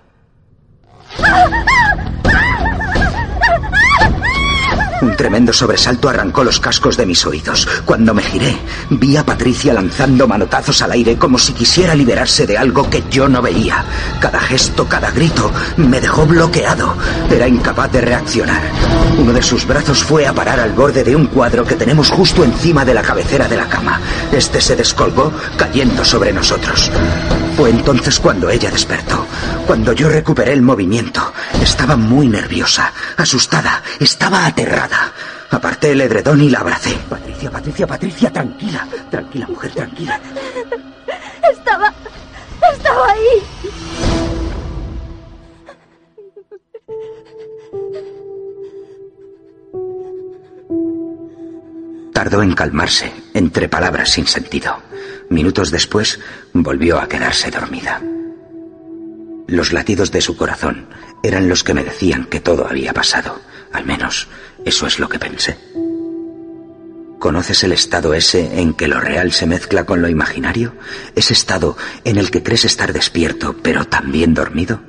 Un 5.02 5.16
tremendo 5.16 5.54
sobresalto 5.54 6.10
arrancó 6.10 6.44
los 6.44 6.60
cascos 6.60 6.98
de 6.98 7.06
mis 7.06 7.24
oídos. 7.26 7.68
Cuando 7.86 8.14
me 8.16 8.24
giré, 8.24 8.58
vi 8.90 9.16
a 9.16 9.26
Patricia 9.26 9.74
lanzando 9.74 10.28
manotazos 10.28 10.82
al 10.82 10.92
aire 10.92 11.18
como 11.18 11.38
si 11.38 11.54
quisiera 11.54 11.94
liberarse 11.94 12.48
de 12.48 12.58
algo 12.58 12.90
que 12.90 13.04
yo 13.10 13.28
no 13.28 13.42
veía. 13.42 13.86
Cada 14.20 14.40
gesto, 14.40 14.88
cada 14.88 15.12
grito 15.12 15.52
me 15.78 16.02
dejó 16.02 16.26
bloqueado. 16.26 16.96
Era 17.30 17.48
incapaz 17.48 17.92
de 17.92 18.02
reaccionar. 18.02 18.62
Uno 19.20 19.34
de 19.34 19.44
sus 19.44 19.68
brazos 19.68 20.04
fue 20.04 20.26
a 20.26 20.34
parar 20.34 20.60
al 20.60 20.74
borde 20.74 21.04
de 21.04 21.16
un 21.16 21.28
cuadro 21.28 21.64
que 21.64 21.76
tenemos 21.76 22.10
justo 22.10 22.44
encima 22.44 22.84
de 22.84 22.96
la 22.96 23.04
cabecera 23.04 23.48
de 23.48 23.58
la 23.58 23.70
cama. 23.70 24.02
Este 24.32 24.60
se 24.60 24.76
descolgó 24.76 25.32
cayendo 25.58 26.04
sobre 26.04 26.34
nosotros. 26.34 26.92
Fue 27.58 27.72
entonces 27.72 28.20
cuando 28.20 28.52
ella 28.52 28.70
despertó, 28.70 29.26
cuando 29.66 29.92
yo 29.92 30.10
recuperé 30.10 30.54
el 30.54 30.62
movimiento. 30.62 31.34
Estaba 31.60 31.96
muy 31.96 32.28
nerviosa, 32.28 32.94
asustada, 33.18 33.82
estaba 34.00 34.46
aterrada. 34.46 35.12
Aparté 35.50 35.94
el 35.94 36.02
edredón 36.02 36.40
y 36.42 36.52
la 36.52 36.60
abracé. 36.60 36.96
Patricia, 37.10 37.50
Patricia, 37.50 37.88
Patricia, 37.88 38.32
tranquila, 38.32 38.88
tranquila, 39.10 39.48
mujer, 39.48 39.72
tranquila. 39.72 40.20
Estaba. 41.52 41.92
Estaba 42.76 43.08
ahí. 43.10 43.42
Tardó 52.14 52.44
en 52.44 52.54
calmarse, 52.54 53.12
entre 53.34 53.68
palabras 53.68 54.12
sin 54.12 54.28
sentido. 54.28 54.78
Minutos 55.30 55.72
después, 55.72 56.20
volvió 56.54 57.00
a 57.00 57.08
quedarse 57.08 57.52
dormida. 57.52 58.02
Los 59.48 59.74
latidos 59.74 60.12
de 60.12 60.22
su 60.22 60.36
corazón 60.36 60.88
eran 61.24 61.50
los 61.50 61.64
que 61.64 61.74
me 61.74 61.84
decían 61.84 62.26
que 62.26 62.40
todo 62.40 62.68
había 62.68 62.94
pasado. 62.94 63.40
Al 63.74 63.86
menos, 63.86 64.28
eso 64.66 64.88
es 64.88 65.00
lo 65.00 65.10
que 65.10 65.20
pensé. 65.20 65.58
¿Conoces 67.20 67.64
el 67.64 67.72
estado 67.72 68.14
ese 68.14 68.60
en 68.60 68.74
que 68.74 68.88
lo 68.88 69.00
real 69.00 69.32
se 69.32 69.48
mezcla 69.48 69.86
con 69.86 70.02
lo 70.02 70.08
imaginario? 70.08 70.74
Ese 71.16 71.34
estado 71.34 71.76
en 72.04 72.18
el 72.18 72.30
que 72.30 72.44
crees 72.44 72.66
estar 72.66 72.94
despierto, 72.94 73.56
pero 73.62 73.86
también 73.86 74.34
dormido. 74.34 74.82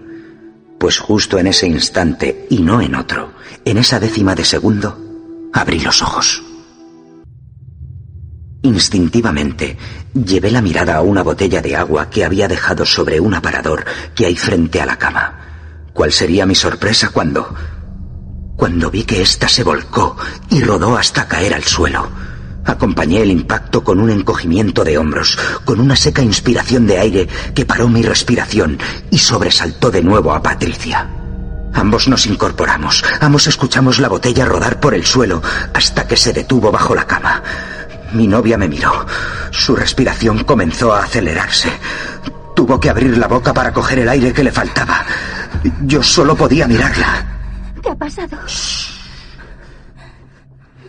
Pues 0.79 0.99
justo 0.99 1.39
en 1.39 1.47
ese 1.47 1.67
instante, 1.67 2.47
y 2.51 2.61
no 2.61 2.81
en 2.81 2.95
otro, 2.95 3.33
en 3.65 3.79
esa 3.79 3.99
décima 3.99 4.35
de 4.35 4.45
segundo, 4.45 5.51
abrí 5.53 5.81
los 5.81 6.03
ojos. 6.03 6.43
Instintivamente, 8.63 9.77
llevé 10.13 10.51
la 10.51 10.61
mirada 10.61 10.97
a 10.97 11.03
una 11.03 11.23
botella 11.23 11.63
de 11.63 11.77
agua 11.77 12.11
que 12.11 12.25
había 12.25 12.49
dejado 12.49 12.85
sobre 12.85 13.21
un 13.21 13.35
aparador 13.35 13.85
que 14.15 14.27
hay 14.27 14.37
frente 14.37 14.81
a 14.81 14.87
la 14.87 14.99
cama. 14.99 15.39
¿Cuál 15.93 16.13
sería 16.13 16.45
mi 16.45 16.55
sorpresa 16.55 17.11
cuando... 17.11 17.55
cuando 18.57 18.91
vi 18.91 19.05
que 19.05 19.23
ésta 19.23 19.49
se 19.49 19.63
volcó 19.63 20.17
y 20.51 20.61
rodó 20.61 20.97
hasta 20.97 21.29
caer 21.29 21.55
al 21.55 21.65
suelo? 21.65 22.11
Acompañé 22.65 23.23
el 23.23 23.31
impacto 23.31 23.83
con 23.83 24.01
un 24.01 24.11
encogimiento 24.11 24.85
de 24.85 24.99
hombros, 24.99 25.39
con 25.65 25.81
una 25.81 25.97
seca 25.97 26.23
inspiración 26.23 26.87
de 26.87 26.99
aire 26.99 27.29
que 27.55 27.65
paró 27.65 27.89
mi 27.89 28.03
respiración 28.03 28.79
y 29.11 29.19
sobresaltó 29.19 29.91
de 29.91 30.03
nuevo 30.03 30.35
a 30.35 30.43
Patricia. 30.43 31.09
Ambos 31.73 32.09
nos 32.09 32.27
incorporamos, 32.27 33.05
ambos 33.21 33.47
escuchamos 33.47 34.01
la 34.01 34.09
botella 34.09 34.45
rodar 34.45 34.81
por 34.81 34.95
el 34.95 35.07
suelo 35.07 35.41
hasta 35.73 36.07
que 36.07 36.17
se 36.17 36.33
detuvo 36.33 36.73
bajo 36.73 36.95
la 36.95 37.07
cama. 37.07 37.43
Mi 38.13 38.27
novia 38.27 38.57
me 38.57 38.69
miró. 38.69 39.07
Su 39.51 39.77
respiración 39.77 40.45
comenzó 40.45 40.93
a 40.93 41.05
acelerarse. 41.05 41.71
Tuvo 42.55 42.81
que 42.81 42.91
abrir 42.91 43.17
la 43.19 43.29
boca 43.29 43.53
para 43.53 43.73
coger 43.73 44.01
el 44.01 44.09
aire 44.09 44.33
que 44.33 44.45
le 44.45 44.53
faltaba. 44.53 45.05
Yo 45.83 46.03
solo 46.03 46.37
podía 46.37 46.67
mirarla. 46.67 47.27
¿Qué 47.83 47.91
ha 47.91 47.95
pasado? 47.95 48.39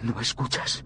¿No 0.04 0.20
escuchas? 0.20 0.84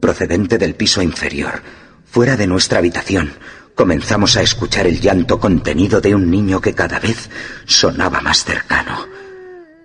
Procedente 0.00 0.58
del 0.58 0.74
piso 0.74 1.02
inferior, 1.02 1.62
fuera 2.04 2.36
de 2.36 2.46
nuestra 2.46 2.78
habitación, 2.78 3.32
comenzamos 3.74 4.36
a 4.36 4.42
escuchar 4.42 4.86
el 4.86 5.00
llanto 5.00 5.38
contenido 5.38 6.00
de 6.00 6.14
un 6.14 6.30
niño 6.30 6.60
que 6.60 6.74
cada 6.74 6.98
vez 6.98 7.30
sonaba 7.66 8.20
más 8.20 8.44
cercano. 8.44 9.06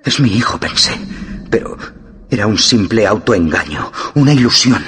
Es 0.04 0.20
mi 0.20 0.36
hijo, 0.36 0.60
pensé, 0.60 0.94
pero 1.50 1.78
era 2.36 2.48
un 2.48 2.58
simple 2.58 3.08
autoengaño, 3.08 3.92
una 4.16 4.34
ilusión. 4.34 4.86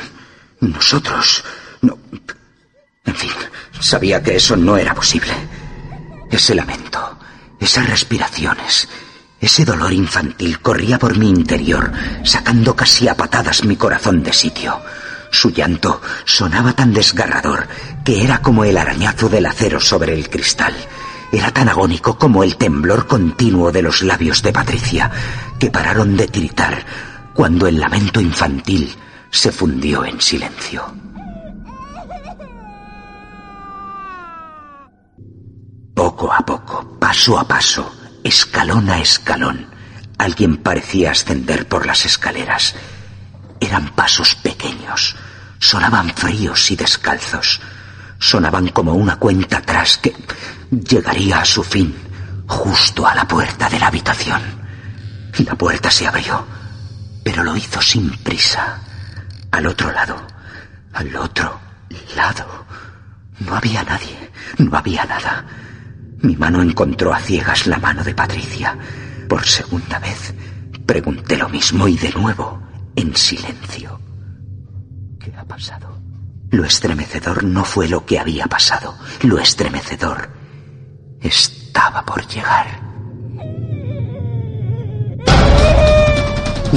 Nosotros 0.59 1.45
no... 1.81 1.97
En 3.05 3.15
fin, 3.15 3.31
sabía 3.79 4.21
que 4.21 4.35
eso 4.35 4.57
no 4.57 4.75
era 4.75 4.93
posible. 4.93 5.31
Ese 6.29 6.53
lamento, 6.53 7.17
esas 7.57 7.89
respiraciones, 7.89 8.89
ese 9.39 9.63
dolor 9.63 9.93
infantil 9.93 10.59
corría 10.59 10.99
por 10.99 11.17
mi 11.17 11.29
interior, 11.29 11.89
sacando 12.25 12.75
casi 12.75 13.07
a 13.07 13.15
patadas 13.15 13.63
mi 13.63 13.77
corazón 13.77 14.23
de 14.23 14.33
sitio. 14.33 14.81
Su 15.31 15.51
llanto 15.51 16.01
sonaba 16.25 16.73
tan 16.73 16.93
desgarrador 16.93 17.65
que 18.03 18.25
era 18.25 18.41
como 18.41 18.65
el 18.65 18.77
arañazo 18.77 19.29
del 19.29 19.45
acero 19.45 19.79
sobre 19.79 20.13
el 20.13 20.29
cristal. 20.29 20.75
Era 21.31 21.51
tan 21.51 21.69
agónico 21.69 22.17
como 22.17 22.43
el 22.43 22.57
temblor 22.57 23.07
continuo 23.07 23.71
de 23.71 23.83
los 23.83 24.01
labios 24.01 24.41
de 24.43 24.51
Patricia, 24.51 25.11
que 25.59 25.71
pararon 25.71 26.17
de 26.17 26.27
tiritar 26.27 27.06
cuando 27.37 27.67
el 27.67 27.79
lamento 27.79 28.19
infantil 28.19 28.91
se 29.29 29.51
fundió 29.51 30.03
en 30.03 30.19
silencio. 30.19 30.83
Poco 35.93 36.33
a 36.33 36.39
poco, 36.39 36.97
paso 36.99 37.37
a 37.37 37.47
paso, 37.47 37.93
escalón 38.23 38.89
a 38.89 38.97
escalón, 38.97 39.67
alguien 40.17 40.57
parecía 40.57 41.11
ascender 41.11 41.67
por 41.67 41.85
las 41.85 42.07
escaleras. 42.07 42.73
Eran 43.59 43.93
pasos 43.93 44.33
pequeños, 44.33 45.15
sonaban 45.59 46.09
fríos 46.15 46.71
y 46.71 46.75
descalzos, 46.75 47.61
sonaban 48.17 48.69
como 48.69 48.93
una 48.93 49.17
cuenta 49.17 49.57
atrás 49.57 49.99
que 49.99 50.15
llegaría 50.71 51.41
a 51.41 51.45
su 51.45 51.63
fin 51.63 51.95
justo 52.47 53.05
a 53.05 53.13
la 53.13 53.27
puerta 53.27 53.69
de 53.69 53.79
la 53.79 53.87
habitación. 53.89 54.41
La 55.45 55.53
puerta 55.53 55.91
se 55.91 56.07
abrió 56.07 56.57
pero 57.27 57.43
lo 57.43 57.57
hizo 57.57 57.81
sin 57.81 58.09
prisa. 58.19 58.79
Al 59.51 59.67
otro 59.67 59.91
lado, 59.91 60.15
al 60.93 61.13
otro 61.17 61.59
lado, 62.15 62.65
no 63.39 63.53
había 63.53 63.83
nadie, 63.83 64.31
no 64.59 64.77
había 64.77 65.03
nada. 65.03 65.45
Mi 66.21 66.37
mano 66.37 66.61
encontró 66.61 67.13
a 67.13 67.19
ciegas 67.19 67.67
la 67.67 67.79
mano 67.79 68.01
de 68.01 68.15
Patricia. 68.15 68.77
Por 69.27 69.45
segunda 69.45 69.99
vez 69.99 70.33
pregunté 70.85 71.35
lo 71.35 71.49
mismo 71.49 71.89
y 71.89 71.97
de 71.97 72.11
nuevo, 72.11 72.61
en 72.95 73.13
silencio. 73.13 73.99
¿Qué 75.19 75.35
ha 75.35 75.43
pasado? 75.43 76.01
Lo 76.51 76.63
estremecedor 76.63 77.43
no 77.43 77.65
fue 77.65 77.89
lo 77.89 78.05
que 78.05 78.19
había 78.19 78.45
pasado. 78.45 78.97
Lo 79.23 79.37
estremecedor 79.37 80.29
estaba 81.19 82.05
por 82.05 82.25
llegar. 82.25 82.86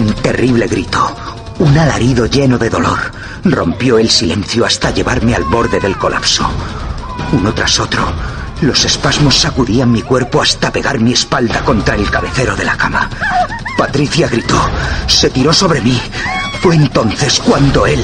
Un 0.01 0.15
terrible 0.15 0.67
grito, 0.67 1.15
un 1.59 1.77
alarido 1.77 2.25
lleno 2.25 2.57
de 2.57 2.71
dolor, 2.71 2.99
rompió 3.45 3.99
el 3.99 4.09
silencio 4.09 4.65
hasta 4.65 4.91
llevarme 4.93 5.35
al 5.35 5.45
borde 5.45 5.79
del 5.79 5.99
colapso. 5.99 6.51
Uno 7.33 7.53
tras 7.53 7.79
otro, 7.79 8.11
los 8.63 8.83
espasmos 8.87 9.35
sacudían 9.35 9.93
mi 9.93 10.01
cuerpo 10.01 10.41
hasta 10.41 10.73
pegar 10.73 10.99
mi 11.01 11.13
espalda 11.13 11.63
contra 11.67 11.97
el 11.97 12.11
cabecero 12.11 12.57
de 12.57 12.65
la 12.65 12.79
cama. 12.79 13.11
Patricia 13.77 14.27
gritó, 14.27 14.59
se 15.07 15.29
tiró 15.29 15.53
sobre 15.53 15.83
mí. 15.83 16.01
Fue 16.63 16.77
entonces 16.77 17.39
cuando 17.39 17.85
él, 17.87 18.03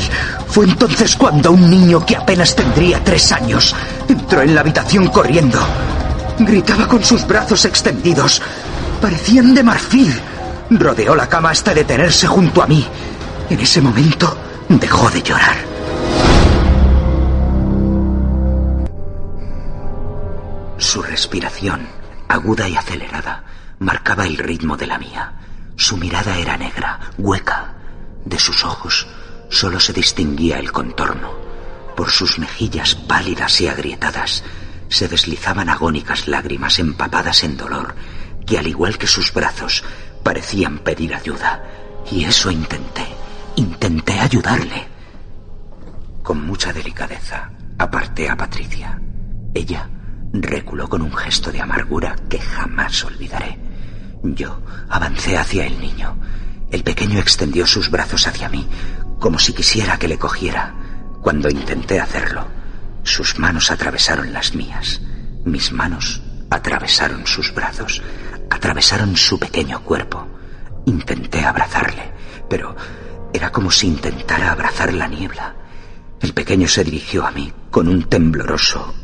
fue 0.49 0.67
entonces 0.67 1.17
cuando 1.17 1.53
un 1.53 1.71
niño 1.71 2.05
que 2.05 2.17
apenas 2.17 2.55
tendría 2.55 3.03
tres 3.03 3.33
años 3.33 3.75
entró 4.07 4.43
en 4.43 4.55
la 4.55 4.61
habitación 4.61 5.07
corriendo. 5.07 5.61
Gritaba 6.41 6.87
con 6.89 7.03
sus 7.03 7.27
brazos 7.27 7.65
extendidos. 7.65 8.43
Parecían 9.01 9.55
de 9.55 9.63
marfil. 9.63 10.15
Rodeó 10.71 11.15
la 11.15 11.29
cama 11.29 11.51
hasta 11.51 11.75
detenerse 11.75 12.27
junto 12.27 12.63
a 12.63 12.67
mí. 12.67 12.87
En 13.49 13.61
ese 13.61 13.81
momento 13.81 14.37
dejó 14.69 15.09
de 15.11 15.23
llorar. 15.23 15.57
Su 20.79 21.03
respiración, 21.03 21.87
aguda 22.29 22.69
y 22.69 22.77
acelerada, 22.77 23.45
marcaba 23.79 24.27
el 24.27 24.37
ritmo 24.37 24.77
de 24.77 24.87
la 24.87 24.99
mía. 24.99 25.33
Su 25.77 25.97
mirada 25.97 26.37
era 26.39 26.57
negra, 26.57 27.01
hueca. 27.19 27.75
De 28.25 28.39
sus 28.39 28.65
ojos 28.65 29.07
solo 29.49 29.79
se 29.79 29.93
distinguía 29.93 30.59
el 30.59 30.73
contorno. 30.73 31.33
Por 31.97 32.11
sus 32.11 32.39
mejillas 32.39 32.95
pálidas 32.95 33.61
y 33.61 33.69
agrietadas 33.69 34.43
se 34.89 35.09
deslizaban 35.09 35.69
agónicas 35.69 36.29
lágrimas 36.29 36.79
empapadas 36.79 37.45
en 37.45 37.57
dolor, 37.57 37.95
que 38.47 38.59
al 38.59 38.67
igual 38.67 38.99
que 38.99 39.07
sus 39.07 39.33
brazos 39.33 39.83
parecían 40.27 40.81
pedir 40.81 41.15
ayuda. 41.15 41.63
Y 42.11 42.25
eso 42.25 42.51
intenté. 42.51 43.07
Intenté 43.55 44.19
ayudarle. 44.19 44.89
Con 46.25 46.45
mucha 46.45 46.73
delicadeza 46.73 47.53
aparté 47.79 48.29
a 48.29 48.37
Patricia. 48.37 49.01
Ella 49.55 49.89
reculó 50.33 50.89
con 50.89 51.03
un 51.03 51.15
gesto 51.15 51.53
de 51.53 51.61
amargura 51.61 52.17
que 52.29 52.41
jamás 52.41 53.05
olvidaré. 53.05 53.57
Yo 54.25 54.61
avancé 54.89 55.39
hacia 55.39 55.65
el 55.65 55.81
niño. 55.81 56.19
El 56.73 56.83
pequeño 56.83 57.21
extendió 57.21 57.65
sus 57.65 57.89
brazos 57.89 58.27
hacia 58.27 58.49
mí, 58.49 58.67
como 59.21 59.39
si 59.39 59.53
quisiera 59.53 59.97
que 59.97 60.09
le 60.09 60.19
cogiera. 60.19 60.75
Cuando 61.23 61.49
intenté 61.49 62.01
hacerlo, 62.01 62.49
sus 63.05 63.39
manos 63.39 63.71
atravesaron 63.71 64.33
las 64.33 64.57
mías. 64.57 65.01
Mis 65.45 65.71
manos 65.71 66.21
atravesaron 66.51 67.29
sus 67.29 67.55
brazos, 67.55 68.03
atravesaron 68.51 69.17
su 69.17 69.39
pequeño 69.39 69.83
cuerpo. 69.83 70.27
Intenté 70.87 71.45
abrazarle, 71.45 72.13
pero 72.49 72.77
era 73.33 73.51
como 73.51 73.71
si 73.71 73.89
intentara 73.89 74.53
abrazar 74.53 74.93
la 74.93 75.09
niebla. 75.09 75.55
El 76.21 76.33
pequeño 76.33 76.69
se 76.69 76.85
dirigió 76.85 77.27
a 77.27 77.31
mí 77.31 77.53
con 77.71 77.89
un 77.89 78.05
tembloroso 78.05 78.95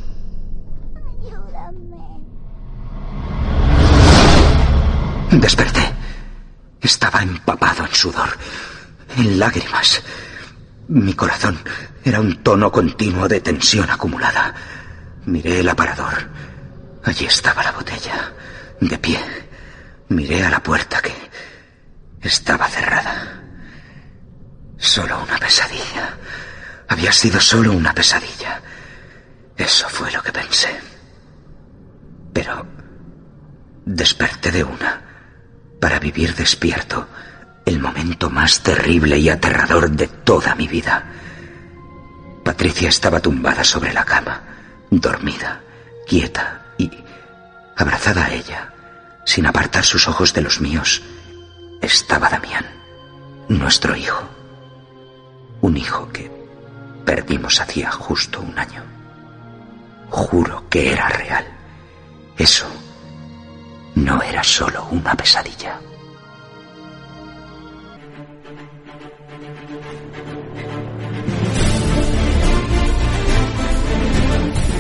Desperté. 5.33 5.81
Estaba 6.81 7.23
empapado 7.23 7.87
en 7.87 7.95
sudor, 7.95 8.29
en 9.17 9.39
lágrimas. 9.39 10.03
Mi 10.89 11.15
corazón 11.15 11.59
era 12.05 12.21
un 12.21 12.43
tono 12.43 12.71
continuo 12.71 13.27
de 13.29 13.41
tensión 13.41 13.89
acumulada. 13.89 14.55
Miré 15.25 15.61
el 15.61 15.69
aparador. 15.71 16.29
Allí 17.05 17.25
estaba 17.25 17.63
la 17.63 17.73
botella, 17.73 18.35
de 18.89 18.99
pie. 18.99 19.21
Miré 20.09 20.45
a 20.45 20.51
la 20.51 20.63
puerta 20.63 21.01
que 21.01 21.13
estaba 22.21 22.69
cerrada. 22.69 23.43
Solo 24.77 25.23
una 25.23 25.39
pesadilla. 25.39 26.17
Había 26.89 27.13
sido 27.13 27.41
solo 27.41 27.73
una 27.73 27.95
pesadilla. 27.95 28.61
Eso 29.57 29.89
fue 29.89 30.11
lo 30.11 30.23
que 30.23 30.33
pensé. 30.33 30.81
Pero 32.33 32.67
desperté 33.85 34.51
de 34.51 34.65
una 34.65 35.03
para 35.81 35.99
vivir 35.99 36.35
despierto 36.35 37.09
el 37.65 37.79
momento 37.79 38.31
más 38.31 38.63
terrible 38.63 39.19
y 39.19 39.29
aterrador 39.29 39.91
de 39.91 40.09
toda 40.09 40.55
mi 40.55 40.67
vida. 40.67 41.05
Patricia 42.45 42.89
estaba 42.89 43.21
tumbada 43.21 43.63
sobre 43.63 43.93
la 43.93 44.05
cama, 44.05 44.43
dormida, 44.91 45.61
quieta 46.07 46.62
abrazada 47.83 48.27
a 48.27 48.33
ella, 48.33 48.73
sin 49.25 49.47
apartar 49.47 49.85
sus 49.85 50.09
ojos 50.09 50.33
de 50.33 50.41
los 50.41 50.61
míos, 50.61 51.03
estaba 51.81 52.29
Damián, 52.29 52.65
nuestro 53.49 53.97
hijo. 53.97 54.23
Un 55.61 55.77
hijo 55.77 56.09
que 56.13 56.31
perdimos 57.05 57.61
hacía 57.61 57.91
justo 57.91 58.41
un 58.41 58.59
año. 58.59 58.83
Juro 60.11 60.65
que 60.69 60.93
era 60.93 61.09
real. 61.09 61.45
Eso 62.37 62.67
no 63.97 64.23
era 64.23 64.43
solo 64.45 64.87
una 64.91 65.15
pesadilla. 65.15 65.79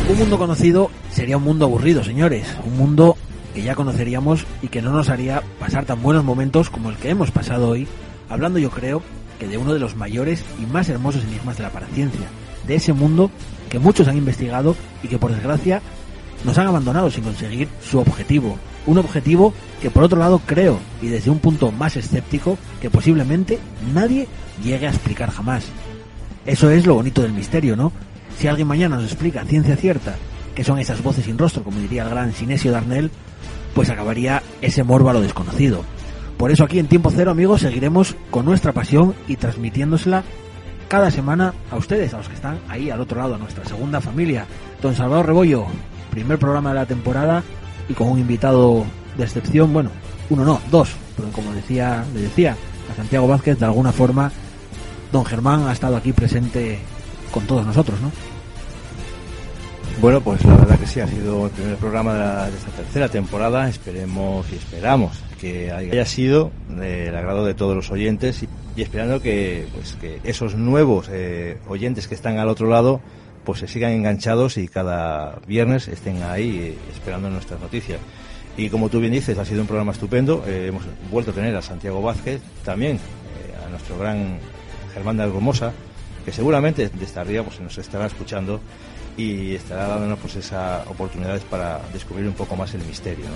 Un 0.08 0.18
mundo 0.18 0.38
conocido 0.38 0.90
sería 1.22 1.36
un 1.36 1.44
mundo 1.44 1.66
aburrido, 1.66 2.02
señores. 2.02 2.48
Un 2.66 2.76
mundo 2.76 3.16
que 3.54 3.62
ya 3.62 3.76
conoceríamos 3.76 4.44
y 4.60 4.66
que 4.66 4.82
no 4.82 4.90
nos 4.90 5.08
haría 5.08 5.40
pasar 5.60 5.84
tan 5.84 6.02
buenos 6.02 6.24
momentos 6.24 6.68
como 6.68 6.90
el 6.90 6.96
que 6.96 7.10
hemos 7.10 7.30
pasado 7.30 7.68
hoy, 7.68 7.86
hablando 8.28 8.58
yo 8.58 8.70
creo 8.70 9.04
que 9.38 9.46
de 9.46 9.56
uno 9.56 9.72
de 9.72 9.78
los 9.78 9.94
mayores 9.94 10.44
y 10.60 10.66
más 10.66 10.88
hermosos 10.88 11.22
enigmas 11.22 11.58
de 11.58 11.62
la 11.62 11.70
paraciencia, 11.70 12.26
de 12.66 12.74
ese 12.74 12.92
mundo 12.92 13.30
que 13.70 13.78
muchos 13.78 14.08
han 14.08 14.16
investigado 14.16 14.74
y 15.00 15.06
que 15.06 15.20
por 15.20 15.30
desgracia 15.30 15.80
nos 16.44 16.58
han 16.58 16.66
abandonado 16.66 17.08
sin 17.08 17.22
conseguir 17.22 17.68
su 17.88 18.00
objetivo. 18.00 18.58
Un 18.84 18.98
objetivo 18.98 19.54
que 19.80 19.90
por 19.90 20.02
otro 20.02 20.18
lado 20.18 20.40
creo, 20.44 20.80
y 21.00 21.06
desde 21.06 21.30
un 21.30 21.38
punto 21.38 21.70
más 21.70 21.96
escéptico, 21.96 22.58
que 22.80 22.90
posiblemente 22.90 23.60
nadie 23.94 24.26
llegue 24.64 24.88
a 24.88 24.90
explicar 24.90 25.30
jamás. 25.30 25.66
Eso 26.46 26.68
es 26.68 26.84
lo 26.84 26.94
bonito 26.94 27.22
del 27.22 27.32
misterio, 27.32 27.76
¿no? 27.76 27.92
Si 28.36 28.48
alguien 28.48 28.66
mañana 28.66 28.96
nos 28.96 29.04
explica 29.04 29.44
ciencia 29.44 29.76
cierta 29.76 30.16
que 30.54 30.64
son 30.64 30.78
esas 30.78 31.02
voces 31.02 31.24
sin 31.24 31.38
rostro, 31.38 31.62
como 31.62 31.78
diría 31.78 32.04
el 32.04 32.10
gran 32.10 32.32
Sinesio 32.32 32.72
Darnell, 32.72 33.10
pues 33.74 33.90
acabaría 33.90 34.42
ese 34.60 34.84
morbo 34.84 35.12
lo 35.12 35.20
desconocido. 35.20 35.84
Por 36.36 36.50
eso 36.50 36.64
aquí 36.64 36.78
en 36.78 36.88
Tiempo 36.88 37.10
Cero, 37.10 37.30
amigos, 37.30 37.60
seguiremos 37.60 38.16
con 38.30 38.44
nuestra 38.44 38.72
pasión 38.72 39.14
y 39.28 39.36
transmitiéndosela 39.36 40.24
cada 40.88 41.10
semana 41.10 41.54
a 41.70 41.76
ustedes, 41.76 42.12
a 42.12 42.18
los 42.18 42.28
que 42.28 42.34
están 42.34 42.58
ahí 42.68 42.90
al 42.90 43.00
otro 43.00 43.18
lado, 43.18 43.36
a 43.36 43.38
nuestra 43.38 43.64
segunda 43.64 44.00
familia. 44.00 44.46
Don 44.82 44.94
Salvador 44.94 45.26
Rebollo, 45.26 45.66
primer 46.10 46.38
programa 46.38 46.70
de 46.70 46.74
la 46.76 46.86
temporada 46.86 47.42
y 47.88 47.94
con 47.94 48.08
un 48.08 48.18
invitado 48.18 48.84
de 49.16 49.24
excepción, 49.24 49.72
bueno, 49.72 49.90
uno 50.30 50.44
no, 50.44 50.60
dos, 50.70 50.90
pero 51.16 51.28
como 51.30 51.52
decía, 51.52 52.04
le 52.14 52.22
decía 52.22 52.56
a 52.90 52.96
Santiago 52.96 53.28
Vázquez, 53.28 53.58
de 53.58 53.64
alguna 53.64 53.92
forma, 53.92 54.30
don 55.12 55.24
Germán 55.24 55.66
ha 55.68 55.72
estado 55.72 55.96
aquí 55.96 56.12
presente 56.12 56.78
con 57.30 57.46
todos 57.46 57.64
nosotros, 57.64 58.00
¿no? 58.00 58.10
Bueno, 60.00 60.20
pues 60.20 60.44
la 60.44 60.56
verdad 60.56 60.78
que 60.78 60.86
sí, 60.86 61.00
ha 61.00 61.06
sido 61.06 61.46
el 61.46 61.52
primer 61.52 61.76
programa 61.76 62.14
de, 62.14 62.18
la, 62.18 62.50
de 62.50 62.56
esta 62.56 62.70
tercera 62.70 63.08
temporada. 63.08 63.68
Esperemos 63.68 64.46
y 64.52 64.56
esperamos 64.56 65.18
que 65.40 65.70
haya 65.70 66.06
sido 66.06 66.50
del 66.68 67.14
agrado 67.14 67.44
de 67.44 67.54
todos 67.54 67.74
los 67.74 67.90
oyentes 67.90 68.42
y, 68.76 68.82
esperando 68.82 69.20
que, 69.20 69.66
pues, 69.74 69.96
que 70.00 70.20
esos 70.24 70.54
nuevos 70.56 71.08
eh, 71.10 71.58
oyentes 71.68 72.08
que 72.08 72.14
están 72.14 72.38
al 72.38 72.48
otro 72.48 72.68
lado 72.68 73.00
pues 73.44 73.60
se 73.60 73.68
sigan 73.68 73.92
enganchados 73.92 74.56
y 74.56 74.68
cada 74.68 75.38
viernes 75.46 75.88
estén 75.88 76.22
ahí 76.22 76.58
eh, 76.58 76.78
esperando 76.92 77.28
nuestras 77.30 77.60
noticias. 77.60 77.98
Y 78.56 78.68
como 78.68 78.88
tú 78.88 79.00
bien 79.00 79.12
dices, 79.12 79.38
ha 79.38 79.44
sido 79.44 79.62
un 79.62 79.66
programa 79.66 79.92
estupendo. 79.92 80.44
Eh, 80.46 80.66
hemos 80.68 80.84
vuelto 81.10 81.30
a 81.30 81.34
tener 81.34 81.56
a 81.56 81.62
Santiago 81.62 82.02
Vázquez, 82.02 82.40
también 82.64 82.96
eh, 82.96 83.66
a 83.66 83.70
nuestro 83.70 83.98
gran 83.98 84.38
Germán 84.92 85.16
de 85.16 85.22
Algomosa, 85.24 85.72
que 86.24 86.32
seguramente 86.32 86.88
de 86.88 87.04
esta 87.04 87.24
pues, 87.24 87.60
nos 87.60 87.78
estará 87.78 88.06
escuchando 88.06 88.60
y 89.16 89.54
estará 89.54 89.88
dándonos 89.88 90.18
pues 90.18 90.36
esas 90.36 90.86
oportunidades 90.86 91.42
para 91.42 91.80
descubrir 91.92 92.26
un 92.26 92.34
poco 92.34 92.56
más 92.56 92.74
el 92.74 92.84
misterio. 92.84 93.26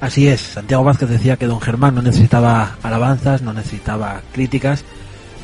Así 0.00 0.28
es, 0.28 0.40
Santiago 0.40 0.82
Vázquez 0.82 1.10
decía 1.10 1.36
que 1.36 1.46
don 1.46 1.60
Germán 1.60 1.94
no 1.94 2.02
necesitaba 2.02 2.76
alabanzas, 2.82 3.42
no 3.42 3.52
necesitaba 3.52 4.22
críticas, 4.32 4.84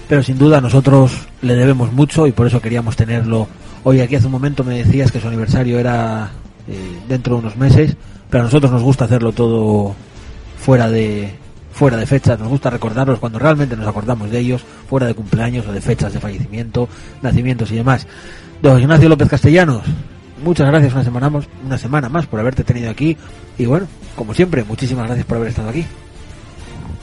pero 0.08 0.22
sin 0.22 0.38
duda 0.38 0.60
nosotros 0.60 1.12
le 1.42 1.54
debemos 1.54 1.92
mucho 1.92 2.26
y 2.26 2.32
por 2.32 2.46
eso 2.46 2.60
queríamos 2.60 2.96
tenerlo 2.96 3.48
hoy 3.84 4.00
aquí. 4.00 4.16
Hace 4.16 4.26
un 4.26 4.32
momento 4.32 4.64
me 4.64 4.82
decías 4.82 5.12
que 5.12 5.20
su 5.20 5.28
aniversario 5.28 5.78
era 5.78 6.30
eh, 6.68 6.98
dentro 7.06 7.34
de 7.34 7.40
unos 7.40 7.56
meses, 7.56 7.96
pero 8.30 8.42
a 8.42 8.44
nosotros 8.46 8.72
nos 8.72 8.82
gusta 8.82 9.04
hacerlo 9.04 9.32
todo 9.32 9.94
fuera 10.58 10.88
de 10.88 11.34
fuera 11.76 11.98
de 11.98 12.06
fechas, 12.06 12.38
nos 12.38 12.48
gusta 12.48 12.70
recordarlos 12.70 13.18
cuando 13.18 13.38
realmente 13.38 13.76
nos 13.76 13.86
acordamos 13.86 14.30
de 14.30 14.38
ellos, 14.38 14.64
fuera 14.88 15.06
de 15.06 15.14
cumpleaños 15.14 15.66
o 15.66 15.72
de 15.72 15.82
fechas 15.82 16.12
de 16.12 16.18
fallecimiento, 16.18 16.88
nacimientos 17.20 17.70
y 17.70 17.76
demás. 17.76 18.06
Don 18.62 18.80
Ignacio 18.80 19.10
López 19.10 19.28
Castellanos, 19.28 19.82
muchas 20.42 20.66
gracias 20.68 20.94
una 20.94 21.04
semana 21.04 21.28
más, 21.28 21.46
una 21.64 21.76
semana 21.76 22.08
más 22.08 22.26
por 22.26 22.40
haberte 22.40 22.64
tenido 22.64 22.90
aquí 22.90 23.14
y 23.58 23.66
bueno, 23.66 23.86
como 24.16 24.32
siempre, 24.32 24.64
muchísimas 24.64 25.06
gracias 25.06 25.26
por 25.26 25.36
haber 25.36 25.50
estado 25.50 25.68
aquí. 25.68 25.84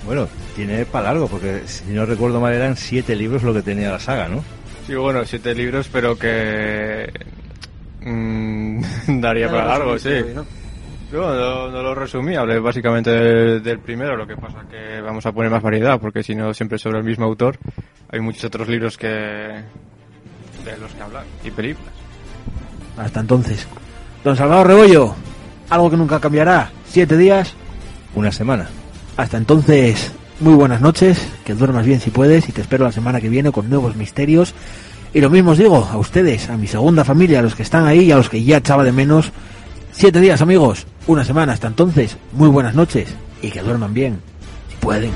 Bueno, 0.07 0.27
tiene 0.55 0.85
para 0.85 1.09
largo, 1.09 1.27
porque 1.27 1.61
si 1.65 1.85
no 1.91 2.07
recuerdo 2.07 2.41
mal 2.41 2.53
eran 2.53 2.75
siete 2.75 3.15
libros 3.15 3.43
lo 3.43 3.53
que 3.53 3.61
tenía 3.61 3.91
la 3.91 3.99
saga, 3.99 4.27
¿no? 4.27 4.43
Sí, 4.87 4.95
bueno, 4.95 5.23
siete 5.23 5.53
libros, 5.53 5.87
pero 5.93 6.17
que 6.17 7.13
mm, 8.01 8.81
daría 9.21 9.51
para 9.51 9.65
largo, 9.65 9.99
sí. 9.99 10.09
No, 11.14 11.31
no, 11.31 11.69
no, 11.69 11.84
lo 11.84 11.94
resumí, 11.94 12.35
hablé 12.35 12.57
básicamente 12.57 13.11
del, 13.11 13.77
primero, 13.77 14.18
lo 14.18 14.26
que 14.26 14.35
pasa 14.35 14.65
que 14.68 14.99
vamos 14.99 15.23
a 15.27 15.31
poner 15.31 15.52
más 15.52 15.61
variedad, 15.61 15.99
porque 15.99 16.23
si 16.23 16.34
no 16.34 16.56
siempre 16.56 16.80
sobre 16.80 16.98
el 16.98 17.03
mismo 17.03 17.26
autor, 17.26 17.56
hay 18.10 18.19
muchos 18.19 18.45
otros 18.45 18.68
libros 18.68 18.98
que 18.98 19.07
de 19.07 20.77
los 20.81 20.91
que 20.91 21.03
hablar 21.03 21.23
y 21.44 21.52
películas. 21.52 21.94
Hasta 22.98 23.19
entonces. 23.19 23.68
Don 24.23 24.35
Salvador 24.35 24.65
Rebollo, 24.65 25.14
algo 25.69 25.91
que 25.91 25.98
nunca 25.98 26.19
cambiará, 26.19 26.72
siete 26.88 27.15
días. 27.15 27.53
Una 28.15 28.31
semana. 28.31 28.68
Hasta 29.15 29.38
entonces, 29.38 30.11
muy 30.40 30.56
buenas 30.56 30.81
noches, 30.81 31.27
que 31.45 31.53
duermas 31.53 31.85
bien 31.85 31.99
si 31.99 32.10
puedes 32.10 32.49
y 32.49 32.53
te 32.53 32.61
espero 32.61 32.85
la 32.85 32.91
semana 32.91 33.22
que 33.22 33.30
viene 33.30 33.52
con 33.52 33.69
nuevos 33.69 33.95
misterios. 33.95 34.56
Y 35.14 35.22
lo 35.22 35.30
mismo 35.30 35.52
os 35.52 35.60
digo 35.60 35.88
a 35.91 35.95
ustedes, 35.95 36.49
a 36.49 36.57
mi 36.57 36.65
segunda 36.65 37.03
familia, 37.03 37.38
a 37.38 37.44
los 37.44 37.53
que 37.53 37.61
están 37.61 37.85
ahí 37.85 38.06
y 38.06 38.11
a 38.11 38.18
los 38.18 38.30
que 38.30 38.44
ya 38.44 38.57
echaba 38.57 38.84
de 38.84 38.91
menos. 38.91 39.31
Siete 39.91 40.19
días, 40.19 40.41
amigos, 40.41 40.88
una 41.07 41.23
semana. 41.23 41.53
Hasta 41.53 41.67
entonces, 41.67 42.17
muy 42.31 42.49
buenas 42.49 42.75
noches 42.75 43.13
y 43.41 43.51
que 43.51 43.61
duerman 43.61 43.93
bien, 43.93 44.19
si 44.69 44.75
pueden. 44.77 45.11